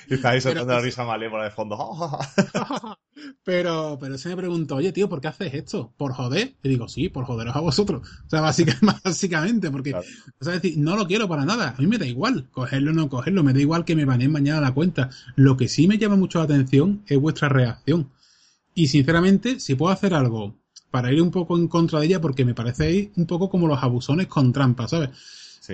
está 0.09 0.29
ahí 0.29 0.39
soltando 0.39 0.71
la 0.71 0.79
risa 0.79 1.03
malévola 1.03 1.43
de 1.43 1.51
fondo. 1.51 1.77
pero, 3.43 3.97
pero 3.99 4.17
se 4.17 4.29
me 4.29 4.37
preguntó, 4.37 4.77
oye 4.77 4.93
tío, 4.93 5.09
¿por 5.09 5.19
qué 5.19 5.27
haces 5.27 5.53
esto? 5.53 5.93
¿Por 5.97 6.13
joder? 6.13 6.55
Y 6.63 6.69
digo, 6.69 6.87
sí, 6.87 7.09
por 7.09 7.25
joderos 7.25 7.53
a 7.53 7.59
vosotros. 7.59 8.07
O 8.25 8.29
sea, 8.29 8.39
básicamente, 8.39 9.01
básicamente 9.03 9.71
porque, 9.71 9.93
o 9.93 10.03
sea, 10.39 10.53
decir, 10.53 10.77
no 10.77 10.95
lo 10.95 11.05
quiero 11.05 11.27
para 11.27 11.43
nada. 11.43 11.75
A 11.77 11.81
mí 11.81 11.87
me 11.87 11.97
da 11.97 12.05
igual 12.05 12.49
cogerlo 12.49 12.91
o 12.91 12.93
no 12.93 13.09
cogerlo, 13.09 13.43
me 13.43 13.51
da 13.51 13.59
igual 13.59 13.83
que 13.83 13.97
me 13.97 14.05
baneen 14.05 14.31
mañana 14.31 14.61
la 14.61 14.73
cuenta. 14.73 15.09
Lo 15.35 15.57
que 15.57 15.67
sí 15.67 15.85
me 15.85 15.97
llama 15.97 16.15
mucho 16.15 16.39
la 16.39 16.45
atención 16.45 17.03
es 17.07 17.19
vuestra 17.19 17.49
reacción. 17.49 18.09
Y 18.73 18.87
sinceramente, 18.87 19.59
si 19.59 19.75
puedo 19.75 19.91
hacer 19.91 20.13
algo 20.13 20.63
para 20.95 21.11
ir 21.11 21.21
un 21.21 21.29
poco 21.29 21.57
en 21.57 21.67
contra 21.67 21.99
de 21.99 22.05
ella 22.05 22.21
porque 22.21 22.45
me 22.45 22.53
parecéis 22.53 23.09
un 23.17 23.25
poco 23.25 23.49
como 23.49 23.67
los 23.67 23.83
abusones 23.83 24.27
con 24.27 24.53
trampa, 24.53 24.87
¿sabes? 24.87 25.09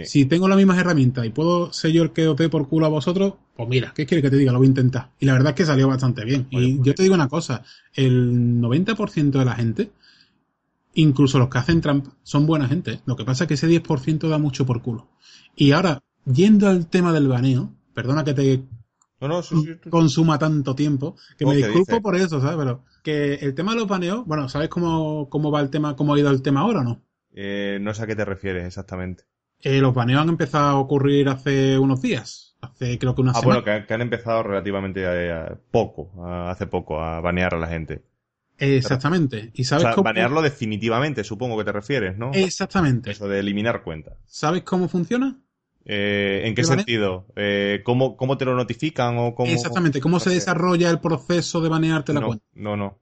Si 0.08 0.26
tengo 0.26 0.48
las 0.48 0.58
mismas 0.58 0.80
herramientas 0.80 1.24
y 1.28 1.30
puedo 1.30 1.72
ser 1.72 1.92
yo 1.92 2.02
el 2.02 2.12
que 2.12 2.24
dé 2.24 2.50
por 2.50 2.68
culo 2.68 2.88
a 2.88 2.90
vosotros, 2.90 3.36
pues 3.56 3.70
mira, 3.70 3.94
¿qué 3.96 4.08
quiere 4.08 4.24
que 4.24 4.32
te 4.32 4.38
diga? 4.38 4.52
Lo 4.52 4.58
voy 4.58 4.66
a 4.66 4.70
intentar. 4.70 5.12
Y 5.20 5.28
la 5.28 5.34
verdad 5.34 5.50
es 5.50 5.58
que 5.58 5.66
salió 5.68 5.88
bastante 5.88 6.26
bien. 6.26 6.48
y 6.50 6.78
yo 6.78 6.84
pues 6.86 6.96
te 6.96 7.04
digo 7.04 7.14
una 7.14 7.28
cosa, 7.28 7.64
el 7.94 8.60
90% 8.60 9.30
de 9.30 9.46
la 9.46 9.54
gente, 9.54 9.92
incluso 10.96 11.38
los 11.38 11.50
que 11.50 11.60
hacen 11.60 11.82
trampa, 11.82 12.18
son 12.24 12.48
buena 12.48 12.68
gente. 12.68 13.02
Lo 13.06 13.16
que 13.16 13.24
pasa 13.24 13.44
es 13.44 13.48
que 13.48 13.54
ese 13.54 13.68
10% 13.68 14.28
da 14.28 14.40
mucho 14.40 14.66
por 14.66 14.82
culo. 14.82 15.08
Y 15.56 15.74
ahora, 15.74 16.02
yendo 16.26 16.68
al 16.68 16.88
tema 16.88 17.14
del 17.14 17.28
baneo, 17.28 17.72
perdona 17.94 18.24
que 18.24 18.34
te 18.34 18.64
consuma 19.90 20.40
tanto 20.40 20.76
tiempo, 20.76 21.16
que 21.38 21.46
me 21.46 21.56
disculpo 21.56 22.02
por 22.02 22.16
eso, 22.16 22.42
¿sabes? 22.42 22.58
Pero 22.58 22.84
que 23.04 23.36
el 23.36 23.54
tema 23.54 23.74
de 23.74 23.80
los 23.80 23.88
baneos, 23.88 24.26
bueno, 24.26 24.50
¿sabes 24.50 24.70
cómo, 24.70 25.30
cómo 25.30 25.52
va 25.52 25.62
el 25.62 25.70
tema, 25.70 25.96
cómo 25.96 26.14
ha 26.14 26.20
ido 26.20 26.30
el 26.30 26.42
tema 26.42 26.62
ahora 26.62 26.80
o 26.82 26.84
no? 26.84 27.02
Eh, 27.34 27.80
no 27.82 27.94
sé 27.94 28.04
a 28.04 28.08
qué 28.08 28.16
te 28.16 28.26
refieres 28.26 28.66
exactamente. 28.66 29.24
Eh, 29.62 29.80
los 29.80 29.94
baneos 29.94 30.22
han 30.22 30.30
empezado 30.30 30.70
a 30.70 30.80
ocurrir 30.80 31.30
hace 31.30 31.78
unos 31.78 32.02
días. 32.02 32.58
Hace 32.62 33.00
creo 33.00 33.16
que 33.16 33.22
una 33.22 33.32
ah, 33.36 33.42
bueno, 33.44 33.64
que, 33.64 33.94
han 33.94 34.02
empezado 34.02 34.44
relativamente 34.44 35.02
eh, 35.04 35.56
poco, 35.72 36.12
hace 36.26 36.68
poco, 36.68 37.02
a 37.02 37.20
banear 37.20 37.56
a 37.56 37.60
la 37.60 37.68
gente. 37.68 38.04
Exactamente. 38.58 39.50
¿Y 39.54 39.64
sabes 39.64 39.88
cómo... 39.96 40.04
banearlo 40.04 40.42
definitivamente, 40.42 41.24
supongo 41.24 41.58
que 41.58 41.64
te 41.64 41.72
refieres, 41.72 42.18
¿no? 42.18 42.32
Exactamente. 42.34 43.12
Eso 43.12 43.28
de 43.28 43.40
eliminar 43.40 43.82
cuentas. 43.82 44.18
¿Sabes 44.26 44.62
cómo 44.64 44.88
funciona? 44.88 45.40
Eh, 45.86 46.42
¿En 46.46 46.56
qué 46.56 46.64
sentido? 46.64 47.26
Eh, 47.36 47.82
¿cómo, 47.84 48.16
¿Cómo 48.16 48.38
te 48.38 48.46
lo 48.46 48.56
notifican 48.56 49.18
o 49.18 49.34
cómo? 49.36 49.52
Exactamente, 49.52 50.00
¿cómo 50.00 50.20
se 50.20 50.30
desarrolla 50.30 50.90
el 50.90 51.00
proceso 51.00 51.62
de 51.62 51.70
banearte 51.70 52.14
la 52.14 52.22
cuenta? 52.22 52.46
No, 52.54 52.78
no. 52.78 53.00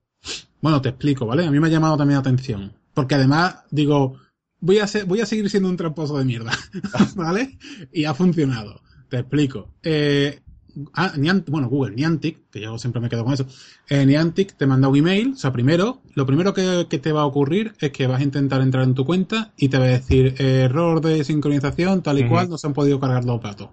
Bueno, 0.62 0.82
te 0.82 0.90
explico, 0.90 1.26
¿vale? 1.26 1.46
A 1.46 1.52
mí 1.52 1.60
me 1.60 1.68
ha 1.68 1.72
llamado 1.72 1.98
también 1.98 2.16
la 2.16 2.22
atención. 2.22 2.74
Porque 2.94 3.16
además, 3.16 3.64
digo, 3.72 4.18
voy 4.60 4.80
a, 4.80 4.88
ser, 4.88 5.06
voy 5.06 5.22
a 5.22 5.26
seguir 5.26 5.50
siendo 5.50 5.70
un 5.70 5.78
tramposo 5.78 6.18
de 6.18 6.26
mierda, 6.26 6.52
¿vale? 7.16 7.58
Y 7.94 8.06
ha 8.06 8.14
funcionado. 8.14 8.82
Te 9.10 9.20
explico. 9.20 9.74
Eh, 9.84 10.42
ah, 10.94 11.14
bueno, 11.48 11.70
Google, 11.70 11.96
Niantic, 11.96 12.50
que 12.52 12.62
yo 12.62 12.78
siempre 12.78 13.02
me 13.02 13.10
quedo 13.10 13.24
con 13.24 13.34
eso. 13.34 13.46
Eh, 13.90 14.06
Niantic 14.06 14.56
te 14.56 14.66
manda 14.66 14.88
un 14.88 14.96
email, 14.96 15.34
o 15.34 15.36
sea, 15.36 15.52
primero, 15.52 16.02
lo 16.16 16.26
primero 16.26 16.54
que, 16.54 16.86
te 16.86 17.12
va 17.12 17.22
a 17.22 17.26
ocurrir 17.26 17.74
es 17.80 17.92
que 17.92 18.08
vas 18.08 18.20
a 18.20 18.24
intentar 18.24 18.62
entrar 18.62 18.84
en 18.84 18.94
tu 18.94 19.06
cuenta 19.06 19.54
y 19.58 19.70
te 19.70 19.78
va 19.78 19.86
a 19.86 19.90
decir 19.90 20.36
error 20.40 21.02
de 21.02 21.24
sincronización, 21.24 22.02
tal 22.02 22.20
y 22.20 22.28
cual, 22.28 22.50
no 22.50 22.58
se 22.58 22.68
han 22.68 22.74
podido 22.74 23.00
cargar 23.00 23.26
los 23.26 23.42
datos. 23.42 23.70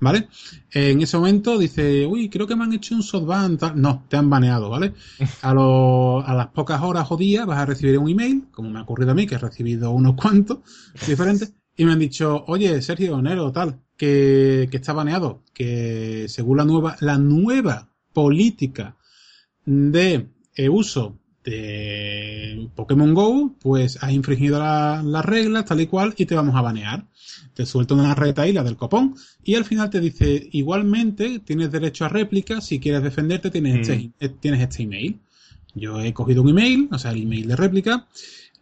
¿Vale? 0.00 0.28
En 0.70 1.02
ese 1.02 1.16
momento 1.16 1.58
dice, 1.58 2.06
uy, 2.06 2.28
creo 2.28 2.46
que 2.46 2.54
me 2.54 2.62
han 2.62 2.72
hecho 2.72 2.94
un 2.94 3.02
softban, 3.02 3.58
no, 3.74 4.04
te 4.08 4.16
han 4.16 4.30
baneado, 4.30 4.70
¿vale? 4.70 4.94
A, 5.42 5.50
a 5.50 6.34
las 6.34 6.46
pocas 6.48 6.80
horas 6.82 7.08
o 7.10 7.16
días 7.16 7.46
vas 7.46 7.58
a 7.58 7.66
recibir 7.66 7.98
un 7.98 8.08
email, 8.08 8.44
como 8.52 8.70
me 8.70 8.78
ha 8.78 8.82
ocurrido 8.82 9.10
a 9.10 9.14
mí, 9.14 9.26
que 9.26 9.34
he 9.34 9.38
recibido 9.38 9.90
unos 9.90 10.14
cuantos 10.14 10.58
diferentes, 11.04 11.52
y 11.78 11.84
me 11.84 11.92
han 11.92 11.98
dicho, 12.00 12.44
oye, 12.48 12.82
Sergio 12.82 13.22
Nero, 13.22 13.52
tal, 13.52 13.80
que, 13.96 14.68
que 14.68 14.76
está 14.76 14.92
baneado, 14.92 15.44
que 15.54 16.26
según 16.28 16.58
la 16.58 16.64
nueva, 16.64 16.96
la 17.00 17.18
nueva 17.18 17.88
política 18.12 18.96
de 19.64 20.26
eh, 20.56 20.68
uso 20.68 21.20
de 21.44 22.68
Pokémon 22.74 23.14
Go, 23.14 23.54
pues 23.60 24.02
has 24.02 24.12
infringido 24.12 24.58
las 24.58 25.24
reglas 25.24 25.66
tal 25.66 25.80
y 25.80 25.86
cual 25.86 26.14
y 26.16 26.26
te 26.26 26.34
vamos 26.34 26.56
a 26.56 26.62
banear. 26.62 27.06
Te 27.54 27.64
suelta 27.64 27.94
una 27.94 28.14
retaíla 28.14 28.64
del 28.64 28.76
copón 28.76 29.14
y 29.44 29.54
al 29.54 29.64
final 29.64 29.88
te 29.88 30.00
dice, 30.00 30.48
igualmente 30.50 31.38
tienes 31.38 31.70
derecho 31.70 32.04
a 32.04 32.08
réplica, 32.08 32.60
si 32.60 32.80
quieres 32.80 33.04
defenderte 33.04 33.50
tienes, 33.50 33.88
este, 33.88 33.98
mm. 33.98 34.12
eh, 34.18 34.28
tienes 34.40 34.60
este 34.62 34.82
email. 34.82 35.20
Yo 35.76 36.00
he 36.00 36.12
cogido 36.12 36.42
un 36.42 36.48
email, 36.48 36.88
o 36.90 36.98
sea, 36.98 37.12
el 37.12 37.22
email 37.22 37.46
de 37.46 37.54
réplica, 37.54 38.08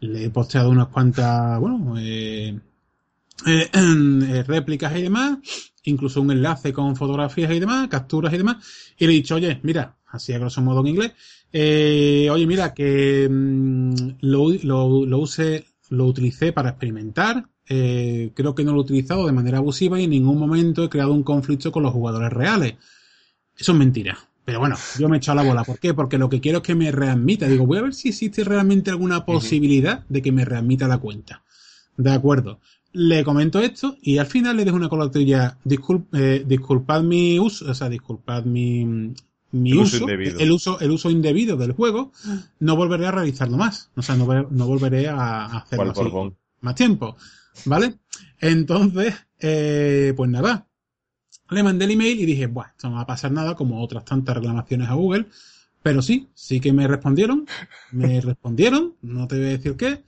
le 0.01 0.25
he 0.25 0.29
posteado 0.29 0.69
unas 0.69 0.89
cuantas, 0.89 1.59
bueno, 1.59 1.95
eh, 1.97 2.59
eh, 3.45 3.69
eh, 3.73 4.43
réplicas 4.43 4.97
y 4.97 5.03
demás, 5.03 5.37
incluso 5.83 6.21
un 6.21 6.31
enlace 6.31 6.73
con 6.73 6.95
fotografías 6.95 7.51
y 7.51 7.59
demás, 7.59 7.87
capturas 7.87 8.33
y 8.33 8.37
demás, 8.37 8.57
y 8.97 9.05
le 9.05 9.13
he 9.13 9.15
dicho, 9.15 9.35
oye, 9.35 9.59
mira, 9.63 9.95
así 10.07 10.33
a 10.33 10.39
grosso 10.39 10.61
modo 10.61 10.81
en 10.81 10.87
inglés, 10.87 11.11
eh, 11.51 12.27
oye, 12.31 12.45
mira, 12.45 12.73
que 12.73 13.27
mm, 13.29 13.95
lo, 14.21 14.49
lo, 14.63 15.05
lo, 15.05 15.17
use, 15.19 15.65
lo 15.89 16.05
utilicé 16.05 16.51
para 16.51 16.69
experimentar, 16.69 17.47
eh, 17.69 18.31
creo 18.33 18.55
que 18.55 18.63
no 18.63 18.71
lo 18.71 18.79
he 18.79 18.81
utilizado 18.81 19.25
de 19.25 19.31
manera 19.33 19.57
abusiva 19.57 19.99
y 19.99 20.05
en 20.05 20.11
ningún 20.11 20.39
momento 20.39 20.83
he 20.83 20.89
creado 20.89 21.13
un 21.13 21.23
conflicto 21.23 21.71
con 21.71 21.83
los 21.83 21.91
jugadores 21.91 22.31
reales. 22.31 22.75
Eso 23.57 23.71
es 23.73 23.77
mentira. 23.77 24.17
Pero 24.45 24.59
bueno, 24.59 24.77
yo 24.97 25.09
me 25.09 25.17
he 25.17 25.19
echado 25.19 25.35
la 25.35 25.43
bola. 25.43 25.65
¿Por 25.65 25.77
qué? 25.77 25.93
Porque 25.93 26.17
lo 26.17 26.29
que 26.29 26.39
quiero 26.39 26.59
es 26.59 26.63
que 26.63 26.75
me 26.75 26.89
readmita. 26.89 27.47
Digo, 27.49 27.65
voy 27.65 27.79
a 27.79 27.81
ver 27.81 27.93
si 27.93 28.09
existe 28.09 28.45
realmente 28.45 28.89
alguna 28.89 29.25
posibilidad 29.25 30.05
de 30.07 30.21
que 30.21 30.31
me 30.31 30.45
readmita 30.45 30.87
la 30.87 30.99
cuenta. 30.99 31.43
De 31.97 32.13
acuerdo 32.13 32.61
le 32.97 33.23
comento 33.23 33.59
esto 33.59 33.95
y 34.01 34.17
al 34.17 34.25
final 34.25 34.57
le 34.57 34.65
dejo 34.65 34.75
una 34.75 34.89
coletilla, 34.89 35.57
disculp, 35.63 36.13
eh, 36.15 36.43
disculpad 36.45 37.03
mi 37.03 37.39
uso, 37.39 37.69
o 37.69 37.73
sea, 37.75 37.89
disculpad 37.89 38.43
mi, 38.43 39.13
mi 39.51 39.71
el 39.71 39.77
uso, 39.77 40.09
el 40.09 40.51
uso, 40.51 40.79
el 40.79 40.91
uso 40.91 41.09
indebido 41.11 41.55
del 41.57 41.73
juego, 41.73 42.11
no 42.59 42.75
volveré 42.75 43.05
a 43.05 43.11
realizarlo 43.11 43.55
más. 43.55 43.91
O 43.95 44.01
sea, 44.01 44.15
no, 44.15 44.25
no 44.25 44.67
volveré 44.67 45.07
a, 45.07 45.45
hacerlo 45.45 45.91
así 45.91 46.35
más 46.61 46.75
tiempo. 46.75 47.15
¿Vale? 47.65 47.99
Entonces, 48.39 49.13
eh, 49.39 50.13
pues 50.15 50.29
nada. 50.29 50.67
Le 51.49 51.63
mandé 51.63 51.85
el 51.85 51.91
email 51.91 52.19
y 52.19 52.25
dije, 52.25 52.47
bueno, 52.47 52.71
esto 52.71 52.89
no 52.89 52.95
va 52.95 53.01
a 53.01 53.07
pasar 53.07 53.31
nada 53.31 53.55
como 53.55 53.81
otras 53.81 54.03
tantas 54.03 54.35
reclamaciones 54.35 54.89
a 54.89 54.95
Google. 54.95 55.27
Pero 55.81 56.01
sí, 56.01 56.27
sí 56.33 56.59
que 56.59 56.73
me 56.73 56.87
respondieron. 56.87 57.47
Me 57.91 58.19
respondieron, 58.21 58.95
no 59.01 59.27
te 59.27 59.37
voy 59.37 59.45
a 59.45 59.49
decir 59.49 59.75
qué. 59.77 60.03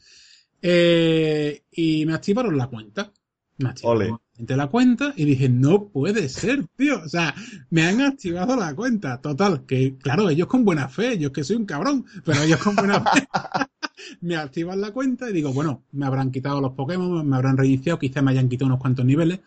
Eh, 0.62 1.64
y 1.72 2.06
me 2.06 2.14
activaron 2.14 2.58
la 2.58 2.68
cuenta. 2.68 3.12
Me 3.58 3.70
activaron, 3.70 4.20
la 4.38 4.68
cuenta 4.68 5.14
y 5.18 5.26
dije, 5.26 5.50
no 5.50 5.90
puede 5.90 6.30
ser, 6.30 6.66
tío. 6.78 7.02
O 7.04 7.10
sea, 7.10 7.36
me 7.70 7.84
han 7.84 8.00
activado 8.02 8.56
la 8.56 8.74
cuenta. 8.74 9.20
Total, 9.20 9.66
que 9.66 9.98
claro, 9.98 10.30
ellos 10.30 10.48
con 10.48 10.64
buena 10.64 10.88
fe, 10.88 11.18
yo 11.18 11.28
es 11.28 11.34
que 11.34 11.44
soy 11.44 11.58
un 11.58 11.66
cabrón, 11.66 12.06
pero 12.24 12.42
ellos 12.42 12.60
con 12.60 12.76
buena 12.76 13.02
fe. 13.02 13.28
me 14.22 14.38
activan 14.38 14.80
la 14.80 14.92
cuenta 14.92 15.30
y 15.30 15.34
digo, 15.34 15.52
bueno, 15.52 15.84
me 15.92 16.06
habrán 16.06 16.32
quitado 16.32 16.62
los 16.62 16.72
Pokémon, 16.72 17.28
me 17.28 17.36
habrán 17.36 17.58
reiniciado, 17.58 18.00
quizás 18.00 18.24
me 18.24 18.32
hayan 18.32 18.48
quitado 18.48 18.68
unos 18.68 18.80
cuantos 18.80 19.06
niveles. 19.06 19.42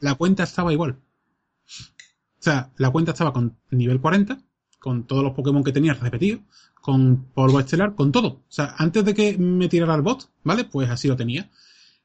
La 0.00 0.14
cuenta 0.14 0.44
estaba 0.44 0.72
igual. 0.72 0.92
O 0.92 2.42
sea, 2.42 2.70
la 2.76 2.90
cuenta 2.90 3.12
estaba 3.12 3.32
con 3.32 3.58
nivel 3.70 4.00
40, 4.00 4.38
con 4.78 5.06
todos 5.06 5.22
los 5.22 5.32
Pokémon 5.34 5.64
que 5.64 5.72
tenía 5.72 5.94
repetidos, 5.94 6.40
con 6.80 7.24
polvo 7.34 7.60
estelar, 7.60 7.94
con 7.94 8.12
todo. 8.12 8.28
O 8.28 8.44
sea, 8.48 8.74
antes 8.78 9.04
de 9.04 9.14
que 9.14 9.36
me 9.38 9.68
tirara 9.68 9.94
el 9.94 10.02
bot, 10.02 10.30
¿vale? 10.44 10.64
Pues 10.64 10.88
así 10.90 11.08
lo 11.08 11.16
tenía. 11.16 11.48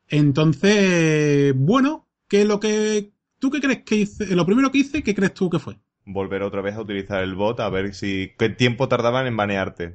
Entonces, 0.08 1.54
bueno, 1.56 2.08
¿qué 2.28 2.42
es 2.42 2.48
lo 2.48 2.60
que... 2.60 3.12
¿Tú 3.40 3.50
qué 3.52 3.60
crees 3.60 3.84
que 3.84 3.96
hice? 3.96 4.36
Lo 4.36 4.46
primero 4.46 4.72
que 4.72 4.80
hice, 4.80 5.04
¿qué 5.04 5.16
crees 5.16 5.34
tú 5.34 5.50
que 5.50 5.60
fue? 5.60 5.78
Volver 6.06 6.44
otra 6.44 6.62
vez 6.62 6.76
a 6.76 6.82
utilizar 6.82 7.24
el 7.24 7.36
bot 7.36 7.60
a 7.60 7.70
ver 7.70 7.94
si... 7.94 8.32
¿Qué 8.38 8.50
tiempo 8.50 8.88
tardaban 8.88 9.28
en 9.28 9.38
banearte? 9.38 9.94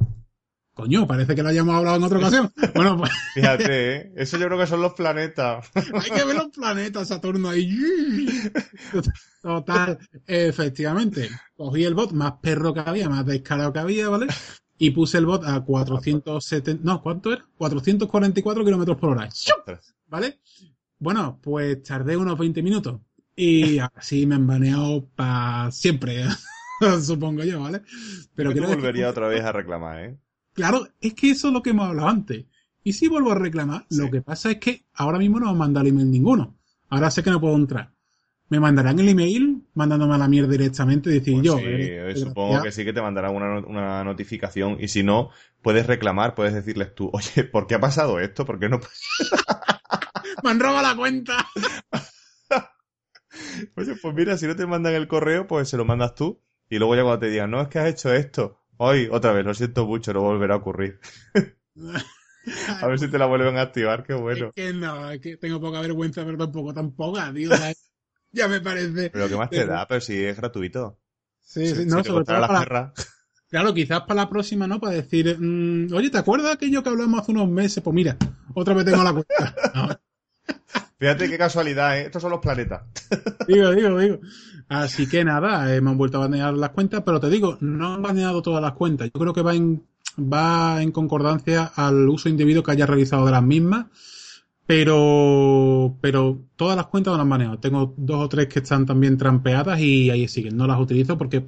Coño, 0.78 1.08
parece 1.08 1.34
que 1.34 1.42
lo 1.42 1.48
hayamos 1.48 1.74
hablado 1.74 1.96
en 1.96 2.04
otra 2.04 2.18
ocasión. 2.18 2.52
Bueno, 2.74 2.96
pues... 2.96 3.10
Fíjate, 3.34 3.96
¿eh? 3.96 4.12
Eso 4.14 4.38
yo 4.38 4.46
creo 4.46 4.58
que 4.60 4.66
son 4.68 4.80
los 4.80 4.94
planetas. 4.94 5.68
Hay 5.74 6.10
que 6.10 6.24
ver 6.24 6.36
los 6.36 6.50
planetas, 6.50 7.08
Saturno 7.08 7.48
ahí. 7.48 8.48
Total, 9.42 9.98
efectivamente. 10.24 11.30
Cogí 11.56 11.84
el 11.84 11.94
bot 11.94 12.12
más 12.12 12.34
perro 12.40 12.72
que 12.72 12.80
había, 12.80 13.08
más 13.08 13.26
descarado 13.26 13.72
que 13.72 13.80
había, 13.80 14.08
¿vale? 14.08 14.28
Y 14.78 14.90
puse 14.90 15.18
el 15.18 15.26
bot 15.26 15.44
a 15.44 15.60
470, 15.60 16.84
no, 16.84 17.02
¿cuánto 17.02 17.32
era? 17.32 17.44
444 17.56 18.64
kilómetros 18.64 18.96
por 18.96 19.10
hora. 19.10 19.28
¿Vale? 20.06 20.40
Bueno, 20.98 21.38
pues 21.42 21.82
tardé 21.82 22.16
unos 22.16 22.38
20 22.38 22.62
minutos. 22.62 23.00
Y 23.34 23.78
así 23.94 24.26
me 24.26 24.36
han 24.36 24.46
baneado 24.46 25.06
para 25.16 25.70
siempre, 25.72 26.24
supongo 27.02 27.44
yo, 27.44 27.60
¿vale? 27.60 27.82
Pero 28.34 28.54
que 28.54 28.60
volvería 28.60 29.10
otra 29.10 29.28
vez 29.28 29.42
a 29.42 29.52
reclamar, 29.52 30.04
¿eh? 30.04 30.18
Claro, 30.54 30.88
es 31.00 31.14
que 31.14 31.30
eso 31.30 31.48
es 31.48 31.54
lo 31.54 31.62
que 31.62 31.70
hemos 31.70 31.88
hablado 31.88 32.08
antes. 32.08 32.46
Y 32.82 32.92
si 32.92 33.08
vuelvo 33.08 33.32
a 33.32 33.36
reclamar, 33.36 33.86
lo 33.90 34.10
que 34.10 34.22
pasa 34.22 34.50
es 34.50 34.58
que 34.58 34.86
ahora 34.94 35.18
mismo 35.18 35.38
no 35.38 35.46
me 35.46 35.52
han 35.52 35.58
mandado 35.58 35.86
email 35.86 36.10
ninguno. 36.10 36.56
Ahora 36.88 37.10
sé 37.10 37.22
que 37.22 37.30
no 37.30 37.40
puedo 37.40 37.54
entrar 37.54 37.97
me 38.48 38.60
mandarán 38.60 38.98
el 38.98 39.08
email 39.08 39.62
mandándome 39.74 40.14
a 40.14 40.18
la 40.18 40.28
mierda 40.28 40.50
directamente 40.50 41.10
y 41.10 41.14
decir 41.14 41.34
pues 41.34 41.46
yo. 41.46 41.58
Sí, 41.58 41.64
eh, 41.66 42.14
supongo 42.16 42.62
que 42.62 42.72
sí 42.72 42.84
que 42.84 42.92
te 42.92 43.02
mandarán 43.02 43.34
una, 43.34 43.58
una, 43.60 44.04
notificación 44.04 44.78
y 44.80 44.88
si 44.88 45.02
no, 45.02 45.30
puedes 45.62 45.86
reclamar, 45.86 46.34
puedes 46.34 46.54
decirles 46.54 46.94
tú, 46.94 47.10
oye, 47.12 47.44
¿por 47.44 47.66
qué 47.66 47.74
ha 47.74 47.80
pasado 47.80 48.20
esto? 48.20 48.44
¿Por 48.44 48.58
qué 48.58 48.68
no? 48.68 48.80
me 50.42 50.50
han 50.50 50.60
robado 50.60 50.82
la 50.82 50.96
cuenta. 50.96 51.46
oye, 53.76 53.96
pues 54.00 54.14
mira, 54.14 54.36
si 54.38 54.46
no 54.46 54.56
te 54.56 54.66
mandan 54.66 54.94
el 54.94 55.08
correo, 55.08 55.46
pues 55.46 55.68
se 55.68 55.76
lo 55.76 55.84
mandas 55.84 56.14
tú 56.14 56.40
y 56.70 56.78
luego 56.78 56.96
ya 56.96 57.02
cuando 57.02 57.20
te 57.20 57.30
digan, 57.30 57.50
no, 57.50 57.60
es 57.60 57.68
que 57.68 57.78
has 57.78 57.88
hecho 57.88 58.12
esto, 58.12 58.60
hoy 58.78 59.08
otra 59.10 59.32
vez, 59.32 59.44
lo 59.44 59.54
siento 59.54 59.86
mucho, 59.86 60.12
no 60.12 60.22
volverá 60.22 60.54
a 60.54 60.58
ocurrir. 60.58 61.00
a 62.80 62.86
ver 62.86 62.98
si 62.98 63.10
te 63.10 63.18
la 63.18 63.26
vuelven 63.26 63.58
a 63.58 63.62
activar, 63.62 64.04
qué 64.04 64.14
bueno. 64.14 64.46
Es 64.48 64.52
que 64.54 64.72
no, 64.72 65.10
es 65.10 65.20
que 65.20 65.36
tengo 65.36 65.60
poca 65.60 65.80
vergüenza, 65.80 66.24
pero 66.24 66.38
tampoco 66.38 66.72
tan 66.72 66.92
poca, 66.92 67.32
tío 67.32 67.50
ya 68.32 68.48
me 68.48 68.60
parece. 68.60 69.10
Pero 69.10 69.28
¿qué 69.28 69.36
más 69.36 69.50
te 69.50 69.66
da? 69.66 69.86
Pero 69.86 70.00
si 70.00 70.24
es 70.24 70.36
gratuito. 70.36 70.98
Sí, 71.40 71.66
sí, 71.74 71.86
no, 71.86 72.04
sobre 72.04 72.24
todo 72.24 72.46
para... 72.46 72.92
Claro, 73.48 73.72
quizás 73.72 74.02
para 74.02 74.22
la 74.22 74.28
próxima, 74.28 74.66
¿no? 74.66 74.78
Para 74.78 74.92
decir, 74.92 75.38
mm, 75.38 75.94
oye, 75.94 76.10
¿te 76.10 76.18
acuerdas 76.18 76.52
aquello 76.52 76.82
que 76.82 76.90
hablamos 76.90 77.20
hace 77.20 77.32
unos 77.32 77.48
meses? 77.48 77.82
Pues 77.82 77.94
mira, 77.94 78.18
otra 78.54 78.74
vez 78.74 78.84
tengo 78.84 79.02
la 79.02 79.12
cuenta. 79.12 80.00
Fíjate 80.98 81.30
qué 81.30 81.38
casualidad, 81.38 81.98
¿eh? 81.98 82.06
Estos 82.06 82.20
son 82.20 82.32
los 82.32 82.40
planetas. 82.40 82.82
digo, 83.48 83.70
digo, 83.70 83.98
digo. 83.98 84.18
Así 84.68 85.08
que 85.08 85.24
nada, 85.24 85.74
hemos 85.74 85.96
vuelto 85.96 86.18
a 86.18 86.22
banear 86.26 86.52
las 86.54 86.70
cuentas, 86.70 87.02
pero 87.06 87.20
te 87.20 87.30
digo, 87.30 87.56
no 87.60 87.94
han 87.94 88.02
baneado 88.02 88.42
todas 88.42 88.60
las 88.60 88.72
cuentas. 88.72 89.08
Yo 89.14 89.18
creo 89.18 89.32
que 89.32 89.40
va 89.40 89.54
en, 89.54 89.86
va 90.18 90.82
en 90.82 90.92
concordancia 90.92 91.72
al 91.74 92.06
uso 92.08 92.28
indebido 92.28 92.62
que 92.62 92.72
haya 92.72 92.84
realizado 92.84 93.24
de 93.24 93.32
las 93.32 93.42
mismas 93.42 93.86
pero, 94.68 95.96
pero 96.02 96.42
todas 96.54 96.76
las 96.76 96.88
cuentas 96.88 97.12
no 97.12 97.16
las 97.16 97.26
manejo. 97.26 97.58
Tengo 97.58 97.94
dos 97.96 98.26
o 98.26 98.28
tres 98.28 98.48
que 98.48 98.58
están 98.58 98.84
también 98.84 99.16
trampeadas 99.16 99.80
y 99.80 100.10
ahí 100.10 100.28
siguen. 100.28 100.58
No 100.58 100.66
las 100.66 100.78
utilizo 100.78 101.16
porque 101.16 101.42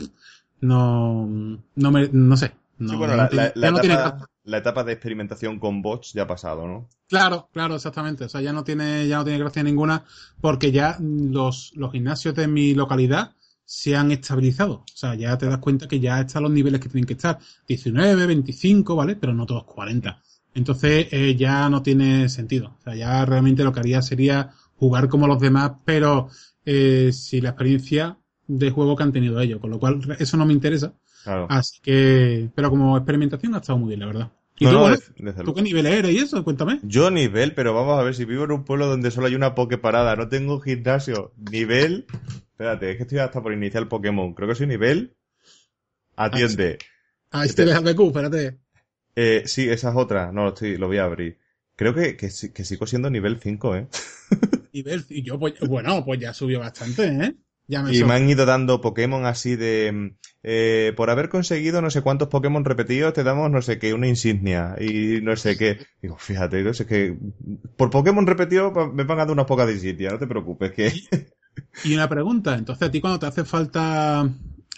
no, 0.62 1.28
no 1.74 1.90
me, 1.90 2.08
no 2.10 2.36
sé. 2.38 2.52
sí, 2.78 2.96
bueno, 2.96 3.16
la, 3.16 3.26
etapa, 3.26 4.26
la, 4.44 4.56
etapa, 4.56 4.84
de 4.84 4.92
experimentación 4.94 5.58
con 5.58 5.82
bots 5.82 6.14
ya 6.14 6.22
ha 6.22 6.26
pasado, 6.26 6.66
¿no? 6.66 6.88
Claro, 7.10 7.50
claro, 7.52 7.74
exactamente. 7.74 8.24
O 8.24 8.28
sea, 8.30 8.40
ya 8.40 8.54
no 8.54 8.64
tiene, 8.64 9.06
ya 9.06 9.18
no 9.18 9.24
tiene 9.24 9.38
gracia 9.38 9.62
ninguna 9.62 10.02
porque 10.40 10.72
ya 10.72 10.96
los, 10.98 11.72
los 11.74 11.92
gimnasios 11.92 12.34
de 12.34 12.48
mi 12.48 12.72
localidad 12.72 13.32
se 13.66 13.96
han 13.96 14.12
estabilizado. 14.12 14.76
O 14.76 14.96
sea, 14.96 15.14
ya 15.14 15.36
te 15.36 15.44
das 15.44 15.58
cuenta 15.58 15.86
que 15.86 16.00
ya 16.00 16.22
están 16.22 16.44
los 16.44 16.52
niveles 16.52 16.80
que 16.80 16.88
tienen 16.88 17.06
que 17.06 17.12
estar. 17.12 17.38
19, 17.68 18.26
25, 18.26 18.96
¿vale? 18.96 19.16
Pero 19.16 19.34
no 19.34 19.44
todos 19.44 19.64
40. 19.64 20.22
Entonces 20.54 21.08
eh, 21.10 21.36
ya 21.36 21.68
no 21.68 21.82
tiene 21.82 22.28
sentido. 22.28 22.76
O 22.78 22.82
sea, 22.82 22.94
ya 22.94 23.24
realmente 23.24 23.64
lo 23.64 23.72
que 23.72 23.80
haría 23.80 24.02
sería 24.02 24.50
jugar 24.76 25.08
como 25.08 25.26
los 25.26 25.40
demás, 25.40 25.72
pero 25.84 26.28
eh, 26.64 27.10
sin 27.12 27.44
la 27.44 27.50
experiencia 27.50 28.18
de 28.46 28.70
juego 28.70 28.96
que 28.96 29.02
han 29.02 29.12
tenido 29.12 29.40
ellos. 29.40 29.60
Con 29.60 29.70
lo 29.70 29.78
cual, 29.78 30.00
eso 30.18 30.36
no 30.36 30.46
me 30.46 30.52
interesa. 30.52 30.94
Claro. 31.24 31.46
Así 31.50 31.80
que, 31.82 32.50
pero 32.54 32.70
como 32.70 32.96
experimentación 32.96 33.54
ha 33.54 33.58
estado 33.58 33.78
muy 33.78 33.88
bien, 33.88 34.00
la 34.00 34.06
verdad. 34.06 34.32
¿Y 34.58 34.66
tú, 34.66 35.42
¿tú 35.44 35.54
qué 35.54 35.62
nivel 35.62 35.86
eres 35.86 36.12
y 36.12 36.18
eso? 36.18 36.44
Cuéntame. 36.44 36.80
Yo 36.82 37.10
nivel, 37.10 37.54
pero 37.54 37.72
vamos 37.72 37.98
a 37.98 38.02
ver, 38.02 38.14
si 38.14 38.26
vivo 38.26 38.44
en 38.44 38.52
un 38.52 38.64
pueblo 38.64 38.86
donde 38.86 39.10
solo 39.10 39.26
hay 39.26 39.34
una 39.34 39.54
parada, 39.54 40.16
no 40.16 40.28
tengo 40.28 40.60
gimnasio, 40.60 41.32
nivel... 41.50 42.06
Espérate, 42.50 42.90
es 42.90 42.96
que 42.98 43.04
estoy 43.04 43.18
hasta 43.20 43.42
por 43.42 43.54
iniciar 43.54 43.84
el 43.84 43.88
Pokémon. 43.88 44.34
Creo 44.34 44.48
que 44.48 44.54
soy 44.54 44.66
nivel... 44.66 45.16
Atiende. 46.14 46.76
Ah, 47.30 47.46
este 47.46 47.62
es 47.62 47.70
el 47.70 47.86
espérate. 47.88 48.58
Eh, 49.16 49.42
sí, 49.46 49.68
esa 49.68 49.90
es 49.90 49.96
otra. 49.96 50.32
No, 50.32 50.44
lo, 50.44 50.48
estoy, 50.50 50.76
lo 50.76 50.86
voy 50.86 50.98
a 50.98 51.04
abrir. 51.04 51.38
Creo 51.76 51.94
que, 51.94 52.16
que, 52.16 52.28
que 52.28 52.64
sigo 52.64 52.86
siendo 52.86 53.10
nivel 53.10 53.38
5, 53.40 53.76
¿eh? 53.76 53.88
nivel 54.72 55.04
y 55.08 55.22
yo, 55.22 55.38
pues, 55.38 55.54
bueno, 55.60 56.04
pues 56.04 56.20
ya 56.20 56.34
subió 56.34 56.60
bastante, 56.60 57.06
¿eh? 57.06 57.34
Ya 57.66 57.82
me 57.82 57.94
y 57.94 58.02
me 58.02 58.14
han 58.14 58.28
ido 58.28 58.46
dando 58.46 58.80
Pokémon 58.80 59.26
así 59.26 59.54
de... 59.56 60.14
Eh, 60.42 60.92
por 60.96 61.10
haber 61.10 61.28
conseguido 61.28 61.82
no 61.82 61.90
sé 61.90 62.02
cuántos 62.02 62.28
Pokémon 62.28 62.64
repetidos, 62.64 63.12
te 63.12 63.22
damos 63.22 63.50
no 63.50 63.62
sé 63.62 63.78
qué, 63.78 63.94
una 63.94 64.08
insignia. 64.08 64.74
Y 64.80 65.20
no 65.22 65.36
sé 65.36 65.56
qué. 65.56 65.78
Digo, 66.02 66.16
fíjate, 66.18 66.62
no 66.62 66.74
sé 66.74 66.86
qué... 66.86 67.16
Por 67.76 67.90
Pokémon 67.90 68.26
repetido 68.26 68.72
me 68.92 69.04
van 69.04 69.20
a 69.20 69.24
dar 69.24 69.30
unas 69.30 69.46
pocas 69.46 69.70
insignias, 69.70 70.14
no 70.14 70.18
te 70.18 70.26
preocupes, 70.26 70.72
que... 70.72 70.92
y 71.84 71.94
una 71.94 72.08
pregunta, 72.08 72.56
entonces 72.56 72.88
a 72.88 72.90
ti 72.90 73.00
cuando 73.00 73.18
te 73.18 73.26
hace 73.26 73.44
falta 73.44 74.28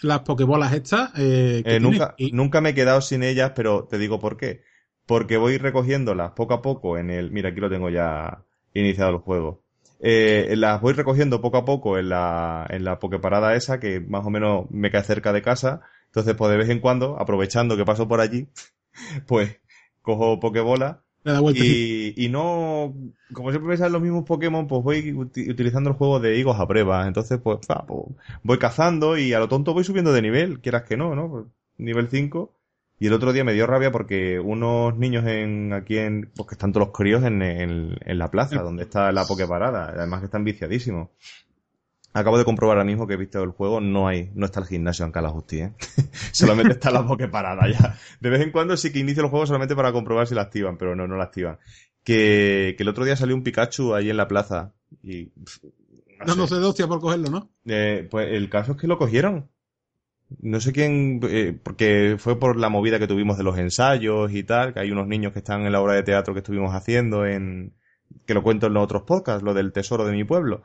las 0.03 0.19
pokebolas 0.21 0.73
estas. 0.73 1.11
Eh, 1.17 1.63
eh 1.65 1.79
nunca, 1.79 2.15
nunca 2.31 2.61
me 2.61 2.69
he 2.69 2.73
quedado 2.73 3.01
sin 3.01 3.23
ellas, 3.23 3.51
pero 3.55 3.85
te 3.85 3.97
digo 3.97 4.19
por 4.19 4.37
qué. 4.37 4.61
Porque 5.05 5.37
voy 5.37 5.57
recogiéndolas 5.57 6.31
poco 6.31 6.53
a 6.53 6.61
poco 6.61 6.97
en 6.97 7.09
el. 7.09 7.31
Mira, 7.31 7.49
aquí 7.49 7.59
lo 7.59 7.69
tengo 7.69 7.89
ya 7.89 8.43
iniciado 8.73 9.11
el 9.11 9.17
juego. 9.17 9.63
Eh, 9.99 10.53
las 10.57 10.81
voy 10.81 10.93
recogiendo 10.93 11.41
poco 11.41 11.57
a 11.57 11.65
poco 11.65 11.97
en 11.97 12.09
la, 12.09 12.67
en 12.69 12.83
la 12.83 12.99
pokeparada 12.99 13.55
esa, 13.55 13.79
que 13.79 13.99
más 14.01 14.25
o 14.25 14.29
menos 14.29 14.65
me 14.69 14.91
cae 14.91 15.03
cerca 15.03 15.31
de 15.31 15.41
casa. 15.41 15.81
Entonces, 16.07 16.35
pues 16.35 16.51
de 16.51 16.57
vez 16.57 16.69
en 16.69 16.79
cuando, 16.79 17.19
aprovechando 17.19 17.77
que 17.77 17.85
paso 17.85 18.07
por 18.07 18.19
allí, 18.19 18.49
pues 19.27 19.59
cojo 20.01 20.39
pokebola 20.39 21.02
y, 21.25 22.25
y, 22.25 22.29
no, 22.29 22.93
como 23.33 23.51
siempre 23.51 23.69
me 23.69 23.77
salen 23.77 23.93
los 23.93 24.01
mismos 24.01 24.25
Pokémon, 24.25 24.67
pues 24.67 24.83
voy 24.83 25.13
utilizando 25.13 25.89
el 25.89 25.95
juego 25.95 26.19
de 26.19 26.37
higos 26.37 26.59
a 26.59 26.67
prueba. 26.67 27.07
Entonces, 27.07 27.39
pues, 27.41 27.59
pues, 27.87 28.01
voy 28.43 28.57
cazando 28.57 29.17
y 29.17 29.33
a 29.33 29.39
lo 29.39 29.47
tonto 29.47 29.73
voy 29.73 29.83
subiendo 29.83 30.11
de 30.11 30.21
nivel, 30.21 30.59
quieras 30.59 30.83
que 30.83 30.97
no, 30.97 31.15
¿no? 31.15 31.29
Pues, 31.29 31.45
nivel 31.77 32.09
5. 32.09 32.53
Y 32.99 33.07
el 33.07 33.13
otro 33.13 33.33
día 33.33 33.43
me 33.43 33.53
dio 33.53 33.67
rabia 33.67 33.91
porque 33.91 34.39
unos 34.39 34.97
niños 34.97 35.25
en, 35.25 35.73
aquí 35.73 35.97
en, 35.97 36.31
pues 36.35 36.47
que 36.47 36.55
están 36.55 36.71
todos 36.71 36.87
los 36.87 36.95
críos 36.95 37.23
en, 37.23 37.41
en, 37.41 37.97
en 37.99 38.17
la 38.17 38.29
plaza, 38.31 38.61
donde 38.61 38.83
está 38.83 39.11
la 39.11 39.25
Poképarada. 39.25 39.89
Además 39.89 40.19
que 40.19 40.25
están 40.25 40.43
viciadísimos. 40.43 41.09
Acabo 42.13 42.37
de 42.37 42.45
comprobar 42.45 42.77
ahora 42.77 42.85
mismo 42.85 43.07
que 43.07 43.15
he 43.15 43.17
visto 43.17 43.41
el 43.41 43.49
juego, 43.49 43.81
no 43.81 44.07
hay, 44.07 44.31
no 44.35 44.45
está 44.45 44.59
el 44.59 44.67
gimnasio 44.67 45.03
en 45.03 45.25
of 45.25 45.53
¿eh? 45.53 45.73
solamente 46.31 46.73
está 46.73 46.91
la 46.91 47.05
parada 47.31 47.67
ya. 47.67 47.97
De 48.19 48.29
vez 48.29 48.41
en 48.41 48.51
cuando 48.51 48.77
sí 48.77 48.91
que 48.91 48.99
inicio 48.99 49.23
el 49.23 49.29
juego 49.29 49.47
solamente 49.47 49.75
para 49.75 49.91
comprobar 49.91 50.27
si 50.27 50.35
la 50.35 50.43
activan, 50.43 50.77
pero 50.77 50.95
no, 50.95 51.07
no 51.07 51.17
la 51.17 51.23
activan. 51.23 51.57
Que, 52.03 52.75
que 52.77 52.83
el 52.83 52.89
otro 52.89 53.03
día 53.03 53.15
salió 53.15 53.35
un 53.35 53.43
Pikachu 53.43 53.95
ahí 53.95 54.09
en 54.11 54.17
la 54.17 54.27
plaza 54.27 54.73
y... 55.01 55.31
No, 56.25 56.47
sé. 56.47 56.55
de 56.55 56.65
hostia 56.65 56.87
por 56.87 57.01
cogerlo, 57.01 57.29
¿no? 57.29 57.49
Eh, 57.65 58.07
pues 58.09 58.31
el 58.31 58.49
caso 58.49 58.73
es 58.73 58.77
que 58.77 58.87
lo 58.87 58.97
cogieron. 58.97 59.49
No 60.39 60.59
sé 60.59 60.71
quién, 60.71 61.19
eh, 61.23 61.57
porque 61.61 62.15
fue 62.17 62.39
por 62.39 62.57
la 62.57 62.69
movida 62.69 62.99
que 62.99 63.07
tuvimos 63.07 63.37
de 63.37 63.43
los 63.43 63.57
ensayos 63.57 64.31
y 64.31 64.43
tal, 64.43 64.73
que 64.73 64.79
hay 64.79 64.91
unos 64.91 65.07
niños 65.07 65.33
que 65.33 65.39
están 65.39 65.65
en 65.65 65.71
la 65.71 65.81
obra 65.81 65.93
de 65.93 66.03
teatro 66.03 66.33
que 66.33 66.39
estuvimos 66.39 66.73
haciendo 66.73 67.25
en, 67.25 67.73
que 68.25 68.33
lo 68.33 68.43
cuento 68.43 68.67
en 68.67 68.73
los 68.73 68.83
otros 68.83 69.03
podcasts, 69.03 69.43
lo 69.43 69.53
del 69.53 69.73
tesoro 69.73 70.05
de 70.05 70.13
mi 70.13 70.23
pueblo. 70.23 70.63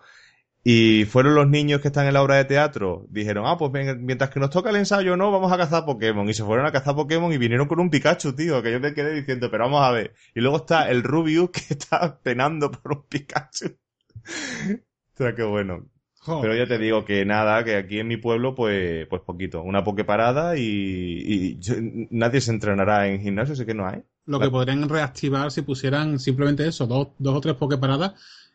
Y 0.64 1.04
fueron 1.06 1.34
los 1.34 1.48
niños 1.48 1.80
que 1.80 1.88
están 1.88 2.06
en 2.06 2.14
la 2.14 2.22
obra 2.22 2.36
de 2.36 2.44
teatro, 2.44 3.06
dijeron, 3.08 3.44
ah, 3.46 3.56
pues 3.56 3.72
mientras 3.98 4.30
que 4.30 4.40
nos 4.40 4.50
toca 4.50 4.70
el 4.70 4.76
ensayo, 4.76 5.16
no, 5.16 5.30
vamos 5.30 5.52
a 5.52 5.56
cazar 5.56 5.84
Pokémon. 5.84 6.28
Y 6.28 6.34
se 6.34 6.44
fueron 6.44 6.66
a 6.66 6.72
cazar 6.72 6.94
Pokémon 6.94 7.32
y 7.32 7.38
vinieron 7.38 7.68
con 7.68 7.80
un 7.80 7.90
Pikachu, 7.90 8.34
tío, 8.34 8.62
que 8.62 8.72
yo 8.72 8.80
me 8.80 8.92
quedé 8.92 9.14
diciendo, 9.14 9.50
pero 9.50 9.64
vamos 9.64 9.82
a 9.82 9.92
ver. 9.92 10.14
Y 10.34 10.40
luego 10.40 10.58
está 10.58 10.90
el 10.90 11.02
Rubius 11.02 11.50
que 11.52 11.60
está 11.74 12.18
penando 12.22 12.70
por 12.70 12.92
un 12.92 13.02
Pikachu. 13.08 13.76
sea, 15.14 15.34
qué 15.34 15.42
bueno. 15.42 15.86
Pero 16.26 16.54
ya 16.54 16.66
te 16.66 16.76
digo 16.76 17.06
que 17.06 17.24
nada, 17.24 17.64
que 17.64 17.76
aquí 17.76 18.00
en 18.00 18.08
mi 18.08 18.18
pueblo, 18.18 18.54
pues, 18.54 19.06
pues 19.08 19.22
poquito. 19.22 19.62
Una 19.62 19.82
pokeparada 19.82 20.58
y, 20.58 20.62
y 20.62 21.60
nadie 22.10 22.42
se 22.42 22.50
entrenará 22.50 23.08
en 23.08 23.22
gimnasio, 23.22 23.54
sé 23.54 23.64
que 23.64 23.72
no 23.72 23.86
hay. 23.86 24.02
Lo 24.26 24.38
que 24.38 24.50
podrían 24.50 24.86
reactivar 24.86 25.50
si 25.50 25.62
pusieran 25.62 26.18
simplemente 26.18 26.66
eso, 26.66 26.86
dos, 26.86 27.08
dos 27.18 27.36
o 27.36 27.40
tres 27.40 27.54
pokeparadas 27.54 28.12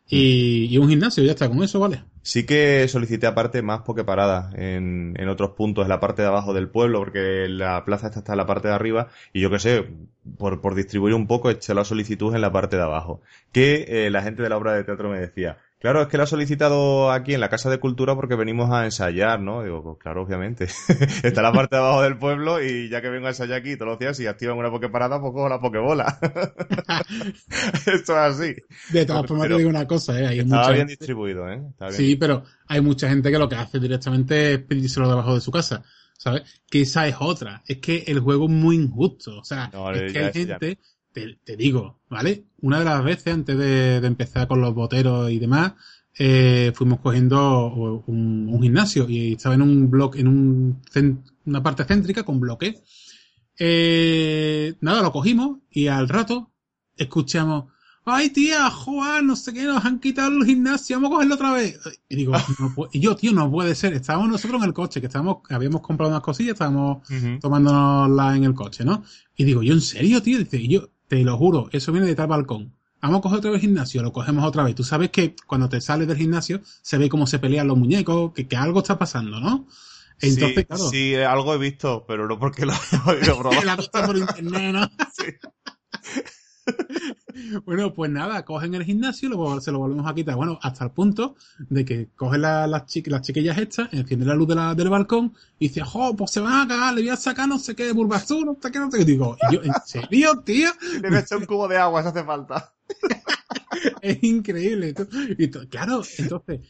y, 0.08 0.66
y 0.70 0.78
un 0.78 0.88
gimnasio, 0.88 1.24
ya 1.24 1.32
está, 1.32 1.48
con 1.48 1.62
eso 1.62 1.80
vale. 1.80 2.04
Sí 2.22 2.46
que 2.46 2.88
solicité 2.88 3.26
aparte 3.26 3.60
más 3.60 3.82
pokeparadas 3.82 4.54
en, 4.54 5.14
en 5.18 5.28
otros 5.28 5.50
puntos, 5.50 5.84
en 5.84 5.90
la 5.90 6.00
parte 6.00 6.22
de 6.22 6.28
abajo 6.28 6.54
del 6.54 6.68
pueblo, 6.68 7.00
porque 7.00 7.46
la 7.48 7.84
plaza 7.84 8.06
está 8.08 8.32
en 8.32 8.38
la 8.38 8.46
parte 8.46 8.68
de 8.68 8.74
arriba, 8.74 9.08
y 9.32 9.40
yo 9.40 9.50
qué 9.50 9.58
sé, 9.58 9.86
por, 10.38 10.60
por 10.62 10.74
distribuir 10.74 11.14
un 11.14 11.26
poco, 11.26 11.50
eché 11.50 11.74
la 11.74 11.84
solicitud 11.84 12.34
en 12.34 12.40
la 12.40 12.50
parte 12.50 12.76
de 12.76 12.82
abajo. 12.82 13.20
Que 13.52 13.84
eh, 14.06 14.10
la 14.10 14.22
gente 14.22 14.42
de 14.42 14.48
la 14.48 14.56
obra 14.56 14.72
de 14.72 14.84
teatro 14.84 15.10
me 15.10 15.20
decía, 15.20 15.58
Claro, 15.84 16.00
es 16.00 16.08
que 16.08 16.16
lo 16.16 16.22
ha 16.22 16.26
solicitado 16.26 17.12
aquí 17.12 17.34
en 17.34 17.40
la 17.40 17.50
Casa 17.50 17.68
de 17.68 17.78
Cultura 17.78 18.14
porque 18.14 18.36
venimos 18.36 18.70
a 18.70 18.86
ensayar, 18.86 19.38
¿no? 19.42 19.62
Digo, 19.62 19.82
pues 19.82 19.98
claro, 19.98 20.22
obviamente. 20.22 20.64
Está 21.22 21.42
la 21.42 21.52
parte 21.52 21.76
de 21.76 21.82
abajo 21.82 22.00
del 22.00 22.16
pueblo 22.16 22.62
y 22.62 22.88
ya 22.88 23.02
que 23.02 23.10
vengo 23.10 23.26
a 23.26 23.32
ensayar 23.32 23.58
aquí 23.58 23.76
todos 23.76 23.90
los 23.90 23.98
días, 23.98 24.16
si 24.16 24.26
activan 24.26 24.56
una 24.56 24.70
pokeparada, 24.70 25.20
pues 25.20 25.34
cojo 25.34 25.46
la 25.46 25.60
pokebola. 25.60 26.18
Esto 27.84 27.92
es 27.92 28.08
así. 28.08 28.56
De 28.94 29.04
todas 29.04 29.26
formas, 29.26 29.48
te 29.48 29.58
digo 29.58 29.68
una 29.68 29.86
cosa, 29.86 30.18
¿eh? 30.18 30.26
Hay 30.26 30.38
estaba 30.38 30.70
bien 30.70 30.86
distribuido, 30.86 31.52
¿eh? 31.52 31.60
Sí, 31.90 32.16
pero 32.16 32.44
hay 32.66 32.80
mucha 32.80 33.10
gente 33.10 33.30
que 33.30 33.38
lo 33.38 33.50
que 33.50 33.56
hace 33.56 33.78
directamente 33.78 34.54
es 34.54 34.60
pedírselo 34.60 35.06
debajo 35.06 35.34
de 35.34 35.42
su 35.42 35.50
casa. 35.50 35.82
¿Sabes? 36.16 36.62
Que 36.70 36.80
esa 36.80 37.06
es 37.06 37.16
otra. 37.20 37.62
Es 37.66 37.76
que 37.80 38.04
el 38.06 38.20
juego 38.20 38.46
es 38.46 38.50
muy 38.50 38.76
injusto. 38.76 39.38
O 39.38 39.44
sea, 39.44 39.70
es 39.92 40.12
que 40.14 40.18
hay 40.18 40.32
gente 40.32 40.78
te, 41.14 41.56
digo, 41.56 42.00
¿vale? 42.10 42.44
Una 42.60 42.80
de 42.80 42.84
las 42.84 43.04
veces 43.04 43.32
antes 43.32 43.56
de, 43.56 43.96
empezar 43.96 44.48
con 44.48 44.60
los 44.60 44.74
boteros 44.74 45.30
y 45.30 45.38
demás, 45.38 45.74
eh, 46.18 46.72
fuimos 46.74 47.00
cogiendo 47.00 48.02
un, 48.06 48.58
gimnasio 48.60 49.08
y 49.08 49.32
estaba 49.32 49.54
en 49.54 49.62
un 49.62 49.90
bloque, 49.90 50.20
en 50.20 50.28
un, 50.28 50.82
una 51.46 51.62
parte 51.62 51.84
céntrica 51.84 52.24
con 52.24 52.40
bloques. 52.40 52.82
Eh, 53.58 54.74
nada, 54.80 55.02
lo 55.02 55.12
cogimos 55.12 55.58
y 55.70 55.86
al 55.86 56.08
rato 56.08 56.50
escuchamos, 56.96 57.66
ay 58.04 58.30
tía, 58.30 58.68
Juan, 58.70 59.26
no 59.26 59.36
sé 59.36 59.52
qué, 59.52 59.64
nos 59.64 59.84
han 59.84 60.00
quitado 60.00 60.36
el 60.36 60.44
gimnasio, 60.44 60.96
vamos 60.96 61.10
a 61.10 61.14
cogerlo 61.14 61.34
otra 61.36 61.52
vez. 61.52 61.78
Y 62.08 62.16
digo, 62.16 62.34
y 62.92 63.00
yo, 63.00 63.14
tío, 63.14 63.32
no 63.32 63.50
puede 63.50 63.74
ser. 63.74 63.92
Estábamos 63.92 64.28
nosotros 64.28 64.60
en 64.62 64.68
el 64.68 64.74
coche, 64.74 65.00
que 65.00 65.06
estábamos, 65.06 65.38
habíamos 65.48 65.80
comprado 65.80 66.10
unas 66.10 66.22
cosillas, 66.22 66.54
estábamos 66.54 67.06
tomándonoslas 67.40 68.36
en 68.36 68.44
el 68.44 68.54
coche, 68.54 68.84
¿no? 68.84 69.04
Y 69.36 69.44
digo, 69.44 69.62
yo, 69.62 69.74
¿en 69.74 69.80
serio, 69.80 70.22
tío? 70.22 70.38
Dice, 70.38 70.58
y 70.58 70.68
yo, 70.68 70.90
te 71.08 71.22
lo 71.22 71.36
juro, 71.36 71.68
eso 71.72 71.92
viene 71.92 72.06
de 72.06 72.14
tal 72.14 72.28
balcón. 72.28 72.74
Vamos 73.00 73.18
a 73.18 73.22
coger 73.22 73.38
otra 73.38 73.50
vez 73.50 73.58
el 73.58 73.68
gimnasio, 73.68 74.02
lo 74.02 74.12
cogemos 74.12 74.44
otra 74.44 74.62
vez. 74.62 74.74
Tú 74.74 74.82
sabes 74.82 75.10
que 75.10 75.36
cuando 75.46 75.68
te 75.68 75.80
sales 75.80 76.08
del 76.08 76.16
gimnasio 76.16 76.62
se 76.80 76.96
ve 76.96 77.10
cómo 77.10 77.26
se 77.26 77.38
pelean 77.38 77.68
los 77.68 77.76
muñecos, 77.76 78.32
que, 78.32 78.48
que 78.48 78.56
algo 78.56 78.80
está 78.80 78.98
pasando, 78.98 79.40
¿no? 79.40 79.66
Entonces, 80.20 80.54
sí, 80.56 80.64
claro. 80.64 80.90
Sí, 80.90 81.14
algo 81.16 81.54
he 81.54 81.58
visto, 81.58 82.04
pero 82.06 82.26
no 82.26 82.38
porque 82.38 82.64
lo 82.64 82.72
haya 82.72 83.02
oído 83.06 83.38
probar. 83.38 83.64
la 83.64 83.76
visto 83.76 84.06
por 84.06 84.16
internet, 84.16 84.72
¿no? 84.72 84.88
sí. 85.12 87.14
Bueno, 87.64 87.92
pues 87.92 88.10
nada, 88.10 88.44
cogen 88.44 88.74
el 88.74 88.84
gimnasio 88.84 89.28
y 89.28 89.60
se 89.60 89.72
lo 89.72 89.78
volvemos 89.78 90.06
a 90.06 90.14
quitar. 90.14 90.36
Bueno, 90.36 90.58
hasta 90.62 90.84
el 90.84 90.90
punto 90.90 91.36
de 91.58 91.84
que 91.84 92.08
cogen 92.16 92.42
las, 92.42 92.86
chiquillas 92.86 93.58
estas, 93.58 93.92
encienden 93.92 94.28
la 94.28 94.34
luz 94.34 94.48
del 94.48 94.88
balcón 94.88 95.34
y 95.58 95.68
dice, 95.68 95.82
jo, 95.82 96.14
pues 96.16 96.30
se 96.30 96.40
van 96.40 96.62
a 96.62 96.68
cagar, 96.68 96.94
le 96.94 97.02
voy 97.02 97.10
a 97.10 97.16
sacar 97.16 97.48
no 97.48 97.58
sé 97.58 97.74
qué 97.74 97.86
de 97.86 97.92
burbazú, 97.92 98.44
no 98.44 98.58
sé 98.60 98.70
qué, 98.70 98.78
no 98.78 98.90
sé 98.90 98.98
qué. 98.98 99.04
Digo, 99.04 99.36
yo, 99.50 99.62
¿en 99.62 99.72
serio, 99.84 100.42
tío? 100.44 100.70
Le 101.02 101.16
a 101.16 101.20
echar 101.20 101.38
un 101.38 101.46
cubo 101.46 101.68
de 101.68 101.76
agua, 101.76 102.02
si 102.02 102.08
hace 102.08 102.24
falta. 102.24 102.72
es 104.00 104.22
increíble. 104.22 104.94
Y 105.38 105.48
claro, 105.48 106.02
entonces, 106.18 106.60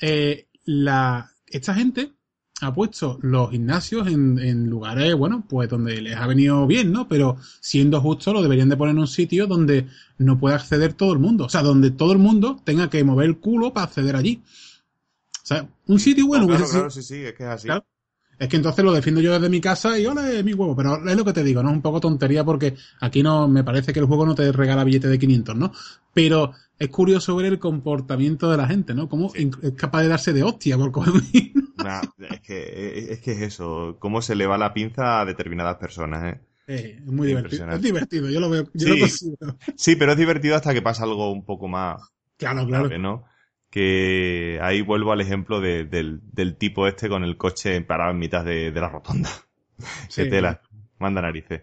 eh, 0.00 0.48
la, 0.64 1.30
esta 1.46 1.74
gente 1.74 2.12
ha 2.60 2.72
puesto 2.72 3.18
los 3.22 3.50
gimnasios 3.50 4.06
en, 4.06 4.38
en, 4.38 4.70
lugares, 4.70 5.14
bueno, 5.14 5.44
pues 5.48 5.68
donde 5.68 6.00
les 6.00 6.16
ha 6.16 6.26
venido 6.26 6.66
bien, 6.66 6.92
¿no? 6.92 7.08
Pero 7.08 7.36
siendo 7.60 8.00
justo, 8.00 8.32
lo 8.32 8.42
deberían 8.42 8.68
de 8.68 8.76
poner 8.76 8.92
en 8.92 9.00
un 9.00 9.08
sitio 9.08 9.46
donde 9.46 9.88
no 10.18 10.38
pueda 10.38 10.56
acceder 10.56 10.92
todo 10.92 11.12
el 11.12 11.18
mundo. 11.18 11.46
O 11.46 11.48
sea, 11.48 11.62
donde 11.62 11.90
todo 11.90 12.12
el 12.12 12.18
mundo 12.18 12.60
tenga 12.64 12.88
que 12.88 13.02
mover 13.02 13.26
el 13.26 13.38
culo 13.38 13.72
para 13.72 13.86
acceder 13.86 14.14
allí. 14.14 14.42
O 15.42 15.46
sea, 15.46 15.68
un 15.86 15.98
sitio 15.98 16.26
bueno. 16.26 16.46
claro, 16.46 16.66
claro, 16.68 16.90
sí, 16.90 17.02
sí, 17.02 17.16
es 17.16 17.34
que 17.34 17.42
es 17.42 17.48
así. 17.48 17.68
Es 18.38 18.48
que 18.48 18.56
entonces 18.56 18.84
lo 18.84 18.92
defiendo 18.92 19.20
yo 19.20 19.32
desde 19.32 19.48
mi 19.48 19.60
casa 19.60 19.98
y 19.98 20.06
hola, 20.06 20.22
mi 20.42 20.54
huevo. 20.54 20.74
Pero 20.76 21.08
es 21.08 21.16
lo 21.16 21.24
que 21.24 21.32
te 21.32 21.44
digo, 21.44 21.62
¿no? 21.62 21.70
Es 21.70 21.76
un 21.76 21.82
poco 21.82 22.00
tontería 22.00 22.44
porque 22.44 22.74
aquí 23.00 23.22
no, 23.22 23.48
me 23.48 23.64
parece 23.64 23.92
que 23.92 24.00
el 24.00 24.06
juego 24.06 24.26
no 24.26 24.34
te 24.34 24.50
regala 24.52 24.84
billete 24.84 25.08
de 25.08 25.18
500, 25.18 25.56
¿no? 25.56 25.72
Pero 26.12 26.52
es 26.78 26.88
curioso 26.88 27.36
ver 27.36 27.46
el 27.46 27.58
comportamiento 27.58 28.50
de 28.50 28.56
la 28.56 28.66
gente, 28.66 28.94
¿no? 28.94 29.08
Cómo 29.08 29.32
es 29.34 29.72
capaz 29.76 30.02
de 30.02 30.08
darse 30.08 30.32
de 30.32 30.42
hostia 30.42 30.76
por 30.76 30.90
comer 30.92 31.12
es, 32.18 32.40
que, 32.40 33.12
es 33.12 33.20
que 33.20 33.32
es 33.32 33.40
eso, 33.42 33.96
cómo 33.98 34.22
se 34.22 34.34
le 34.34 34.46
va 34.46 34.58
la 34.58 34.72
pinza 34.72 35.20
a 35.20 35.24
determinadas 35.24 35.76
personas, 35.76 36.34
¿eh? 36.34 36.40
eh 36.66 36.96
es 36.98 37.12
muy 37.12 37.28
divertido. 37.28 37.70
Es 37.70 37.82
divertido, 37.82 38.30
yo 38.30 38.40
lo 38.40 38.50
veo. 38.50 38.68
Yo 38.74 38.94
sí, 39.06 39.34
sí, 39.76 39.96
pero 39.96 40.12
es 40.12 40.18
divertido 40.18 40.56
hasta 40.56 40.74
que 40.74 40.82
pasa 40.82 41.04
algo 41.04 41.30
un 41.30 41.44
poco 41.44 41.68
más. 41.68 42.00
Claro, 42.36 42.66
claro. 42.66 42.98
¿no? 42.98 43.24
Que 43.74 44.60
ahí 44.62 44.82
vuelvo 44.82 45.10
al 45.10 45.20
ejemplo 45.20 45.60
del, 45.60 45.90
del, 45.90 46.56
tipo 46.56 46.86
este 46.86 47.08
con 47.08 47.24
el 47.24 47.36
coche 47.36 47.80
parado 47.80 48.12
en 48.12 48.18
mitad 48.18 48.44
de, 48.44 48.70
la 48.70 48.88
rotonda. 48.88 49.28
Se 50.08 50.26
tela. 50.26 50.62
Manda 51.00 51.20
narices. 51.20 51.62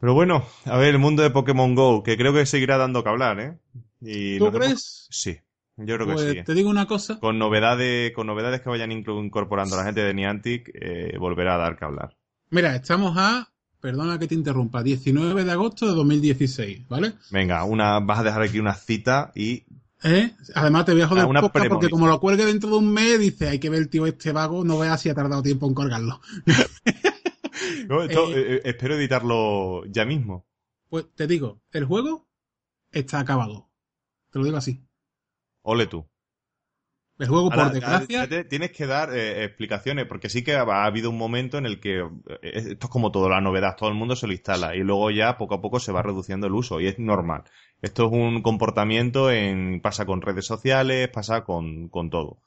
Pero 0.00 0.14
bueno, 0.14 0.46
a 0.64 0.78
ver, 0.78 0.94
el 0.94 0.98
mundo 0.98 1.22
de 1.22 1.28
Pokémon 1.28 1.74
Go, 1.74 2.02
que 2.02 2.16
creo 2.16 2.32
que 2.32 2.46
seguirá 2.46 2.78
dando 2.78 3.02
que 3.02 3.10
hablar, 3.10 3.40
¿eh? 3.40 3.58
Y 4.00 4.38
¿Tú 4.38 4.50
crees? 4.50 5.06
Sí. 5.10 5.36
Yo 5.76 5.96
creo 5.96 6.06
que 6.06 6.12
pues, 6.14 6.32
sí. 6.32 6.42
Te 6.44 6.54
digo 6.54 6.70
una 6.70 6.86
cosa. 6.86 7.20
Con 7.20 7.38
novedades, 7.38 8.12
con 8.12 8.26
novedades 8.26 8.62
que 8.62 8.70
vayan 8.70 8.90
incorporando 8.90 9.76
la 9.76 9.84
gente 9.84 10.02
de 10.02 10.14
Niantic, 10.14 10.70
eh, 10.72 11.18
volverá 11.18 11.56
a 11.56 11.58
dar 11.58 11.76
que 11.76 11.84
hablar. 11.84 12.16
Mira, 12.48 12.74
estamos 12.74 13.18
a, 13.18 13.52
perdona 13.80 14.18
que 14.18 14.28
te 14.28 14.34
interrumpa, 14.34 14.82
19 14.82 15.44
de 15.44 15.52
agosto 15.52 15.86
de 15.86 15.92
2016, 15.92 16.88
¿vale? 16.88 17.12
Venga, 17.30 17.64
una, 17.64 18.00
vas 18.00 18.20
a 18.20 18.22
dejar 18.22 18.40
aquí 18.40 18.58
una 18.58 18.72
cita 18.72 19.30
y 19.34 19.64
¿Eh? 20.04 20.34
Además 20.54 20.84
te 20.84 20.92
voy 20.92 21.00
a 21.00 21.08
joder 21.08 21.26
ah, 21.34 21.50
porque 21.70 21.88
como 21.88 22.06
lo 22.06 22.20
cuelgue 22.20 22.44
dentro 22.44 22.68
de 22.68 22.76
un 22.76 22.92
mes, 22.92 23.18
dice, 23.18 23.48
hay 23.48 23.58
que 23.58 23.70
ver 23.70 23.80
el 23.80 23.88
tío 23.88 24.04
este 24.06 24.32
vago, 24.32 24.62
no 24.62 24.78
veas 24.78 25.00
si 25.00 25.08
ha 25.08 25.14
tardado 25.14 25.42
tiempo 25.42 25.66
en 25.66 25.72
colgarlo. 25.72 26.20
no, 27.88 28.04
eh, 28.04 28.08
eh, 28.10 28.60
espero 28.64 28.96
editarlo 28.96 29.86
ya 29.86 30.04
mismo. 30.04 30.46
Pues 30.90 31.06
te 31.14 31.26
digo, 31.26 31.62
el 31.72 31.86
juego 31.86 32.28
está 32.92 33.18
acabado. 33.18 33.70
Te 34.30 34.38
lo 34.38 34.44
digo 34.44 34.58
así. 34.58 34.84
Ole 35.62 35.86
tú. 35.86 36.06
El 37.18 37.28
juego, 37.28 37.48
por 37.48 37.72
desgracia. 37.72 38.28
Tienes 38.48 38.72
que 38.72 38.86
dar 38.86 39.16
eh, 39.16 39.44
explicaciones, 39.44 40.06
porque 40.06 40.28
sí 40.28 40.42
que 40.42 40.56
ha, 40.56 40.84
habido 40.84 41.10
un 41.10 41.16
momento 41.16 41.58
en 41.58 41.64
el 41.64 41.78
que 41.78 42.06
esto 42.42 42.86
es 42.86 42.90
como 42.90 43.12
todo, 43.12 43.28
la 43.28 43.40
novedad, 43.40 43.76
todo 43.76 43.88
el 43.88 43.94
mundo 43.94 44.16
se 44.16 44.26
lo 44.26 44.32
instala 44.32 44.74
y 44.74 44.80
luego 44.80 45.10
ya 45.12 45.38
poco 45.38 45.54
a 45.54 45.62
poco 45.62 45.78
se 45.78 45.92
va 45.92 46.02
reduciendo 46.02 46.48
el 46.48 46.54
uso 46.54 46.80
y 46.80 46.88
es 46.88 46.98
normal. 46.98 47.44
Esto 47.84 48.06
es 48.06 48.12
un 48.12 48.40
comportamiento 48.40 49.30
en, 49.30 49.78
pasa 49.82 50.06
con 50.06 50.22
redes 50.22 50.46
sociales, 50.46 51.10
pasa 51.10 51.44
con, 51.44 51.90
con 51.90 52.08
todo. 52.08 52.38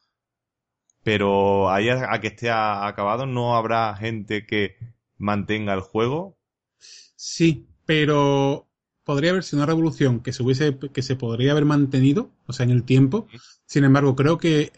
Pero 1.04 1.70
ahí 1.70 1.90
a, 1.90 2.20
que 2.20 2.30
esté 2.30 2.50
acabado 2.50 3.28
no 3.28 3.56
habrá 3.56 3.96
gente 3.96 4.48
que 4.48 4.78
mantenga 5.16 5.76
el 5.76 5.82
juego. 5.82 6.40
Sí, 6.80 7.68
pero 7.86 8.68
podría 9.04 9.30
haber 9.30 9.44
sido 9.44 9.60
una 9.60 9.68
revolución 9.68 10.22
que 10.22 10.34
se 10.34 10.42
hubiese, 10.42 10.80
que 10.92 11.04
se 11.04 11.16
podría 11.16 11.52
haber 11.52 11.66
mantenido, 11.66 12.32
o 12.48 12.54
sea, 12.54 12.64
en 12.64 12.72
el 12.72 12.82
tiempo. 12.82 13.28
Sin 13.68 13.84
embargo, 13.84 14.16
creo 14.16 14.40
que 14.40 14.72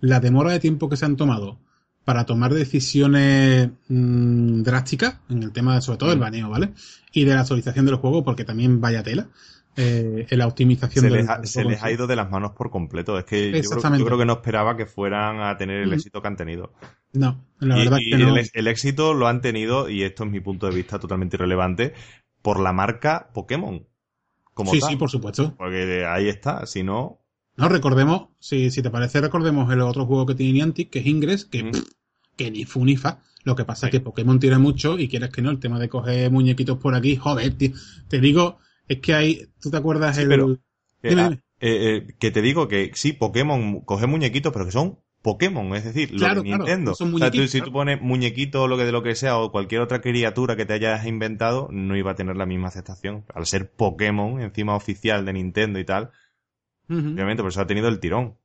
la 0.00 0.18
demora 0.18 0.50
de 0.50 0.58
tiempo 0.58 0.88
que 0.88 0.96
se 0.96 1.04
han 1.04 1.14
tomado 1.16 1.60
para 2.04 2.26
tomar 2.26 2.52
decisiones 2.52 3.70
mm, 3.86 4.62
drásticas 4.62 5.20
en 5.28 5.44
el 5.44 5.52
tema 5.52 5.80
sobre 5.80 5.98
todo, 5.98 6.12
el 6.12 6.18
baneo, 6.18 6.50
¿vale? 6.50 6.72
Y 7.12 7.24
de 7.24 7.34
la 7.34 7.42
actualización 7.42 7.86
del 7.86 7.94
juego, 7.94 8.24
porque 8.24 8.44
también 8.44 8.80
vaya 8.80 9.04
tela. 9.04 9.28
Eh, 9.74 10.26
la 10.30 10.46
optimización 10.46 11.04
se, 11.04 11.10
les 11.10 11.28
ha, 11.28 11.44
se 11.44 11.64
les 11.64 11.82
ha 11.82 11.90
ido 11.90 12.06
de 12.06 12.14
las 12.14 12.30
manos 12.30 12.52
por 12.52 12.70
completo. 12.70 13.18
Es 13.18 13.24
que 13.24 13.62
yo 13.62 13.70
creo, 14.04 14.18
que 14.18 14.26
no 14.26 14.34
esperaba 14.34 14.76
que 14.76 14.86
fueran 14.86 15.40
a 15.40 15.56
tener 15.56 15.82
el 15.82 15.92
éxito 15.92 16.20
que 16.20 16.28
han 16.28 16.36
tenido. 16.36 16.74
No, 17.12 17.44
la 17.58 17.76
verdad 17.76 17.98
que 17.98 18.16
no. 18.18 18.36
El, 18.36 18.50
el, 18.52 18.66
éxito 18.66 19.14
lo 19.14 19.28
han 19.28 19.40
tenido, 19.40 19.88
y 19.88 20.02
esto 20.02 20.24
es 20.24 20.30
mi 20.30 20.40
punto 20.40 20.66
de 20.66 20.74
vista 20.74 20.98
totalmente 20.98 21.36
irrelevante, 21.36 21.94
por 22.42 22.60
la 22.60 22.72
marca 22.72 23.30
Pokémon. 23.32 23.86
Como 24.54 24.72
sí, 24.72 24.80
sí, 24.86 24.96
por 24.96 25.10
supuesto. 25.10 25.54
Porque 25.56 26.04
ahí 26.06 26.28
está, 26.28 26.66
si 26.66 26.82
no... 26.82 27.20
No, 27.56 27.68
recordemos, 27.68 28.28
si, 28.38 28.70
si 28.70 28.82
te 28.82 28.90
parece, 28.90 29.20
recordemos 29.20 29.70
el 29.72 29.80
otro 29.82 30.06
juego 30.06 30.26
que 30.26 30.34
tiene 30.34 30.54
Niantic, 30.54 30.90
que 30.90 31.00
es 31.00 31.06
Ingress, 31.06 31.44
que, 31.44 31.70
que 32.36 32.50
ni 32.50 32.64
fu 32.64 32.84
ni 32.84 32.96
fa. 32.96 33.20
Lo 33.44 33.56
que 33.56 33.64
pasa 33.64 33.86
es 33.86 33.92
que 33.92 34.00
Pokémon 34.00 34.38
tiene 34.38 34.58
mucho 34.58 34.98
y 34.98 35.08
quieres 35.08 35.30
que 35.30 35.42
no, 35.42 35.50
el 35.50 35.58
tema 35.58 35.78
de 35.78 35.88
coger 35.88 36.30
muñequitos 36.30 36.78
por 36.78 36.94
aquí, 36.94 37.16
joder, 37.16 37.52
tío. 37.54 37.72
Te 38.08 38.20
digo, 38.20 38.58
es 38.92 39.00
que 39.00 39.14
hay, 39.14 39.48
¿tú 39.60 39.70
te 39.70 39.76
acuerdas 39.76 40.18
el... 40.18 40.28
Pero, 41.00 41.32
eh, 41.32 41.38
eh, 41.60 42.14
que 42.18 42.30
te 42.30 42.42
digo 42.42 42.68
que 42.68 42.90
sí, 42.94 43.12
Pokémon 43.12 43.80
coge 43.80 44.06
muñequitos, 44.06 44.52
pero 44.52 44.64
que 44.64 44.72
son 44.72 44.98
Pokémon, 45.22 45.74
es 45.76 45.84
decir, 45.84 46.10
lo 46.12 46.34
de 46.34 46.42
Nintendo. 46.42 46.92
o 46.92 47.18
sea, 47.18 47.30
tú, 47.30 47.46
si 47.46 47.60
tú 47.60 47.72
pones 47.72 48.00
muñequito 48.02 48.62
o 48.62 48.68
lo 48.68 48.76
que 48.76 48.84
de 48.84 48.92
lo 48.92 49.02
que 49.02 49.14
sea 49.14 49.38
o 49.38 49.52
cualquier 49.52 49.80
otra 49.80 50.00
criatura 50.00 50.56
que 50.56 50.66
te 50.66 50.74
hayas 50.74 51.06
inventado, 51.06 51.68
no 51.70 51.96
iba 51.96 52.10
a 52.10 52.14
tener 52.16 52.36
la 52.36 52.46
misma 52.46 52.68
aceptación. 52.68 53.24
Al 53.32 53.46
ser 53.46 53.70
Pokémon, 53.70 54.40
encima 54.40 54.74
oficial 54.74 55.24
de 55.24 55.32
Nintendo 55.32 55.78
y 55.78 55.84
tal, 55.84 56.10
obviamente 56.88 57.42
por 57.42 57.50
eso 57.50 57.60
ha 57.60 57.66
tenido 57.66 57.88
el 57.88 58.00
tirón. 58.00 58.36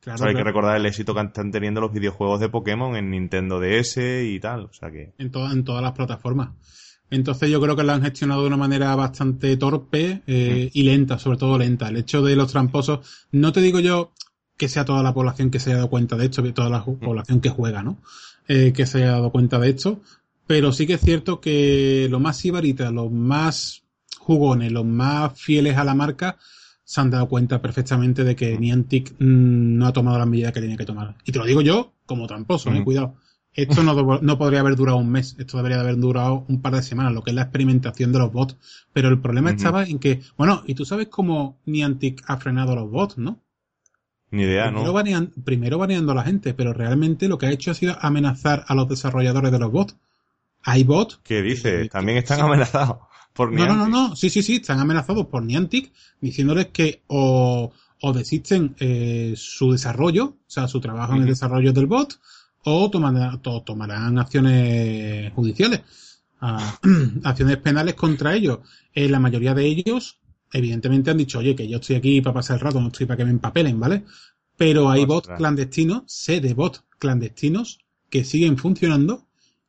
Claro, 0.00 0.26
hay 0.26 0.34
que 0.34 0.44
recordar 0.44 0.76
el 0.76 0.84
éxito 0.84 1.14
que 1.14 1.20
están 1.22 1.50
teniendo 1.50 1.80
los 1.80 1.92
videojuegos 1.92 2.38
de 2.38 2.50
Pokémon 2.50 2.94
en 2.96 3.10
Nintendo 3.10 3.58
DS 3.58 3.96
y 3.96 4.38
tal, 4.38 4.66
o 4.66 4.72
sea 4.72 4.90
que... 4.90 5.14
En, 5.16 5.32
en 5.34 5.64
todas 5.64 5.82
las 5.82 5.92
plataformas. 5.92 6.50
Entonces 7.10 7.50
yo 7.50 7.60
creo 7.60 7.76
que 7.76 7.84
lo 7.84 7.92
han 7.92 8.02
gestionado 8.02 8.42
de 8.42 8.48
una 8.48 8.56
manera 8.56 8.94
bastante 8.96 9.56
torpe 9.56 10.22
eh, 10.26 10.70
y 10.72 10.82
lenta, 10.82 11.18
sobre 11.18 11.38
todo 11.38 11.58
lenta. 11.58 11.88
El 11.88 11.98
hecho 11.98 12.22
de 12.22 12.34
los 12.34 12.50
tramposos, 12.50 13.26
no 13.30 13.52
te 13.52 13.60
digo 13.60 13.80
yo 13.80 14.12
que 14.56 14.68
sea 14.68 14.84
toda 14.84 15.02
la 15.02 15.14
población 15.14 15.50
que 15.50 15.58
se 15.58 15.70
haya 15.70 15.78
dado 15.78 15.90
cuenta 15.90 16.16
de 16.16 16.26
esto, 16.26 16.42
toda 16.52 16.70
la 16.70 16.84
población 16.84 17.40
que 17.40 17.50
juega, 17.50 17.82
¿no? 17.82 17.98
Eh, 18.48 18.72
que 18.74 18.86
se 18.86 18.98
haya 18.98 19.12
dado 19.12 19.30
cuenta 19.30 19.58
de 19.58 19.70
esto, 19.70 20.00
pero 20.46 20.72
sí 20.72 20.86
que 20.86 20.94
es 20.94 21.00
cierto 21.00 21.40
que 21.40 22.08
los 22.10 22.20
más 22.20 22.36
sibaritas, 22.36 22.92
los 22.92 23.10
más 23.10 23.82
jugones, 24.18 24.72
los 24.72 24.84
más 24.84 25.38
fieles 25.40 25.76
a 25.76 25.84
la 25.84 25.94
marca, 25.94 26.38
se 26.84 27.00
han 27.00 27.10
dado 27.10 27.28
cuenta 27.28 27.62
perfectamente 27.62 28.24
de 28.24 28.36
que 28.36 28.58
Niantic 28.58 29.12
mm, 29.12 29.78
no 29.78 29.86
ha 29.86 29.92
tomado 29.92 30.18
las 30.18 30.28
medidas 30.28 30.52
que 30.52 30.60
tenía 30.60 30.76
que 30.76 30.84
tomar. 30.84 31.16
Y 31.24 31.32
te 31.32 31.38
lo 31.38 31.46
digo 31.46 31.62
yo 31.62 31.94
como 32.06 32.26
tramposo, 32.26 32.70
eh, 32.72 32.84
cuidado. 32.84 33.16
Esto 33.54 33.84
no, 33.84 34.20
no, 34.20 34.38
podría 34.38 34.60
haber 34.60 34.74
durado 34.74 34.98
un 34.98 35.10
mes, 35.10 35.36
esto 35.38 35.56
debería 35.56 35.76
de 35.76 35.84
haber 35.84 35.96
durado 35.96 36.44
un 36.48 36.60
par 36.60 36.74
de 36.74 36.82
semanas, 36.82 37.12
lo 37.12 37.22
que 37.22 37.30
es 37.30 37.36
la 37.36 37.42
experimentación 37.42 38.12
de 38.12 38.18
los 38.18 38.32
bots. 38.32 38.56
Pero 38.92 39.08
el 39.08 39.20
problema 39.20 39.50
estaba 39.50 39.84
en 39.84 40.00
que, 40.00 40.22
bueno, 40.36 40.64
y 40.66 40.74
tú 40.74 40.84
sabes 40.84 41.06
cómo 41.08 41.60
Niantic 41.64 42.22
ha 42.26 42.36
frenado 42.36 42.74
los 42.74 42.90
bots, 42.90 43.16
¿no? 43.18 43.40
Ni 44.32 44.42
idea, 44.42 44.64
primero 44.64 44.86
¿no? 44.86 44.92
Banean, 44.92 45.32
primero 45.44 45.78
baneando 45.78 46.10
a 46.10 46.14
la 46.16 46.24
gente, 46.24 46.52
pero 46.54 46.72
realmente 46.72 47.28
lo 47.28 47.38
que 47.38 47.46
ha 47.46 47.52
hecho 47.52 47.70
ha 47.70 47.74
sido 47.74 47.96
amenazar 48.00 48.64
a 48.66 48.74
los 48.74 48.88
desarrolladores 48.88 49.52
de 49.52 49.58
los 49.60 49.70
bots. 49.70 49.96
Hay 50.64 50.82
bots. 50.82 51.20
¿Qué 51.22 51.40
dice? 51.40 51.88
También 51.88 52.18
están 52.18 52.40
amenazados 52.40 52.98
por 53.32 53.52
Niantic. 53.52 53.68
No, 53.68 53.76
no, 53.76 53.88
no, 53.88 54.08
no, 54.08 54.16
sí, 54.16 54.30
sí, 54.30 54.42
sí, 54.42 54.56
están 54.56 54.80
amenazados 54.80 55.26
por 55.26 55.44
Niantic, 55.44 55.92
diciéndoles 56.20 56.68
que 56.68 57.02
o, 57.06 57.72
o 58.00 58.12
desisten 58.12 58.74
eh, 58.80 59.34
su 59.36 59.70
desarrollo, 59.70 60.24
o 60.24 60.50
sea, 60.50 60.66
su 60.66 60.80
trabajo 60.80 61.14
en 61.14 61.22
el 61.22 61.28
desarrollo 61.28 61.72
del 61.72 61.86
bot, 61.86 62.18
o 62.64 62.90
tomarán, 62.90 63.40
tomarán 63.40 64.18
acciones 64.18 65.32
judiciales, 65.32 65.82
acciones 67.24 67.56
penales 67.58 67.94
contra 67.94 68.34
ellos. 68.34 68.60
Eh, 68.92 69.08
la 69.08 69.20
mayoría 69.20 69.54
de 69.54 69.66
ellos, 69.66 70.18
evidentemente, 70.52 71.10
han 71.10 71.18
dicho, 71.18 71.38
oye, 71.38 71.54
que 71.54 71.68
yo 71.68 71.78
estoy 71.78 71.96
aquí 71.96 72.20
para 72.20 72.34
pasar 72.34 72.56
el 72.56 72.60
rato, 72.60 72.80
no 72.80 72.88
estoy 72.88 73.06
para 73.06 73.18
que 73.18 73.24
me 73.24 73.30
empapelen, 73.30 73.78
¿vale? 73.78 74.04
Pero 74.56 74.88
hay 74.88 75.04
bots 75.04 75.28
clandestinos, 75.36 76.04
sé 76.06 76.40
de 76.40 76.54
bots 76.54 76.84
clandestinos 76.98 77.80
que 78.08 78.24
siguen 78.24 78.56
funcionando 78.56 79.26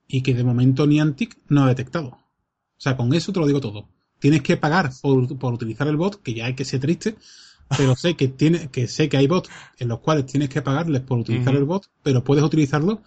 y 0.08 0.22
que 0.22 0.34
de 0.34 0.44
momento 0.44 0.86
Niantic 0.86 1.38
no 1.50 1.64
ha 1.64 1.68
detectado. 1.68 2.08
O 2.08 2.20
sea, 2.78 2.96
con 2.96 3.14
eso 3.14 3.34
te 3.34 3.40
lo 3.40 3.48
digo 3.48 3.60
todo. 3.60 3.90
Tienes 4.20 4.44
que 4.44 4.58
pagar 4.58 4.92
por, 5.02 5.38
por 5.38 5.54
utilizar 5.54 5.88
el 5.88 5.98
bot, 5.98 6.22
que 6.22 6.34
ya 6.34 6.46
hay 6.46 6.54
que 6.54 6.66
ser 6.66 6.80
triste, 6.80 7.16
pero 7.78 7.96
sé 7.96 8.16
que 8.16 8.28
tiene, 8.28 8.70
que 8.70 8.88
sé 8.88 9.10
que 9.10 9.18
hay 9.18 9.28
bots 9.28 9.50
en 9.80 9.88
los 9.88 10.00
cuales 10.00 10.26
tienes 10.26 10.50
que 10.50 10.62
pagarles 10.62 11.02
por 11.02 11.20
utilizar 11.20 11.56
el 11.56 11.66
bot, 11.66 11.90
pero 12.04 12.24
puedes 12.24 12.44
utilizarlo 12.44 13.02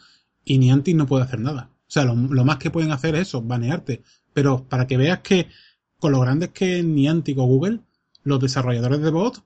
y 0.44 0.58
Niantic 0.58 0.96
no 0.96 1.06
puede 1.06 1.24
hacer 1.24 1.40
nada. 1.40 1.70
O 1.88 1.90
sea, 1.90 2.04
lo, 2.04 2.14
más 2.16 2.56
que 2.58 2.70
pueden 2.70 2.92
hacer 2.92 3.14
es 3.14 3.28
eso, 3.28 3.42
banearte. 3.42 4.02
Pero 4.32 4.64
para 4.68 4.86
que 4.86 4.96
veas 4.96 5.20
que 5.20 5.48
con 5.98 6.12
lo 6.12 6.20
grandes 6.20 6.50
que 6.50 6.82
Niantic 6.82 7.38
o 7.38 7.44
Google, 7.44 7.80
los 8.22 8.40
desarrolladores 8.40 9.00
de 9.00 9.10
bot 9.10 9.42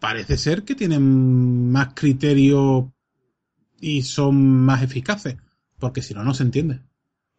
parece 0.00 0.36
ser 0.36 0.64
que 0.64 0.74
tienen 0.74 1.70
más 1.70 1.94
criterio 1.94 2.92
y 3.80 4.02
son 4.02 4.36
más 4.64 4.82
eficaces. 4.82 5.36
Porque 5.78 6.02
si 6.02 6.14
no, 6.14 6.24
no 6.24 6.34
se 6.34 6.44
entiende. 6.44 6.80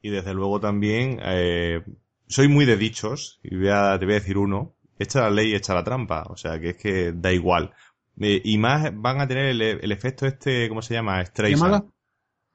Y 0.02 0.10
desde 0.10 0.34
luego 0.34 0.60
también, 0.60 1.20
eh, 1.24 1.82
soy 2.28 2.48
muy 2.48 2.66
de 2.66 2.78
dichos, 2.78 3.40
y 3.44 3.56
voy 3.56 3.70
a, 3.70 3.98
te 3.98 4.06
voy 4.06 4.16
a 4.16 4.20
decir 4.20 4.38
uno, 4.38 4.76
echa 5.00 5.22
la 5.22 5.30
ley, 5.30 5.54
echa 5.54 5.74
la 5.74 5.84
trampa. 5.84 6.24
O 6.30 6.38
sea, 6.38 6.60
que 6.60 6.70
es 6.70 6.78
que 6.78 7.12
da 7.14 7.32
igual. 7.32 7.74
Eh, 8.20 8.41
y 8.44 8.58
más 8.58 8.91
van 8.94 9.22
a 9.22 9.28
tener 9.28 9.46
el, 9.46 9.91
efecto 9.91 10.26
este, 10.26 10.70
¿cómo 10.70 10.82
se 10.82 10.94
llama? 10.94 11.24
Streisand. 11.26 11.89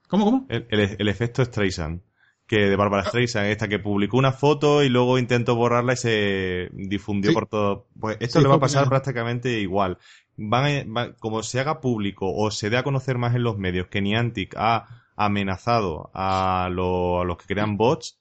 ¿Cómo, 0.08 0.24
cómo? 0.24 0.46
El, 0.48 0.66
el, 0.70 1.08
efecto 1.08 1.44
Streisand. 1.44 2.02
Que 2.46 2.60
de 2.60 2.76
Barbara 2.76 3.02
ah. 3.02 3.08
Streisand, 3.08 3.46
esta 3.48 3.68
que 3.68 3.78
publicó 3.78 4.16
una 4.16 4.32
foto 4.32 4.82
y 4.82 4.88
luego 4.88 5.18
intentó 5.18 5.54
borrarla 5.54 5.92
y 5.92 5.96
se 5.96 6.68
difundió 6.72 7.32
por 7.34 7.46
todo. 7.46 7.88
Pues 7.98 8.16
esto 8.20 8.40
le 8.40 8.48
va 8.48 8.54
a 8.54 8.60
pasar 8.60 8.88
prácticamente 8.88 9.60
igual. 9.60 9.98
Van, 10.36 11.14
como 11.18 11.42
se 11.42 11.60
haga 11.60 11.80
público 11.80 12.32
o 12.32 12.50
se 12.50 12.70
dé 12.70 12.78
a 12.78 12.84
conocer 12.84 13.18
más 13.18 13.34
en 13.34 13.42
los 13.42 13.58
medios 13.58 13.88
que 13.88 14.00
Niantic 14.00 14.54
ha 14.56 15.04
amenazado 15.16 16.10
a, 16.14 16.66
a 16.66 16.70
los 16.70 17.36
que 17.36 17.52
crean 17.52 17.76
bots, 17.76 18.18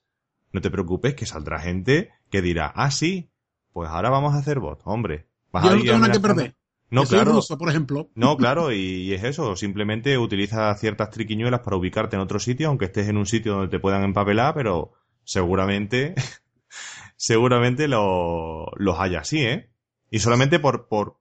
no 0.52 0.60
te 0.60 0.70
preocupes 0.70 1.14
que 1.14 1.26
saldrá 1.26 1.60
gente 1.60 2.10
que 2.28 2.42
dirá, 2.42 2.72
ah, 2.74 2.90
sí, 2.90 3.30
pues 3.78 3.90
ahora 3.90 4.10
vamos 4.10 4.34
a 4.34 4.38
hacer 4.38 4.58
bot, 4.58 4.80
hombre. 4.86 5.28
Vas 5.52 5.62
Yo 5.62 5.76
no 5.76 5.82
tengo 5.84 5.98
nada 5.98 6.12
que 6.12 6.18
perder. 6.18 6.56
No, 6.90 7.04
claro. 7.04 7.38
por 7.56 7.68
ejemplo. 7.68 8.10
No, 8.16 8.36
claro, 8.36 8.72
y, 8.72 9.14
es 9.14 9.22
eso. 9.22 9.54
Simplemente 9.54 10.18
utiliza 10.18 10.74
ciertas 10.74 11.10
triquiñuelas 11.10 11.60
para 11.60 11.76
ubicarte 11.76 12.16
en 12.16 12.22
otro 12.22 12.40
sitio, 12.40 12.66
aunque 12.66 12.86
estés 12.86 13.08
en 13.08 13.16
un 13.16 13.26
sitio 13.26 13.52
donde 13.52 13.68
te 13.68 13.78
puedan 13.78 14.02
empapelar, 14.02 14.52
pero 14.52 14.94
seguramente, 15.22 16.16
seguramente 17.16 17.86
lo, 17.86 18.66
los 18.74 18.98
haya 18.98 19.20
así, 19.20 19.42
¿eh? 19.46 19.70
Y 20.10 20.18
solamente 20.18 20.58
por, 20.58 20.88
por, 20.88 21.20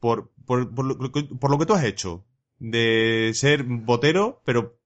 por, 0.00 0.32
por, 0.46 0.74
por, 0.74 0.86
lo, 0.86 1.12
por 1.38 1.50
lo 1.50 1.58
que 1.58 1.66
tú 1.66 1.74
has 1.74 1.84
hecho. 1.84 2.24
De 2.60 3.32
ser 3.34 3.62
botero, 3.64 4.40
pero 4.46 4.78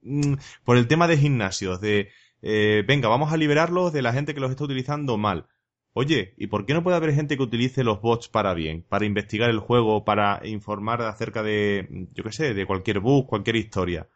mm, 0.00 0.36
por 0.64 0.78
el 0.78 0.88
tema 0.88 1.06
de 1.06 1.18
gimnasios, 1.18 1.82
de, 1.82 2.08
eh, 2.40 2.82
venga, 2.88 3.08
vamos 3.08 3.30
a 3.30 3.36
liberarlos 3.36 3.92
de 3.92 4.00
la 4.00 4.14
gente 4.14 4.32
que 4.32 4.40
los 4.40 4.50
está 4.50 4.64
utilizando 4.64 5.18
mal. 5.18 5.48
Oye, 5.96 6.34
¿y 6.36 6.48
por 6.48 6.66
qué 6.66 6.74
no 6.74 6.82
puede 6.82 6.96
haber 6.96 7.14
gente 7.14 7.36
que 7.36 7.44
utilice 7.44 7.84
los 7.84 8.00
bots 8.00 8.28
para 8.28 8.52
bien? 8.52 8.84
Para 8.88 9.06
investigar 9.06 9.48
el 9.48 9.60
juego, 9.60 10.04
para 10.04 10.44
informar 10.44 11.02
acerca 11.02 11.44
de, 11.44 12.08
yo 12.12 12.24
qué 12.24 12.32
sé, 12.32 12.52
de 12.52 12.66
cualquier 12.66 12.98
bug, 12.98 13.28
cualquier 13.28 13.54
historia. 13.54 14.08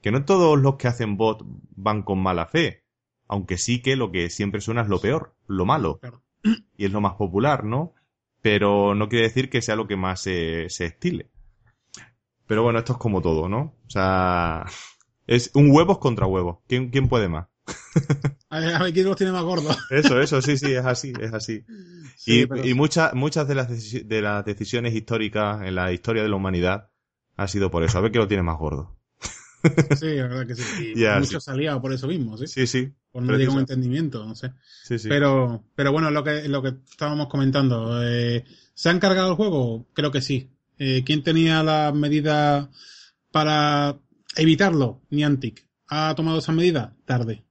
Que 0.00 0.12
no 0.12 0.24
todos 0.24 0.56
los 0.56 0.76
que 0.76 0.86
hacen 0.86 1.16
bot 1.16 1.42
van 1.74 2.04
con 2.04 2.22
mala 2.22 2.46
fe. 2.46 2.84
Aunque 3.26 3.58
sí 3.58 3.82
que 3.82 3.96
lo 3.96 4.12
que 4.12 4.30
siempre 4.30 4.60
suena 4.60 4.82
es 4.82 4.88
lo 4.88 5.00
peor, 5.00 5.34
lo 5.48 5.64
malo. 5.64 5.98
Y 6.76 6.84
es 6.84 6.92
lo 6.92 7.00
más 7.00 7.14
popular, 7.14 7.64
¿no? 7.64 7.94
Pero 8.40 8.94
no 8.94 9.08
quiere 9.08 9.24
decir 9.24 9.50
que 9.50 9.60
sea 9.60 9.74
lo 9.74 9.88
que 9.88 9.96
más 9.96 10.20
se, 10.20 10.68
se 10.68 10.84
estile. 10.84 11.30
Pero 12.46 12.62
bueno, 12.62 12.78
esto 12.78 12.92
es 12.92 12.98
como 13.00 13.20
todo, 13.20 13.48
¿no? 13.48 13.74
O 13.84 13.90
sea, 13.90 14.66
es 15.26 15.50
un 15.54 15.68
huevos 15.72 15.98
contra 15.98 16.26
huevos. 16.28 16.58
¿Quién, 16.68 16.90
quién 16.90 17.08
puede 17.08 17.28
más? 17.28 17.48
a, 18.54 18.82
ver, 18.82 18.92
quién 18.92 19.06
los 19.06 19.16
tiene 19.16 19.32
más 19.32 19.42
gordos. 19.42 19.76
Eso, 19.90 20.20
eso, 20.20 20.40
sí, 20.40 20.56
sí, 20.56 20.72
es 20.72 20.84
así, 20.84 21.12
es 21.20 21.32
así. 21.32 21.64
y, 22.26 22.74
muchas, 22.74 23.14
muchas 23.14 23.48
de 23.48 23.54
las, 23.54 23.68
de 23.68 24.22
las 24.22 24.44
decisiones 24.44 24.94
históricas 24.94 25.62
en 25.62 25.74
la 25.74 25.92
historia 25.92 26.22
de 26.22 26.28
la 26.28 26.36
humanidad 26.36 26.90
ha 27.36 27.48
sido 27.48 27.70
por 27.70 27.82
eso. 27.82 27.98
A 27.98 28.00
ver 28.00 28.12
quién 28.12 28.22
lo 28.22 28.28
tiene 28.28 28.42
más 28.42 28.58
gordo. 28.58 28.96
Sí, 29.98 30.14
la 30.16 30.26
verdad 30.26 30.46
que 30.46 30.54
sí. 30.54 30.92
Y 30.96 31.20
muchos 31.20 31.48
aliados 31.48 31.80
por 31.80 31.92
eso 31.92 32.06
mismo, 32.06 32.36
¿sí? 32.36 32.46
Sí, 32.46 32.66
sí. 32.66 32.92
Por 33.10 33.22
no 33.22 33.38
digo 33.38 33.54
un 33.54 33.60
entendimiento, 33.60 34.26
no 34.26 34.34
sé. 34.34 34.52
Sí, 34.82 34.98
sí. 34.98 35.08
Pero, 35.08 35.64
pero 35.74 35.92
bueno, 35.92 36.10
lo 36.10 36.22
que, 36.22 36.48
lo 36.48 36.62
que 36.62 36.74
estábamos 36.90 37.28
comentando, 37.28 38.02
eh, 38.02 38.44
¿se 38.74 38.90
han 38.90 39.00
cargado 39.00 39.30
el 39.30 39.36
juego? 39.36 39.86
Creo 39.94 40.10
que 40.10 40.20
sí. 40.20 40.50
Eh, 40.78 41.02
¿Quién 41.06 41.22
tenía 41.22 41.62
las 41.62 41.94
medidas 41.94 42.68
para 43.30 43.96
evitarlo? 44.36 45.00
Niantic. 45.10 45.66
¿Ha 45.88 46.14
tomado 46.14 46.38
esas 46.38 46.54
medidas? 46.54 46.90
Tarde. 47.04 47.44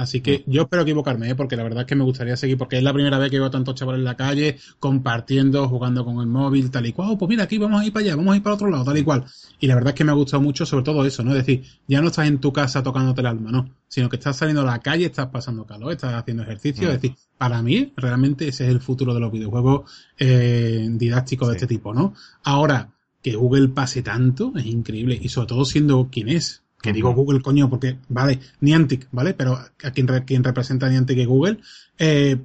Así 0.00 0.20
que 0.20 0.44
yo 0.46 0.62
espero 0.62 0.82
equivocarme, 0.82 1.30
¿eh? 1.30 1.34
porque 1.34 1.56
la 1.56 1.62
verdad 1.62 1.82
es 1.82 1.86
que 1.86 1.94
me 1.94 2.04
gustaría 2.04 2.36
seguir, 2.36 2.56
porque 2.56 2.78
es 2.78 2.82
la 2.82 2.92
primera 2.92 3.18
vez 3.18 3.30
que 3.30 3.38
veo 3.38 3.46
a 3.46 3.50
tantos 3.50 3.74
chavales 3.74 3.98
en 3.98 4.04
la 4.04 4.16
calle, 4.16 4.58
compartiendo, 4.78 5.68
jugando 5.68 6.04
con 6.04 6.20
el 6.20 6.26
móvil, 6.26 6.70
tal 6.70 6.86
y 6.86 6.92
cual. 6.92 7.10
Oh, 7.12 7.18
pues 7.18 7.28
mira, 7.28 7.44
aquí 7.44 7.58
vamos 7.58 7.82
a 7.82 7.84
ir 7.84 7.92
para 7.92 8.04
allá, 8.04 8.16
vamos 8.16 8.32
a 8.32 8.36
ir 8.36 8.42
para 8.42 8.54
otro 8.54 8.70
lado, 8.70 8.84
tal 8.84 8.96
y 8.96 9.02
cual. 9.02 9.24
Y 9.58 9.66
la 9.66 9.74
verdad 9.74 9.90
es 9.90 9.94
que 9.94 10.04
me 10.04 10.12
ha 10.12 10.14
gustado 10.14 10.42
mucho, 10.42 10.64
sobre 10.64 10.84
todo 10.84 11.04
eso, 11.04 11.22
¿no? 11.22 11.32
Es 11.32 11.46
decir, 11.46 11.64
ya 11.86 12.00
no 12.00 12.08
estás 12.08 12.26
en 12.26 12.38
tu 12.38 12.52
casa 12.52 12.82
tocándote 12.82 13.20
el 13.20 13.26
alma, 13.26 13.50
¿no? 13.50 13.68
Sino 13.88 14.08
que 14.08 14.16
estás 14.16 14.36
saliendo 14.36 14.62
a 14.62 14.64
la 14.64 14.78
calle, 14.78 15.06
estás 15.06 15.26
pasando 15.26 15.66
calor, 15.66 15.92
estás 15.92 16.14
haciendo 16.14 16.42
ejercicio. 16.42 16.88
Es 16.88 16.98
mm. 16.98 17.00
decir, 17.00 17.16
para 17.36 17.62
mí, 17.62 17.92
realmente 17.96 18.48
ese 18.48 18.64
es 18.64 18.70
el 18.70 18.80
futuro 18.80 19.12
de 19.12 19.20
los 19.20 19.30
videojuegos 19.30 19.90
eh, 20.18 20.88
didácticos 20.90 21.48
de 21.48 21.54
este 21.54 21.66
tipo, 21.66 21.92
¿no? 21.92 22.14
Ahora, 22.42 22.90
que 23.22 23.34
Google 23.34 23.68
pase 23.68 24.02
tanto 24.02 24.52
es 24.56 24.64
increíble, 24.64 25.18
y 25.20 25.28
sobre 25.28 25.48
todo 25.48 25.64
siendo 25.66 26.08
quien 26.10 26.30
es 26.30 26.62
que 26.82 26.92
digo 26.92 27.12
Google, 27.12 27.42
coño, 27.42 27.68
porque, 27.68 27.98
vale, 28.08 28.40
Niantic, 28.60 29.08
¿vale? 29.12 29.34
Pero 29.34 29.54
a 29.54 29.90
quien, 29.90 30.06
quien 30.24 30.44
representa 30.44 30.86
a 30.86 30.90
Niantic 30.90 31.18
y 31.18 31.24
Google, 31.24 31.58
eh, 31.98 32.38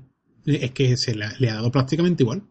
es 0.46 0.72
que 0.72 0.98
se 0.98 1.16
le, 1.16 1.50
ha 1.50 1.56
dado 1.56 1.72
prácticamente 1.72 2.24
igual. 2.24 2.44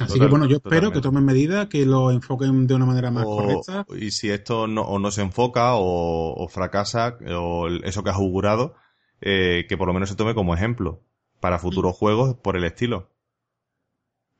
Así 0.00 0.18
que 0.18 0.26
bueno, 0.26 0.46
yo 0.46 0.56
espero 0.56 0.90
que 0.90 1.00
tomen 1.00 1.24
medidas, 1.24 1.68
que 1.68 1.86
lo 1.86 2.10
enfoquen 2.10 2.66
de 2.66 2.74
una 2.74 2.84
manera 2.84 3.12
más 3.12 3.24
correcta. 3.24 3.86
Y 3.96 4.10
si 4.10 4.28
esto 4.28 4.66
no, 4.66 4.82
o 4.82 4.98
no 4.98 5.12
se 5.12 5.22
enfoca 5.22 5.74
o, 5.74 6.48
fracasa, 6.48 7.16
o 7.32 7.68
eso 7.68 8.02
que 8.02 8.10
has 8.10 8.16
augurado, 8.16 8.74
eh, 9.20 9.66
que 9.68 9.76
por 9.76 9.86
lo 9.86 9.94
menos 9.94 10.08
se 10.08 10.16
tome 10.16 10.34
como 10.34 10.52
ejemplo 10.52 11.00
para 11.38 11.60
futuros 11.60 11.96
juegos 11.96 12.34
por 12.36 12.56
el 12.56 12.64
estilo. 12.64 13.10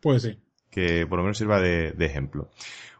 Pues 0.00 0.22
sí. 0.22 0.38
Que 0.70 1.06
por 1.06 1.18
lo 1.18 1.22
menos 1.22 1.38
sirva 1.38 1.60
de, 1.60 1.92
de 1.92 2.04
ejemplo. 2.04 2.50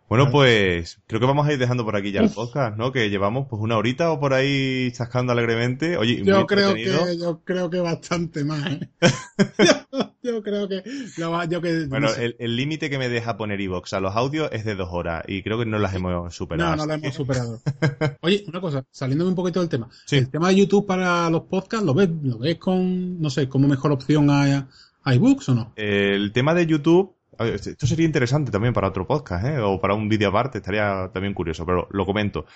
Bueno, 0.09 0.31
pues 0.31 1.01
creo 1.07 1.21
que 1.21 1.27
vamos 1.27 1.47
a 1.47 1.53
ir 1.53 1.59
dejando 1.59 1.85
por 1.85 1.97
aquí 1.97 2.13
ya 2.13 2.21
el 2.21 2.31
podcast, 2.31 2.77
¿no? 2.77 2.93
Que 2.93 3.11
llevamos 3.11 3.47
pues 3.49 3.61
una 3.61 3.77
horita 3.77 4.11
o 4.13 4.21
por 4.21 4.35
ahí 4.35 4.93
chascando 4.93 5.33
alegremente. 5.33 5.97
Oye, 5.97 6.23
yo 6.23 6.47
creo 6.47 6.75
que 6.75 7.17
yo 7.19 7.41
creo 7.45 7.71
que 7.71 7.81
bastante 7.81 8.45
más. 8.45 8.71
¿eh? 8.71 8.91
yo 10.25 10.43
creo 10.43 10.69
que, 10.69 10.83
yo 11.17 11.61
que 11.61 11.87
bueno 11.87 12.09
el 12.17 12.57
límite 12.57 12.89
que 12.89 12.99
me 12.99 13.09
deja 13.09 13.37
poner 13.37 13.61
Evox 13.61 13.93
a 13.93 14.01
los 14.01 14.17
audios 14.17 14.49
es 14.53 14.65
de 14.65 14.75
dos 14.75 14.89
horas 14.91 15.23
y 15.29 15.43
creo 15.43 15.59
que 15.59 15.67
no 15.67 15.79
las 15.79 15.95
hemos 15.95 16.35
superado 16.35 16.71
no 16.71 16.77
no 16.77 16.87
las 16.87 17.03
hemos 17.03 17.15
superado 17.15 17.61
oye 18.23 18.45
una 18.49 18.61
cosa 18.61 18.85
saliéndome 18.91 19.31
un 19.31 19.37
poquito 19.37 19.61
del 19.61 19.69
tema 19.69 19.89
el 20.11 20.31
tema 20.31 20.49
de 20.49 20.57
YouTube 20.57 20.87
para 20.87 21.29
los 21.29 21.43
podcasts 21.43 21.85
lo 21.85 21.95
ves 21.95 22.09
lo 22.23 22.39
ves 22.39 22.57
con 22.57 23.21
no 23.21 23.29
sé 23.29 23.49
como 23.49 23.69
mejor 23.69 23.93
opción 23.93 24.31
a, 24.31 24.67
a 25.03 25.15
iBooks 25.15 25.51
o 25.51 25.55
no 25.55 25.73
el 25.77 26.33
tema 26.33 26.55
de 26.55 26.67
YouTube 26.67 27.14
esto 27.39 27.87
sería 27.87 28.07
interesante 28.07 28.51
también 28.51 28.75
para 28.75 28.89
otro 28.89 29.07
podcast, 29.07 29.45
¿eh? 29.47 29.59
O 29.61 29.81
para 29.81 29.95
un 29.95 30.09
vídeo 30.09 30.29
aparte, 30.29 30.59
estaría 30.59 31.11
también 31.13 31.35
curioso, 31.35 31.65
pero 31.67 31.89
lo 31.91 32.07
comento. 32.07 32.47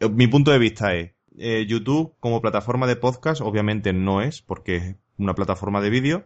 Eh, 0.00 0.08
mi 0.08 0.26
punto 0.26 0.50
de 0.50 0.58
vista 0.58 0.94
es, 0.94 1.12
eh, 1.38 1.66
YouTube 1.68 2.14
como 2.18 2.40
plataforma 2.40 2.86
de 2.86 2.96
podcast 2.96 3.42
obviamente 3.42 3.92
no 3.92 4.22
es, 4.22 4.40
porque 4.40 4.76
es 4.76 4.96
una 5.18 5.34
plataforma 5.34 5.80
de 5.82 5.90
vídeo, 5.90 6.24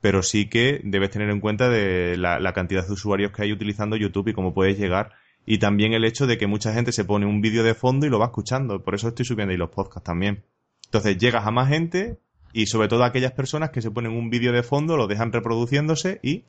pero 0.00 0.22
sí 0.22 0.48
que 0.48 0.80
debes 0.84 1.10
tener 1.10 1.30
en 1.30 1.40
cuenta 1.40 1.68
de 1.68 2.16
la, 2.16 2.52
cantidad 2.52 2.86
de 2.86 2.92
usuarios 2.92 3.32
que 3.32 3.42
hay 3.42 3.52
utilizando 3.52 3.96
YouTube 3.96 4.28
y 4.28 4.32
cómo 4.32 4.54
puedes 4.54 4.78
llegar. 4.78 5.12
Y 5.46 5.58
también 5.58 5.94
el 5.94 6.04
hecho 6.04 6.26
de 6.26 6.38
que 6.38 6.46
mucha 6.46 6.72
gente 6.72 6.92
se 6.92 7.04
pone 7.04 7.26
un 7.26 7.40
vídeo 7.40 7.62
de 7.62 7.74
fondo 7.74 8.06
y 8.06 8.10
lo 8.10 8.18
va 8.18 8.26
escuchando. 8.26 8.82
Por 8.82 8.94
eso 8.94 9.08
estoy 9.08 9.24
subiendo 9.24 9.52
ahí 9.52 9.58
los 9.58 9.70
podcasts 9.70 10.04
también. 10.04 10.44
Entonces 10.86 11.18
llegas 11.18 11.46
a 11.46 11.50
más 11.50 11.68
gente 11.68 12.18
y 12.52 12.66
sobre 12.66 12.88
todo 12.88 13.04
a 13.04 13.06
aquellas 13.06 13.32
personas 13.32 13.70
que 13.70 13.82
se 13.82 13.90
ponen 13.90 14.12
un 14.12 14.30
vídeo 14.30 14.52
de 14.52 14.62
fondo, 14.62 14.96
lo 14.96 15.06
dejan 15.06 15.32
reproduciéndose 15.32 16.20
y 16.22 16.44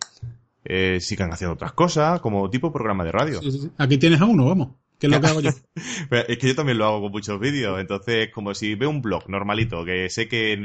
eh, 0.63 0.99
sigan 1.01 1.31
haciendo 1.31 1.53
otras 1.53 1.73
cosas, 1.73 2.19
como 2.21 2.49
tipo 2.49 2.71
programa 2.71 3.03
de 3.03 3.11
radio. 3.11 3.39
Aquí 3.77 3.97
tienes 3.97 4.21
a 4.21 4.25
uno, 4.25 4.45
vamos. 4.45 4.69
Que 4.99 5.07
es 5.07 5.13
lo 5.13 5.19
que 5.19 5.27
hago 5.27 5.41
yo. 5.41 5.49
es 6.27 6.37
que 6.37 6.47
yo 6.47 6.55
también 6.55 6.77
lo 6.77 6.85
hago 6.85 7.01
con 7.01 7.11
muchos 7.11 7.39
vídeos. 7.39 7.79
Entonces, 7.79 8.29
como 8.31 8.53
si 8.53 8.75
veo 8.75 8.89
un 8.89 9.01
blog 9.01 9.27
normalito, 9.29 9.83
que 9.83 10.09
sé 10.09 10.27
que 10.27 10.55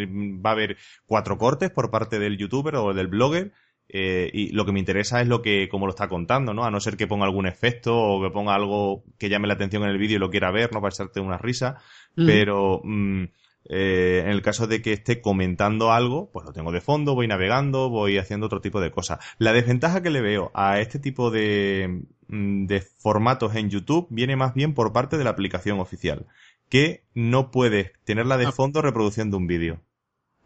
va 0.44 0.50
a 0.50 0.52
haber 0.52 0.76
cuatro 1.06 1.38
cortes 1.38 1.70
por 1.70 1.90
parte 1.90 2.18
del 2.18 2.36
youtuber 2.36 2.76
o 2.76 2.92
del 2.92 3.06
blogger, 3.06 3.52
eh, 3.88 4.30
y 4.32 4.52
lo 4.52 4.66
que 4.66 4.72
me 4.72 4.80
interesa 4.80 5.22
es 5.22 5.28
lo 5.28 5.42
que, 5.42 5.68
como 5.70 5.86
lo 5.86 5.90
está 5.90 6.08
contando, 6.08 6.52
¿no? 6.52 6.64
A 6.64 6.70
no 6.70 6.80
ser 6.80 6.96
que 6.96 7.06
ponga 7.06 7.24
algún 7.24 7.46
efecto 7.46 7.96
o 7.96 8.22
que 8.22 8.30
ponga 8.30 8.54
algo 8.54 9.04
que 9.16 9.28
llame 9.28 9.46
la 9.46 9.54
atención 9.54 9.84
en 9.84 9.90
el 9.90 9.98
vídeo 9.98 10.16
y 10.16 10.20
lo 10.20 10.30
quiera 10.30 10.50
ver, 10.50 10.72
¿no? 10.72 10.80
Para 10.80 10.92
echarte 10.92 11.20
una 11.20 11.38
risa. 11.38 11.78
Mm. 12.16 12.26
Pero, 12.26 12.80
mm, 12.84 13.24
eh, 13.68 14.22
en 14.24 14.30
el 14.30 14.42
caso 14.42 14.66
de 14.66 14.82
que 14.82 14.92
esté 14.92 15.20
comentando 15.20 15.92
algo, 15.92 16.30
pues 16.32 16.44
lo 16.46 16.52
tengo 16.52 16.72
de 16.72 16.80
fondo, 16.80 17.14
voy 17.14 17.26
navegando, 17.26 17.90
voy 17.90 18.18
haciendo 18.18 18.46
otro 18.46 18.60
tipo 18.60 18.80
de 18.80 18.90
cosas. 18.90 19.18
La 19.38 19.52
desventaja 19.52 20.02
que 20.02 20.10
le 20.10 20.20
veo 20.20 20.50
a 20.54 20.80
este 20.80 20.98
tipo 20.98 21.30
de, 21.30 22.02
mm, 22.28 22.66
de 22.66 22.80
formatos 22.80 23.54
en 23.54 23.70
YouTube 23.70 24.06
viene 24.10 24.36
más 24.36 24.54
bien 24.54 24.74
por 24.74 24.92
parte 24.92 25.18
de 25.18 25.24
la 25.24 25.30
aplicación 25.30 25.80
oficial, 25.80 26.26
que 26.68 27.04
no 27.14 27.50
puedes 27.50 27.92
tenerla 28.04 28.36
de 28.36 28.46
ah. 28.46 28.52
fondo 28.52 28.82
reproduciendo 28.82 29.36
un 29.36 29.46
vídeo 29.46 29.80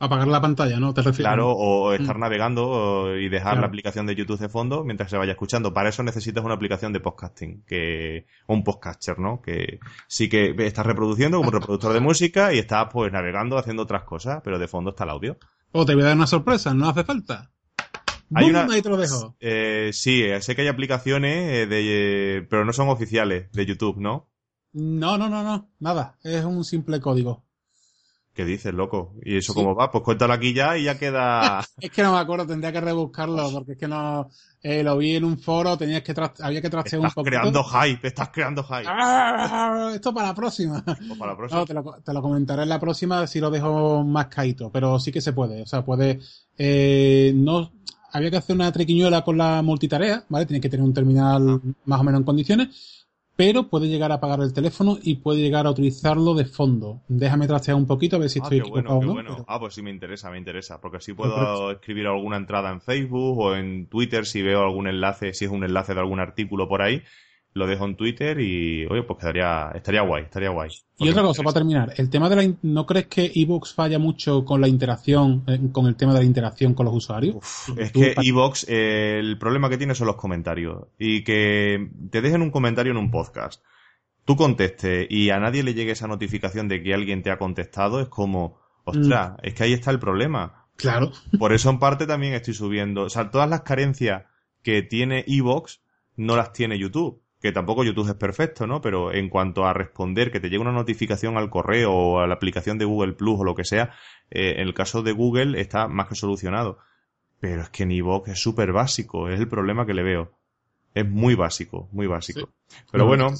apagar 0.00 0.26
la 0.28 0.40
pantalla, 0.40 0.80
¿no? 0.80 0.92
¿Te 0.94 1.02
refieres? 1.02 1.26
Claro, 1.26 1.52
o 1.52 1.92
estar 1.92 2.16
mm. 2.16 2.20
navegando 2.20 3.16
y 3.16 3.28
dejar 3.28 3.58
la 3.58 3.66
aplicación 3.66 4.06
de 4.06 4.16
YouTube 4.16 4.40
de 4.40 4.48
fondo 4.48 4.82
mientras 4.82 5.10
se 5.10 5.18
vaya 5.18 5.32
escuchando. 5.32 5.72
Para 5.72 5.90
eso 5.90 6.02
necesitas 6.02 6.42
una 6.42 6.54
aplicación 6.54 6.92
de 6.92 7.00
podcasting, 7.00 7.62
que 7.66 8.26
un 8.46 8.64
podcaster, 8.64 9.18
¿no? 9.18 9.40
Que 9.42 9.78
sí 10.08 10.28
que 10.28 10.54
estás 10.58 10.86
reproduciendo 10.86 11.36
como 11.36 11.50
reproductor 11.50 11.92
de 11.92 12.00
música 12.00 12.52
y 12.52 12.58
estás 12.58 12.88
pues 12.90 13.12
navegando 13.12 13.58
haciendo 13.58 13.82
otras 13.82 14.02
cosas, 14.04 14.40
pero 14.42 14.58
de 14.58 14.66
fondo 14.66 14.90
está 14.90 15.04
el 15.04 15.10
audio. 15.10 15.38
O 15.72 15.84
te 15.84 15.94
voy 15.94 16.02
a 16.02 16.06
dar 16.06 16.16
una 16.16 16.26
sorpresa, 16.26 16.72
no 16.74 16.88
hace 16.88 17.04
falta. 17.04 17.50
Hay 18.34 18.48
una, 18.48 18.64
ahí 18.64 18.80
te 18.80 18.88
lo 18.88 18.96
dejo. 18.96 19.36
Eh, 19.38 19.90
sí, 19.92 20.24
sé 20.40 20.56
que 20.56 20.62
hay 20.62 20.68
aplicaciones 20.68 21.52
eh, 21.52 21.66
de, 21.66 22.46
pero 22.48 22.64
no 22.64 22.72
son 22.72 22.88
oficiales 22.88 23.52
de 23.52 23.66
YouTube, 23.66 23.98
¿no? 23.98 24.30
No, 24.72 25.18
no, 25.18 25.28
no, 25.28 25.42
no, 25.42 25.68
nada. 25.78 26.16
Es 26.22 26.44
un 26.44 26.64
simple 26.64 27.00
código. 27.00 27.44
¿Qué 28.34 28.44
dices, 28.44 28.72
loco? 28.72 29.14
¿Y 29.24 29.38
eso 29.38 29.52
cómo 29.54 29.74
va? 29.74 29.90
Pues 29.90 30.04
cuéntalo 30.04 30.32
aquí 30.32 30.54
ya 30.54 30.78
y 30.78 30.84
ya 30.84 30.96
queda. 30.96 31.60
es 31.80 31.90
que 31.90 32.02
no 32.02 32.12
me 32.12 32.20
acuerdo, 32.20 32.46
tendría 32.46 32.72
que 32.72 32.80
rebuscarlo, 32.80 33.50
porque 33.52 33.72
es 33.72 33.78
que 33.78 33.88
no. 33.88 34.28
Eh, 34.62 34.82
lo 34.82 34.96
vi 34.98 35.16
en 35.16 35.24
un 35.24 35.38
foro, 35.38 35.76
tenías 35.76 36.02
que 36.02 36.14
había 36.40 36.62
que 36.62 36.70
trastear 36.70 37.00
un 37.00 37.08
poco. 37.08 37.28
Estás 37.28 37.40
creando 37.40 37.64
hype, 37.64 38.06
estás 38.06 38.28
creando 38.28 38.62
hype. 38.62 38.84
Ah, 38.86 39.90
esto 39.94 40.14
para 40.14 40.28
la 40.28 40.34
próxima. 40.34 40.84
para 41.18 41.32
la 41.32 41.36
próxima. 41.36 41.60
No, 41.60 41.66
te, 41.66 41.74
lo, 41.74 41.82
te, 42.04 42.12
lo, 42.12 42.22
comentaré 42.22 42.62
en 42.62 42.68
la 42.68 42.78
próxima 42.78 43.26
si 43.26 43.40
lo 43.40 43.50
dejo 43.50 44.04
más 44.04 44.26
caído, 44.26 44.70
pero 44.70 45.00
sí 45.00 45.10
que 45.10 45.20
se 45.20 45.32
puede. 45.32 45.62
O 45.62 45.66
sea, 45.66 45.84
puede. 45.84 46.20
Eh, 46.56 47.32
no. 47.34 47.72
Había 48.12 48.30
que 48.30 48.36
hacer 48.38 48.56
una 48.56 48.72
trequiñuela 48.72 49.22
con 49.22 49.38
la 49.38 49.62
multitarea, 49.62 50.24
¿vale? 50.28 50.44
Tienes 50.44 50.62
que 50.62 50.68
tener 50.68 50.84
un 50.84 50.92
terminal 50.92 51.60
más 51.84 52.00
o 52.00 52.04
menos 52.04 52.20
en 52.20 52.24
condiciones 52.24 52.99
pero 53.40 53.68
puede 53.68 53.88
llegar 53.88 54.12
a 54.12 54.16
apagar 54.16 54.40
el 54.40 54.52
teléfono 54.52 54.98
y 55.02 55.14
puede 55.14 55.40
llegar 55.40 55.66
a 55.66 55.70
utilizarlo 55.70 56.34
de 56.34 56.44
fondo. 56.44 57.00
Déjame 57.08 57.46
trastear 57.46 57.74
un 57.74 57.86
poquito 57.86 58.16
a 58.16 58.18
ver 58.18 58.28
si 58.28 58.38
ah, 58.38 58.42
estoy 58.42 58.58
equivocado 58.58 59.00
bueno, 59.00 59.46
Ah, 59.48 59.58
pues 59.58 59.72
sí 59.72 59.80
me 59.80 59.88
interesa, 59.88 60.30
me 60.30 60.36
interesa, 60.36 60.78
porque 60.78 60.98
así 60.98 61.14
puedo 61.14 61.70
escribir 61.70 62.06
alguna 62.06 62.36
entrada 62.36 62.70
en 62.70 62.82
Facebook 62.82 63.38
o 63.38 63.56
en 63.56 63.86
Twitter 63.86 64.26
si 64.26 64.42
veo 64.42 64.60
algún 64.60 64.88
enlace, 64.88 65.32
si 65.32 65.46
es 65.46 65.50
un 65.50 65.64
enlace 65.64 65.94
de 65.94 66.00
algún 66.00 66.20
artículo 66.20 66.68
por 66.68 66.82
ahí, 66.82 67.02
lo 67.52 67.66
dejo 67.66 67.84
en 67.84 67.96
Twitter 67.96 68.38
y, 68.40 68.86
oye, 68.86 69.02
pues 69.02 69.18
quedaría, 69.18 69.72
estaría 69.74 70.02
guay, 70.02 70.24
estaría 70.24 70.50
guay. 70.50 70.70
Y 70.98 71.08
otra 71.08 71.22
cosa, 71.22 71.42
para 71.42 71.54
terminar, 71.54 71.92
el 71.96 72.08
tema 72.08 72.28
de 72.28 72.36
la, 72.36 72.54
¿no 72.62 72.86
crees 72.86 73.06
que 73.06 73.32
Evox 73.34 73.74
falla 73.74 73.98
mucho 73.98 74.44
con 74.44 74.60
la 74.60 74.68
interacción, 74.68 75.42
eh, 75.48 75.58
con 75.72 75.86
el 75.86 75.96
tema 75.96 76.12
de 76.12 76.20
la 76.20 76.24
interacción 76.24 76.74
con 76.74 76.86
los 76.86 76.94
usuarios? 76.94 77.36
es 77.76 77.90
que 77.90 78.14
Evox, 78.22 78.66
eh, 78.68 79.18
el 79.18 79.36
problema 79.38 79.68
que 79.68 79.78
tiene 79.78 79.94
son 79.94 80.06
los 80.06 80.16
comentarios. 80.16 80.86
Y 80.98 81.24
que 81.24 81.90
te 82.10 82.20
dejen 82.20 82.42
un 82.42 82.50
comentario 82.50 82.92
en 82.92 82.98
un 82.98 83.10
podcast, 83.10 83.64
tú 84.24 84.36
contestes 84.36 85.08
y 85.10 85.30
a 85.30 85.40
nadie 85.40 85.64
le 85.64 85.74
llegue 85.74 85.92
esa 85.92 86.06
notificación 86.06 86.68
de 86.68 86.82
que 86.82 86.94
alguien 86.94 87.22
te 87.22 87.32
ha 87.32 87.38
contestado, 87.38 88.00
es 88.00 88.08
como, 88.08 88.60
ostras, 88.84 89.32
mm. 89.32 89.36
es 89.42 89.54
que 89.54 89.64
ahí 89.64 89.72
está 89.72 89.90
el 89.90 89.98
problema. 89.98 90.66
Claro. 90.76 91.10
Por 91.38 91.52
eso 91.52 91.68
en 91.68 91.78
parte 91.80 92.06
también 92.06 92.32
estoy 92.32 92.54
subiendo, 92.54 93.02
o 93.02 93.10
sea, 93.10 93.30
todas 93.30 93.50
las 93.50 93.62
carencias 93.62 94.24
que 94.62 94.82
tiene 94.82 95.24
Evox 95.26 95.80
no 96.16 96.36
las 96.36 96.52
tiene 96.52 96.78
YouTube 96.78 97.20
que 97.40 97.52
tampoco 97.52 97.84
YouTube 97.84 98.08
es 98.08 98.14
perfecto, 98.14 98.66
¿no? 98.66 98.80
Pero 98.80 99.12
en 99.12 99.30
cuanto 99.30 99.66
a 99.66 99.72
responder, 99.72 100.30
que 100.30 100.40
te 100.40 100.48
llegue 100.50 100.60
una 100.60 100.72
notificación 100.72 101.38
al 101.38 101.48
correo 101.48 101.92
o 101.92 102.20
a 102.20 102.26
la 102.26 102.34
aplicación 102.34 102.76
de 102.78 102.84
Google 102.84 103.14
Plus 103.14 103.40
o 103.40 103.44
lo 103.44 103.54
que 103.54 103.64
sea, 103.64 103.94
eh, 104.30 104.56
en 104.58 104.66
el 104.66 104.74
caso 104.74 105.02
de 105.02 105.12
Google 105.12 105.60
está 105.60 105.88
más 105.88 106.08
que 106.08 106.14
solucionado. 106.14 106.78
Pero 107.40 107.62
es 107.62 107.70
que 107.70 107.84
en 107.84 107.92
iVoox 107.92 108.28
es 108.28 108.42
súper 108.42 108.72
básico, 108.72 109.30
es 109.30 109.40
el 109.40 109.48
problema 109.48 109.86
que 109.86 109.94
le 109.94 110.02
veo. 110.02 110.32
Es 110.94 111.08
muy 111.08 111.34
básico, 111.34 111.88
muy 111.92 112.06
básico. 112.06 112.50
Pero 112.92 113.06
bueno, 113.06 113.32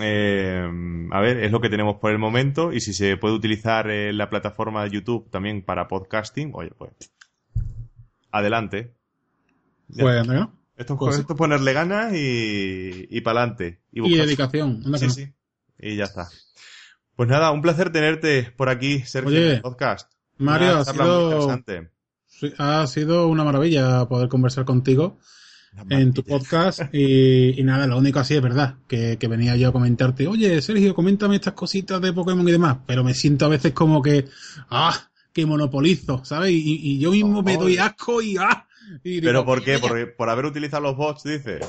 eh, 0.00 0.70
a 1.10 1.20
ver, 1.20 1.38
es 1.38 1.50
lo 1.50 1.60
que 1.60 1.68
tenemos 1.68 1.96
por 1.96 2.12
el 2.12 2.18
momento 2.18 2.72
y 2.72 2.80
si 2.80 2.92
se 2.92 3.16
puede 3.16 3.34
utilizar 3.34 3.90
eh, 3.90 4.12
la 4.12 4.30
plataforma 4.30 4.84
de 4.84 4.90
YouTube 4.90 5.28
también 5.30 5.62
para 5.62 5.88
podcasting, 5.88 6.52
oye, 6.54 6.70
pues 6.78 6.92
adelante. 8.30 8.94
Bueno, 9.88 10.57
esto, 10.78 11.10
es 11.10 11.24
ponerle 11.24 11.72
ganas 11.72 12.14
y, 12.14 13.08
y 13.10 13.20
para 13.20 13.40
adelante. 13.40 13.80
Y, 13.90 14.16
dedicación. 14.16 14.82
Sí, 14.96 15.10
sí. 15.10 15.32
Y 15.78 15.96
ya 15.96 16.04
está. 16.04 16.28
Pues 17.16 17.28
nada, 17.28 17.50
un 17.50 17.62
placer 17.62 17.90
tenerte 17.90 18.52
por 18.56 18.68
aquí, 18.68 19.00
Sergio, 19.00 19.36
en 19.36 19.50
el 19.54 19.60
podcast. 19.60 20.12
Mario, 20.36 20.76
ha 20.76 20.84
sido, 20.84 21.62
ha 22.58 22.86
sido 22.86 23.26
una 23.26 23.42
maravilla 23.42 24.06
poder 24.06 24.28
conversar 24.28 24.64
contigo 24.64 25.18
en 25.90 26.12
tu 26.12 26.22
podcast 26.22 26.82
y, 26.94 27.60
nada, 27.64 27.88
lo 27.88 27.98
único 27.98 28.20
así 28.20 28.34
es 28.34 28.42
verdad, 28.42 28.76
que, 28.86 29.18
venía 29.28 29.56
yo 29.56 29.68
a 29.68 29.72
comentarte, 29.72 30.28
oye 30.28 30.62
Sergio, 30.62 30.94
coméntame 30.94 31.36
estas 31.36 31.54
cositas 31.54 32.00
de 32.00 32.12
Pokémon 32.12 32.48
y 32.48 32.52
demás, 32.52 32.78
pero 32.86 33.02
me 33.02 33.14
siento 33.14 33.46
a 33.46 33.48
veces 33.48 33.72
como 33.72 34.00
que, 34.00 34.26
ah, 34.70 35.10
que 35.32 35.44
monopolizo, 35.44 36.24
¿sabes? 36.24 36.52
Y, 36.52 37.00
yo 37.00 37.10
mismo 37.10 37.42
me 37.42 37.56
doy 37.56 37.78
asco 37.78 38.22
y 38.22 38.36
ah, 38.36 38.67
¿Pero 39.02 39.44
por 39.44 39.64
qué? 39.64 39.78
¿Por, 39.78 40.16
¿Por, 40.16 40.30
haber 40.30 40.46
utilizado 40.46 40.82
los 40.82 40.96
bots, 40.96 41.24
dice? 41.24 41.60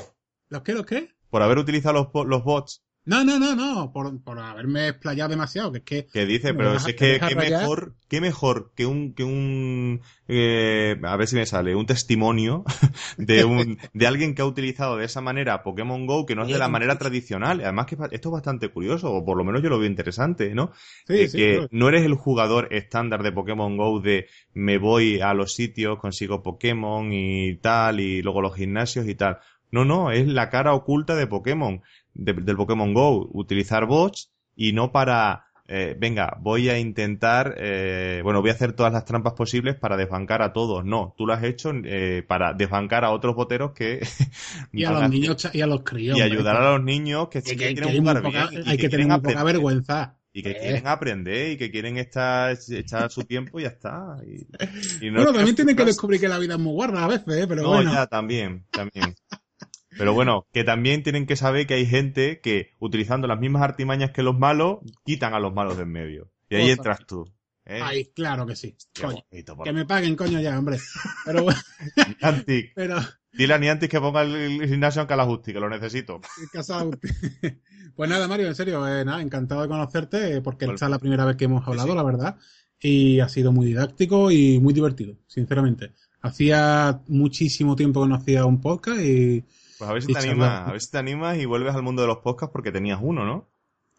¿Los 0.48 0.62
qué? 0.62 0.74
¿Los 0.74 0.86
qué? 0.86 1.14
Por 1.30 1.42
haber 1.42 1.58
utilizado 1.58 2.10
los, 2.12 2.26
los 2.26 2.44
bots. 2.44 2.84
No, 3.06 3.24
no, 3.24 3.38
no, 3.38 3.56
no, 3.56 3.92
por, 3.92 4.22
por 4.22 4.38
haberme 4.38 4.88
explayado 4.88 5.30
demasiado, 5.30 5.72
que 5.72 5.78
es 5.78 5.84
que... 5.84 6.06
¿Qué 6.12 6.26
dice? 6.26 6.52
Pero 6.52 6.74
es 6.74 6.84
que 6.84 7.18
qué 7.18 7.34
mejor, 7.34 7.94
qué 8.08 8.20
mejor 8.20 8.72
que 8.76 8.84
un, 8.84 9.14
que 9.14 9.24
un, 9.24 10.02
eh, 10.28 11.00
a 11.02 11.16
ver 11.16 11.26
si 11.26 11.36
me 11.36 11.46
sale, 11.46 11.74
un 11.74 11.86
testimonio 11.86 12.62
de 13.16 13.44
un, 13.44 13.78
de 13.94 14.06
alguien 14.06 14.34
que 14.34 14.42
ha 14.42 14.46
utilizado 14.46 14.98
de 14.98 15.06
esa 15.06 15.22
manera 15.22 15.62
Pokémon 15.62 16.06
Go, 16.06 16.26
que 16.26 16.36
no 16.36 16.42
es 16.42 16.48
de 16.48 16.58
la 16.58 16.68
manera 16.68 16.98
tradicional. 16.98 17.60
Además 17.62 17.86
que 17.86 17.96
esto 18.10 18.28
es 18.28 18.32
bastante 18.32 18.68
curioso, 18.68 19.10
o 19.10 19.24
por 19.24 19.38
lo 19.38 19.44
menos 19.44 19.62
yo 19.62 19.70
lo 19.70 19.78
veo 19.78 19.88
interesante, 19.88 20.54
¿no? 20.54 20.72
Sí, 21.06 21.26
sí, 21.28 21.38
que 21.38 21.68
no 21.70 21.88
eres 21.88 22.04
el 22.04 22.14
jugador 22.14 22.68
estándar 22.70 23.22
de 23.22 23.32
Pokémon 23.32 23.78
Go 23.78 24.00
de 24.00 24.26
me 24.52 24.76
voy 24.76 25.20
a 25.20 25.32
los 25.32 25.54
sitios, 25.54 25.98
consigo 25.98 26.42
Pokémon 26.42 27.10
y 27.14 27.56
tal, 27.56 27.98
y 27.98 28.20
luego 28.20 28.42
los 28.42 28.54
gimnasios 28.54 29.08
y 29.08 29.14
tal. 29.14 29.38
No, 29.72 29.84
no, 29.84 30.10
es 30.10 30.26
la 30.26 30.50
cara 30.50 30.74
oculta 30.74 31.14
de 31.14 31.28
Pokémon 31.28 31.82
del 32.14 32.56
Pokémon 32.56 32.92
Go, 32.94 33.28
utilizar 33.32 33.86
bots 33.86 34.30
y 34.56 34.72
no 34.72 34.92
para, 34.92 35.46
eh, 35.66 35.96
venga, 35.98 36.36
voy 36.40 36.68
a 36.68 36.78
intentar, 36.78 37.54
eh, 37.58 38.20
bueno, 38.24 38.40
voy 38.40 38.50
a 38.50 38.54
hacer 38.54 38.72
todas 38.72 38.92
las 38.92 39.04
trampas 39.04 39.32
posibles 39.34 39.76
para 39.76 39.96
desbancar 39.96 40.42
a 40.42 40.52
todos. 40.52 40.84
No, 40.84 41.14
tú 41.16 41.26
lo 41.26 41.32
has 41.32 41.44
hecho 41.44 41.72
eh, 41.84 42.24
para 42.26 42.52
desbancar 42.52 43.04
a 43.04 43.10
otros 43.10 43.34
boteros 43.36 43.72
que... 43.72 44.00
y 44.72 44.84
a 44.84 44.90
los 44.90 45.08
niños 45.10 45.48
y 45.52 45.60
a 45.60 45.66
los 45.66 45.82
críos. 45.82 46.18
Y 46.18 46.22
ayudar 46.22 46.56
a 46.56 46.72
los 46.72 46.82
niños 46.82 47.28
que, 47.28 47.42
que, 47.42 47.56
quieren 47.56 47.98
jugar 47.98 48.22
bien. 48.22 48.62
Hay 48.66 48.76
que, 48.76 48.88
tener 48.88 49.20
poca 49.22 49.44
vergüenza. 49.44 50.16
y 50.32 50.42
que 50.42 50.50
Eh. 50.50 50.58
quieren 50.60 50.86
aprender 50.86 51.52
y 51.52 51.56
que 51.56 51.70
quieren 51.70 51.96
estar, 51.96 52.56
echar 52.70 53.10
su 53.10 53.22
tiempo 53.24 53.58
y 53.58 53.62
ya 53.64 53.70
está. 53.70 54.16
Y, 54.26 55.06
y 55.06 55.10
no 55.10 55.16
bueno, 55.18 55.32
también 55.32 55.56
tienen 55.56 55.74
que 55.76 55.84
descubrir 55.84 56.20
que 56.20 56.28
la 56.28 56.38
vida 56.38 56.54
es 56.54 56.60
muy 56.60 56.72
guarda 56.72 57.04
a 57.04 57.08
veces, 57.08 57.36
¿eh? 57.36 57.46
pero 57.48 57.62
No, 57.62 57.68
bueno. 57.70 57.92
ya, 57.92 58.06
también, 58.06 58.64
también. 58.70 59.14
Pero 59.96 60.14
bueno, 60.14 60.46
que 60.52 60.64
también 60.64 61.02
tienen 61.02 61.26
que 61.26 61.36
saber 61.36 61.66
que 61.66 61.74
hay 61.74 61.86
gente 61.86 62.40
que, 62.40 62.74
utilizando 62.78 63.26
las 63.26 63.40
mismas 63.40 63.62
artimañas 63.62 64.12
que 64.12 64.22
los 64.22 64.38
malos, 64.38 64.78
quitan 65.04 65.34
a 65.34 65.40
los 65.40 65.52
malos 65.52 65.76
de 65.76 65.82
en 65.82 65.92
medio. 65.92 66.30
Y 66.48 66.56
ahí 66.56 66.70
entras 66.70 67.04
tú. 67.06 67.24
¿eh? 67.64 67.80
Ay, 67.82 68.06
claro 68.14 68.46
que 68.46 68.56
sí. 68.56 68.76
Coño, 69.00 69.22
bonito, 69.30 69.56
por 69.56 69.64
que 69.64 69.72
me 69.72 69.86
paguen, 69.86 70.16
coño, 70.16 70.40
ya, 70.40 70.58
hombre. 70.58 70.78
Pero 71.24 71.44
bueno, 71.44 71.60
Niantic. 72.20 72.72
pero 72.74 73.00
Dile 73.32 73.54
a 73.54 73.58
Niantic 73.58 73.90
que 73.90 74.00
ponga 74.00 74.22
el, 74.22 74.66
gimnasio 74.68 75.02
en 75.02 75.08
Calajusti, 75.08 75.52
que 75.52 75.60
lo 75.60 75.68
necesito. 75.68 76.20
Pues 77.96 78.08
nada, 78.08 78.28
Mario, 78.28 78.46
en 78.46 78.54
serio, 78.54 78.86
eh, 78.86 79.04
nada, 79.04 79.20
encantado 79.20 79.62
de 79.62 79.68
conocerte, 79.68 80.36
eh, 80.36 80.40
porque 80.40 80.64
Bueno. 80.64 80.76
esta 80.76 80.86
es 80.86 80.90
la 80.90 80.98
primera 81.00 81.24
vez 81.26 81.36
que 81.36 81.46
hemos 81.46 81.66
hablado, 81.66 81.88
sí. 81.88 81.94
la 81.94 82.02
verdad. 82.02 82.36
Y 82.80 83.20
ha 83.20 83.28
sido 83.28 83.52
muy 83.52 83.66
didáctico 83.66 84.30
y 84.30 84.58
muy 84.58 84.72
divertido, 84.72 85.16
sinceramente. 85.26 85.92
Hacía 86.22 87.02
muchísimo 87.08 87.76
tiempo 87.76 88.02
que 88.02 88.08
no 88.08 88.14
hacía 88.14 88.46
un 88.46 88.60
podcast 88.60 89.00
y 89.02 89.44
Pues 89.80 89.88
a 89.88 89.94
ver 89.94 90.02
si 90.02 90.12
te 90.12 90.18
animas, 90.18 90.68
a 90.68 90.72
ver 90.72 90.80
si 90.82 90.90
te 90.90 90.98
animas 90.98 91.38
y 91.38 91.46
vuelves 91.46 91.74
al 91.74 91.82
mundo 91.82 92.02
de 92.02 92.08
los 92.08 92.18
podcasts 92.18 92.52
porque 92.52 92.70
tenías 92.70 92.98
uno, 93.02 93.24
¿no? 93.24 93.48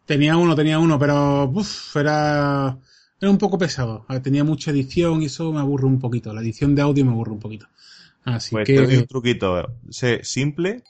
tenía 0.06 0.36
uno, 0.36 0.54
tenía 0.54 0.78
uno, 0.78 0.96
pero 0.96 1.44
uf, 1.46 1.96
era, 1.96 2.78
era 3.20 3.30
un 3.30 3.38
poco 3.38 3.58
pesado. 3.58 4.04
A 4.06 4.12
ver, 4.14 4.22
Tenía 4.22 4.44
mucha 4.44 4.70
edición 4.70 5.22
y 5.22 5.26
eso 5.26 5.52
me 5.52 5.58
aburre 5.58 5.86
un 5.86 5.98
poquito. 5.98 6.32
La 6.32 6.40
edición 6.40 6.76
de 6.76 6.82
audio 6.82 7.04
me 7.04 7.10
aburre 7.10 7.32
un 7.32 7.40
poquito. 7.40 7.66
Así 8.24 8.54
Pues 8.54 8.64
que 8.64 8.74
te 8.74 8.86
doy 8.86 8.96
un 8.96 9.06
truquito. 9.06 9.74
Sé 9.90 10.20
simple 10.22 10.84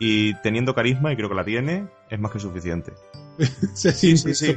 y 0.00 0.32
teniendo 0.40 0.74
carisma, 0.74 1.12
y 1.12 1.16
creo 1.16 1.28
que 1.28 1.34
la 1.34 1.44
tiene, 1.44 1.88
es 2.08 2.18
más 2.18 2.32
que 2.32 2.40
suficiente. 2.40 2.94
siente, 3.74 4.34
sí, 4.34 4.46
sí. 4.46 4.56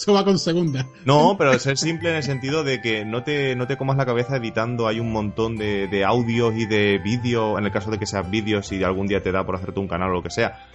Eso, 0.00 0.12
va, 0.12 0.24
con 0.24 0.38
segunda. 0.38 0.86
No, 1.04 1.36
pero 1.36 1.58
ser 1.58 1.76
simple 1.76 2.10
en 2.10 2.16
el 2.16 2.22
sentido 2.22 2.62
de 2.62 2.80
que 2.80 3.04
no 3.04 3.22
te, 3.24 3.56
no 3.56 3.66
te 3.66 3.76
comas 3.76 3.96
la 3.96 4.06
cabeza 4.06 4.36
editando. 4.36 4.86
Hay 4.86 5.00
un 5.00 5.10
montón 5.12 5.56
de, 5.56 5.88
de 5.88 6.04
audios 6.04 6.54
y 6.56 6.66
de 6.66 6.98
vídeos, 6.98 7.58
en 7.58 7.64
el 7.64 7.72
caso 7.72 7.90
de 7.90 7.98
que 7.98 8.06
seas 8.06 8.30
vídeos 8.30 8.70
y 8.72 8.84
algún 8.84 9.06
día 9.08 9.22
te 9.22 9.32
da 9.32 9.44
por 9.44 9.56
hacerte 9.56 9.80
un 9.80 9.88
canal 9.88 10.10
o 10.10 10.14
lo 10.14 10.22
que 10.22 10.30
sea. 10.30 10.66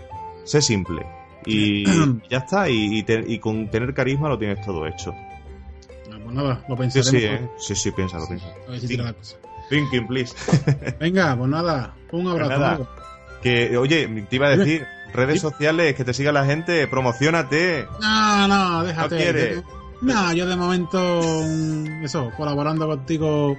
Sé 0.44 0.62
simple. 0.62 1.06
Y 1.46 1.86
ya 2.30 2.40
está, 2.40 2.70
y, 2.70 2.98
y 3.00 3.04
te- 3.04 3.24
y 3.26 3.40
con 3.40 3.70
tener 3.70 3.94
carisma 3.94 4.28
lo 4.30 4.38
tienes 4.38 4.60
todo 4.66 4.86
hecho. 4.88 5.14
Ah, 6.12 6.18
Pues 6.24 6.36
nada, 6.36 6.64
lo 6.68 6.76
Sí, 6.76 6.82
pensaremos. 6.82 7.12
sí, 7.12 7.26
¿eh? 7.26 7.50
Sí, 7.58 7.76
sí, 7.76 7.92
piénsalo, 7.92 8.28
piénsalo. 8.28 8.54
A 8.68 8.72
ver 8.72 8.80
si 8.82 8.98
la 8.98 9.14
cosa. 9.14 9.38
Thinking, 9.70 10.08
please. 10.08 10.36
Venga, 11.00 11.36
pues 11.38 11.50
nada, 11.50 11.94
un 12.12 12.28
abrazo. 12.28 12.50
nada. 12.50 12.70
Marco. 12.78 12.88
Que, 13.42 13.78
oye, 13.78 14.08
te 14.30 14.36
iba 14.36 14.48
a 14.48 14.56
decir, 14.58 14.86
redes 15.14 15.42
sociales, 15.42 15.96
que 15.96 16.04
te 16.04 16.14
siga 16.14 16.32
la 16.32 16.46
gente, 16.46 16.88
promocionate. 16.88 17.88
No, 18.02 18.48
no, 18.48 18.84
déjate. 18.84 19.16
¿No? 19.56 19.62
Yo- 19.62 19.64
No, 20.02 20.34
yo 20.34 20.46
de 20.46 20.56
momento, 20.58 21.22
mm, 21.46 22.04
eso, 22.04 22.32
colaborando 22.36 22.88
contigo 22.88 23.56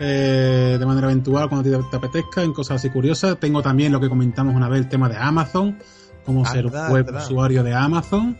eh, 0.00 0.76
de 0.80 0.86
manera 0.86 1.06
eventual 1.08 1.48
cuando 1.48 1.70
te, 1.70 1.84
te 1.90 1.96
apetezca, 1.96 2.42
en 2.42 2.52
cosas 2.54 2.76
así 2.76 2.88
curiosas. 2.90 3.38
Tengo 3.38 3.62
también 3.62 3.92
lo 3.92 4.00
que 4.00 4.08
comentamos 4.08 4.54
una 4.54 4.68
vez, 4.68 4.80
el 4.80 4.88
tema 4.88 5.08
de 5.08 5.16
Amazon, 5.16 5.78
cómo 6.24 6.44
Ah, 6.44 6.50
ser 6.50 6.66
web 6.66 7.14
usuario 7.14 7.62
de 7.62 7.74
Amazon, 7.74 8.38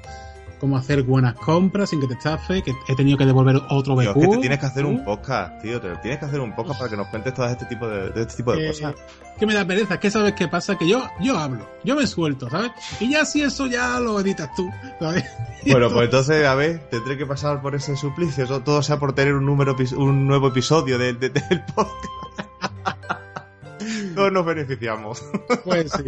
cómo 0.62 0.76
hacer 0.76 1.02
buenas 1.02 1.34
compras 1.34 1.90
sin 1.90 2.00
que 2.00 2.06
te 2.06 2.14
estafe, 2.14 2.62
que 2.62 2.72
he 2.86 2.94
tenido 2.94 3.18
que 3.18 3.26
devolver 3.26 3.56
otro 3.68 3.96
Tío, 3.98 4.14
BQ. 4.14 4.20
es 4.22 4.28
que 4.28 4.34
te 4.36 4.38
tienes 4.38 4.58
que 4.60 4.66
hacer 4.66 4.86
un 4.86 5.04
podcast, 5.04 5.60
tío. 5.60 5.80
Te 5.80 5.96
tienes 5.96 6.20
que 6.20 6.24
hacer 6.26 6.38
un 6.40 6.54
podcast 6.54 6.78
para 6.78 6.88
que 6.90 6.96
nos 6.96 7.08
cuentes 7.08 7.34
todo 7.34 7.46
este 7.48 7.64
tipo 7.66 7.88
de, 7.88 8.10
de 8.10 8.22
este 8.22 8.36
tipo 8.36 8.52
de 8.54 8.64
Eh, 8.64 8.68
cosas. 8.68 8.94
que 9.40 9.44
me 9.44 9.54
da 9.54 9.64
pereza, 9.64 9.98
que 9.98 10.08
sabes 10.08 10.34
qué 10.34 10.46
pasa, 10.46 10.78
que 10.78 10.86
yo, 10.88 11.02
yo 11.20 11.36
hablo, 11.36 11.68
yo 11.82 11.96
me 11.96 12.06
suelto, 12.06 12.48
¿sabes? 12.48 12.70
Y 13.00 13.10
ya 13.10 13.24
si 13.24 13.42
eso 13.42 13.66
ya 13.66 13.98
lo 13.98 14.20
editas 14.20 14.50
tú, 14.54 14.70
¿sabes? 15.00 15.24
Bueno, 15.66 15.90
pues 15.90 16.04
entonces, 16.04 16.46
a 16.46 16.54
ver, 16.54 16.78
tendré 16.90 17.18
que 17.18 17.26
pasar 17.26 17.60
por 17.60 17.74
ese 17.74 17.96
suplicio. 17.96 18.44
Eso 18.44 18.60
todo 18.60 18.82
sea 18.82 18.98
por 19.00 19.14
tener 19.14 19.34
un 19.34 19.44
número 19.46 19.74
un 19.96 20.26
nuevo 20.28 20.46
episodio 20.48 20.96
de- 20.96 21.12
de- 21.14 21.28
del 21.30 21.60
podcast. 21.74 21.96
Todos 24.14 24.32
nos 24.32 24.44
beneficiamos. 24.46 25.24
Pues 25.64 25.90
sí. 25.90 26.04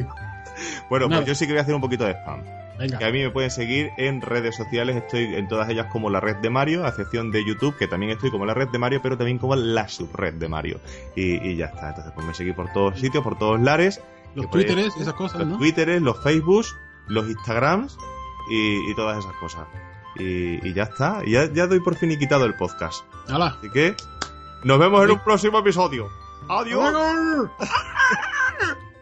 Bueno, 0.88 1.08
Nada. 1.08 1.22
pues 1.22 1.28
yo 1.28 1.34
sí 1.34 1.46
que 1.46 1.52
voy 1.54 1.58
a 1.58 1.62
hacer 1.62 1.74
un 1.74 1.80
poquito 1.80 2.04
de 2.04 2.12
spam. 2.12 2.40
Venga. 2.78 2.98
Que 2.98 3.04
a 3.04 3.10
mí 3.10 3.22
me 3.22 3.30
pueden 3.30 3.50
seguir 3.50 3.90
en 3.98 4.20
redes 4.20 4.56
sociales, 4.56 4.96
estoy 4.96 5.34
en 5.34 5.46
todas 5.48 5.68
ellas 5.68 5.86
como 5.92 6.10
la 6.10 6.20
red 6.20 6.36
de 6.36 6.50
Mario, 6.50 6.84
a 6.84 6.88
excepción 6.88 7.30
de 7.30 7.44
YouTube, 7.44 7.76
que 7.76 7.86
también 7.86 8.10
estoy 8.12 8.30
como 8.30 8.44
la 8.46 8.54
red 8.54 8.68
de 8.68 8.78
Mario, 8.78 9.00
pero 9.02 9.16
también 9.16 9.38
como 9.38 9.54
la 9.54 9.88
subred 9.88 10.34
de 10.34 10.48
Mario. 10.48 10.80
Y, 11.14 11.34
y 11.48 11.56
ya 11.56 11.66
está, 11.66 11.90
entonces 11.90 12.12
pues 12.14 12.26
me 12.26 12.34
seguís 12.34 12.54
por 12.54 12.72
todos 12.72 12.98
sitios, 12.98 13.22
por 13.22 13.38
todos 13.38 13.60
lares, 13.60 14.00
Los 14.34 14.50
twitteres 14.50 14.96
esas 14.96 15.14
cosas, 15.14 15.40
los 15.40 15.48
¿no? 15.48 15.58
Twitteres, 15.58 16.02
los 16.02 16.20
Facebooks, 16.22 16.74
los 17.06 17.28
Instagrams 17.28 17.96
y, 18.50 18.90
y 18.90 18.94
todas 18.96 19.18
esas 19.18 19.34
cosas. 19.36 19.66
Y, 20.16 20.66
y 20.68 20.72
ya 20.74 20.84
está, 20.84 21.22
y 21.24 21.32
ya, 21.32 21.52
ya 21.52 21.66
doy 21.66 21.80
por 21.80 21.94
fin 21.96 22.10
y 22.10 22.18
quitado 22.18 22.44
el 22.44 22.54
podcast. 22.54 23.04
¡Hala! 23.28 23.56
Así 23.58 23.70
que 23.70 23.94
nos 24.64 24.78
vemos 24.78 25.04
en 25.04 25.12
un 25.12 25.20
próximo 25.20 25.58
episodio. 25.58 26.08
¡Adiós! 26.48 27.50